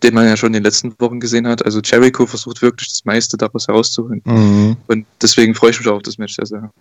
den 0.02 0.14
man 0.14 0.26
ja 0.26 0.36
schon 0.36 0.48
in 0.48 0.54
den 0.54 0.62
letzten 0.64 0.98
Wochen 0.98 1.20
gesehen 1.20 1.46
hat. 1.46 1.64
Also 1.64 1.80
Jericho 1.80 2.26
versucht 2.26 2.62
wirklich 2.62 2.88
das 2.88 3.04
meiste 3.04 3.36
daraus 3.36 3.68
herauszuholen. 3.68 4.22
Mhm. 4.24 4.76
Und 4.86 5.06
deswegen 5.20 5.54
freue 5.54 5.70
ich 5.70 5.78
mich 5.78 5.88
auch 5.88 5.96
auf 5.96 6.02
das 6.02 6.18
Match 6.18 6.34
sehr, 6.34 6.46
sehr. 6.46 6.72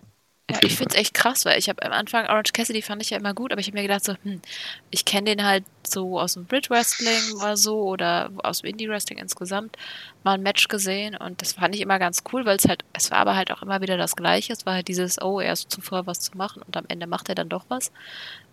Ja, 0.50 0.58
ich 0.62 0.76
finde 0.76 0.94
es 0.94 1.00
echt 1.00 1.14
krass, 1.14 1.44
weil 1.44 1.58
ich 1.58 1.68
habe 1.68 1.82
am 1.82 1.92
Anfang 1.92 2.26
Orange 2.26 2.52
Cassidy 2.52 2.82
fand 2.82 3.00
ich 3.00 3.10
ja 3.10 3.18
immer 3.18 3.32
gut, 3.32 3.52
aber 3.52 3.60
ich 3.60 3.68
habe 3.68 3.76
mir 3.76 3.82
gedacht 3.82 4.04
so, 4.04 4.14
hm, 4.22 4.42
ich 4.90 5.04
kenne 5.04 5.34
den 5.34 5.46
halt 5.46 5.64
so 5.86 6.18
aus 6.18 6.34
dem 6.34 6.44
Bridge 6.46 6.68
Wrestling 6.68 7.36
oder 7.36 7.56
so 7.56 7.82
oder 7.82 8.30
aus 8.42 8.60
dem 8.60 8.70
Indie 8.70 8.88
Wrestling 8.88 9.18
insgesamt 9.18 9.76
mal 10.24 10.34
ein 10.34 10.42
Match 10.42 10.68
gesehen 10.68 11.16
und 11.16 11.40
das 11.40 11.54
fand 11.54 11.74
ich 11.74 11.80
immer 11.80 11.98
ganz 11.98 12.22
cool, 12.32 12.44
weil 12.44 12.56
es 12.56 12.66
halt, 12.66 12.84
es 12.92 13.10
war 13.10 13.18
aber 13.18 13.36
halt 13.36 13.50
auch 13.50 13.62
immer 13.62 13.80
wieder 13.80 13.96
das 13.96 14.16
Gleiche. 14.16 14.52
Es 14.52 14.66
war 14.66 14.74
halt 14.74 14.88
dieses, 14.88 15.22
oh, 15.22 15.40
er 15.40 15.52
ist 15.52 15.70
zuvor 15.70 16.06
was 16.06 16.20
zu 16.20 16.36
machen 16.36 16.62
und 16.62 16.76
am 16.76 16.84
Ende 16.88 17.06
macht 17.06 17.28
er 17.28 17.34
dann 17.34 17.48
doch 17.48 17.64
was. 17.68 17.92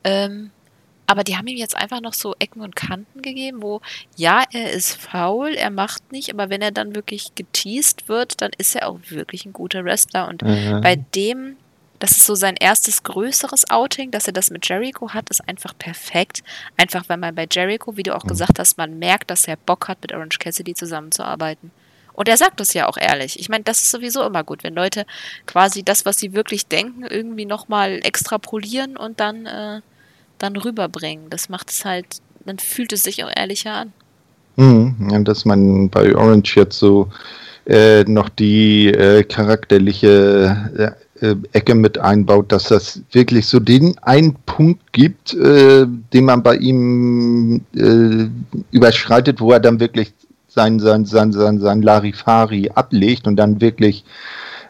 Ähm, 0.04 0.52
aber 1.08 1.24
die 1.24 1.38
haben 1.38 1.48
ihm 1.48 1.58
jetzt 1.58 1.76
einfach 1.76 2.02
noch 2.02 2.14
so 2.14 2.36
Ecken 2.38 2.62
und 2.62 2.76
Kanten 2.76 3.24
gegeben, 3.24 3.64
wo 3.64 3.82
ja, 4.16 4.44
er 4.52 4.72
ist 4.72 4.96
faul, 4.96 5.56
er 5.56 5.72
macht 5.72 6.12
nicht, 6.12 6.32
aber 6.32 6.52
wenn 6.52 6.62
er 6.62 6.70
dann 6.70 6.94
wirklich 6.94 7.34
geteased 7.34 8.08
wird, 8.08 8.42
dann 8.42 8.52
ist 8.60 8.76
er 8.76 8.88
auch 8.88 9.00
wirklich 9.10 9.46
ein 9.48 9.54
guter 9.54 9.84
Wrestler. 9.84 10.28
Und 10.28 10.44
mhm. 10.44 10.82
bei 10.82 10.98
dem 10.98 11.58
das 12.00 12.12
ist 12.12 12.26
so 12.26 12.36
sein 12.36 12.56
erstes 12.58 13.04
größeres 13.04 13.70
Outing, 13.70 14.12
dass 14.12 14.26
er 14.26 14.34
das 14.34 14.50
mit 14.50 14.68
Jericho 14.68 15.10
hat, 15.10 15.30
ist 15.30 15.48
einfach 15.48 15.78
perfekt. 15.78 16.44
Einfach, 16.78 17.04
weil 17.08 17.18
man 17.18 17.36
bei 17.36 17.48
Jericho, 17.50 17.98
wie 17.98 18.04
du 18.04 18.16
auch 18.16 18.24
mhm. 18.24 18.30
gesagt 18.30 18.58
hast, 18.58 18.78
man 18.78 18.98
merkt, 19.00 19.30
dass 19.30 19.48
er 19.48 19.58
Bock 19.58 19.88
hat, 19.88 20.02
mit 20.02 20.14
Orange 20.14 20.40
Cassidy 20.40 20.74
zusammenzuarbeiten. 20.74 21.72
Und 22.14 22.28
er 22.28 22.38
sagt 22.38 22.60
das 22.60 22.74
ja 22.74 22.88
auch 22.88 22.98
ehrlich. 22.98 23.40
Ich 23.40 23.50
meine, 23.50 23.64
das 23.64 23.82
ist 23.82 23.92
sowieso 23.92 24.24
immer 24.24 24.44
gut, 24.44 24.64
wenn 24.64 24.74
Leute 24.74 25.06
quasi 25.46 25.84
das, 25.84 26.06
was 26.06 26.18
sie 26.18 26.34
wirklich 26.34 26.68
denken, 26.68 27.04
irgendwie 27.04 27.46
nochmal 27.46 28.00
extrapolieren 28.04 28.98
und 28.98 29.20
dann, 29.20 29.46
äh, 29.46 29.82
dann 30.38 30.56
rüberbringen. 30.58 31.30
Das 31.30 31.48
macht 31.48 31.70
es 31.70 31.86
halt, 31.86 32.22
dann 32.46 32.60
fühlt 32.60 32.92
es 32.92 33.04
sich 33.04 33.24
auch 33.24 33.32
ehrlicher 33.34 33.74
an. 33.74 33.94
Mhm, 34.58 35.10
ja, 35.12 35.20
dass 35.20 35.46
man 35.46 35.90
bei 35.90 36.14
Orange 36.14 36.56
jetzt 36.58 36.78
so 36.80 37.10
äh, 37.66 38.04
noch 38.04 38.28
die 38.28 38.88
äh, 38.88 39.24
charakterliche 39.24 40.98
äh, 41.22 41.36
Ecke 41.54 41.76
mit 41.76 41.98
einbaut, 41.98 42.52
dass 42.52 42.66
das 42.66 43.02
wirklich 43.12 43.48
so 43.48 43.60
den 43.60 43.98
einen 44.00 44.36
Punkt 44.46 44.94
gibt, 44.94 45.34
äh, 45.34 45.86
den 46.14 46.26
man 46.26 46.44
bei 46.44 46.56
ihm 46.56 47.62
äh, 47.76 48.28
überschreitet, 48.72 49.40
wo 49.40 49.52
er 49.52 49.60
dann 49.60 49.80
wirklich 49.80 50.14
sein, 50.48 50.80
sein, 50.80 51.06
sein, 51.06 51.32
sein, 51.32 51.60
sein 51.60 51.82
Larifari 51.82 52.70
ablegt 52.74 53.28
und 53.28 53.36
dann 53.36 53.62
wirklich, 53.62 54.04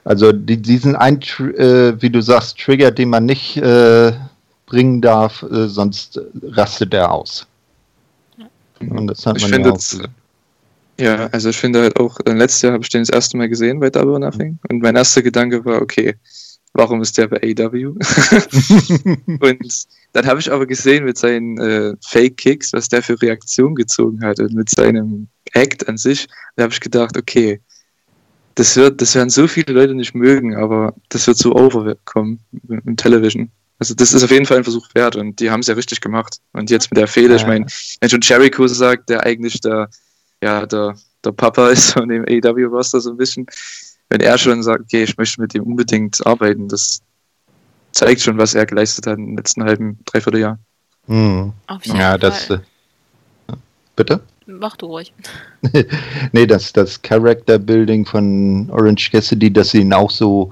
also 0.03 0.31
die, 0.31 0.57
diesen 0.57 0.95
ein, 0.95 1.21
äh, 1.21 2.01
wie 2.01 2.09
du 2.09 2.21
sagst, 2.21 2.59
Trigger, 2.59 2.91
den 2.91 3.09
man 3.09 3.25
nicht 3.25 3.57
äh, 3.57 4.11
bringen 4.65 5.01
darf, 5.01 5.43
äh, 5.43 5.67
sonst 5.67 6.19
rastet 6.43 6.93
er 6.93 7.11
aus. 7.11 7.47
Und 8.79 9.07
das 9.07 9.25
hat 9.25 9.41
man 9.41 9.53
ich 9.53 9.65
ja 9.65 9.71
auch. 9.71 10.09
Ja, 10.99 11.27
also 11.27 11.49
ich 11.49 11.57
finde 11.57 11.81
halt 11.81 11.97
auch, 11.97 12.19
letztes 12.25 12.61
Jahr 12.61 12.73
habe 12.73 12.83
ich 12.83 12.89
den 12.89 13.03
das 13.03 13.09
erste 13.09 13.37
Mal 13.37 13.47
gesehen 13.47 13.79
bei 13.79 13.89
Double 13.89 14.19
Nothing 14.19 14.59
und 14.69 14.81
mein 14.81 14.97
erster 14.97 15.21
Gedanke 15.21 15.63
war, 15.63 15.81
okay, 15.81 16.15
warum 16.73 17.01
ist 17.01 17.17
der 17.17 17.27
bei 17.27 17.37
AW? 17.37 17.85
und 19.39 19.85
dann 20.13 20.25
habe 20.25 20.39
ich 20.39 20.51
aber 20.51 20.65
gesehen 20.65 21.05
mit 21.05 21.17
seinen 21.17 21.57
äh, 21.59 21.95
Fake-Kicks, 22.05 22.73
was 22.73 22.89
der 22.89 23.03
für 23.03 23.21
Reaktion 23.21 23.75
gezogen 23.75 24.23
hat 24.23 24.39
und 24.39 24.53
mit 24.53 24.69
seinem 24.69 25.27
Act 25.53 25.87
an 25.87 25.97
sich, 25.97 26.27
da 26.55 26.63
habe 26.63 26.73
ich 26.73 26.79
gedacht, 26.79 27.17
okay, 27.17 27.59
das 28.55 28.75
wird, 28.75 29.01
das 29.01 29.15
werden 29.15 29.29
so 29.29 29.47
viele 29.47 29.73
Leute 29.73 29.95
nicht 29.95 30.13
mögen, 30.13 30.55
aber 30.55 30.93
das 31.09 31.27
wird 31.27 31.37
so 31.37 31.55
overkommen 31.55 32.39
im 32.67 32.97
Television. 32.97 33.51
Also 33.79 33.93
das 33.93 34.13
ist 34.13 34.23
auf 34.23 34.31
jeden 34.31 34.45
Fall 34.45 34.57
ein 34.57 34.63
Versuch 34.63 34.87
wert 34.93 35.15
und 35.15 35.39
die 35.39 35.49
haben 35.49 35.61
es 35.61 35.67
ja 35.67 35.75
richtig 35.75 36.01
gemacht. 36.01 36.39
Und 36.51 36.69
jetzt 36.69 36.91
mit 36.91 36.97
der 36.97 37.07
Fehde, 37.07 37.35
ich 37.35 37.47
meine, 37.47 37.65
wenn 38.01 38.09
schon 38.09 38.19
Jericho 38.21 38.67
sagt, 38.67 39.09
der 39.09 39.25
eigentlich 39.25 39.61
der, 39.61 39.89
ja, 40.43 40.65
der, 40.65 40.95
der 41.23 41.31
Papa 41.31 41.69
ist 41.69 41.93
von 41.93 42.09
dem 42.09 42.25
AW-Roster 42.27 42.99
so 42.99 43.11
ein 43.11 43.17
bisschen, 43.17 43.45
wenn 44.09 44.21
er 44.21 44.37
schon 44.37 44.63
sagt, 44.63 44.81
okay, 44.81 45.03
ich 45.03 45.17
möchte 45.17 45.41
mit 45.41 45.53
ihm 45.55 45.63
unbedingt 45.63 46.25
arbeiten, 46.25 46.67
das 46.67 47.01
zeigt 47.91 48.21
schon, 48.21 48.37
was 48.37 48.55
er 48.55 48.65
geleistet 48.65 49.07
hat 49.07 49.17
im 49.17 49.37
letzten 49.37 49.63
halben, 49.63 49.99
dreiviertel 50.05 50.39
Jahr. 50.39 50.59
Hm. 51.07 51.53
ja, 51.83 52.17
das. 52.17 52.49
Äh, 52.49 52.59
bitte? 53.95 54.21
Mach 54.45 54.75
du 54.77 54.87
ruhig. 54.87 55.13
nee, 56.31 56.47
das, 56.47 56.73
das 56.73 57.01
Character 57.01 57.59
Building 57.59 58.05
von 58.05 58.69
Orange 58.71 59.11
Cassidy, 59.11 59.51
dass 59.51 59.71
sie 59.71 59.81
ihn 59.81 59.93
auch 59.93 60.09
so 60.09 60.51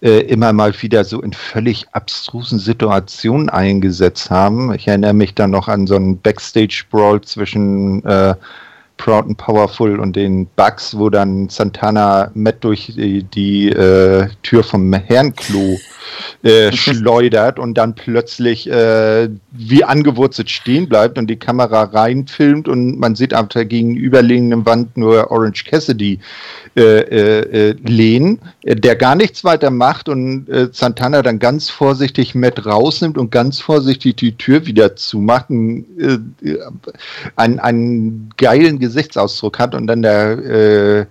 äh, 0.00 0.20
immer 0.22 0.52
mal 0.52 0.72
wieder 0.82 1.04
so 1.04 1.22
in 1.22 1.32
völlig 1.32 1.86
abstrusen 1.92 2.58
Situationen 2.58 3.48
eingesetzt 3.48 4.30
haben. 4.30 4.74
Ich 4.74 4.88
erinnere 4.88 5.14
mich 5.14 5.34
dann 5.34 5.52
noch 5.52 5.68
an 5.68 5.86
so 5.86 5.96
einen 5.96 6.20
Backstage-Brawl 6.20 7.20
zwischen 7.22 8.04
äh, 8.04 8.34
Proud 8.98 9.24
and 9.26 9.38
Powerful 9.38 9.98
und 9.98 10.14
den 10.14 10.46
Bugs, 10.56 10.96
wo 10.98 11.08
dann 11.08 11.48
Santana 11.48 12.30
Matt 12.34 12.62
durch 12.62 12.92
die, 12.94 13.22
die 13.22 13.70
äh, 13.70 14.28
Tür 14.42 14.62
vom 14.62 14.92
Herrenklo 14.92 15.78
äh, 16.42 16.72
schleudert 16.72 17.58
und 17.58 17.74
dann 17.74 17.94
plötzlich 17.94 18.70
äh, 18.70 19.28
wie 19.50 19.84
angewurzelt 19.84 20.50
stehen 20.50 20.88
bleibt 20.88 21.18
und 21.18 21.26
die 21.28 21.36
Kamera 21.36 21.84
reinfilmt 21.84 22.68
und 22.68 22.98
man 22.98 23.14
sieht 23.16 23.34
auf 23.34 23.48
der 23.48 23.64
gegenüberliegenden 23.64 24.66
Wand 24.66 24.96
nur 24.96 25.30
Orange 25.30 25.64
Cassidy 25.64 26.20
äh, 26.76 27.00
äh, 27.00 27.70
äh, 27.70 27.76
lehnen, 27.86 28.40
der 28.62 28.94
gar 28.94 29.16
nichts 29.16 29.42
weiter 29.42 29.70
macht 29.70 30.08
und 30.08 30.46
Santana 30.72 31.22
dann 31.22 31.38
ganz 31.38 31.70
vorsichtig 31.70 32.34
Matt 32.34 32.64
rausnimmt 32.64 33.18
und 33.18 33.30
ganz 33.30 33.60
vorsichtig 33.60 34.16
die 34.16 34.36
Tür 34.36 34.66
wieder 34.66 34.94
zumacht, 34.94 35.50
einen, 35.50 36.36
einen, 37.34 37.58
einen 37.58 38.30
geilen 38.36 38.78
Gesichtsausdruck 38.78 39.58
hat 39.58 39.74
und 39.74 39.86
dann 39.86 40.02
der 40.02 41.08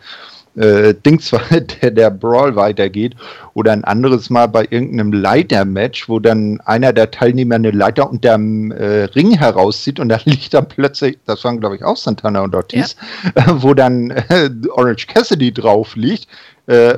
äh, 0.57 0.89
äh, 0.89 0.93
Dings, 0.93 1.31
der, 1.81 1.91
der 1.91 2.11
Brawl 2.11 2.55
weitergeht. 2.55 3.15
Oder 3.53 3.71
ein 3.71 3.83
anderes 3.83 4.29
Mal 4.29 4.47
bei 4.47 4.67
irgendeinem 4.69 5.13
Leiter-Match, 5.13 6.09
wo 6.09 6.19
dann 6.19 6.59
einer 6.61 6.93
der 6.93 7.11
Teilnehmer 7.11 7.55
eine 7.55 7.71
Leiter 7.71 8.09
unter 8.09 8.33
dem 8.33 8.71
äh, 8.71 9.03
Ring 9.05 9.37
herauszieht 9.37 9.99
und 9.99 10.09
da 10.09 10.19
liegt 10.25 10.53
dann 10.53 10.67
plötzlich, 10.67 11.17
das 11.25 11.43
waren 11.43 11.59
glaube 11.59 11.75
ich 11.75 11.83
auch 11.83 11.97
Santana 11.97 12.41
und 12.41 12.55
Ortiz, 12.55 12.95
ja. 13.35 13.61
wo 13.61 13.73
dann 13.73 14.11
äh, 14.11 14.49
Orange 14.71 15.07
Cassidy 15.07 15.51
drauf 15.51 15.95
liegt. 15.95 16.27
Äh, 16.67 16.95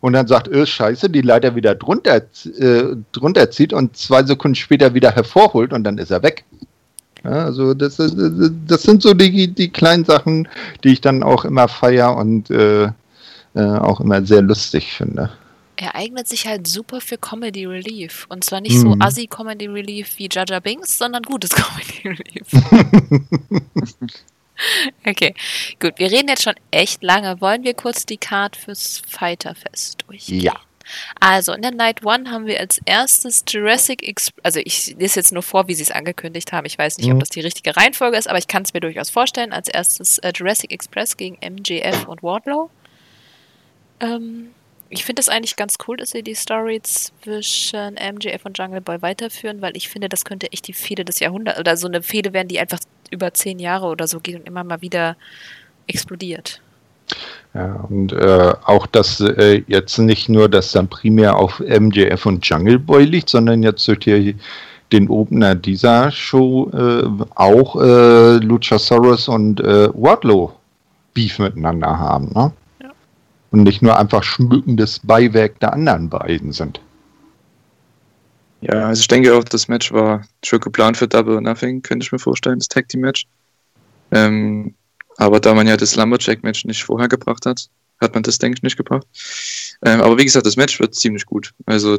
und 0.00 0.12
dann 0.12 0.26
sagt, 0.26 0.48
äh, 0.48 0.66
scheiße, 0.66 1.08
die 1.08 1.22
Leiter 1.22 1.54
wieder 1.54 1.74
drunter, 1.74 2.16
äh, 2.58 2.96
drunter 3.12 3.50
zieht 3.50 3.72
und 3.72 3.96
zwei 3.96 4.22
Sekunden 4.22 4.54
später 4.54 4.92
wieder 4.92 5.12
hervorholt 5.12 5.72
und 5.72 5.84
dann 5.84 5.96
ist 5.96 6.10
er 6.10 6.22
weg. 6.22 6.44
Ja, 7.24 7.44
also 7.44 7.74
das, 7.74 7.96
das 7.96 8.82
sind 8.82 9.02
so 9.02 9.14
die, 9.14 9.48
die 9.48 9.68
kleinen 9.68 10.04
Sachen, 10.04 10.48
die 10.84 10.90
ich 10.90 11.00
dann 11.00 11.22
auch 11.22 11.44
immer 11.44 11.68
feier 11.68 12.16
und 12.16 12.50
äh, 12.50 12.90
äh, 13.54 13.60
auch 13.60 14.00
immer 14.00 14.24
sehr 14.24 14.42
lustig 14.42 14.92
finde. 14.92 15.30
Er 15.76 15.94
eignet 15.94 16.26
sich 16.26 16.46
halt 16.46 16.66
super 16.66 17.00
für 17.00 17.18
Comedy 17.18 17.64
Relief. 17.64 18.26
Und 18.28 18.44
zwar 18.44 18.60
nicht 18.60 18.74
hm. 18.74 18.80
so 18.80 18.96
assi 18.98 19.26
Comedy 19.26 19.66
Relief 19.66 20.18
wie 20.18 20.28
Jaja 20.30 20.60
Binks, 20.60 20.98
sondern 20.98 21.22
gutes 21.22 21.50
Comedy 21.54 22.08
Relief. 22.08 22.46
okay, 25.06 25.34
gut. 25.80 25.94
Wir 25.98 26.10
reden 26.10 26.28
jetzt 26.28 26.42
schon 26.42 26.56
echt 26.70 27.02
lange. 27.02 27.40
Wollen 27.40 27.62
wir 27.62 27.74
kurz 27.74 28.06
die 28.06 28.16
Card 28.16 28.56
fürs 28.56 29.02
Fighterfest 29.06 30.04
durchgehen? 30.06 30.40
Ja. 30.40 30.54
Also 31.20 31.52
in 31.52 31.62
der 31.62 31.72
Night 31.72 32.04
One 32.04 32.30
haben 32.30 32.46
wir 32.46 32.60
als 32.60 32.80
erstes 32.84 33.44
Jurassic 33.48 34.02
Express, 34.06 34.44
also 34.44 34.60
ich 34.64 34.96
lese 34.98 35.20
jetzt 35.20 35.32
nur 35.32 35.42
vor, 35.42 35.68
wie 35.68 35.74
sie 35.74 35.82
es 35.82 35.90
angekündigt 35.90 36.52
haben. 36.52 36.66
Ich 36.66 36.78
weiß 36.78 36.98
nicht, 36.98 37.08
mhm. 37.08 37.14
ob 37.14 37.20
das 37.20 37.28
die 37.30 37.40
richtige 37.40 37.76
Reihenfolge 37.76 38.16
ist, 38.16 38.28
aber 38.28 38.38
ich 38.38 38.48
kann 38.48 38.62
es 38.62 38.72
mir 38.72 38.80
durchaus 38.80 39.10
vorstellen. 39.10 39.52
Als 39.52 39.68
erstes 39.68 40.18
äh, 40.18 40.32
Jurassic 40.34 40.72
Express 40.72 41.16
gegen 41.16 41.36
MJF 41.36 42.06
und 42.06 42.22
Wardlow. 42.22 42.70
Ähm, 44.00 44.50
ich 44.90 45.04
finde 45.04 45.20
es 45.20 45.28
eigentlich 45.28 45.56
ganz 45.56 45.76
cool, 45.86 45.98
dass 45.98 46.10
sie 46.10 46.22
die 46.22 46.34
Story 46.34 46.80
zwischen 46.82 47.94
MJF 47.94 48.46
und 48.46 48.56
Jungle 48.56 48.80
Boy 48.80 49.02
weiterführen, 49.02 49.60
weil 49.60 49.76
ich 49.76 49.88
finde, 49.88 50.08
das 50.08 50.24
könnte 50.24 50.50
echt 50.52 50.66
die 50.66 50.72
Fehde 50.72 51.04
des 51.04 51.20
Jahrhunderts 51.20 51.60
oder 51.60 51.76
so 51.76 51.88
eine 51.88 52.02
Fehde 52.02 52.32
werden, 52.32 52.48
die 52.48 52.58
einfach 52.58 52.80
über 53.10 53.34
zehn 53.34 53.58
Jahre 53.58 53.86
oder 53.86 54.06
so 54.06 54.20
geht 54.20 54.36
und 54.36 54.46
immer 54.46 54.64
mal 54.64 54.80
wieder 54.80 55.16
explodiert. 55.86 56.62
Ja, 57.54 57.86
und 57.88 58.12
äh, 58.12 58.54
auch, 58.64 58.86
dass 58.86 59.20
äh, 59.20 59.62
jetzt 59.66 59.98
nicht 59.98 60.28
nur 60.28 60.48
das 60.48 60.72
dann 60.72 60.88
primär 60.88 61.36
auf 61.36 61.60
MJF 61.60 62.26
und 62.26 62.46
Jungle 62.46 62.78
Boy 62.78 63.04
liegt, 63.04 63.30
sondern 63.30 63.62
jetzt 63.62 63.88
durch 63.88 64.00
die, 64.00 64.36
den 64.92 65.08
Opener 65.08 65.54
dieser 65.54 66.10
Show 66.10 66.70
äh, 66.72 67.24
auch 67.34 67.76
äh, 67.76 68.36
Luchasaurus 68.36 69.28
und 69.28 69.60
äh, 69.60 69.88
Wardlow 69.94 70.52
Beef 71.14 71.38
miteinander 71.38 71.98
haben. 71.98 72.30
Ne? 72.34 72.52
Ja. 72.82 72.90
Und 73.50 73.62
nicht 73.62 73.82
nur 73.82 73.98
einfach 73.98 74.22
schmückendes 74.22 75.00
Beiwerk 75.00 75.58
der 75.60 75.72
anderen 75.72 76.08
beiden 76.08 76.52
sind. 76.52 76.80
Ja, 78.60 78.88
also 78.88 79.00
ich 79.00 79.08
denke 79.08 79.34
auch, 79.34 79.44
das 79.44 79.68
Match 79.68 79.92
war 79.92 80.24
schon 80.44 80.60
geplant 80.60 80.96
für 80.96 81.08
Double 81.08 81.34
or 81.34 81.40
Nothing, 81.40 81.82
könnte 81.82 82.04
ich 82.04 82.12
mir 82.12 82.18
vorstellen, 82.18 82.58
das 82.58 82.68
Tag 82.68 82.88
Team 82.88 83.02
Match. 83.02 83.26
Ähm, 84.10 84.74
aber 85.18 85.40
da 85.40 85.52
man 85.52 85.66
ja 85.66 85.76
das 85.76 85.96
Lumberjack-Match 85.96 86.64
nicht 86.64 86.84
vorher 86.84 87.08
gebracht 87.08 87.44
hat, 87.44 87.68
hat 88.00 88.14
man 88.14 88.22
das, 88.22 88.38
denke 88.38 88.56
ich, 88.56 88.62
nicht 88.62 88.76
gebracht. 88.76 89.06
Ähm, 89.82 90.00
aber 90.00 90.16
wie 90.16 90.24
gesagt, 90.24 90.46
das 90.46 90.56
Match 90.56 90.78
wird 90.78 90.94
ziemlich 90.94 91.26
gut. 91.26 91.52
Also, 91.66 91.98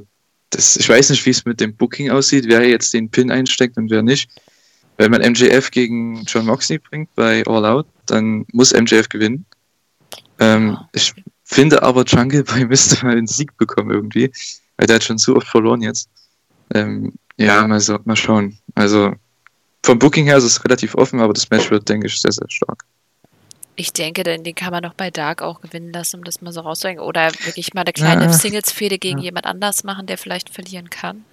das, 0.51 0.77
ich 0.77 0.87
weiß 0.87 1.09
nicht, 1.09 1.25
wie 1.25 1.29
es 1.29 1.43
mit 1.43 1.59
dem 1.59 1.75
Booking 1.75 2.09
aussieht, 2.09 2.45
wer 2.47 2.67
jetzt 2.67 2.93
den 2.93 3.09
Pin 3.09 3.29
einsteckt 3.29 3.77
und 3.77 3.91
wer 3.91 4.01
nicht. 4.01 4.29
Wenn 4.97 5.11
man 5.11 5.21
MJF 5.21 5.69
gegen 5.69 6.23
John 6.25 6.45
Moxley 6.45 6.79
bringt 6.79 7.13
bei 7.15 7.45
All 7.45 7.65
Out, 7.65 7.87
dann 8.05 8.45
muss 8.53 8.73
MJF 8.73 9.09
gewinnen. 9.09 9.45
Ähm, 10.39 10.77
ich 10.93 11.13
finde 11.43 11.83
aber, 11.83 12.05
Jungle 12.05 12.45
Boy 12.45 12.65
müsste 12.65 13.05
mal 13.05 13.11
einen 13.17 13.27
Sieg 13.27 13.55
bekommen 13.57 13.91
irgendwie, 13.91 14.31
weil 14.77 14.87
der 14.87 14.95
hat 14.95 15.03
schon 15.03 15.17
so 15.17 15.35
oft 15.35 15.47
verloren 15.47 15.81
jetzt. 15.81 16.09
Ähm, 16.73 17.13
ja, 17.37 17.67
mal, 17.67 17.81
so, 17.81 17.99
mal 18.05 18.15
schauen. 18.15 18.57
Also 18.75 19.13
vom 19.83 19.99
Booking 19.99 20.25
her 20.25 20.37
ist 20.37 20.45
es 20.45 20.63
relativ 20.63 20.95
offen, 20.95 21.19
aber 21.19 21.33
das 21.33 21.49
Match 21.49 21.69
wird, 21.69 21.89
denke 21.89 22.07
ich, 22.07 22.19
sehr, 22.19 22.31
sehr 22.31 22.49
stark. 22.49 22.85
Ich 23.79 23.93
denke, 23.93 24.23
den, 24.23 24.43
den 24.43 24.55
kann 24.55 24.71
man 24.71 24.83
doch 24.83 24.93
bei 24.93 25.09
Dark 25.09 25.41
auch 25.41 25.61
gewinnen 25.61 25.93
lassen, 25.93 26.17
um 26.17 26.23
das 26.25 26.41
mal 26.41 26.51
so 26.51 26.59
rauszuhängen. 26.61 27.01
Oder 27.01 27.31
wirklich 27.45 27.73
mal 27.73 27.81
eine 27.81 27.93
kleine 27.93 28.25
ja. 28.25 28.33
Singles-Fehde 28.33 28.97
gegen 28.97 29.19
ja. 29.19 29.25
jemand 29.25 29.45
anders 29.45 29.85
machen, 29.85 30.05
der 30.05 30.17
vielleicht 30.17 30.49
verlieren 30.49 30.89
kann. 30.89 31.23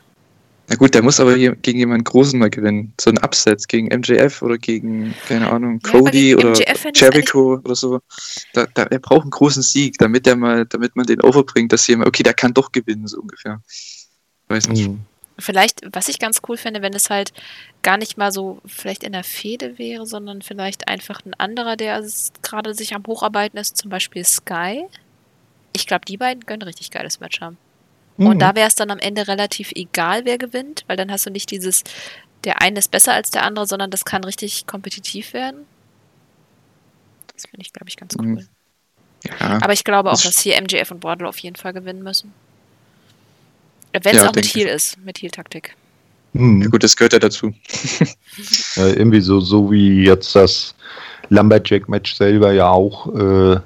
Na 0.69 0.77
gut, 0.77 0.95
der 0.95 1.03
muss 1.03 1.19
aber 1.19 1.37
gegen 1.37 1.79
jemanden 1.79 2.05
Großen 2.05 2.39
mal 2.39 2.51
gewinnen. 2.51 2.93
So 3.01 3.11
ein 3.11 3.19
Upset 3.19 3.67
gegen 3.69 3.87
MJF 3.87 4.43
oder 4.43 4.59
gegen, 4.59 5.15
keine 5.27 5.51
Ahnung, 5.51 5.81
Cody 5.81 6.31
ja, 6.31 6.37
oder 6.37 6.55
Jericho 6.93 7.61
oder 7.65 7.75
so. 7.75 8.01
Da, 8.53 8.67
da, 8.75 8.85
er 8.85 8.99
braucht 8.99 9.23
einen 9.23 9.31
großen 9.31 9.63
Sieg, 9.63 9.99
damit 9.99 10.27
der 10.27 10.37
mal, 10.37 10.67
damit 10.67 10.95
man 10.95 11.07
den 11.07 11.23
overbringt, 11.23 11.73
dass 11.73 11.87
jemand, 11.87 12.09
okay, 12.09 12.23
der 12.23 12.35
kann 12.35 12.55
doch 12.55 12.71
gewinnen, 12.73 13.07
so 13.09 13.21
ungefähr. 13.21 13.61
Weiß 14.49 14.69
nicht. 14.69 14.89
Mhm. 14.89 15.01
Vielleicht, 15.39 15.83
was 15.93 16.09
ich 16.09 16.19
ganz 16.19 16.41
cool 16.49 16.57
fände, 16.57 16.81
wenn 16.81 16.95
es 16.95 17.11
halt 17.11 17.33
gar 17.83 17.99
nicht 17.99 18.17
mal 18.17 18.33
so 18.33 18.61
vielleicht 18.65 19.05
in 19.05 19.13
der 19.13 19.25
Fehde 19.25 19.79
wäre, 19.79 20.07
sondern 20.07 20.41
vielleicht 20.41 20.89
einfach 20.89 21.25
ein 21.27 21.35
anderer, 21.35 21.77
der 21.77 22.03
gerade 22.43 22.75
sich 22.75 22.95
am 22.95 23.05
Hocharbeiten 23.07 23.59
ist, 23.59 23.77
zum 23.77 23.91
Beispiel 23.91 24.25
Sky. 24.25 24.87
Ich 25.75 25.87
glaube, 25.87 26.07
die 26.07 26.17
beiden 26.17 26.47
können 26.47 26.63
ein 26.63 26.69
richtig 26.69 26.91
geiles 26.91 27.21
Match 27.21 27.41
haben. 27.43 27.59
Mhm. 28.17 28.27
Und 28.29 28.39
da 28.39 28.55
wäre 28.55 28.69
es 28.69 28.75
dann 28.75 28.91
am 28.91 28.99
Ende 28.99 29.29
relativ 29.29 29.73
egal, 29.75 30.25
wer 30.25 30.39
gewinnt, 30.39 30.85
weil 30.87 30.97
dann 30.97 31.11
hast 31.11 31.27
du 31.27 31.31
nicht 31.31 31.51
dieses, 31.51 31.85
der 32.45 32.63
eine 32.63 32.79
ist 32.79 32.91
besser 32.91 33.13
als 33.13 33.31
der 33.31 33.43
andere, 33.43 33.67
sondern 33.67 33.91
das 33.91 34.05
kann 34.05 34.25
richtig 34.25 34.67
kompetitiv 34.67 35.35
werden. 35.35 35.67
Das 37.35 37.43
finde 37.43 37.61
ich, 37.61 37.73
glaube 37.73 37.89
ich, 37.89 37.97
ganz 37.97 38.17
mhm. 38.17 38.39
cool. 38.39 38.49
Ja, 39.41 39.59
Aber 39.63 39.73
ich 39.73 39.85
glaube 39.85 40.11
auch, 40.11 40.21
dass 40.21 40.39
hier 40.39 40.61
MJF 40.61 40.91
und 40.91 41.03
Wardlow 41.03 41.29
auf 41.29 41.39
jeden 41.39 41.57
Fall 41.57 41.73
gewinnen 41.73 42.03
müssen. 42.03 42.33
Wenn 44.03 44.17
es 44.17 44.23
ja, 44.23 44.29
auch 44.29 44.35
mit 44.35 44.47
Heal 44.47 44.69
ist, 44.69 44.99
mit 45.05 45.23
Heal-Taktik. 45.23 45.75
Hm. 46.35 46.63
Ja, 46.63 46.69
gut, 46.69 46.83
das 46.83 46.97
gehört 46.97 47.13
ja 47.13 47.19
dazu. 47.19 47.53
ja, 48.77 48.87
irgendwie 48.87 49.21
so, 49.21 49.41
so 49.41 49.71
wie 49.71 50.05
jetzt 50.05 50.35
das 50.35 50.75
Lumberjack-Match 51.31 52.15
selber 52.15 52.53
ja 52.53 52.69
auch 52.69 53.15
äh, 53.15 53.61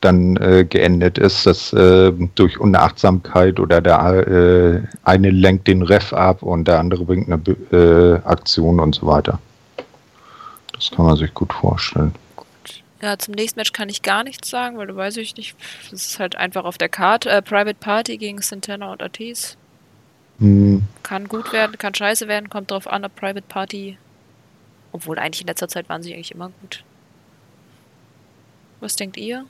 dann 0.00 0.36
äh, 0.36 0.64
geendet 0.64 1.18
ist, 1.18 1.46
dass 1.46 1.72
äh, 1.72 2.12
durch 2.34 2.58
Unachtsamkeit 2.58 3.60
oder 3.60 3.80
der 3.80 4.26
äh, 4.26 4.80
eine 5.04 5.30
lenkt 5.30 5.68
den 5.68 5.82
Ref 5.82 6.12
ab 6.12 6.42
und 6.42 6.66
der 6.66 6.80
andere 6.80 7.04
bringt 7.04 7.30
eine 7.30 7.40
äh, 7.72 8.20
Aktion 8.24 8.80
und 8.80 8.94
so 8.94 9.06
weiter. 9.06 9.38
Das 10.72 10.90
kann 10.90 11.06
man 11.06 11.16
sich 11.16 11.32
gut 11.34 11.52
vorstellen. 11.52 12.12
Ja, 13.02 13.18
zum 13.18 13.34
nächsten 13.34 13.58
Match 13.58 13.72
kann 13.72 13.88
ich 13.88 14.02
gar 14.02 14.22
nichts 14.22 14.48
sagen, 14.48 14.78
weil 14.78 14.86
du 14.86 14.94
weiß 14.94 15.16
ich 15.16 15.36
nicht. 15.36 15.56
Das 15.90 16.06
ist 16.06 16.20
halt 16.20 16.36
einfach 16.36 16.64
auf 16.64 16.78
der 16.78 16.88
Karte. 16.88 17.30
Äh, 17.30 17.42
Private 17.42 17.74
Party 17.74 18.16
gegen 18.16 18.40
Santana 18.40 18.92
und 18.92 19.02
Ortiz. 19.02 19.56
Hm. 20.38 20.84
Kann 21.02 21.26
gut 21.26 21.52
werden, 21.52 21.76
kann 21.78 21.94
scheiße 21.94 22.28
werden, 22.28 22.48
kommt 22.48 22.70
drauf 22.70 22.86
an, 22.86 23.04
ob 23.04 23.14
Private 23.16 23.44
Party. 23.48 23.98
Obwohl 24.92 25.18
eigentlich 25.18 25.40
in 25.40 25.48
letzter 25.48 25.66
Zeit 25.66 25.88
waren 25.88 26.02
sie 26.02 26.14
eigentlich 26.14 26.30
immer 26.30 26.50
gut. 26.60 26.84
Was 28.80 28.94
denkt 28.94 29.16
ihr? 29.16 29.38
Ihr 29.38 29.44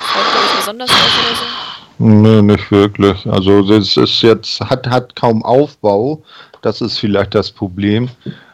euch 0.00 0.56
besonders 0.56 0.90
auf 0.90 0.96
oder 0.96 1.36
so? 1.36 2.04
Nee, 2.04 2.42
nicht 2.42 2.70
wirklich. 2.70 3.26
Also 3.26 3.62
das 3.62 3.96
ist 3.96 4.22
jetzt, 4.22 4.60
hat, 4.60 4.86
hat 4.86 5.16
kaum 5.16 5.42
Aufbau. 5.42 6.22
Das 6.60 6.82
ist 6.82 6.98
vielleicht 6.98 7.34
das 7.34 7.50
Problem. 7.50 8.10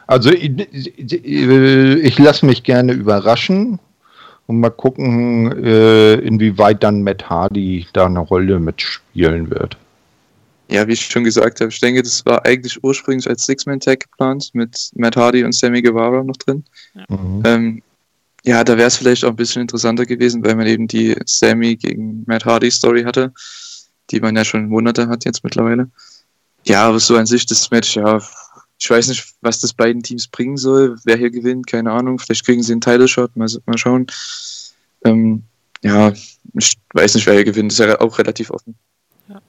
Also 0.07 0.31
ich, 0.31 0.53
ich, 0.73 1.13
ich 1.13 2.19
lasse 2.19 2.47
mich 2.47 2.63
gerne 2.63 2.93
überraschen 2.93 3.81
und 4.47 4.61
mal 4.61 4.71
gucken, 4.71 5.53
äh, 5.65 6.15
inwieweit 6.15 6.83
dann 6.83 7.03
Matt 7.03 7.29
Hardy 7.29 7.87
da 7.93 8.07
eine 8.07 8.21
Rolle 8.21 8.59
mitspielen 8.59 9.51
wird. 9.51 9.77
Ja, 10.69 10.87
wie 10.89 10.93
ich 10.93 11.05
schon 11.05 11.25
gesagt 11.25 11.61
habe, 11.61 11.71
ich 11.71 11.81
denke, 11.81 12.03
das 12.03 12.25
war 12.25 12.45
eigentlich 12.45 12.83
ursprünglich 12.83 13.29
als 13.29 13.45
Six-Man-Tag 13.47 14.01
geplant 14.01 14.51
mit 14.55 14.91
Matt 14.95 15.17
Hardy 15.17 15.45
und 15.45 15.55
Sammy 15.55 15.83
Guevara 15.83 16.23
noch 16.23 16.37
drin. 16.37 16.65
Ja, 16.95 17.05
mhm. 17.09 17.43
ähm, 17.45 17.83
ja 18.45 18.65
da 18.65 18.77
wäre 18.77 18.89
es 18.89 18.97
vielleicht 18.97 19.25
auch 19.25 19.31
ein 19.31 19.37
bisschen 19.37 19.63
interessanter 19.63 20.07
gewesen, 20.07 20.45
weil 20.45 20.57
man 20.57 20.67
eben 20.67 20.89
die 20.89 21.17
Sammy 21.27 21.77
gegen 21.77 22.25
Matt 22.27 22.45
Hardy-Story 22.45 23.05
hatte, 23.05 23.33
die 24.11 24.21
man 24.21 24.37
ja 24.37 24.45
schon 24.45 24.69
Monate 24.69 25.09
hat 25.09 25.25
jetzt 25.25 25.45
mittlerweile. 25.45 25.91
Ja, 26.65 26.89
aber 26.89 26.99
so 26.99 27.17
an 27.17 27.27
sich 27.27 27.45
das 27.45 27.71
Match, 27.71 27.97
ja, 27.97 28.21
ich 28.79 28.91
weiß 28.91 29.09
nicht, 29.09 29.35
was 29.41 29.61
das 29.61 29.73
beiden 29.73 30.03
Teams 30.03 30.29
bringen 30.29 30.57
soll, 30.57 30.99
wer 31.05 31.17
hier 31.17 31.31
gewinnt, 31.31 31.67
keine 31.67 31.93
Ahnung. 31.93 32.19
Vielleicht 32.19 32.45
kriegen 32.45 32.63
sie 32.63 32.73
einen 32.73 32.81
Title-Shot, 32.81 33.37
mal, 33.37 33.49
mal 33.67 33.79
schauen. 33.79 34.07
Ähm, 35.05 35.45
ja, 35.83 36.13
ich 36.55 36.75
weiß 36.93 37.15
nicht, 37.15 37.27
wer 37.27 37.35
hier 37.35 37.45
gewinnt, 37.45 37.73
ist 37.73 37.79
ja 37.79 38.01
auch 38.01 38.19
relativ 38.19 38.51
offen. 38.51 38.75
Ja. 39.29 39.41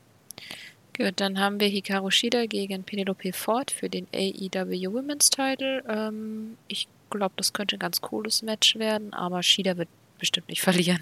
Gut, 0.98 1.14
dann 1.20 1.40
haben 1.40 1.60
wir 1.60 1.68
Hikaru 1.68 2.12
Shida 2.12 2.46
gegen 2.46 2.84
Penelope 2.84 3.34
Ford 3.34 3.72
für 3.72 3.90
den 3.90 4.08
AEW 4.14 4.94
Women's 4.94 5.30
Title. 5.30 5.84
Ähm, 5.88 6.58
ich 6.68 6.88
glaube, 7.10 7.34
das 7.38 7.54
könnte 7.54 7.78
ein 7.78 7.80
ganz 7.80 8.02
cooles 8.02 8.42
Match 8.42 8.76
werden, 8.76 9.14
aber 9.14 9.42
Shida 9.44 9.78
wird 9.78 9.90
bestimmt 10.20 10.50
nicht 10.50 10.62
verlieren. 10.62 11.02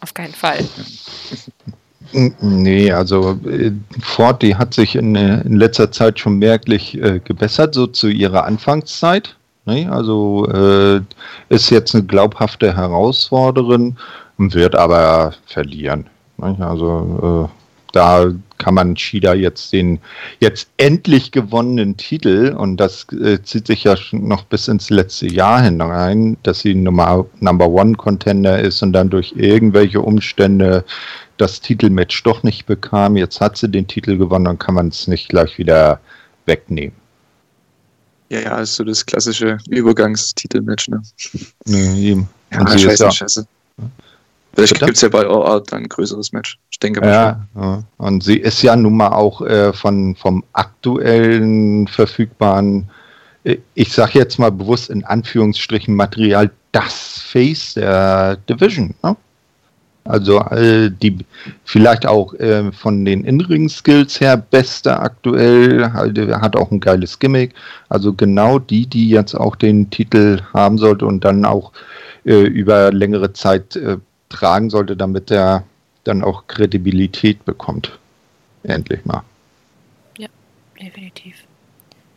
Auf 0.00 0.14
keinen 0.14 0.34
Fall. 0.34 0.66
Nee, 2.12 2.92
also 2.92 3.38
äh, 3.48 3.72
Ford, 4.00 4.42
die 4.42 4.54
hat 4.56 4.74
sich 4.74 4.94
in, 4.94 5.16
äh, 5.16 5.40
in 5.42 5.56
letzter 5.56 5.90
Zeit 5.90 6.18
schon 6.18 6.38
merklich 6.38 7.00
äh, 7.02 7.20
gebessert, 7.20 7.74
so 7.74 7.86
zu 7.86 8.08
ihrer 8.08 8.44
Anfangszeit. 8.44 9.36
Ne? 9.66 9.90
Also 9.90 10.46
äh, 10.46 11.00
ist 11.48 11.70
jetzt 11.70 11.94
eine 11.94 12.04
glaubhafte 12.04 12.76
Herausforderin 12.76 13.96
und 14.38 14.54
wird 14.54 14.74
aber 14.74 15.34
verlieren. 15.46 16.06
Ne? 16.36 16.56
Also 16.60 17.48
äh, 17.50 17.94
da 17.94 18.26
kann 18.58 18.74
man 18.74 18.96
Shida 18.96 19.34
jetzt 19.34 19.72
den 19.72 20.00
jetzt 20.40 20.68
endlich 20.78 21.30
gewonnenen 21.30 21.96
Titel, 21.96 22.54
und 22.56 22.76
das 22.78 23.06
äh, 23.12 23.40
zieht 23.42 23.66
sich 23.66 23.84
ja 23.84 23.94
noch 24.12 24.44
bis 24.44 24.68
ins 24.68 24.90
letzte 24.90 25.28
Jahr 25.32 25.62
hinein, 25.62 26.36
dass 26.42 26.60
sie 26.60 26.74
Nummer, 26.74 27.26
Number 27.40 27.68
One 27.68 27.94
Contender 27.94 28.58
ist 28.58 28.82
und 28.82 28.92
dann 28.92 29.10
durch 29.10 29.34
irgendwelche 29.36 30.00
Umstände 30.00 30.84
das 31.36 31.60
Titelmatch 31.60 32.22
doch 32.22 32.42
nicht 32.42 32.66
bekam. 32.66 33.16
Jetzt 33.16 33.40
hat 33.40 33.56
sie 33.56 33.68
den 33.68 33.86
Titel 33.86 34.16
gewonnen, 34.16 34.44
dann 34.44 34.58
kann 34.58 34.74
man 34.74 34.88
es 34.88 35.08
nicht 35.08 35.28
gleich 35.28 35.58
wieder 35.58 36.00
wegnehmen. 36.46 36.94
Ja, 38.30 38.40
ja, 38.40 38.58
ist 38.58 38.76
so 38.76 38.84
das 38.84 39.04
klassische 39.04 39.58
Übergangstitelmatch, 39.68 40.88
ne? 40.88 41.02
Nee, 41.66 42.10
eben. 42.10 42.28
Ja, 42.52 42.64
nicht, 42.64 42.82
scheiße. 42.82 43.46
Vielleicht 44.54 44.78
gibt 44.78 44.94
es 44.94 45.00
ja 45.00 45.08
bei 45.08 45.20
All 45.20 45.46
Out 45.46 45.72
dann 45.72 45.82
ein 45.82 45.88
größeres 45.88 46.32
Match. 46.32 46.58
Ich 46.70 46.78
denke 46.78 47.00
mal. 47.00 47.08
Ja, 47.08 47.46
ja, 47.56 47.82
und 47.98 48.22
sie 48.22 48.36
ist 48.36 48.62
ja 48.62 48.76
nun 48.76 48.96
mal 48.96 49.08
auch 49.08 49.40
äh, 49.42 49.72
von, 49.72 50.14
vom 50.14 50.44
aktuellen 50.52 51.88
verfügbaren, 51.88 52.88
äh, 53.42 53.58
ich 53.74 53.92
sage 53.92 54.18
jetzt 54.18 54.38
mal 54.38 54.52
bewusst 54.52 54.90
in 54.90 55.04
Anführungsstrichen 55.04 55.94
Material, 55.94 56.50
das 56.72 57.18
Face 57.18 57.74
der 57.74 58.36
Division. 58.48 58.94
Ne? 59.02 59.16
Also 60.04 60.40
äh, 60.40 60.90
die 60.90 61.18
vielleicht 61.64 62.06
auch 62.06 62.34
äh, 62.34 62.70
von 62.72 63.06
den 63.06 63.24
inneren 63.24 63.70
Skills 63.70 64.20
her 64.20 64.36
beste 64.36 64.98
aktuell, 65.00 65.92
halt, 65.92 66.18
hat 66.18 66.56
auch 66.56 66.70
ein 66.70 66.80
geiles 66.80 67.18
Gimmick. 67.18 67.54
Also 67.88 68.12
genau 68.12 68.58
die, 68.58 68.86
die 68.86 69.08
jetzt 69.08 69.34
auch 69.34 69.56
den 69.56 69.88
Titel 69.88 70.42
haben 70.52 70.76
sollte 70.76 71.06
und 71.06 71.24
dann 71.24 71.46
auch 71.46 71.72
äh, 72.26 72.42
über 72.42 72.92
längere 72.92 73.32
Zeit 73.32 73.76
äh, 73.76 73.96
tragen 74.28 74.68
sollte, 74.68 74.94
damit 74.94 75.30
er 75.30 75.64
dann 76.04 76.22
auch 76.22 76.46
Kredibilität 76.48 77.42
bekommt. 77.46 77.98
Endlich 78.62 79.04
mal. 79.06 79.22
Ja, 80.18 80.28
definitiv. 80.78 81.36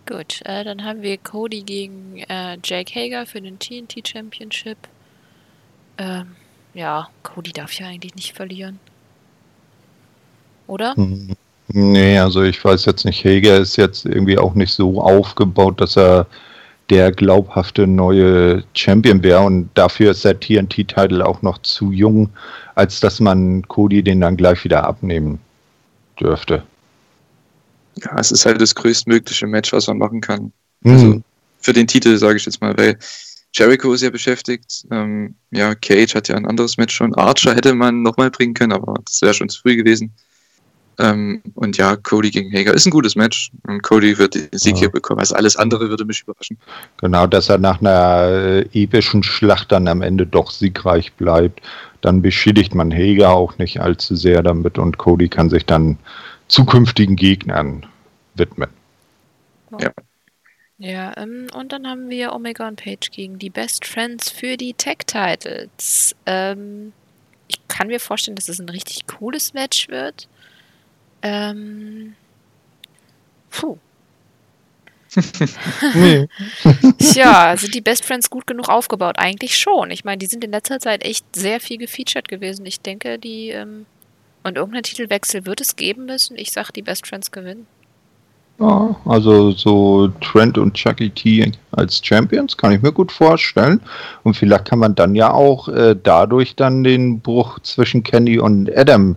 Gut, 0.05 0.41
äh, 0.43 0.65
dann 0.65 0.84
haben 0.84 1.01
wir 1.01 1.18
Cody 1.18 1.64
gegen 1.64 2.18
äh, 2.27 2.57
Jake 2.64 2.93
Hager 2.95 3.26
für 3.26 3.41
den 3.41 3.59
TNT 3.59 4.07
Championship. 4.07 4.77
Ähm, 5.97 6.35
ja, 6.77 7.09
Cody 7.23 7.51
darf 7.51 7.73
ja 7.73 7.87
eigentlich 7.87 8.15
nicht 8.15 8.33
verlieren. 8.33 8.79
Oder? 10.67 10.95
Hm. 10.95 11.35
Nee, 11.69 12.17
also 12.19 12.43
ich 12.43 12.63
weiß 12.63 12.85
jetzt 12.85 13.03
nicht, 13.03 13.25
Hager 13.25 13.57
ist 13.57 13.75
jetzt 13.75 14.05
irgendwie 14.05 14.37
auch 14.37 14.53
nicht 14.53 14.73
so 14.73 15.01
aufgebaut, 15.01 15.81
dass 15.81 15.97
er 15.97 16.27
der 16.89 17.11
glaubhafte 17.11 17.85
neue 17.85 18.63
Champion 18.73 19.21
wäre 19.21 19.41
und 19.41 19.69
dafür 19.73 20.11
ist 20.11 20.23
der 20.23 20.39
TNT-Titel 20.39 21.21
auch 21.21 21.41
noch 21.41 21.57
zu 21.63 21.91
jung, 21.91 22.29
als 22.75 23.01
dass 23.01 23.19
man 23.19 23.67
Cody 23.67 24.01
den 24.01 24.21
dann 24.21 24.37
gleich 24.37 24.63
wieder 24.63 24.85
abnehmen 24.85 25.39
dürfte. 26.17 26.63
Ja, 27.95 28.17
es 28.17 28.31
ist 28.31 28.45
halt 28.45 28.61
das 28.61 28.73
größtmögliche 28.75 29.47
Match, 29.47 29.73
was 29.73 29.87
man 29.87 29.97
machen 29.97 30.21
kann. 30.21 30.53
Mhm. 30.81 30.93
Also 30.93 31.21
für 31.59 31.73
den 31.73 31.87
Titel, 31.87 32.17
sage 32.17 32.37
ich 32.37 32.45
jetzt 32.45 32.61
mal, 32.61 32.77
weil 32.77 32.97
Jericho 33.53 33.94
ist 33.94 34.02
ja 34.02 34.10
beschäftigt. 34.10 34.86
Ähm, 34.91 35.36
ja, 35.52 35.74
Cage 35.76 36.15
hat 36.15 36.28
ja 36.28 36.36
ein 36.36 36.45
anderes 36.45 36.78
Match 36.78 36.95
schon. 36.95 37.14
Archer 37.15 37.56
hätte 37.56 37.74
man 37.74 38.02
nochmal 38.02 38.30
bringen 38.30 38.53
können, 38.53 38.74
aber 38.74 38.95
das 39.06 39.22
wäre 39.22 39.34
schon 39.34 39.49
zu 39.49 39.61
früh 39.61 39.76
gewesen. 39.76 40.14
Ähm, 40.99 41.41
und 41.53 41.78
ja, 41.78 41.95
Cody 41.95 42.32
gegen 42.32 42.52
Hager 42.52 42.74
ist 42.74 42.88
ein 42.88 42.91
gutes 42.91 43.15
Match. 43.15 43.52
Und 43.68 43.84
Cody 43.84 44.18
wird 44.18 44.36
den 44.36 44.49
Sieg 44.52 44.76
ja. 44.76 44.82
hier 44.82 44.90
bekommen. 44.90 45.19
Also 45.19 45.36
alles 45.36 45.56
andere 45.56 45.90
würde 45.90 46.06
mich 46.06 46.24
überraschen. 46.24 46.57
Genau, 46.99 47.28
dass 47.28 47.49
er 47.49 47.60
nach 47.60 47.80
einer 47.80 48.30
äh, 48.30 48.61
epischen 48.74 49.24
Schlacht 49.24 49.72
dann 49.72 49.88
am 49.88 50.02
Ende 50.02 50.26
doch 50.26 50.52
siegreich 50.52 51.14
bleibt. 51.14 51.61
Dann 52.02 52.22
beschädigt 52.22 52.74
man 52.74 52.91
Hager 52.91 53.30
auch 53.30 53.57
nicht 53.57 53.80
allzu 53.80 54.15
sehr 54.15 54.41
damit 54.44 54.78
und 54.78 54.98
Cody 54.98 55.30
kann 55.30 55.49
sich 55.49 55.65
dann 55.65 55.98
zukünftigen 56.48 57.15
Gegnern 57.15 57.86
widmen. 58.36 58.69
Ja. 59.80 59.91
Ja, 60.79 61.15
ähm, 61.17 61.47
und 61.53 61.71
dann 61.71 61.87
haben 61.87 62.09
wir 62.09 62.33
Omega 62.33 62.67
und 62.67 62.81
Page 62.81 63.09
gegen 63.11 63.39
die 63.39 63.49
Best 63.49 63.85
Friends 63.85 64.29
für 64.29 64.57
die 64.57 64.73
Tag-Titles. 64.73 66.15
Ähm, 66.25 66.93
ich 67.47 67.67
kann 67.67 67.87
mir 67.87 67.99
vorstellen, 67.99 68.35
dass 68.35 68.49
es 68.49 68.59
ein 68.59 68.69
richtig 68.69 69.07
cooles 69.07 69.53
Match 69.53 69.89
wird. 69.89 70.27
Ähm, 71.23 72.15
puh. 73.49 73.77
nee. 75.95 76.27
Tja, 76.99 77.55
sind 77.57 77.73
die 77.73 77.81
Best 77.81 78.05
Friends 78.05 78.29
gut 78.29 78.45
genug 78.45 78.69
aufgebaut? 78.69 79.17
Eigentlich 79.17 79.57
schon. 79.57 79.89
Ich 79.89 80.03
meine, 80.03 80.19
die 80.19 80.25
sind 80.27 80.43
in 80.43 80.51
letzter 80.51 80.79
Zeit 80.79 81.03
echt 81.03 81.25
sehr 81.33 81.59
viel 81.59 81.77
gefeatured 81.77 82.27
gewesen. 82.27 82.65
Ich 82.65 82.81
denke, 82.81 83.17
die. 83.17 83.49
Ähm, 83.49 83.87
und 84.43 84.57
irgendeinen 84.57 84.83
Titelwechsel 84.83 85.45
wird 85.45 85.59
es 85.59 85.75
geben 85.75 86.05
müssen. 86.05 86.37
Ich 86.37 86.51
sag, 86.51 86.71
die 86.71 86.83
Best 86.83 87.07
Friends 87.07 87.31
gewinnen. 87.31 87.67
Ja, 88.59 88.95
also 89.05 89.51
so 89.51 90.07
Trent 90.19 90.57
und 90.57 90.73
Chucky 90.73 91.11
T 91.11 91.51
als 91.71 92.01
Champions 92.03 92.57
kann 92.57 92.71
ich 92.71 92.81
mir 92.81 92.91
gut 92.91 93.11
vorstellen. 93.11 93.81
Und 94.23 94.35
vielleicht 94.35 94.65
kann 94.65 94.79
man 94.79 94.95
dann 94.95 95.13
ja 95.13 95.31
auch 95.31 95.67
äh, 95.67 95.95
dadurch 96.01 96.55
dann 96.55 96.84
den 96.84 97.19
Bruch 97.19 97.59
zwischen 97.59 98.01
Kenny 98.01 98.39
und 98.39 98.75
Adam 98.75 99.15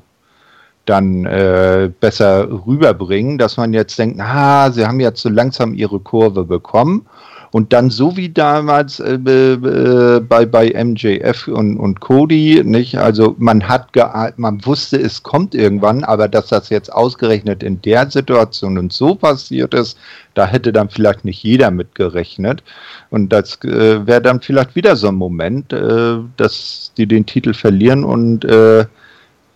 dann 0.84 1.24
äh, 1.24 1.90
besser 2.00 2.48
rüberbringen, 2.66 3.38
dass 3.38 3.56
man 3.56 3.72
jetzt 3.72 3.98
denkt, 3.98 4.16
na, 4.18 4.70
sie 4.72 4.86
haben 4.86 5.00
jetzt 5.00 5.22
so 5.22 5.28
langsam 5.30 5.72
ihre 5.72 6.00
Kurve 6.00 6.44
bekommen 6.44 7.06
und 7.52 7.72
dann 7.72 7.90
so 7.90 8.16
wie 8.16 8.28
damals 8.28 9.00
äh, 9.00 9.18
bei, 9.18 10.46
bei 10.46 10.84
MJF 10.84 11.48
und, 11.48 11.78
und 11.78 12.00
Cody, 12.00 12.62
nicht? 12.64 12.96
Also 12.96 13.34
man 13.38 13.66
hat 13.66 13.88
man 14.36 14.64
wusste, 14.64 15.00
es 15.00 15.22
kommt 15.22 15.54
irgendwann, 15.54 16.04
aber 16.04 16.28
dass 16.28 16.48
das 16.48 16.68
jetzt 16.68 16.92
ausgerechnet 16.92 17.62
in 17.62 17.82
der 17.82 18.10
Situation 18.10 18.78
und 18.78 18.92
so 18.92 19.16
passiert 19.16 19.74
ist, 19.74 19.98
da 20.34 20.46
hätte 20.46 20.72
dann 20.72 20.90
vielleicht 20.90 21.24
nicht 21.24 21.42
jeder 21.42 21.70
mit 21.70 21.94
gerechnet. 21.94 22.62
Und 23.10 23.30
das 23.32 23.62
äh, 23.64 24.06
wäre 24.06 24.22
dann 24.22 24.40
vielleicht 24.40 24.76
wieder 24.76 24.94
so 24.94 25.08
ein 25.08 25.16
Moment, 25.16 25.72
äh, 25.72 26.18
dass 26.36 26.92
die 26.96 27.06
den 27.06 27.26
Titel 27.26 27.52
verlieren 27.52 28.04
und 28.04 28.44
äh, 28.44 28.86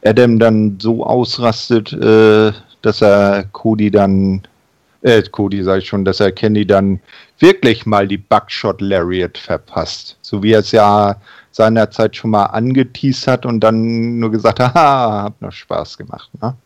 Adam 0.04 0.38
dann 0.38 0.78
so 0.80 1.04
ausrastet, 1.04 1.92
äh, 1.92 2.52
dass 2.82 3.00
er 3.00 3.44
Cody 3.52 3.90
dann, 3.90 4.42
äh, 5.04 5.22
Cody 5.22 5.62
sage 5.62 5.80
ich 5.80 5.88
schon, 5.88 6.04
dass 6.04 6.20
er 6.20 6.32
Kenny 6.32 6.66
dann 6.66 7.00
wirklich 7.38 7.84
mal 7.86 8.08
die 8.08 8.16
Buckshot 8.16 8.80
Lariat 8.80 9.36
verpasst. 9.36 10.16
So 10.22 10.42
wie 10.42 10.52
er 10.52 10.60
es 10.60 10.72
ja 10.72 11.20
seinerzeit 11.52 12.16
schon 12.16 12.30
mal 12.30 12.46
angeteased 12.46 13.28
hat 13.28 13.46
und 13.46 13.60
dann 13.60 14.18
nur 14.18 14.30
gesagt 14.30 14.60
hat, 14.60 14.74
haha, 14.74 15.22
hat 15.24 15.40
noch 15.40 15.52
Spaß 15.52 15.98
gemacht, 15.98 16.30
ne? 16.40 16.56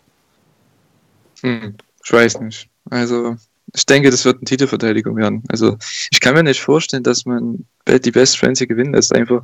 Hm, 1.42 1.74
ich 2.02 2.12
weiß 2.12 2.40
nicht. 2.40 2.68
Also, 2.90 3.36
ich 3.74 3.86
denke, 3.86 4.10
das 4.10 4.24
wird 4.24 4.36
eine 4.36 4.44
Titelverteidigung 4.44 5.16
werden. 5.16 5.42
Also, 5.48 5.76
ich 6.10 6.20
kann 6.20 6.34
mir 6.34 6.42
nicht 6.42 6.60
vorstellen, 6.60 7.02
dass 7.02 7.26
man 7.26 7.66
die 7.86 8.10
Best 8.10 8.38
Friends 8.38 8.60
hier 8.60 8.66
gewinnen 8.66 8.94
lässt, 8.94 9.14
einfach 9.14 9.42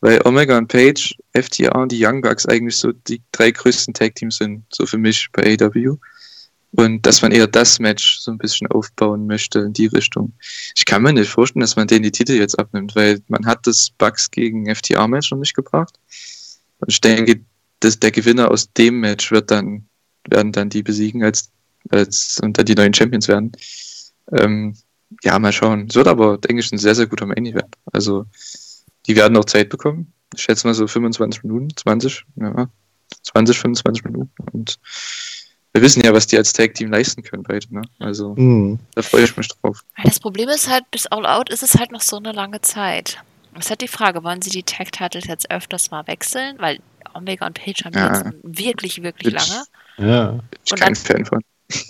weil 0.00 0.20
Omega 0.24 0.58
und 0.58 0.68
Page, 0.68 1.16
FTR 1.32 1.74
und 1.76 1.90
die 1.90 2.04
Young 2.04 2.20
Bucks 2.20 2.44
eigentlich 2.44 2.76
so 2.76 2.92
die 2.92 3.22
drei 3.32 3.50
größten 3.50 3.94
Tag-Teams 3.94 4.36
sind, 4.36 4.64
so 4.70 4.84
für 4.84 4.98
mich 4.98 5.28
bei 5.32 5.56
AW. 5.58 5.96
Und 6.76 7.06
dass 7.06 7.22
man 7.22 7.30
eher 7.30 7.46
das 7.46 7.78
Match 7.78 8.18
so 8.18 8.32
ein 8.32 8.38
bisschen 8.38 8.66
aufbauen 8.66 9.26
möchte 9.26 9.60
in 9.60 9.72
die 9.72 9.86
Richtung. 9.86 10.32
Ich 10.74 10.84
kann 10.84 11.02
mir 11.02 11.12
nicht 11.12 11.30
vorstellen, 11.30 11.60
dass 11.60 11.76
man 11.76 11.86
denen 11.86 12.02
die 12.02 12.10
Titel 12.10 12.32
jetzt 12.32 12.58
abnimmt, 12.58 12.96
weil 12.96 13.20
man 13.28 13.46
hat 13.46 13.64
das 13.66 13.90
Bucks 13.96 14.28
gegen 14.28 14.66
FTR-Match 14.66 15.30
noch 15.30 15.38
nicht 15.38 15.54
gebracht. 15.54 15.94
Und 16.78 16.90
ich 16.90 17.00
denke, 17.00 17.40
dass 17.78 18.00
der 18.00 18.10
Gewinner 18.10 18.50
aus 18.50 18.72
dem 18.72 18.98
Match 19.00 19.30
wird 19.30 19.52
dann, 19.52 19.86
werden 20.28 20.50
dann 20.50 20.68
die 20.68 20.82
besiegen 20.82 21.22
als, 21.22 21.50
als 21.90 22.40
und 22.42 22.58
dann 22.58 22.66
die 22.66 22.74
neuen 22.74 22.94
Champions 22.94 23.28
werden. 23.28 23.52
Ähm, 24.32 24.74
ja, 25.22 25.38
mal 25.38 25.52
schauen. 25.52 25.86
Es 25.88 25.94
wird 25.94 26.08
aber, 26.08 26.38
denke 26.38 26.60
ich, 26.60 26.72
ein 26.72 26.78
sehr, 26.78 26.96
sehr 26.96 27.06
guter 27.06 27.26
Main 27.26 27.46
Event. 27.46 27.76
Also, 27.92 28.26
die 29.06 29.14
werden 29.14 29.36
auch 29.36 29.44
Zeit 29.44 29.68
bekommen. 29.68 30.12
Ich 30.34 30.42
schätze 30.42 30.66
mal 30.66 30.74
so 30.74 30.88
25 30.88 31.44
Minuten, 31.44 31.68
20, 31.76 32.24
ja, 32.34 32.68
20, 33.22 33.58
25 33.58 34.04
Minuten. 34.06 34.32
Und 34.50 34.80
wir 35.74 35.82
wissen 35.82 36.04
ja, 36.04 36.14
was 36.14 36.26
die 36.26 36.36
als 36.36 36.52
Tag-Team 36.52 36.90
leisten 36.90 37.22
können 37.22 37.42
beide. 37.42 37.66
Ne? 37.74 37.82
Also 37.98 38.34
mhm. 38.36 38.78
da 38.94 39.02
freue 39.02 39.24
ich 39.24 39.36
mich 39.36 39.48
drauf. 39.48 39.84
Das 40.02 40.20
Problem 40.20 40.48
ist 40.48 40.70
halt, 40.70 40.90
bis 40.90 41.06
All 41.06 41.26
Out 41.26 41.50
ist 41.50 41.62
es 41.62 41.74
halt 41.74 41.92
noch 41.92 42.00
so 42.00 42.16
eine 42.16 42.32
lange 42.32 42.60
Zeit. 42.60 43.18
Das 43.54 43.66
ist 43.66 43.70
halt 43.70 43.82
die 43.82 43.88
Frage, 43.88 44.24
wollen 44.24 44.40
sie 44.40 44.50
die 44.50 44.62
Tag-Titles 44.62 45.26
jetzt 45.26 45.50
öfters 45.50 45.90
mal 45.90 46.06
wechseln? 46.06 46.56
Weil 46.58 46.80
Omega 47.12 47.46
und 47.46 47.54
Page 47.54 47.84
haben 47.84 47.94
ja. 47.94 48.14
jetzt 48.14 48.34
wirklich, 48.42 49.02
wirklich 49.02 49.34
ich, 49.34 49.48
lange. 49.48 49.64
Ja. 49.98 50.40
Ich 50.64 50.70
bin 50.70 50.80
kein 50.80 50.94
Fan 50.94 51.24
von. 51.24 51.40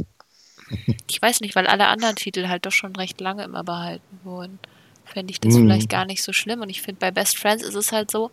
Ich 1.09 1.21
weiß 1.21 1.43
nicht, 1.43 1.55
weil 1.55 1.67
alle 1.67 1.87
anderen 1.87 2.17
Titel 2.17 2.49
halt 2.49 2.65
doch 2.65 2.73
schon 2.73 2.97
recht 2.97 3.21
lange 3.21 3.45
immer 3.45 3.63
behalten 3.63 4.21
wurden 4.25 4.59
fände 5.05 5.31
ich 5.31 5.41
das 5.41 5.55
mhm. 5.55 5.63
vielleicht 5.63 5.89
gar 5.89 6.05
nicht 6.05 6.23
so 6.23 6.33
schlimm. 6.33 6.61
Und 6.61 6.71
ich 6.71 6.83
finde, 6.83 7.01
bei 7.01 7.11
Best 7.11 7.39
Friends 7.39 7.63
ist 7.63 7.75
es 7.75 7.93
halt 7.93 8.11
so, 8.11 8.31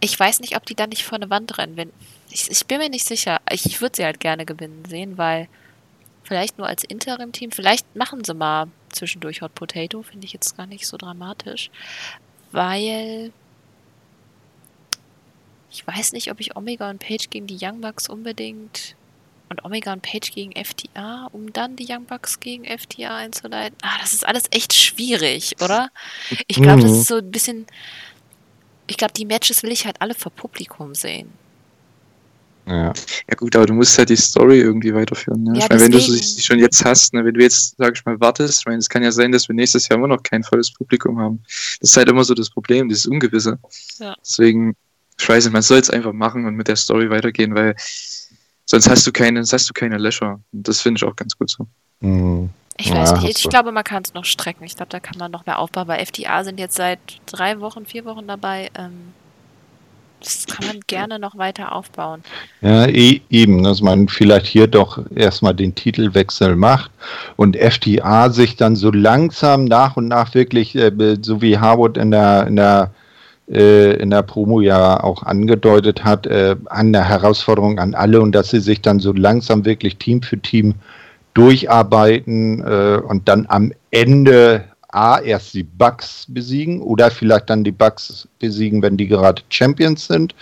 ich 0.00 0.18
weiß 0.18 0.40
nicht, 0.40 0.56
ob 0.56 0.66
die 0.66 0.74
da 0.74 0.86
nicht 0.86 1.04
vor 1.04 1.16
eine 1.16 1.30
Wand 1.30 1.58
rennen. 1.58 1.76
Wenn, 1.76 1.90
ich, 2.32 2.50
ich 2.50 2.66
bin 2.66 2.78
mir 2.78 2.88
nicht 2.88 3.06
sicher. 3.06 3.40
Ich, 3.50 3.66
ich 3.66 3.80
würde 3.80 3.96
sie 3.96 4.04
halt 4.04 4.20
gerne 4.20 4.46
gewinnen 4.46 4.84
sehen, 4.88 5.18
weil 5.18 5.48
vielleicht 6.22 6.58
nur 6.58 6.66
als 6.66 6.84
Interim-Team, 6.84 7.50
vielleicht 7.50 7.94
machen 7.96 8.24
sie 8.24 8.34
mal 8.34 8.68
zwischendurch 8.90 9.42
Hot 9.42 9.54
Potato, 9.54 10.02
finde 10.02 10.26
ich 10.26 10.32
jetzt 10.32 10.56
gar 10.56 10.66
nicht 10.66 10.86
so 10.86 10.96
dramatisch. 10.96 11.70
Weil 12.52 13.32
ich 15.70 15.86
weiß 15.86 16.12
nicht, 16.12 16.30
ob 16.30 16.40
ich 16.40 16.56
Omega 16.56 16.90
und 16.90 16.98
Page 16.98 17.30
gegen 17.30 17.46
die 17.46 17.58
Young 17.60 17.80
Bucks 17.80 18.08
unbedingt 18.08 18.94
und 19.48 19.64
Omega 19.64 19.92
und 19.92 20.02
Page 20.02 20.30
gegen 20.32 20.52
FTA, 20.52 21.28
um 21.32 21.52
dann 21.52 21.76
die 21.76 21.86
Young 21.88 22.04
Bucks 22.04 22.40
gegen 22.40 22.64
FTA 22.64 23.16
einzuleiten. 23.16 23.76
Ah, 23.82 23.98
das 24.00 24.12
ist 24.12 24.26
alles 24.26 24.44
echt 24.50 24.74
schwierig, 24.74 25.56
oder? 25.62 25.90
Ich 26.46 26.56
glaube, 26.56 26.78
mhm. 26.78 26.82
das 26.82 26.92
ist 26.92 27.06
so 27.08 27.16
ein 27.16 27.30
bisschen. 27.30 27.66
Ich 28.86 28.96
glaube, 28.96 29.14
die 29.14 29.24
Matches 29.24 29.62
will 29.62 29.72
ich 29.72 29.86
halt 29.86 30.00
alle 30.00 30.14
vor 30.14 30.32
Publikum 30.32 30.94
sehen. 30.94 31.32
Ja. 32.66 32.92
ja 33.28 33.34
gut, 33.36 33.56
aber 33.56 33.66
du 33.66 33.74
musst 33.74 33.98
halt 33.98 34.08
die 34.08 34.16
Story 34.16 34.60
irgendwie 34.60 34.94
weiterführen. 34.94 35.42
Ne? 35.42 35.58
Ja, 35.58 35.64
ich 35.64 35.68
meine, 35.68 35.82
wenn 35.82 35.90
du 35.90 35.98
sie 35.98 36.42
schon 36.42 36.58
jetzt 36.58 36.84
hast, 36.84 37.12
ne, 37.12 37.24
wenn 37.24 37.34
du 37.34 37.42
jetzt, 37.42 37.74
sag 37.76 37.96
ich 37.96 38.04
mal, 38.04 38.18
wartest, 38.20 38.60
ich 38.60 38.66
meine, 38.66 38.78
es 38.78 38.88
kann 38.88 39.02
ja 39.02 39.10
sein, 39.10 39.32
dass 39.32 39.48
wir 39.48 39.54
nächstes 39.54 39.88
Jahr 39.88 39.98
immer 39.98 40.08
noch 40.08 40.22
kein 40.22 40.44
volles 40.44 40.72
Publikum 40.72 41.18
haben. 41.18 41.42
Das 41.80 41.90
ist 41.90 41.96
halt 41.96 42.08
immer 42.08 42.22
so 42.22 42.34
das 42.34 42.50
Problem, 42.50 42.88
dieses 42.88 43.06
Ungewisse. 43.06 43.58
Ja. 43.98 44.14
Deswegen, 44.20 44.76
ich 45.18 45.28
weiß 45.28 45.44
nicht, 45.44 45.52
man 45.52 45.62
soll 45.62 45.78
es 45.78 45.90
einfach 45.90 46.12
machen 46.12 46.46
und 46.46 46.54
mit 46.54 46.68
der 46.68 46.76
Story 46.76 47.10
weitergehen, 47.10 47.54
weil 47.54 47.74
Sonst 48.72 48.88
hast 48.88 49.06
du 49.06 49.12
keine, 49.12 49.40
sonst 49.40 49.52
hast 49.52 49.68
du 49.68 49.74
keine 49.74 49.98
Löcher. 49.98 50.40
Und 50.50 50.66
das 50.66 50.80
finde 50.80 50.98
ich 50.98 51.04
auch 51.04 51.14
ganz 51.14 51.36
gut 51.36 51.50
so. 51.50 51.66
Mhm. 52.00 52.48
Ich 52.78 52.90
weiß 52.90 53.10
ja, 53.10 53.20
nicht, 53.20 53.38
ich 53.38 53.50
glaube, 53.50 53.70
man 53.70 53.84
kann 53.84 54.02
es 54.02 54.14
noch 54.14 54.24
strecken. 54.24 54.64
Ich 54.64 54.76
glaube, 54.76 54.88
da 54.88 54.98
kann 54.98 55.18
man 55.18 55.30
noch 55.30 55.44
mehr 55.44 55.58
aufbauen. 55.58 55.88
Weil 55.88 56.04
FTA 56.04 56.42
sind 56.42 56.58
jetzt 56.58 56.76
seit 56.76 56.98
drei 57.26 57.60
Wochen, 57.60 57.84
vier 57.84 58.06
Wochen 58.06 58.26
dabei. 58.26 58.70
Ähm, 58.74 59.12
das 60.22 60.46
kann 60.46 60.66
man 60.66 60.80
gerne 60.86 61.18
noch 61.18 61.36
weiter 61.36 61.72
aufbauen. 61.72 62.22
Ja, 62.60 62.86
e 62.86 63.20
eben, 63.30 63.62
dass 63.62 63.82
man 63.82 64.08
vielleicht 64.08 64.46
hier 64.46 64.66
doch 64.66 65.00
erstmal 65.14 65.54
den 65.54 65.74
Titelwechsel 65.74 66.56
macht 66.56 66.90
und 67.36 67.56
FTA 67.56 68.30
sich 68.30 68.56
dann 68.56 68.76
so 68.76 68.90
langsam 68.90 69.64
nach 69.64 69.96
und 69.96 70.08
nach 70.08 70.34
wirklich, 70.34 70.74
äh, 70.76 70.92
so 71.20 71.42
wie 71.42 71.58
Harwood 71.58 71.96
in 71.96 72.10
der, 72.10 72.46
in 72.46 72.56
der 72.56 72.90
äh, 73.50 73.94
in 73.94 74.10
der 74.10 74.22
Promo 74.22 74.60
ja 74.60 75.02
auch 75.02 75.24
angedeutet 75.24 76.04
hat, 76.04 76.26
äh, 76.26 76.54
an 76.66 76.92
der 76.92 77.08
Herausforderung 77.08 77.78
an 77.80 77.94
alle 77.94 78.20
und 78.20 78.32
dass 78.32 78.50
sie 78.50 78.60
sich 78.60 78.80
dann 78.80 79.00
so 79.00 79.12
langsam 79.12 79.64
wirklich 79.64 79.96
Team 79.96 80.22
für 80.22 80.38
Team 80.38 80.74
durcharbeiten 81.34 82.60
und 82.62 83.26
dann 83.26 83.46
am 83.48 83.72
Ende 83.90 84.64
A, 84.92 85.20
erst 85.20 85.54
die 85.54 85.62
Bucks 85.62 86.26
besiegen 86.28 86.80
oder 86.80 87.10
vielleicht 87.10 87.50
dann 87.50 87.64
die 87.64 87.72
Bucks 87.72 88.28
besiegen, 88.38 88.82
wenn 88.82 88.96
die 88.96 89.08
gerade 89.08 89.42
Champions 89.48 90.06
sind 90.06 90.34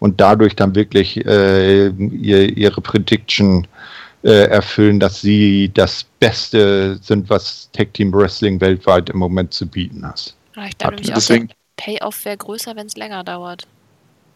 und 0.00 0.20
dadurch 0.20 0.54
dann 0.56 0.74
wirklich 0.74 1.24
äh, 1.24 1.88
ihr, 1.88 2.56
ihre 2.56 2.80
Prediction 2.80 3.66
äh, 4.24 4.46
erfüllen, 4.48 5.00
dass 5.00 5.20
sie 5.20 5.70
das 5.74 6.04
Beste 6.20 6.98
sind, 7.02 7.30
was 7.30 7.70
Tag 7.72 7.94
Team 7.94 8.12
Wrestling 8.12 8.60
weltweit 8.60 9.10
im 9.10 9.18
Moment 9.18 9.54
zu 9.54 9.66
bieten 9.66 10.06
hat. 10.06 10.34
Ich 10.68 10.78
glaube 10.78 10.96
nämlich 10.96 11.14
auch, 11.14 11.26
der 11.26 11.46
Payoff 11.76 12.24
wäre 12.24 12.36
größer, 12.36 12.76
wenn 12.76 12.86
es 12.86 12.96
länger 12.96 13.24
dauert. 13.24 13.66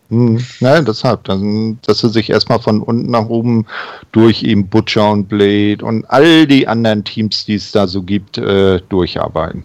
Hm, 0.08 0.38
ja, 0.60 0.80
deshalb, 0.82 1.24
dann, 1.24 1.78
dass 1.82 1.98
sie 1.98 2.08
sich 2.08 2.30
erstmal 2.30 2.60
von 2.60 2.80
unten 2.80 3.10
nach 3.10 3.26
oben 3.26 3.66
durch 4.12 4.44
eben 4.44 4.68
Butcher 4.68 5.10
und 5.10 5.28
Blade 5.28 5.84
und 5.84 6.04
all 6.04 6.46
die 6.46 6.68
anderen 6.68 7.02
Teams, 7.02 7.44
die 7.44 7.56
es 7.56 7.72
da 7.72 7.86
so 7.86 8.02
gibt, 8.02 8.38
äh, 8.38 8.80
durcharbeiten. 8.88 9.64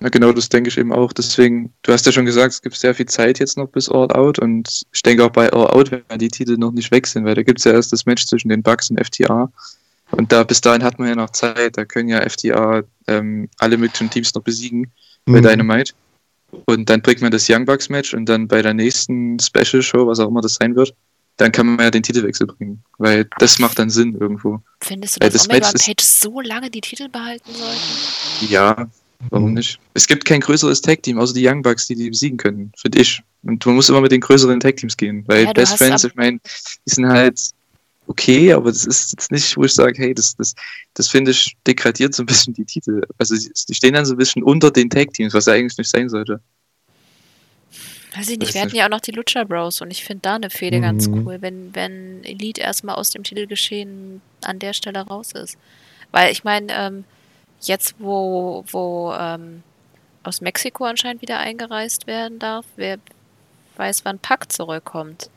Ja, 0.00 0.08
genau, 0.08 0.32
das 0.32 0.48
denke 0.48 0.70
ich 0.70 0.78
eben 0.78 0.92
auch. 0.92 1.12
Deswegen, 1.12 1.72
du 1.82 1.92
hast 1.92 2.06
ja 2.06 2.12
schon 2.12 2.24
gesagt, 2.24 2.54
es 2.54 2.62
gibt 2.62 2.74
sehr 2.74 2.94
viel 2.94 3.06
Zeit 3.06 3.38
jetzt 3.38 3.58
noch 3.58 3.68
bis 3.68 3.88
All 3.88 4.10
Out 4.12 4.38
und 4.38 4.82
ich 4.92 5.02
denke 5.02 5.24
auch 5.24 5.30
bei 5.30 5.52
All 5.52 5.66
Out 5.68 5.90
werden 5.90 6.18
die 6.18 6.28
Titel 6.28 6.56
noch 6.56 6.72
nicht 6.72 6.90
weg 6.90 7.06
sind, 7.06 7.24
weil 7.24 7.34
da 7.34 7.42
gibt 7.42 7.58
es 7.58 7.64
ja 7.64 7.72
erst 7.72 7.92
das 7.92 8.06
Match 8.06 8.26
zwischen 8.26 8.48
den 8.48 8.62
Bucks 8.62 8.90
und 8.90 8.98
FTA. 8.98 9.52
Und 10.12 10.32
da 10.32 10.42
bis 10.42 10.60
dahin 10.60 10.82
hat 10.82 10.98
man 10.98 11.08
ja 11.08 11.14
noch 11.14 11.30
Zeit, 11.30 11.76
da 11.76 11.84
können 11.84 12.08
ja 12.08 12.26
FTA 12.28 12.82
ähm, 13.06 13.48
alle 13.58 13.76
möglichen 13.76 14.10
Teams 14.10 14.34
noch 14.34 14.42
besiegen 14.42 14.90
mhm. 15.26 15.32
bei 15.34 15.40
Dynamite. 15.40 15.92
Und 16.66 16.90
dann 16.90 17.02
bringt 17.02 17.20
man 17.22 17.30
das 17.30 17.48
Young 17.48 17.64
Bucks 17.64 17.88
Match 17.88 18.14
und 18.14 18.26
dann 18.28 18.48
bei 18.48 18.62
der 18.62 18.74
nächsten 18.74 19.38
Special 19.38 19.82
Show, 19.82 20.06
was 20.06 20.20
auch 20.20 20.28
immer 20.28 20.40
das 20.40 20.54
sein 20.54 20.76
wird, 20.76 20.94
dann 21.36 21.52
kann 21.52 21.66
man 21.66 21.80
ja 21.80 21.90
den 21.90 22.02
Titelwechsel 22.02 22.46
bringen. 22.46 22.82
Weil 22.98 23.28
das 23.38 23.58
macht 23.58 23.78
dann 23.78 23.90
Sinn 23.90 24.16
irgendwo. 24.18 24.60
Findest 24.82 25.16
du, 25.16 25.20
dass 25.20 25.32
das 25.32 25.48
Omega 25.48 25.68
und 25.68 25.82
Page 25.82 26.04
so 26.04 26.40
lange 26.40 26.70
die 26.70 26.80
Titel 26.80 27.08
behalten 27.08 27.50
sollten? 27.52 28.52
Ja, 28.52 28.88
warum 29.30 29.48
mhm. 29.48 29.54
nicht? 29.54 29.78
Es 29.94 30.06
gibt 30.06 30.24
kein 30.24 30.40
größeres 30.40 30.82
Tag-Team, 30.82 31.18
außer 31.18 31.34
die 31.34 31.46
Young 31.46 31.62
Bucks, 31.62 31.86
die 31.86 31.94
die 31.94 32.10
besiegen 32.10 32.36
können, 32.36 32.72
finde 32.76 33.00
ich. 33.00 33.22
Und 33.42 33.64
man 33.64 33.74
muss 33.74 33.88
immer 33.88 34.02
mit 34.02 34.12
den 34.12 34.20
größeren 34.20 34.60
Tag-Teams 34.60 34.96
gehen. 34.96 35.24
Weil 35.26 35.44
ja, 35.44 35.52
Best 35.52 35.78
Friends, 35.78 36.04
ich 36.04 36.14
meine, 36.14 36.40
die 36.86 36.90
sind 36.90 37.06
halt 37.06 37.40
okay, 38.10 38.52
aber 38.52 38.70
das 38.70 38.86
ist 38.86 39.12
jetzt 39.12 39.30
nicht, 39.30 39.56
wo 39.56 39.62
ich 39.62 39.72
sage, 39.72 39.94
hey, 39.96 40.12
das, 40.12 40.34
das, 40.34 40.54
das 40.94 41.08
finde 41.08 41.30
ich 41.30 41.56
degradiert 41.64 42.12
so 42.12 42.24
ein 42.24 42.26
bisschen 42.26 42.52
die 42.52 42.64
Titel. 42.64 43.02
Also 43.18 43.36
die 43.36 43.74
stehen 43.74 43.94
dann 43.94 44.04
so 44.04 44.14
ein 44.14 44.18
bisschen 44.18 44.42
unter 44.42 44.72
den 44.72 44.90
Tag-Teams, 44.90 45.32
was 45.32 45.46
ja 45.46 45.52
eigentlich 45.52 45.78
nicht 45.78 45.90
sein 45.90 46.08
sollte. 46.08 46.40
Weiß 48.16 48.28
ich 48.28 48.38
nicht, 48.38 48.52
wir 48.52 48.62
hatten 48.62 48.74
ja 48.74 48.86
auch 48.86 48.90
noch 48.90 49.00
die 49.00 49.12
Lucha 49.12 49.44
Bros 49.44 49.80
und 49.80 49.92
ich 49.92 50.04
finde 50.04 50.22
da 50.22 50.34
eine 50.34 50.50
Fehde 50.50 50.78
mhm. 50.78 50.82
ganz 50.82 51.06
cool, 51.06 51.36
wenn, 51.40 51.72
wenn 51.72 52.24
Elite 52.24 52.60
erstmal 52.60 52.96
aus 52.96 53.10
dem 53.10 53.22
Titelgeschehen 53.22 54.20
an 54.42 54.58
der 54.58 54.72
Stelle 54.72 54.98
raus 55.06 55.30
ist. 55.30 55.56
Weil 56.10 56.32
ich 56.32 56.42
meine, 56.42 56.72
ähm, 56.72 57.04
jetzt 57.60 57.94
wo, 58.00 58.64
wo 58.72 59.14
ähm, 59.16 59.62
aus 60.24 60.40
Mexiko 60.40 60.84
anscheinend 60.84 61.22
wieder 61.22 61.38
eingereist 61.38 62.08
werden 62.08 62.40
darf, 62.40 62.66
wer 62.74 62.98
weiß, 63.76 64.04
wann 64.04 64.18
Pack 64.18 64.50
zurückkommt. 64.50 65.30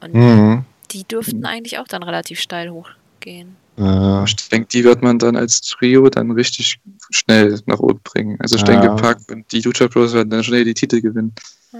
Und 0.00 0.14
mhm 0.14 0.64
die 0.94 1.04
dürften 1.04 1.44
eigentlich 1.44 1.78
auch 1.78 1.88
dann 1.88 2.02
relativ 2.02 2.40
steil 2.40 2.70
hochgehen. 2.70 3.56
Äh, 3.76 4.24
ich 4.24 4.48
denke, 4.48 4.68
die 4.68 4.84
wird 4.84 5.02
man 5.02 5.18
dann 5.18 5.36
als 5.36 5.60
Trio 5.60 6.08
dann 6.08 6.30
richtig 6.30 6.78
schnell 7.10 7.60
nach 7.66 7.80
oben 7.80 8.00
bringen. 8.04 8.36
Also 8.40 8.56
ich 8.56 8.62
ja. 8.62 8.68
denke, 8.68 8.94
Pack 8.96 9.18
und 9.30 9.50
die 9.52 9.60
Lucha 9.60 9.88
Bros 9.88 10.14
werden 10.14 10.30
dann 10.30 10.44
schnell 10.44 10.64
die 10.64 10.74
Titel 10.74 11.00
gewinnen. 11.00 11.32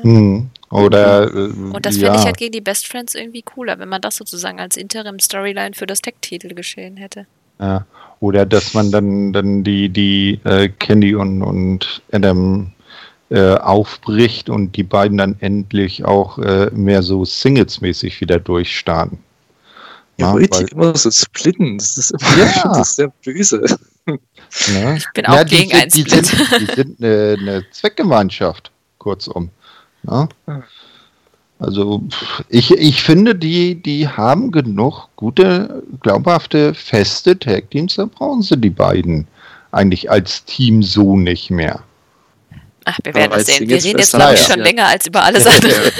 Hm. 0.02 0.50
Oder, 0.70 1.32
äh, 1.32 1.50
und 1.50 1.86
das 1.86 1.96
ja. 1.96 2.06
finde 2.06 2.18
ich 2.18 2.26
halt 2.26 2.36
gegen 2.36 2.52
die 2.52 2.60
Best 2.60 2.88
Friends 2.88 3.14
irgendwie 3.14 3.42
cooler, 3.42 3.78
wenn 3.78 3.88
man 3.88 4.00
das 4.00 4.16
sozusagen 4.16 4.58
als 4.58 4.76
Interim-Storyline 4.76 5.74
für 5.74 5.86
das 5.86 6.02
Tech-Titel 6.02 6.54
geschehen 6.54 6.96
hätte. 6.96 7.26
Ja. 7.60 7.86
Oder 8.18 8.44
dass 8.44 8.74
man 8.74 8.90
dann, 8.90 9.32
dann 9.32 9.62
die, 9.62 9.88
die 9.88 10.40
äh, 10.44 10.68
Candy 10.68 11.14
und, 11.14 11.42
und 11.42 12.02
Adam 12.10 12.72
äh, 13.34 13.56
aufbricht 13.56 14.48
und 14.48 14.76
die 14.76 14.84
beiden 14.84 15.18
dann 15.18 15.36
endlich 15.40 16.04
auch 16.04 16.38
äh, 16.38 16.70
mehr 16.72 17.02
so 17.02 17.24
Singles-mäßig 17.24 18.20
wieder 18.20 18.38
durchstarten. 18.38 19.18
Ja, 20.18 20.38
ja 20.38 20.46
weil, 20.50 20.68
immer 20.68 20.96
so 20.96 21.10
splitten, 21.10 21.78
das 21.78 21.96
ist, 21.96 22.12
immer, 22.12 22.36
ja. 22.38 22.62
das 22.64 22.90
ist 22.90 22.96
sehr 22.96 23.12
böse. 23.24 23.64
Ja. 24.06 24.94
Ich 24.94 25.06
bin 25.14 25.26
auch 25.26 25.34
ja, 25.34 25.42
gegen 25.42 25.72
ein 25.72 25.90
Split. 25.90 26.06
Die 26.06 26.10
sind, 26.10 26.60
die 26.60 26.74
sind 26.76 27.02
eine, 27.02 27.36
eine 27.40 27.64
Zweckgemeinschaft, 27.72 28.70
kurzum. 28.98 29.50
Ja? 30.08 30.28
Also 31.58 32.02
ich, 32.50 32.70
ich 32.70 33.02
finde, 33.02 33.34
die, 33.34 33.74
die 33.82 34.06
haben 34.06 34.52
genug 34.52 35.08
gute, 35.16 35.82
glaubhafte, 36.02 36.72
feste 36.74 37.36
Tag-Teams, 37.36 37.96
da 37.96 38.04
brauchen 38.04 38.42
sie 38.42 38.56
die 38.56 38.70
beiden 38.70 39.26
eigentlich 39.72 40.08
als 40.08 40.44
Team 40.44 40.84
so 40.84 41.16
nicht 41.16 41.50
mehr. 41.50 41.82
Ach, 42.86 42.98
wir 43.02 43.14
werden 43.14 43.32
es 43.38 43.46
sehen. 43.46 43.68
Wir 43.68 43.82
reden 43.82 43.98
jetzt, 43.98 44.12
glaube 44.12 44.34
ich, 44.34 44.40
schon 44.40 44.58
ja. 44.58 44.64
länger 44.64 44.86
als 44.86 45.06
über 45.06 45.22
alles 45.22 45.46
andere. 45.46 45.72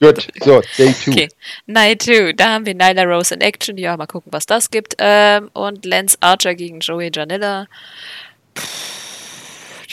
Gut, 0.00 0.28
so, 0.44 0.62
Day 0.76 0.94
2. 0.94 1.10
Okay, 1.10 1.28
Night 1.66 2.02
2. 2.02 2.32
Da 2.32 2.50
haben 2.50 2.66
wir 2.66 2.74
Nyla 2.74 3.04
Rose 3.04 3.34
in 3.34 3.40
Action. 3.40 3.76
Ja, 3.78 3.96
mal 3.96 4.06
gucken, 4.06 4.32
was 4.32 4.46
das 4.46 4.70
gibt. 4.70 4.94
Ähm, 4.98 5.50
und 5.52 5.84
Lance 5.84 6.16
Archer 6.20 6.54
gegen 6.54 6.80
Joey 6.80 7.10
Janilla. 7.14 7.66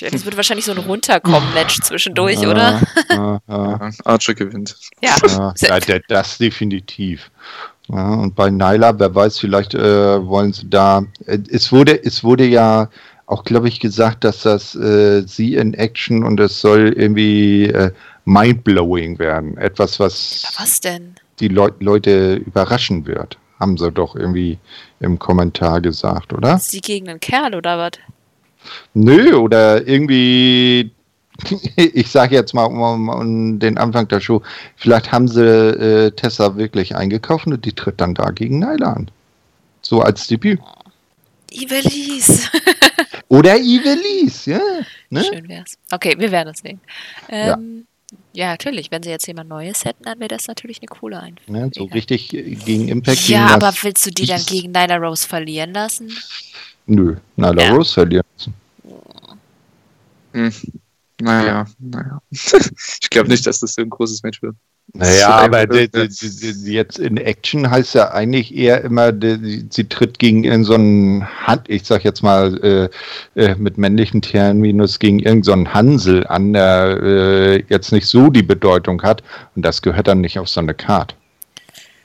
Das 0.09 0.25
wird 0.25 0.35
wahrscheinlich 0.35 0.65
so 0.65 0.71
ein 0.71 0.79
Runterkommen-Match 0.79 1.81
zwischendurch, 1.81 2.39
oder? 2.39 2.81
Archer 4.03 4.33
gewinnt. 4.33 4.75
Ja, 5.01 5.15
ja 5.59 5.99
das 6.07 6.37
definitiv. 6.39 7.29
Ja, 7.87 8.13
und 8.13 8.35
bei 8.35 8.49
Nyla, 8.49 8.97
wer 8.97 9.13
weiß, 9.13 9.37
vielleicht 9.37 9.73
äh, 9.75 10.25
wollen 10.25 10.53
sie 10.53 10.69
da. 10.69 11.03
Äh, 11.25 11.39
es 11.49 11.71
wurde, 11.71 12.03
es 12.03 12.23
wurde 12.23 12.45
ja 12.45 12.89
auch, 13.31 13.43
glaube 13.45 13.67
ich, 13.67 13.79
gesagt, 13.79 14.23
dass 14.23 14.41
das 14.41 14.75
äh, 14.75 15.23
sie 15.25 15.55
in 15.55 15.73
Action 15.73 16.23
und 16.23 16.39
es 16.39 16.59
soll 16.59 16.93
irgendwie 16.95 17.65
äh, 17.67 17.91
mindblowing 18.25 19.19
werden. 19.19 19.57
Etwas, 19.57 19.99
was, 19.99 20.53
was 20.57 20.81
denn? 20.81 21.15
die 21.39 21.47
Leu 21.47 21.69
Leute 21.79 22.35
überraschen 22.35 23.05
wird. 23.05 23.37
Haben 23.59 23.77
sie 23.77 23.91
doch 23.91 24.15
irgendwie 24.15 24.57
im 24.99 25.19
Kommentar 25.19 25.81
gesagt, 25.81 26.33
oder? 26.33 26.57
Sie 26.57 26.81
gegen 26.81 27.09
einen 27.09 27.19
Kerl 27.19 27.55
oder 27.55 27.77
was? 27.77 27.91
Nö, 28.93 29.35
oder 29.35 29.87
irgendwie, 29.87 30.91
ich 31.75 32.09
sage 32.09 32.35
jetzt 32.35 32.53
mal 32.53 32.65
um, 32.65 33.09
um, 33.09 33.59
den 33.59 33.77
Anfang 33.77 34.07
der 34.07 34.19
Show, 34.19 34.41
vielleicht 34.75 35.11
haben 35.11 35.27
sie 35.27 35.43
äh, 35.43 36.11
Tessa 36.11 36.57
wirklich 36.57 36.95
eingekauft 36.95 37.47
und 37.47 37.63
die 37.63 37.73
tritt 37.73 38.01
dann 38.01 38.15
da 38.15 38.31
gegen 38.31 38.59
Nyla 38.59 38.93
an. 38.93 39.11
So 39.81 40.01
als 40.01 40.27
Debüt. 40.27 40.59
Ivelisse. 41.51 42.49
Oder 43.27 43.57
Ivelisse, 43.57 44.51
ja. 44.51 44.59
Ne? 45.09 45.23
Schön 45.23 45.47
wär's. 45.47 45.77
Okay, 45.91 46.15
wir 46.17 46.31
werden 46.31 46.53
es 46.53 46.59
sehen. 46.59 46.79
Ähm, 47.29 47.85
ja. 48.33 48.45
ja. 48.45 48.51
natürlich. 48.51 48.91
Wenn 48.91 49.03
sie 49.03 49.09
jetzt 49.09 49.27
jemand 49.27 49.49
Neues 49.49 49.85
hätten, 49.85 50.03
dann 50.03 50.19
wäre 50.19 50.29
das 50.29 50.47
natürlich 50.47 50.79
eine 50.79 50.87
coole 50.87 51.19
Einführung. 51.19 51.61
Ja, 51.61 51.69
so 51.73 51.83
richtig 51.85 52.29
gegen 52.29 52.87
Impact. 52.87 53.27
Ja, 53.27 53.47
gegen 53.47 53.63
aber 53.63 53.73
willst 53.81 54.05
du 54.05 54.11
die 54.11 54.25
dann 54.25 54.43
gegen 54.45 54.71
Nyla 54.71 54.97
Rose 54.97 55.27
verlieren 55.27 55.73
lassen? 55.73 56.11
Nö, 56.85 57.15
Nyla 57.35 57.61
ja. 57.61 57.71
Rose 57.73 57.93
verlieren 57.93 58.25
lassen. 58.37 58.53
Hm. 60.33 60.53
Naja, 61.21 61.67
naja. 61.77 62.21
ich 62.31 63.09
glaube 63.09 63.29
nicht, 63.29 63.45
dass 63.45 63.59
das 63.59 63.73
so 63.73 63.81
ein 63.81 63.89
großes 63.89 64.23
Match 64.23 64.41
wird. 64.41 64.55
Naja, 64.93 65.29
aber 65.29 65.67
die, 65.67 65.89
die, 65.89 66.09
die, 66.09 66.73
jetzt 66.73 66.99
in 66.99 67.15
Action 67.15 67.69
heißt 67.69 67.95
ja 67.95 68.11
eigentlich 68.11 68.53
eher 68.53 68.81
immer, 68.81 69.13
sie 69.13 69.87
tritt 69.87 70.19
gegen 70.19 70.43
in 70.43 70.65
so 70.65 70.73
einen 70.73 71.25
Hand, 71.47 71.69
ich 71.69 71.85
sag 71.85 72.03
jetzt 72.03 72.23
mal 72.23 72.57
äh, 72.61 73.41
äh, 73.41 73.55
mit 73.55 73.77
männlichen 73.77 74.21
Terminus 74.21 74.99
gegen 74.99 75.19
irgendeinen 75.19 75.65
so 75.65 75.73
Hansel 75.73 76.27
an, 76.27 76.51
der 76.51 76.99
äh, 77.01 77.63
jetzt 77.69 77.93
nicht 77.93 78.05
so 78.05 78.29
die 78.29 78.43
Bedeutung 78.43 79.01
hat 79.01 79.23
und 79.55 79.63
das 79.63 79.81
gehört 79.81 80.07
dann 80.07 80.19
nicht 80.19 80.37
auf 80.37 80.49
so 80.49 80.59
eine 80.59 80.73
Karte. 80.73 81.15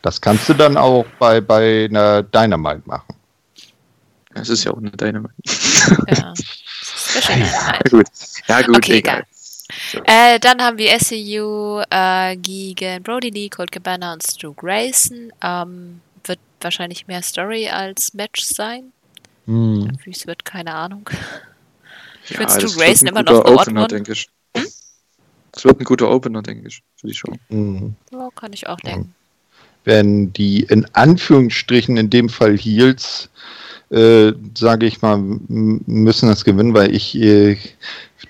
Das 0.03 0.21
kannst 0.21 0.49
du 0.49 0.55
dann 0.55 0.77
auch 0.77 1.05
bei, 1.19 1.41
bei 1.41 1.87
einer 1.87 2.23
Dynamite 2.23 2.83
machen. 2.85 3.17
Es 4.35 4.49
ist 4.49 4.63
ja 4.63 4.71
auch 4.73 4.79
eine 4.79 4.91
Dynamite. 4.91 5.35
Ja. 6.09 6.35
ja, 7.37 7.79
gut. 7.91 8.07
Ja, 8.47 8.63
gut, 8.63 8.77
okay, 8.77 8.99
egal. 8.99 9.25
So. 9.31 9.36
Äh, 10.05 10.39
dann 10.39 10.63
haben 10.63 10.79
wir 10.79 10.99
SCU 10.99 11.83
äh, 11.91 12.37
gegen 12.37 13.03
Brody 13.03 13.31
Lee, 13.31 13.49
Colt 13.49 13.73
Cabana 13.73 14.13
und 14.13 14.23
Stu 14.23 14.55
Grayson. 14.55 15.33
Ähm, 15.43 16.01
wird 16.25 16.39
wahrscheinlich 16.61 17.07
mehr 17.07 17.23
Story 17.23 17.69
als 17.69 18.15
Match 18.15 18.45
sein. 18.45 18.93
Hm. 19.47 19.99
Wie 20.05 20.11
es 20.11 20.27
wird, 20.27 20.45
keine 20.45 20.75
Ahnung. 20.75 21.09
Ich 22.25 22.31
ja, 22.31 22.39
finde 22.39 22.69
Stu 22.69 22.79
Grayson 22.79 23.09
immer 23.09 23.23
noch 23.23 23.45
ein 23.45 23.55
Opener, 23.55 23.89
denke 23.89 24.13
ich. 24.13 24.29
Hm? 24.57 24.67
Das 25.53 25.65
wird 25.65 25.81
ein 25.81 25.85
guter 25.85 26.11
Opener, 26.11 26.43
denke 26.43 26.69
ich, 26.69 26.83
für 26.97 27.07
die 27.07 27.15
Show. 27.15 27.33
Mhm. 27.49 27.97
Ja, 28.13 28.29
kann 28.35 28.53
ich 28.53 28.67
auch 28.67 28.79
denken. 28.81 29.15
Wenn 29.85 30.33
die 30.33 30.65
in 30.65 30.87
Anführungsstrichen 30.93 31.97
in 31.97 32.11
dem 32.11 32.29
Fall 32.29 32.59
Heels 32.59 33.31
äh, 33.91 34.33
sage 34.57 34.87
ich 34.87 35.03
mal, 35.03 35.19
müssen 35.19 36.29
das 36.29 36.45
gewinnen, 36.45 36.75
weil 36.75 36.95
ich 36.95 37.15
äh, 37.17 37.57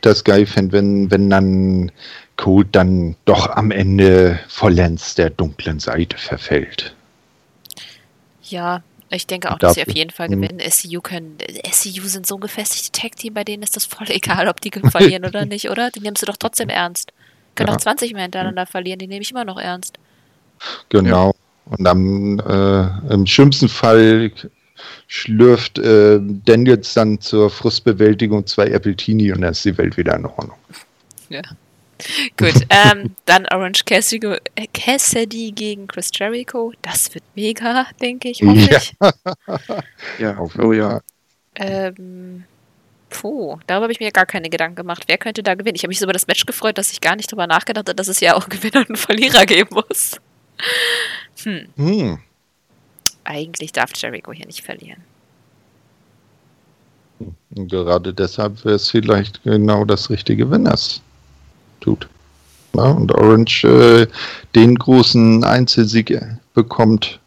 das 0.03 0.25
geil 0.25 0.47
fände, 0.47 0.73
wenn, 0.73 1.11
wenn 1.11 1.31
dann 1.31 1.93
Cold 2.37 2.69
dann 2.73 3.17
doch 3.25 3.49
am 3.51 3.71
Ende 3.71 4.39
vollends 4.49 5.15
der 5.15 5.31
dunklen 5.31 5.81
Seite 5.81 6.19
verfällt. 6.19 6.95
Ja, 8.43 8.83
Ich 9.11 9.27
denke 9.27 9.53
auch, 9.53 9.59
dass 9.59 9.75
sie 9.75 9.83
auf 9.83 9.95
jeden 9.95 10.11
Fall 10.11 10.29
gewinnen. 10.29 10.61
SCU 10.61 11.01
können. 11.01 11.39
SCU 11.71 12.03
sind 12.07 12.27
so 12.27 12.37
ein 12.37 12.41
gefestigte 12.41 12.91
Tag-Team, 13.01 13.35
bei 13.35 13.45
denen 13.45 13.63
ist 13.63 13.77
das 13.77 13.85
voll 13.87 14.11
egal, 14.11 14.49
ob 14.49 14.61
die 14.61 14.71
verlieren 14.71 15.25
oder 15.25 15.45
nicht, 15.47 15.71
oder? 15.71 15.91
Die 15.91 16.01
nimmst 16.01 16.23
du 16.23 16.27
doch 16.27 16.37
trotzdem 16.37 16.69
ernst. 16.69 17.13
Können 17.55 17.69
Ja. 17.69 17.75
auch 17.75 17.77
20 17.79 18.13
mehr 18.15 18.23
hintereinander 18.25 18.67
verlieren, 18.67 18.99
die 18.99 19.07
nehme 19.09 19.23
ich 19.23 19.31
immer 19.31 19.45
noch 19.45 19.59
ernst. 19.59 19.99
Genau. 20.89 21.35
Und 21.65 21.85
dann 21.85 22.39
äh, 22.41 23.13
im 23.15 23.27
schlimmsten 23.27 23.69
Fall 23.69 24.31
schlürft 25.09 25.79
äh, 25.79 26.19
Daniels 26.21 26.95
dann 26.95 27.21
zur 27.21 27.51
Frustbewältigung 27.51 28.47
zwei 28.47 28.75
Appletini 28.75 29.33
und 29.33 29.43
dann 29.43 29.53
ist 29.53 29.65
die 29.65 29.77
Welt 29.79 29.97
wieder 29.97 30.17
in 30.17 30.27
Ordnung. 30.27 30.57
Gut, 32.37 32.55
ähm, 32.71 33.15
dann 33.25 33.47
Orange 33.47 33.85
Cassidy, 33.85 34.37
Cassidy 34.75 35.53
gegen 35.53 35.87
Chris 35.87 36.11
Jericho. 36.15 36.73
Das 36.83 37.15
wird 37.15 37.25
mega, 37.35 37.87
denke 38.01 38.29
ich, 38.29 38.43
hoffe 38.43 38.69
Ja. 38.71 38.79
ich. 38.79 38.95
Ja, 40.19 40.37
Auf 40.37 40.59
oh 40.59 40.73
ja. 40.73 41.01
Ähm, 41.55 42.45
puh, 43.09 43.59
darüber 43.67 43.85
habe 43.85 43.93
ich 43.93 44.01
mir 44.01 44.11
gar 44.13 44.27
keine 44.27 44.51
Gedanken 44.51 44.77
gemacht. 44.77 45.05
Wer 45.07 45.19
könnte 45.19 45.43
da 45.43 45.55
gewinnen? 45.55 45.77
Ich 45.77 45.83
habe 45.83 45.89
mich 45.89 45.99
so 45.99 46.05
über 46.05 46.13
das 46.13 46.27
Match 46.27 46.45
gefreut, 46.47 46.77
dass 46.79 46.93
ich 46.93 47.01
gar 47.01 47.17
nicht 47.17 47.31
drüber 47.31 47.47
nachgedacht 47.47 47.89
habe, 47.89 47.97
dass 47.97 48.09
es 48.09 48.21
ja 48.21 48.35
auch 48.35 48.49
Gewinner 48.49 48.85
und 48.89 48.99
Verlierer 48.99 49.47
geben 49.47 49.71
muss. 49.75 50.21
Hm, 51.45 51.69
Hm. 51.77 52.19
Eigentlich 53.27 53.73
darf 53.73 53.91
Jericho 53.95 54.33
hier 54.33 54.47
nicht 54.47 54.63
verlieren. 54.63 55.03
Und 57.55 57.71
gerade 57.71 58.13
deshalb 58.13 58.65
wäre 58.65 58.75
es 58.77 58.91
vielleicht 58.91 59.43
genau 59.43 59.85
das 59.85 60.11
Richtige, 60.11 60.51
wenn 60.51 60.67
er 60.67 60.75
es 60.75 61.01
tut. 61.81 62.09
Ja, 62.75 62.91
und 62.91 63.11
Orange 63.13 63.65
äh, 63.65 64.07
den 64.55 64.75
großen 64.75 65.43
Einzelsieg 65.45 66.19
bekommt, 66.53 67.21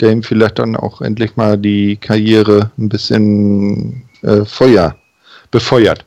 der 0.00 0.12
ihm 0.12 0.22
vielleicht 0.22 0.58
dann 0.58 0.76
auch 0.76 1.00
endlich 1.00 1.36
mal 1.36 1.56
die 1.56 1.96
Karriere 1.96 2.70
ein 2.76 2.90
bisschen 2.90 4.02
äh, 4.22 4.44
Feuer 4.44 4.94
befeuert. 5.50 6.04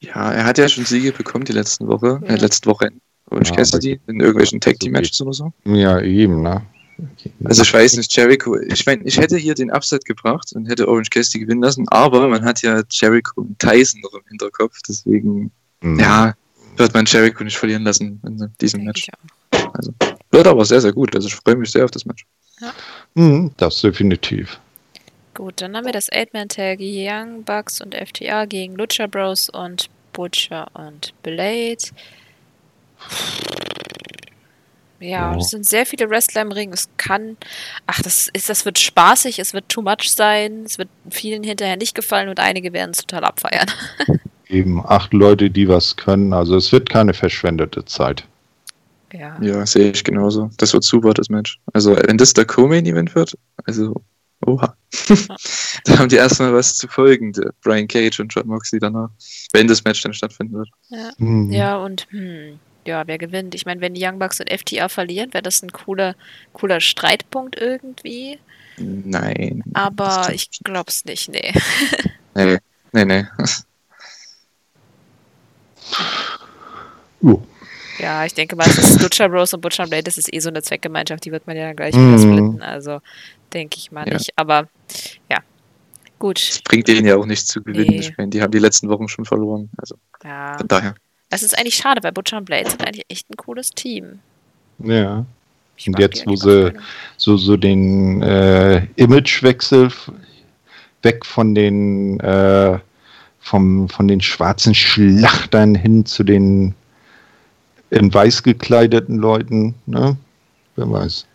Ja, 0.00 0.32
er 0.32 0.44
hat 0.44 0.56
ja 0.58 0.68
schon 0.68 0.84
Siege 0.86 1.12
bekommen 1.12 1.44
die 1.44 1.52
letzten 1.52 1.86
Woche, 1.88 2.20
Ja. 2.22 2.34
äh, 2.34 2.36
letzte 2.36 2.70
Woche 2.70 2.86
in 2.86 3.00
Orange 3.30 3.50
Ja, 3.50 3.56
Cassidy, 3.56 4.00
in 4.06 4.20
irgendwelchen 4.20 4.60
Tag 4.60 4.78
Team 4.80 4.92
Matches 4.92 5.20
oder 5.20 5.32
so. 5.34 5.52
Ja, 5.64 6.00
eben, 6.00 6.42
ne? 6.42 6.62
Also 7.44 7.62
ich 7.62 7.72
weiß 7.74 7.96
nicht, 7.96 8.14
Jericho, 8.16 8.56
ich 8.58 8.86
meine, 8.86 9.02
ich 9.04 9.18
hätte 9.18 9.36
hier 9.36 9.54
den 9.54 9.70
Upset 9.70 10.04
gebracht 10.04 10.52
und 10.54 10.66
hätte 10.66 10.88
Orange 10.88 11.10
Cassidy 11.10 11.44
gewinnen 11.44 11.62
lassen, 11.62 11.86
aber 11.88 12.26
man 12.28 12.44
hat 12.44 12.62
ja 12.62 12.82
Jericho 12.90 13.42
und 13.42 13.58
Tyson 13.58 14.00
noch 14.00 14.14
im 14.14 14.22
Hinterkopf, 14.28 14.78
deswegen, 14.88 15.50
Hm. 15.82 15.98
ja, 15.98 16.34
wird 16.76 16.94
man 16.94 17.04
Jericho 17.06 17.44
nicht 17.44 17.56
verlieren 17.56 17.84
lassen 17.84 18.20
in 18.26 18.50
diesem 18.60 18.84
Match. 18.84 19.08
Also, 19.72 19.92
wird 20.30 20.46
aber 20.46 20.64
sehr, 20.64 20.80
sehr 20.80 20.92
gut. 20.92 21.14
Also 21.14 21.28
ich 21.28 21.34
freue 21.34 21.56
mich 21.56 21.70
sehr 21.70 21.84
auf 21.84 21.90
das 21.90 22.04
Match. 22.04 22.24
Hm, 23.14 23.50
das 23.56 23.80
definitiv. 23.80 24.58
Gut, 25.34 25.60
dann 25.60 25.76
haben 25.76 25.84
wir 25.84 25.92
das 25.92 26.10
Eight-Man-Tag 26.10 26.78
Young 26.80 27.42
Bucks 27.44 27.80
und 27.82 27.94
FTA 27.94 28.46
gegen 28.46 28.74
Lucha 28.74 29.06
Bros 29.06 29.50
und 29.50 29.90
Butcher 30.12 30.68
und 30.72 31.12
Blade. 31.22 31.76
Ja, 35.00 35.32
Ja. 35.32 35.36
es 35.36 35.50
sind 35.50 35.66
sehr 35.66 35.86
viele 35.86 36.08
Wrestler 36.10 36.42
im 36.42 36.52
Ring. 36.52 36.72
Es 36.72 36.88
kann, 36.96 37.36
ach, 37.86 38.02
das 38.02 38.28
ist, 38.32 38.48
das 38.48 38.64
wird 38.64 38.78
spaßig, 38.78 39.38
es 39.38 39.52
wird 39.52 39.68
too 39.68 39.82
much 39.82 40.10
sein, 40.10 40.62
es 40.64 40.78
wird 40.78 40.88
vielen 41.10 41.42
hinterher 41.42 41.76
nicht 41.76 41.94
gefallen 41.94 42.28
und 42.28 42.40
einige 42.40 42.72
werden 42.72 42.90
es 42.92 42.98
total 42.98 43.24
abfeiern. 43.24 43.66
Eben 44.48 44.84
acht 44.86 45.12
Leute, 45.12 45.50
die 45.50 45.68
was 45.68 45.96
können. 45.96 46.32
Also 46.32 46.56
es 46.56 46.70
wird 46.72 46.88
keine 46.88 47.14
verschwendete 47.14 47.84
Zeit. 47.84 48.24
Ja. 49.12 49.36
Ja, 49.40 49.64
sehe 49.66 49.90
ich 49.90 50.04
genauso. 50.04 50.50
Das 50.58 50.72
wird 50.72 50.84
super, 50.84 51.14
das 51.14 51.28
Match. 51.28 51.58
Also, 51.72 51.96
wenn 51.96 52.18
das 52.18 52.32
der 52.32 52.44
Co-Main-Event 52.44 53.14
wird, 53.14 53.34
also, 53.64 54.02
oha. 54.44 54.76
da 55.84 55.98
haben 55.98 56.08
die 56.08 56.16
erstmal 56.16 56.52
was 56.52 56.74
zu 56.76 56.88
folgen, 56.88 57.32
der 57.32 57.52
Brian 57.62 57.88
Cage 57.88 58.20
und 58.20 58.34
John 58.34 58.46
Moxley 58.48 58.80
danach, 58.80 59.10
wenn 59.52 59.68
das 59.68 59.84
Match 59.84 60.02
dann 60.02 60.12
stattfinden 60.12 60.54
wird. 60.54 60.68
Hm. 61.18 61.50
Ja, 61.50 61.76
und 61.78 62.06
hm, 62.10 62.58
ja, 62.86 63.06
wer 63.06 63.18
gewinnt? 63.18 63.54
Ich 63.54 63.66
meine, 63.66 63.80
wenn 63.80 63.94
die 63.94 64.04
Young 64.04 64.18
Bucks 64.18 64.40
und 64.40 64.50
FTA 64.50 64.88
verlieren, 64.88 65.32
wäre 65.34 65.42
das 65.42 65.62
ein 65.62 65.70
cooler, 65.72 66.14
cooler 66.52 66.80
Streitpunkt 66.80 67.60
irgendwie. 67.60 68.38
Nein. 68.78 69.62
Aber 69.74 70.28
ich 70.32 70.50
glaub's 70.64 71.04
nicht, 71.04 71.28
nee. 71.30 71.52
Nee, 72.34 72.58
nee, 72.92 73.04
nee. 73.04 73.24
Jo. 77.22 77.42
Ja, 77.98 78.26
ich 78.26 78.34
denke 78.34 78.56
mal, 78.56 78.66
es 78.68 78.76
ist 78.78 79.00
Lucha 79.02 79.26
Bros 79.26 79.54
und 79.54 79.62
Butcher 79.62 79.86
Blade, 79.86 80.02
das 80.02 80.18
ist 80.18 80.32
eh 80.32 80.38
so 80.40 80.50
eine 80.50 80.60
Zweckgemeinschaft, 80.62 81.24
die 81.24 81.32
wird 81.32 81.46
man 81.46 81.56
ja 81.56 81.68
dann 81.68 81.76
gleich 81.76 81.94
wieder 81.94 82.18
splitten, 82.18 82.60
also 82.60 83.00
denke 83.54 83.78
ich 83.78 83.90
mal 83.90 84.06
Ja. 84.06 84.14
nicht. 84.14 84.32
Aber 84.36 84.68
ja, 85.30 85.38
gut. 86.18 86.36
Das 86.46 86.60
bringt 86.60 86.88
denen 86.88 87.06
ja 87.06 87.16
auch 87.16 87.24
nichts 87.24 87.46
zu 87.46 87.62
gewinnen. 87.62 87.86
Nee. 87.88 88.00
Ich 88.00 88.16
meine, 88.18 88.28
die 88.28 88.42
haben 88.42 88.50
die 88.50 88.58
letzten 88.58 88.90
Wochen 88.90 89.08
schon 89.08 89.24
verloren. 89.24 89.70
Also, 89.78 89.96
Ja. 90.22 90.58
von 90.58 90.68
daher. 90.68 90.94
Es 91.30 91.42
ist 91.42 91.58
eigentlich 91.58 91.74
schade, 91.76 92.02
weil 92.02 92.12
Butcher 92.12 92.38
und 92.38 92.44
Blade 92.44 92.70
sind 92.70 92.84
eigentlich 92.86 93.06
echt 93.08 93.28
ein 93.30 93.36
cooles 93.36 93.70
Team. 93.70 94.20
Ja. 94.78 95.24
Ich 95.76 95.88
Und 95.88 95.98
jetzt, 95.98 96.26
wo 96.26 96.36
sie- 96.36 96.72
so, 97.16 97.36
so 97.36 97.56
den 97.56 98.22
äh, 98.22 98.86
Imagewechsel 98.96 99.90
weg 101.02 101.26
von 101.26 101.54
den 101.54 102.18
äh, 102.20 102.78
vom, 103.40 103.88
von 103.88 104.08
den 104.08 104.20
schwarzen 104.20 104.74
Schlachtern 104.74 105.74
hin 105.74 106.04
zu 106.06 106.24
den 106.24 106.74
in 107.90 108.12
weiß 108.12 108.42
gekleideten 108.42 109.16
Leuten, 109.18 109.74
ne? 109.86 110.16
Wer 110.74 110.90
weiß. 110.90 111.26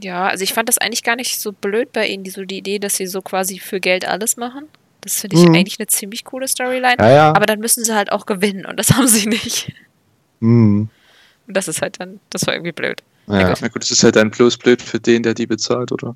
Ja, 0.00 0.28
also 0.28 0.44
ich 0.44 0.52
fand 0.52 0.68
das 0.68 0.78
eigentlich 0.78 1.02
gar 1.02 1.16
nicht 1.16 1.40
so 1.40 1.50
blöd 1.52 1.92
bei 1.92 2.06
ihnen, 2.06 2.22
die, 2.22 2.30
so 2.30 2.44
die 2.44 2.58
Idee, 2.58 2.78
dass 2.78 2.96
sie 2.96 3.06
so 3.08 3.20
quasi 3.20 3.58
für 3.58 3.80
Geld 3.80 4.06
alles 4.06 4.36
machen. 4.36 4.64
Das 5.02 5.20
finde 5.20 5.36
ich 5.36 5.42
Mhm. 5.46 5.54
eigentlich 5.54 5.78
eine 5.78 5.86
ziemlich 5.86 6.24
coole 6.24 6.48
Storyline. 6.48 6.96
Ja, 6.98 7.10
ja. 7.10 7.28
Aber 7.34 7.46
dann 7.46 7.60
müssen 7.60 7.84
sie 7.84 7.94
halt 7.94 8.10
auch 8.12 8.26
gewinnen 8.26 8.66
und 8.66 8.76
das 8.78 8.90
haben 8.96 9.06
sie 9.08 9.26
nicht. 9.28 9.72
hm, 10.40 10.88
Und 11.46 11.56
das 11.56 11.68
ist 11.68 11.80
halt 11.82 12.00
dann, 12.00 12.20
das 12.30 12.46
war 12.46 12.54
irgendwie 12.54 12.72
blöd. 12.72 13.02
ja. 13.28 13.54
Na 13.60 13.68
gut, 13.68 13.82
das 13.82 13.90
ist 13.90 14.02
halt 14.02 14.16
dann 14.16 14.30
bloß 14.30 14.56
blöd 14.58 14.80
für 14.82 14.98
den, 14.98 15.22
der 15.22 15.34
die 15.34 15.46
bezahlt, 15.46 15.92
oder? 15.92 16.14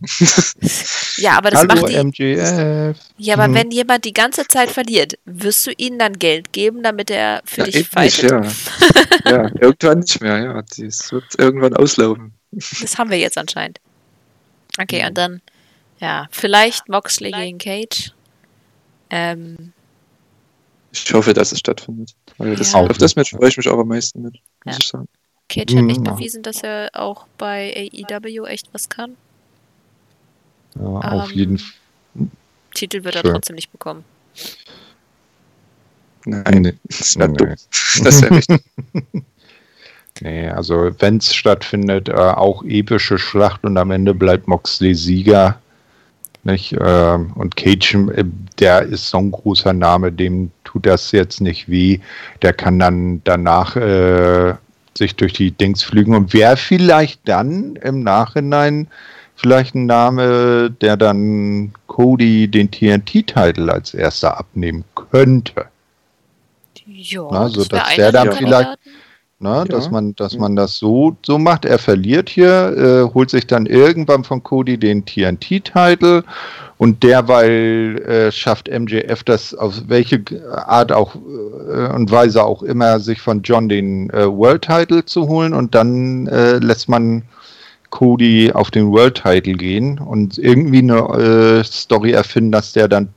Ja, 1.18 1.32
aber 1.36 1.50
das 1.50 1.60
Hallo 1.60 1.80
macht 1.82 1.92
die. 1.92 1.96
MJF. 2.02 2.96
Ja, 3.18 3.34
aber 3.34 3.48
Mhm. 3.48 3.54
wenn 3.54 3.70
jemand 3.70 4.04
die 4.04 4.12
ganze 4.14 4.46
Zeit 4.48 4.70
verliert, 4.70 5.18
wirst 5.26 5.66
du 5.66 5.72
ihnen 5.76 5.98
dann 5.98 6.18
Geld 6.18 6.52
geben, 6.52 6.82
damit 6.82 7.10
er 7.10 7.42
für 7.44 7.60
Ja, 7.60 7.64
dich 7.66 7.74
nicht, 7.76 7.90
fightet? 7.92 8.30
ja. 8.30 8.42
ja, 9.30 9.50
irgendwann 9.60 9.98
nicht 10.00 10.20
mehr, 10.20 10.38
ja. 10.42 10.62
Das 10.76 11.12
wird 11.12 11.24
irgendwann 11.38 11.74
auslaufen. 11.76 12.32
Das 12.50 12.98
haben 12.98 13.10
wir 13.10 13.18
jetzt 13.18 13.38
anscheinend. 13.38 13.78
Okay, 14.80 15.02
Mhm. 15.02 15.08
und 15.08 15.18
dann, 15.18 15.40
ja, 16.00 16.26
vielleicht 16.30 16.88
Moxley 16.88 17.30
gegen 17.30 17.58
Cage. 17.58 18.12
Ähm, 19.12 19.72
Ich 20.90 21.12
hoffe, 21.14 21.32
dass 21.32 21.52
es 21.52 21.60
stattfindet. 21.60 22.14
Weil 22.38 22.56
das, 22.56 22.72
Ja. 22.72 22.80
auf 22.80 22.98
das 22.98 23.14
Match 23.16 23.30
freue 23.30 23.48
ich 23.48 23.56
mich 23.56 23.68
auch 23.68 23.78
am 23.78 23.88
meisten 23.88 24.22
mit, 24.22 24.34
muss 24.64 24.74
Ja. 24.74 24.78
ich 24.80 24.88
sagen. 24.88 25.08
Cage 25.48 25.74
hat 25.76 25.88
echt 25.90 26.00
Mhm. 26.00 26.04
bewiesen, 26.04 26.42
dass 26.42 26.62
er 26.62 26.90
auch 26.94 27.26
bei 27.38 27.72
AEW 27.76 28.46
echt 28.46 28.68
was 28.72 28.88
kann. 28.88 29.16
Ja, 30.74 30.82
auf 30.86 31.30
Ähm, 31.30 31.36
jeden 31.38 31.58
Fall. 31.58 31.72
Titel 32.74 33.04
wird 33.04 33.14
er 33.16 33.22
Sure. 33.22 33.34
trotzdem 33.34 33.56
nicht 33.56 33.70
bekommen. 33.70 34.04
Nein, 36.24 36.62
Nee. 36.62 36.74
das 36.84 37.18
wäre 37.18 37.28
Nee. 37.30 37.36
dumm. 37.36 37.54
Das 38.04 38.22
wäre 38.22 38.36
richtig. 38.36 38.60
Nee, 40.20 40.46
also 40.50 40.90
wenn 41.00 41.16
es 41.16 41.34
stattfindet, 41.34 42.08
äh, 42.10 42.12
auch 42.12 42.62
epische 42.64 43.18
Schlacht 43.18 43.64
und 43.64 43.76
am 43.78 43.90
Ende 43.90 44.14
bleibt 44.14 44.46
Moxley 44.46 44.94
Sieger. 44.94 45.58
Nicht? 46.44 46.74
Ähm, 46.80 47.32
und 47.34 47.56
Cage, 47.56 47.94
äh, 47.94 48.24
der 48.58 48.82
ist 48.82 49.08
so 49.08 49.18
ein 49.18 49.30
großer 49.30 49.72
Name, 49.72 50.10
dem 50.10 50.50
tut 50.64 50.86
das 50.86 51.12
jetzt 51.12 51.40
nicht 51.40 51.68
weh. 51.68 52.00
Der 52.42 52.52
kann 52.52 52.78
dann 52.78 53.20
danach 53.24 53.76
äh, 53.76 54.54
sich 54.96 55.14
durch 55.14 55.32
die 55.32 55.52
Dings 55.52 55.82
flügen 55.84 56.14
und 56.14 56.32
wäre 56.34 56.56
vielleicht 56.56 57.20
dann 57.28 57.76
im 57.76 58.02
Nachhinein 58.02 58.88
vielleicht 59.36 59.74
ein 59.74 59.86
Name, 59.86 60.70
der 60.80 60.96
dann 60.96 61.72
Cody 61.86 62.48
den 62.48 62.70
TNT-Titel 62.70 63.70
als 63.70 63.94
erster 63.94 64.36
abnehmen 64.38 64.84
könnte. 64.94 65.66
Ja, 66.86 67.26
Na, 67.30 67.48
so, 67.48 67.64
das 67.64 67.70
wär 67.70 67.78
dass 67.78 67.88
einer 67.88 67.96
der 67.96 68.12
der 68.12 68.24
dann 68.24 68.32
vielleicht- 68.36 68.64
Kandidaten. 68.64 68.90
Ne, 69.42 69.48
Ja. 69.48 69.64
dass 69.64 69.90
man, 69.90 70.14
dass 70.14 70.38
man 70.38 70.54
das 70.54 70.78
so, 70.78 71.16
so 71.26 71.36
macht. 71.36 71.64
Er 71.64 71.80
verliert 71.80 72.28
hier, 72.30 73.08
äh, 73.08 73.12
holt 73.12 73.28
sich 73.28 73.44
dann 73.48 73.66
irgendwann 73.66 74.22
von 74.22 74.40
Cody 74.44 74.78
den 74.78 75.04
TNT-Titel 75.04 76.22
und 76.78 77.02
derweil 77.02 78.00
äh, 78.06 78.30
schafft 78.30 78.68
MJF 78.68 79.24
das 79.24 79.52
auf 79.52 79.82
welche 79.88 80.22
Art 80.52 80.92
auch 80.92 81.16
äh, 81.16 81.92
und 81.92 82.12
Weise 82.12 82.44
auch 82.44 82.62
immer, 82.62 83.00
sich 83.00 83.20
von 83.20 83.42
John 83.42 83.68
den 83.68 84.10
äh, 84.10 84.26
World-Title 84.28 85.04
zu 85.06 85.26
holen 85.26 85.54
und 85.54 85.74
dann 85.74 86.28
äh, 86.28 86.58
lässt 86.58 86.88
man 86.88 87.24
Cody 87.90 88.52
auf 88.52 88.70
den 88.70 88.92
World-Title 88.92 89.54
gehen 89.54 89.98
und 89.98 90.38
irgendwie 90.38 90.78
eine 90.78 91.60
äh, 91.60 91.64
Story 91.64 92.12
erfinden, 92.12 92.52
dass 92.52 92.72
der 92.72 92.86
dann 92.86 93.08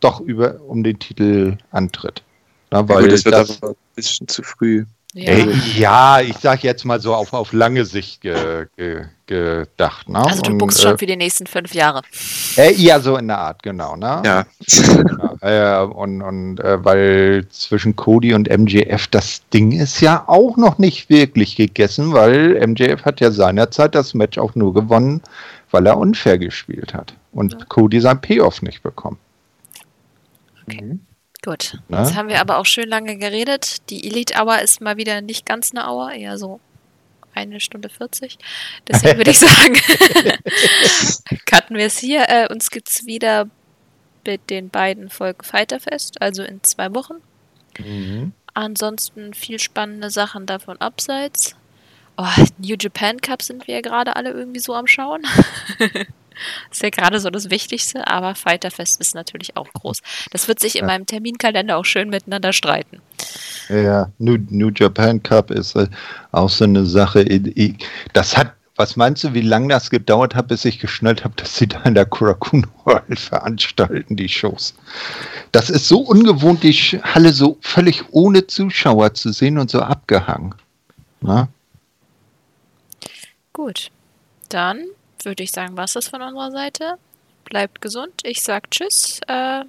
doch 0.00 0.20
über 0.20 0.56
um 0.68 0.82
den 0.82 0.98
Titel 0.98 1.56
antritt. 1.70 2.22
Na, 2.70 2.80
Ja, 2.80 2.88
weil 2.90 3.04
gut, 3.04 3.12
das 3.12 3.24
wird 3.24 3.34
das, 3.34 3.62
aber 3.62 3.70
ein 3.70 3.76
bisschen 3.96 4.28
zu 4.28 4.42
früh. 4.42 4.84
Ja. 5.12 5.32
Äh, 5.32 5.52
ja, 5.76 6.20
ich 6.20 6.36
sag 6.36 6.62
jetzt 6.62 6.84
mal 6.84 7.00
so 7.00 7.14
auf, 7.14 7.32
auf 7.32 7.52
lange 7.52 7.84
Sicht 7.84 8.20
ge, 8.20 8.66
ge, 8.76 9.06
gedacht. 9.26 10.08
Ne? 10.08 10.18
Also 10.18 10.40
du 10.42 10.56
buchst 10.56 10.80
schon 10.80 10.94
äh, 10.94 10.98
für 10.98 11.06
die 11.06 11.16
nächsten 11.16 11.48
fünf 11.48 11.74
Jahre. 11.74 12.02
Äh, 12.56 12.74
ja, 12.74 13.00
so 13.00 13.16
in 13.16 13.26
der 13.26 13.38
Art, 13.38 13.60
genau. 13.64 13.96
Ne? 13.96 14.22
Ja. 14.24 14.46
genau. 14.68 15.36
Äh, 15.40 15.84
und 15.84 16.22
und 16.22 16.60
äh, 16.60 16.84
weil 16.84 17.44
zwischen 17.50 17.96
Cody 17.96 18.34
und 18.34 18.48
MJF 18.48 19.08
das 19.08 19.42
Ding 19.48 19.72
ist 19.72 20.00
ja 20.00 20.22
auch 20.28 20.56
noch 20.56 20.78
nicht 20.78 21.10
wirklich 21.10 21.56
gegessen, 21.56 22.12
weil 22.12 22.64
MJF 22.64 23.04
hat 23.04 23.20
ja 23.20 23.32
seinerzeit 23.32 23.96
das 23.96 24.14
Match 24.14 24.38
auch 24.38 24.54
nur 24.54 24.74
gewonnen, 24.74 25.22
weil 25.72 25.86
er 25.86 25.96
unfair 25.96 26.38
gespielt 26.38 26.94
hat 26.94 27.14
und 27.32 27.54
ja. 27.54 27.64
Cody 27.68 28.00
sein 28.00 28.20
Payoff 28.20 28.62
nicht 28.62 28.84
bekommen. 28.84 29.18
Okay. 30.68 30.82
Mhm. 30.82 31.00
Gut. 31.42 31.78
Na? 31.88 32.02
Jetzt 32.02 32.14
haben 32.16 32.28
wir 32.28 32.40
aber 32.40 32.58
auch 32.58 32.66
schön 32.66 32.88
lange 32.88 33.16
geredet. 33.16 33.88
Die 33.90 34.06
Elite 34.06 34.34
Hour 34.38 34.60
ist 34.60 34.80
mal 34.80 34.96
wieder 34.96 35.20
nicht 35.22 35.46
ganz 35.46 35.74
eine 35.74 35.88
Hour, 35.88 36.12
eher 36.12 36.36
so 36.36 36.60
eine 37.34 37.60
Stunde 37.60 37.88
40. 37.88 38.38
Deswegen 38.88 39.18
würde 39.18 39.30
ich 39.30 39.38
sagen, 39.40 39.74
cutten 41.46 41.76
wir 41.76 41.86
es 41.86 41.98
hier. 41.98 42.28
Äh, 42.28 42.48
uns 42.50 42.68
es 42.72 43.06
wieder 43.06 43.48
mit 44.26 44.50
den 44.50 44.68
beiden 44.68 45.08
Folgen 45.08 45.42
Fighterfest, 45.42 46.20
also 46.20 46.42
in 46.42 46.62
zwei 46.62 46.94
Wochen. 46.94 47.14
Mhm. 47.78 48.32
Ansonsten 48.52 49.32
viel 49.32 49.58
spannende 49.58 50.10
Sachen 50.10 50.44
davon 50.44 50.78
abseits. 50.78 51.56
Oh, 52.16 52.26
New 52.58 52.76
Japan 52.78 53.18
Cup 53.20 53.42
sind 53.42 53.66
wir 53.66 53.76
ja 53.76 53.80
gerade 53.80 54.16
alle 54.16 54.30
irgendwie 54.30 54.60
so 54.60 54.74
am 54.74 54.86
Schauen. 54.86 55.22
ist 56.70 56.82
ja 56.82 56.90
gerade 56.90 57.20
so 57.20 57.30
das 57.30 57.50
Wichtigste, 57.50 58.06
aber 58.06 58.34
Fighterfest 58.34 59.00
ist 59.00 59.14
natürlich 59.14 59.56
auch 59.56 59.68
groß. 59.72 60.00
Das 60.30 60.48
wird 60.48 60.60
sich 60.60 60.76
in 60.76 60.82
ja. 60.82 60.86
meinem 60.86 61.06
Terminkalender 61.06 61.76
auch 61.76 61.84
schön 61.84 62.10
miteinander 62.10 62.52
streiten. 62.52 63.00
Ja, 63.68 64.10
New, 64.18 64.38
New 64.48 64.70
Japan 64.74 65.22
Cup 65.22 65.50
ist 65.50 65.76
äh, 65.76 65.88
auch 66.32 66.48
so 66.48 66.64
eine 66.64 66.86
Sache. 66.86 67.24
Das 68.12 68.36
hat, 68.36 68.54
was 68.76 68.96
meinst 68.96 69.24
du, 69.24 69.34
wie 69.34 69.42
lange 69.42 69.68
das 69.68 69.90
gedauert 69.90 70.34
hat, 70.34 70.48
bis 70.48 70.64
ich 70.64 70.78
geschnallt 70.78 71.24
habe, 71.24 71.34
dass 71.36 71.56
sie 71.56 71.68
da 71.68 71.82
in 71.82 71.94
der 71.94 72.06
Kurakun 72.06 72.66
World 72.84 73.18
veranstalten, 73.18 74.16
die 74.16 74.28
Shows? 74.28 74.74
Das 75.52 75.70
ist 75.70 75.86
so 75.86 76.00
ungewohnt, 76.00 76.62
die 76.62 76.72
Halle 76.72 77.32
so 77.32 77.58
völlig 77.60 78.04
ohne 78.10 78.46
Zuschauer 78.46 79.14
zu 79.14 79.32
sehen 79.32 79.58
und 79.58 79.70
so 79.70 79.80
abgehangen. 79.80 80.54
Na? 81.20 81.48
Gut, 83.52 83.90
dann 84.48 84.86
würde 85.24 85.42
ich 85.42 85.52
sagen, 85.52 85.76
was 85.76 85.96
ist 85.96 86.08
von 86.08 86.22
unserer 86.22 86.50
Seite. 86.50 86.94
Bleibt 87.44 87.80
gesund. 87.80 88.12
Ich 88.22 88.42
sag 88.42 88.70
Tschüss. 88.70 89.20
Äh, 89.26 89.64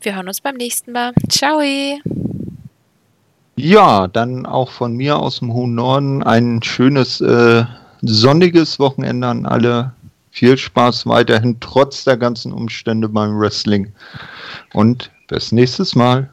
wir 0.00 0.14
hören 0.16 0.28
uns 0.28 0.40
beim 0.40 0.56
nächsten 0.56 0.92
Mal. 0.92 1.12
Ciao. 1.28 1.60
Ja, 3.56 4.08
dann 4.08 4.46
auch 4.46 4.70
von 4.70 4.96
mir 4.96 5.16
aus 5.16 5.38
dem 5.38 5.52
hohen 5.52 5.74
Norden 5.74 6.22
ein 6.22 6.62
schönes 6.62 7.20
äh, 7.20 7.64
sonniges 8.02 8.78
Wochenende 8.78 9.28
an 9.28 9.46
alle. 9.46 9.92
Viel 10.30 10.58
Spaß 10.58 11.06
weiterhin, 11.06 11.58
trotz 11.60 12.02
der 12.02 12.16
ganzen 12.16 12.52
Umstände 12.52 13.08
beim 13.08 13.38
Wrestling. 13.38 13.92
Und 14.72 15.12
bis 15.28 15.52
nächstes 15.52 15.94
Mal. 15.94 16.28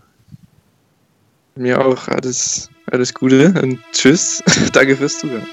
Mir 1.56 1.86
auch 1.86 2.08
alles, 2.08 2.70
alles 2.92 3.14
Gute 3.14 3.54
und 3.62 3.80
tschüss. 3.92 4.44
Danke 4.74 4.98
fürs 4.98 5.20
Zuhören. 5.20 5.46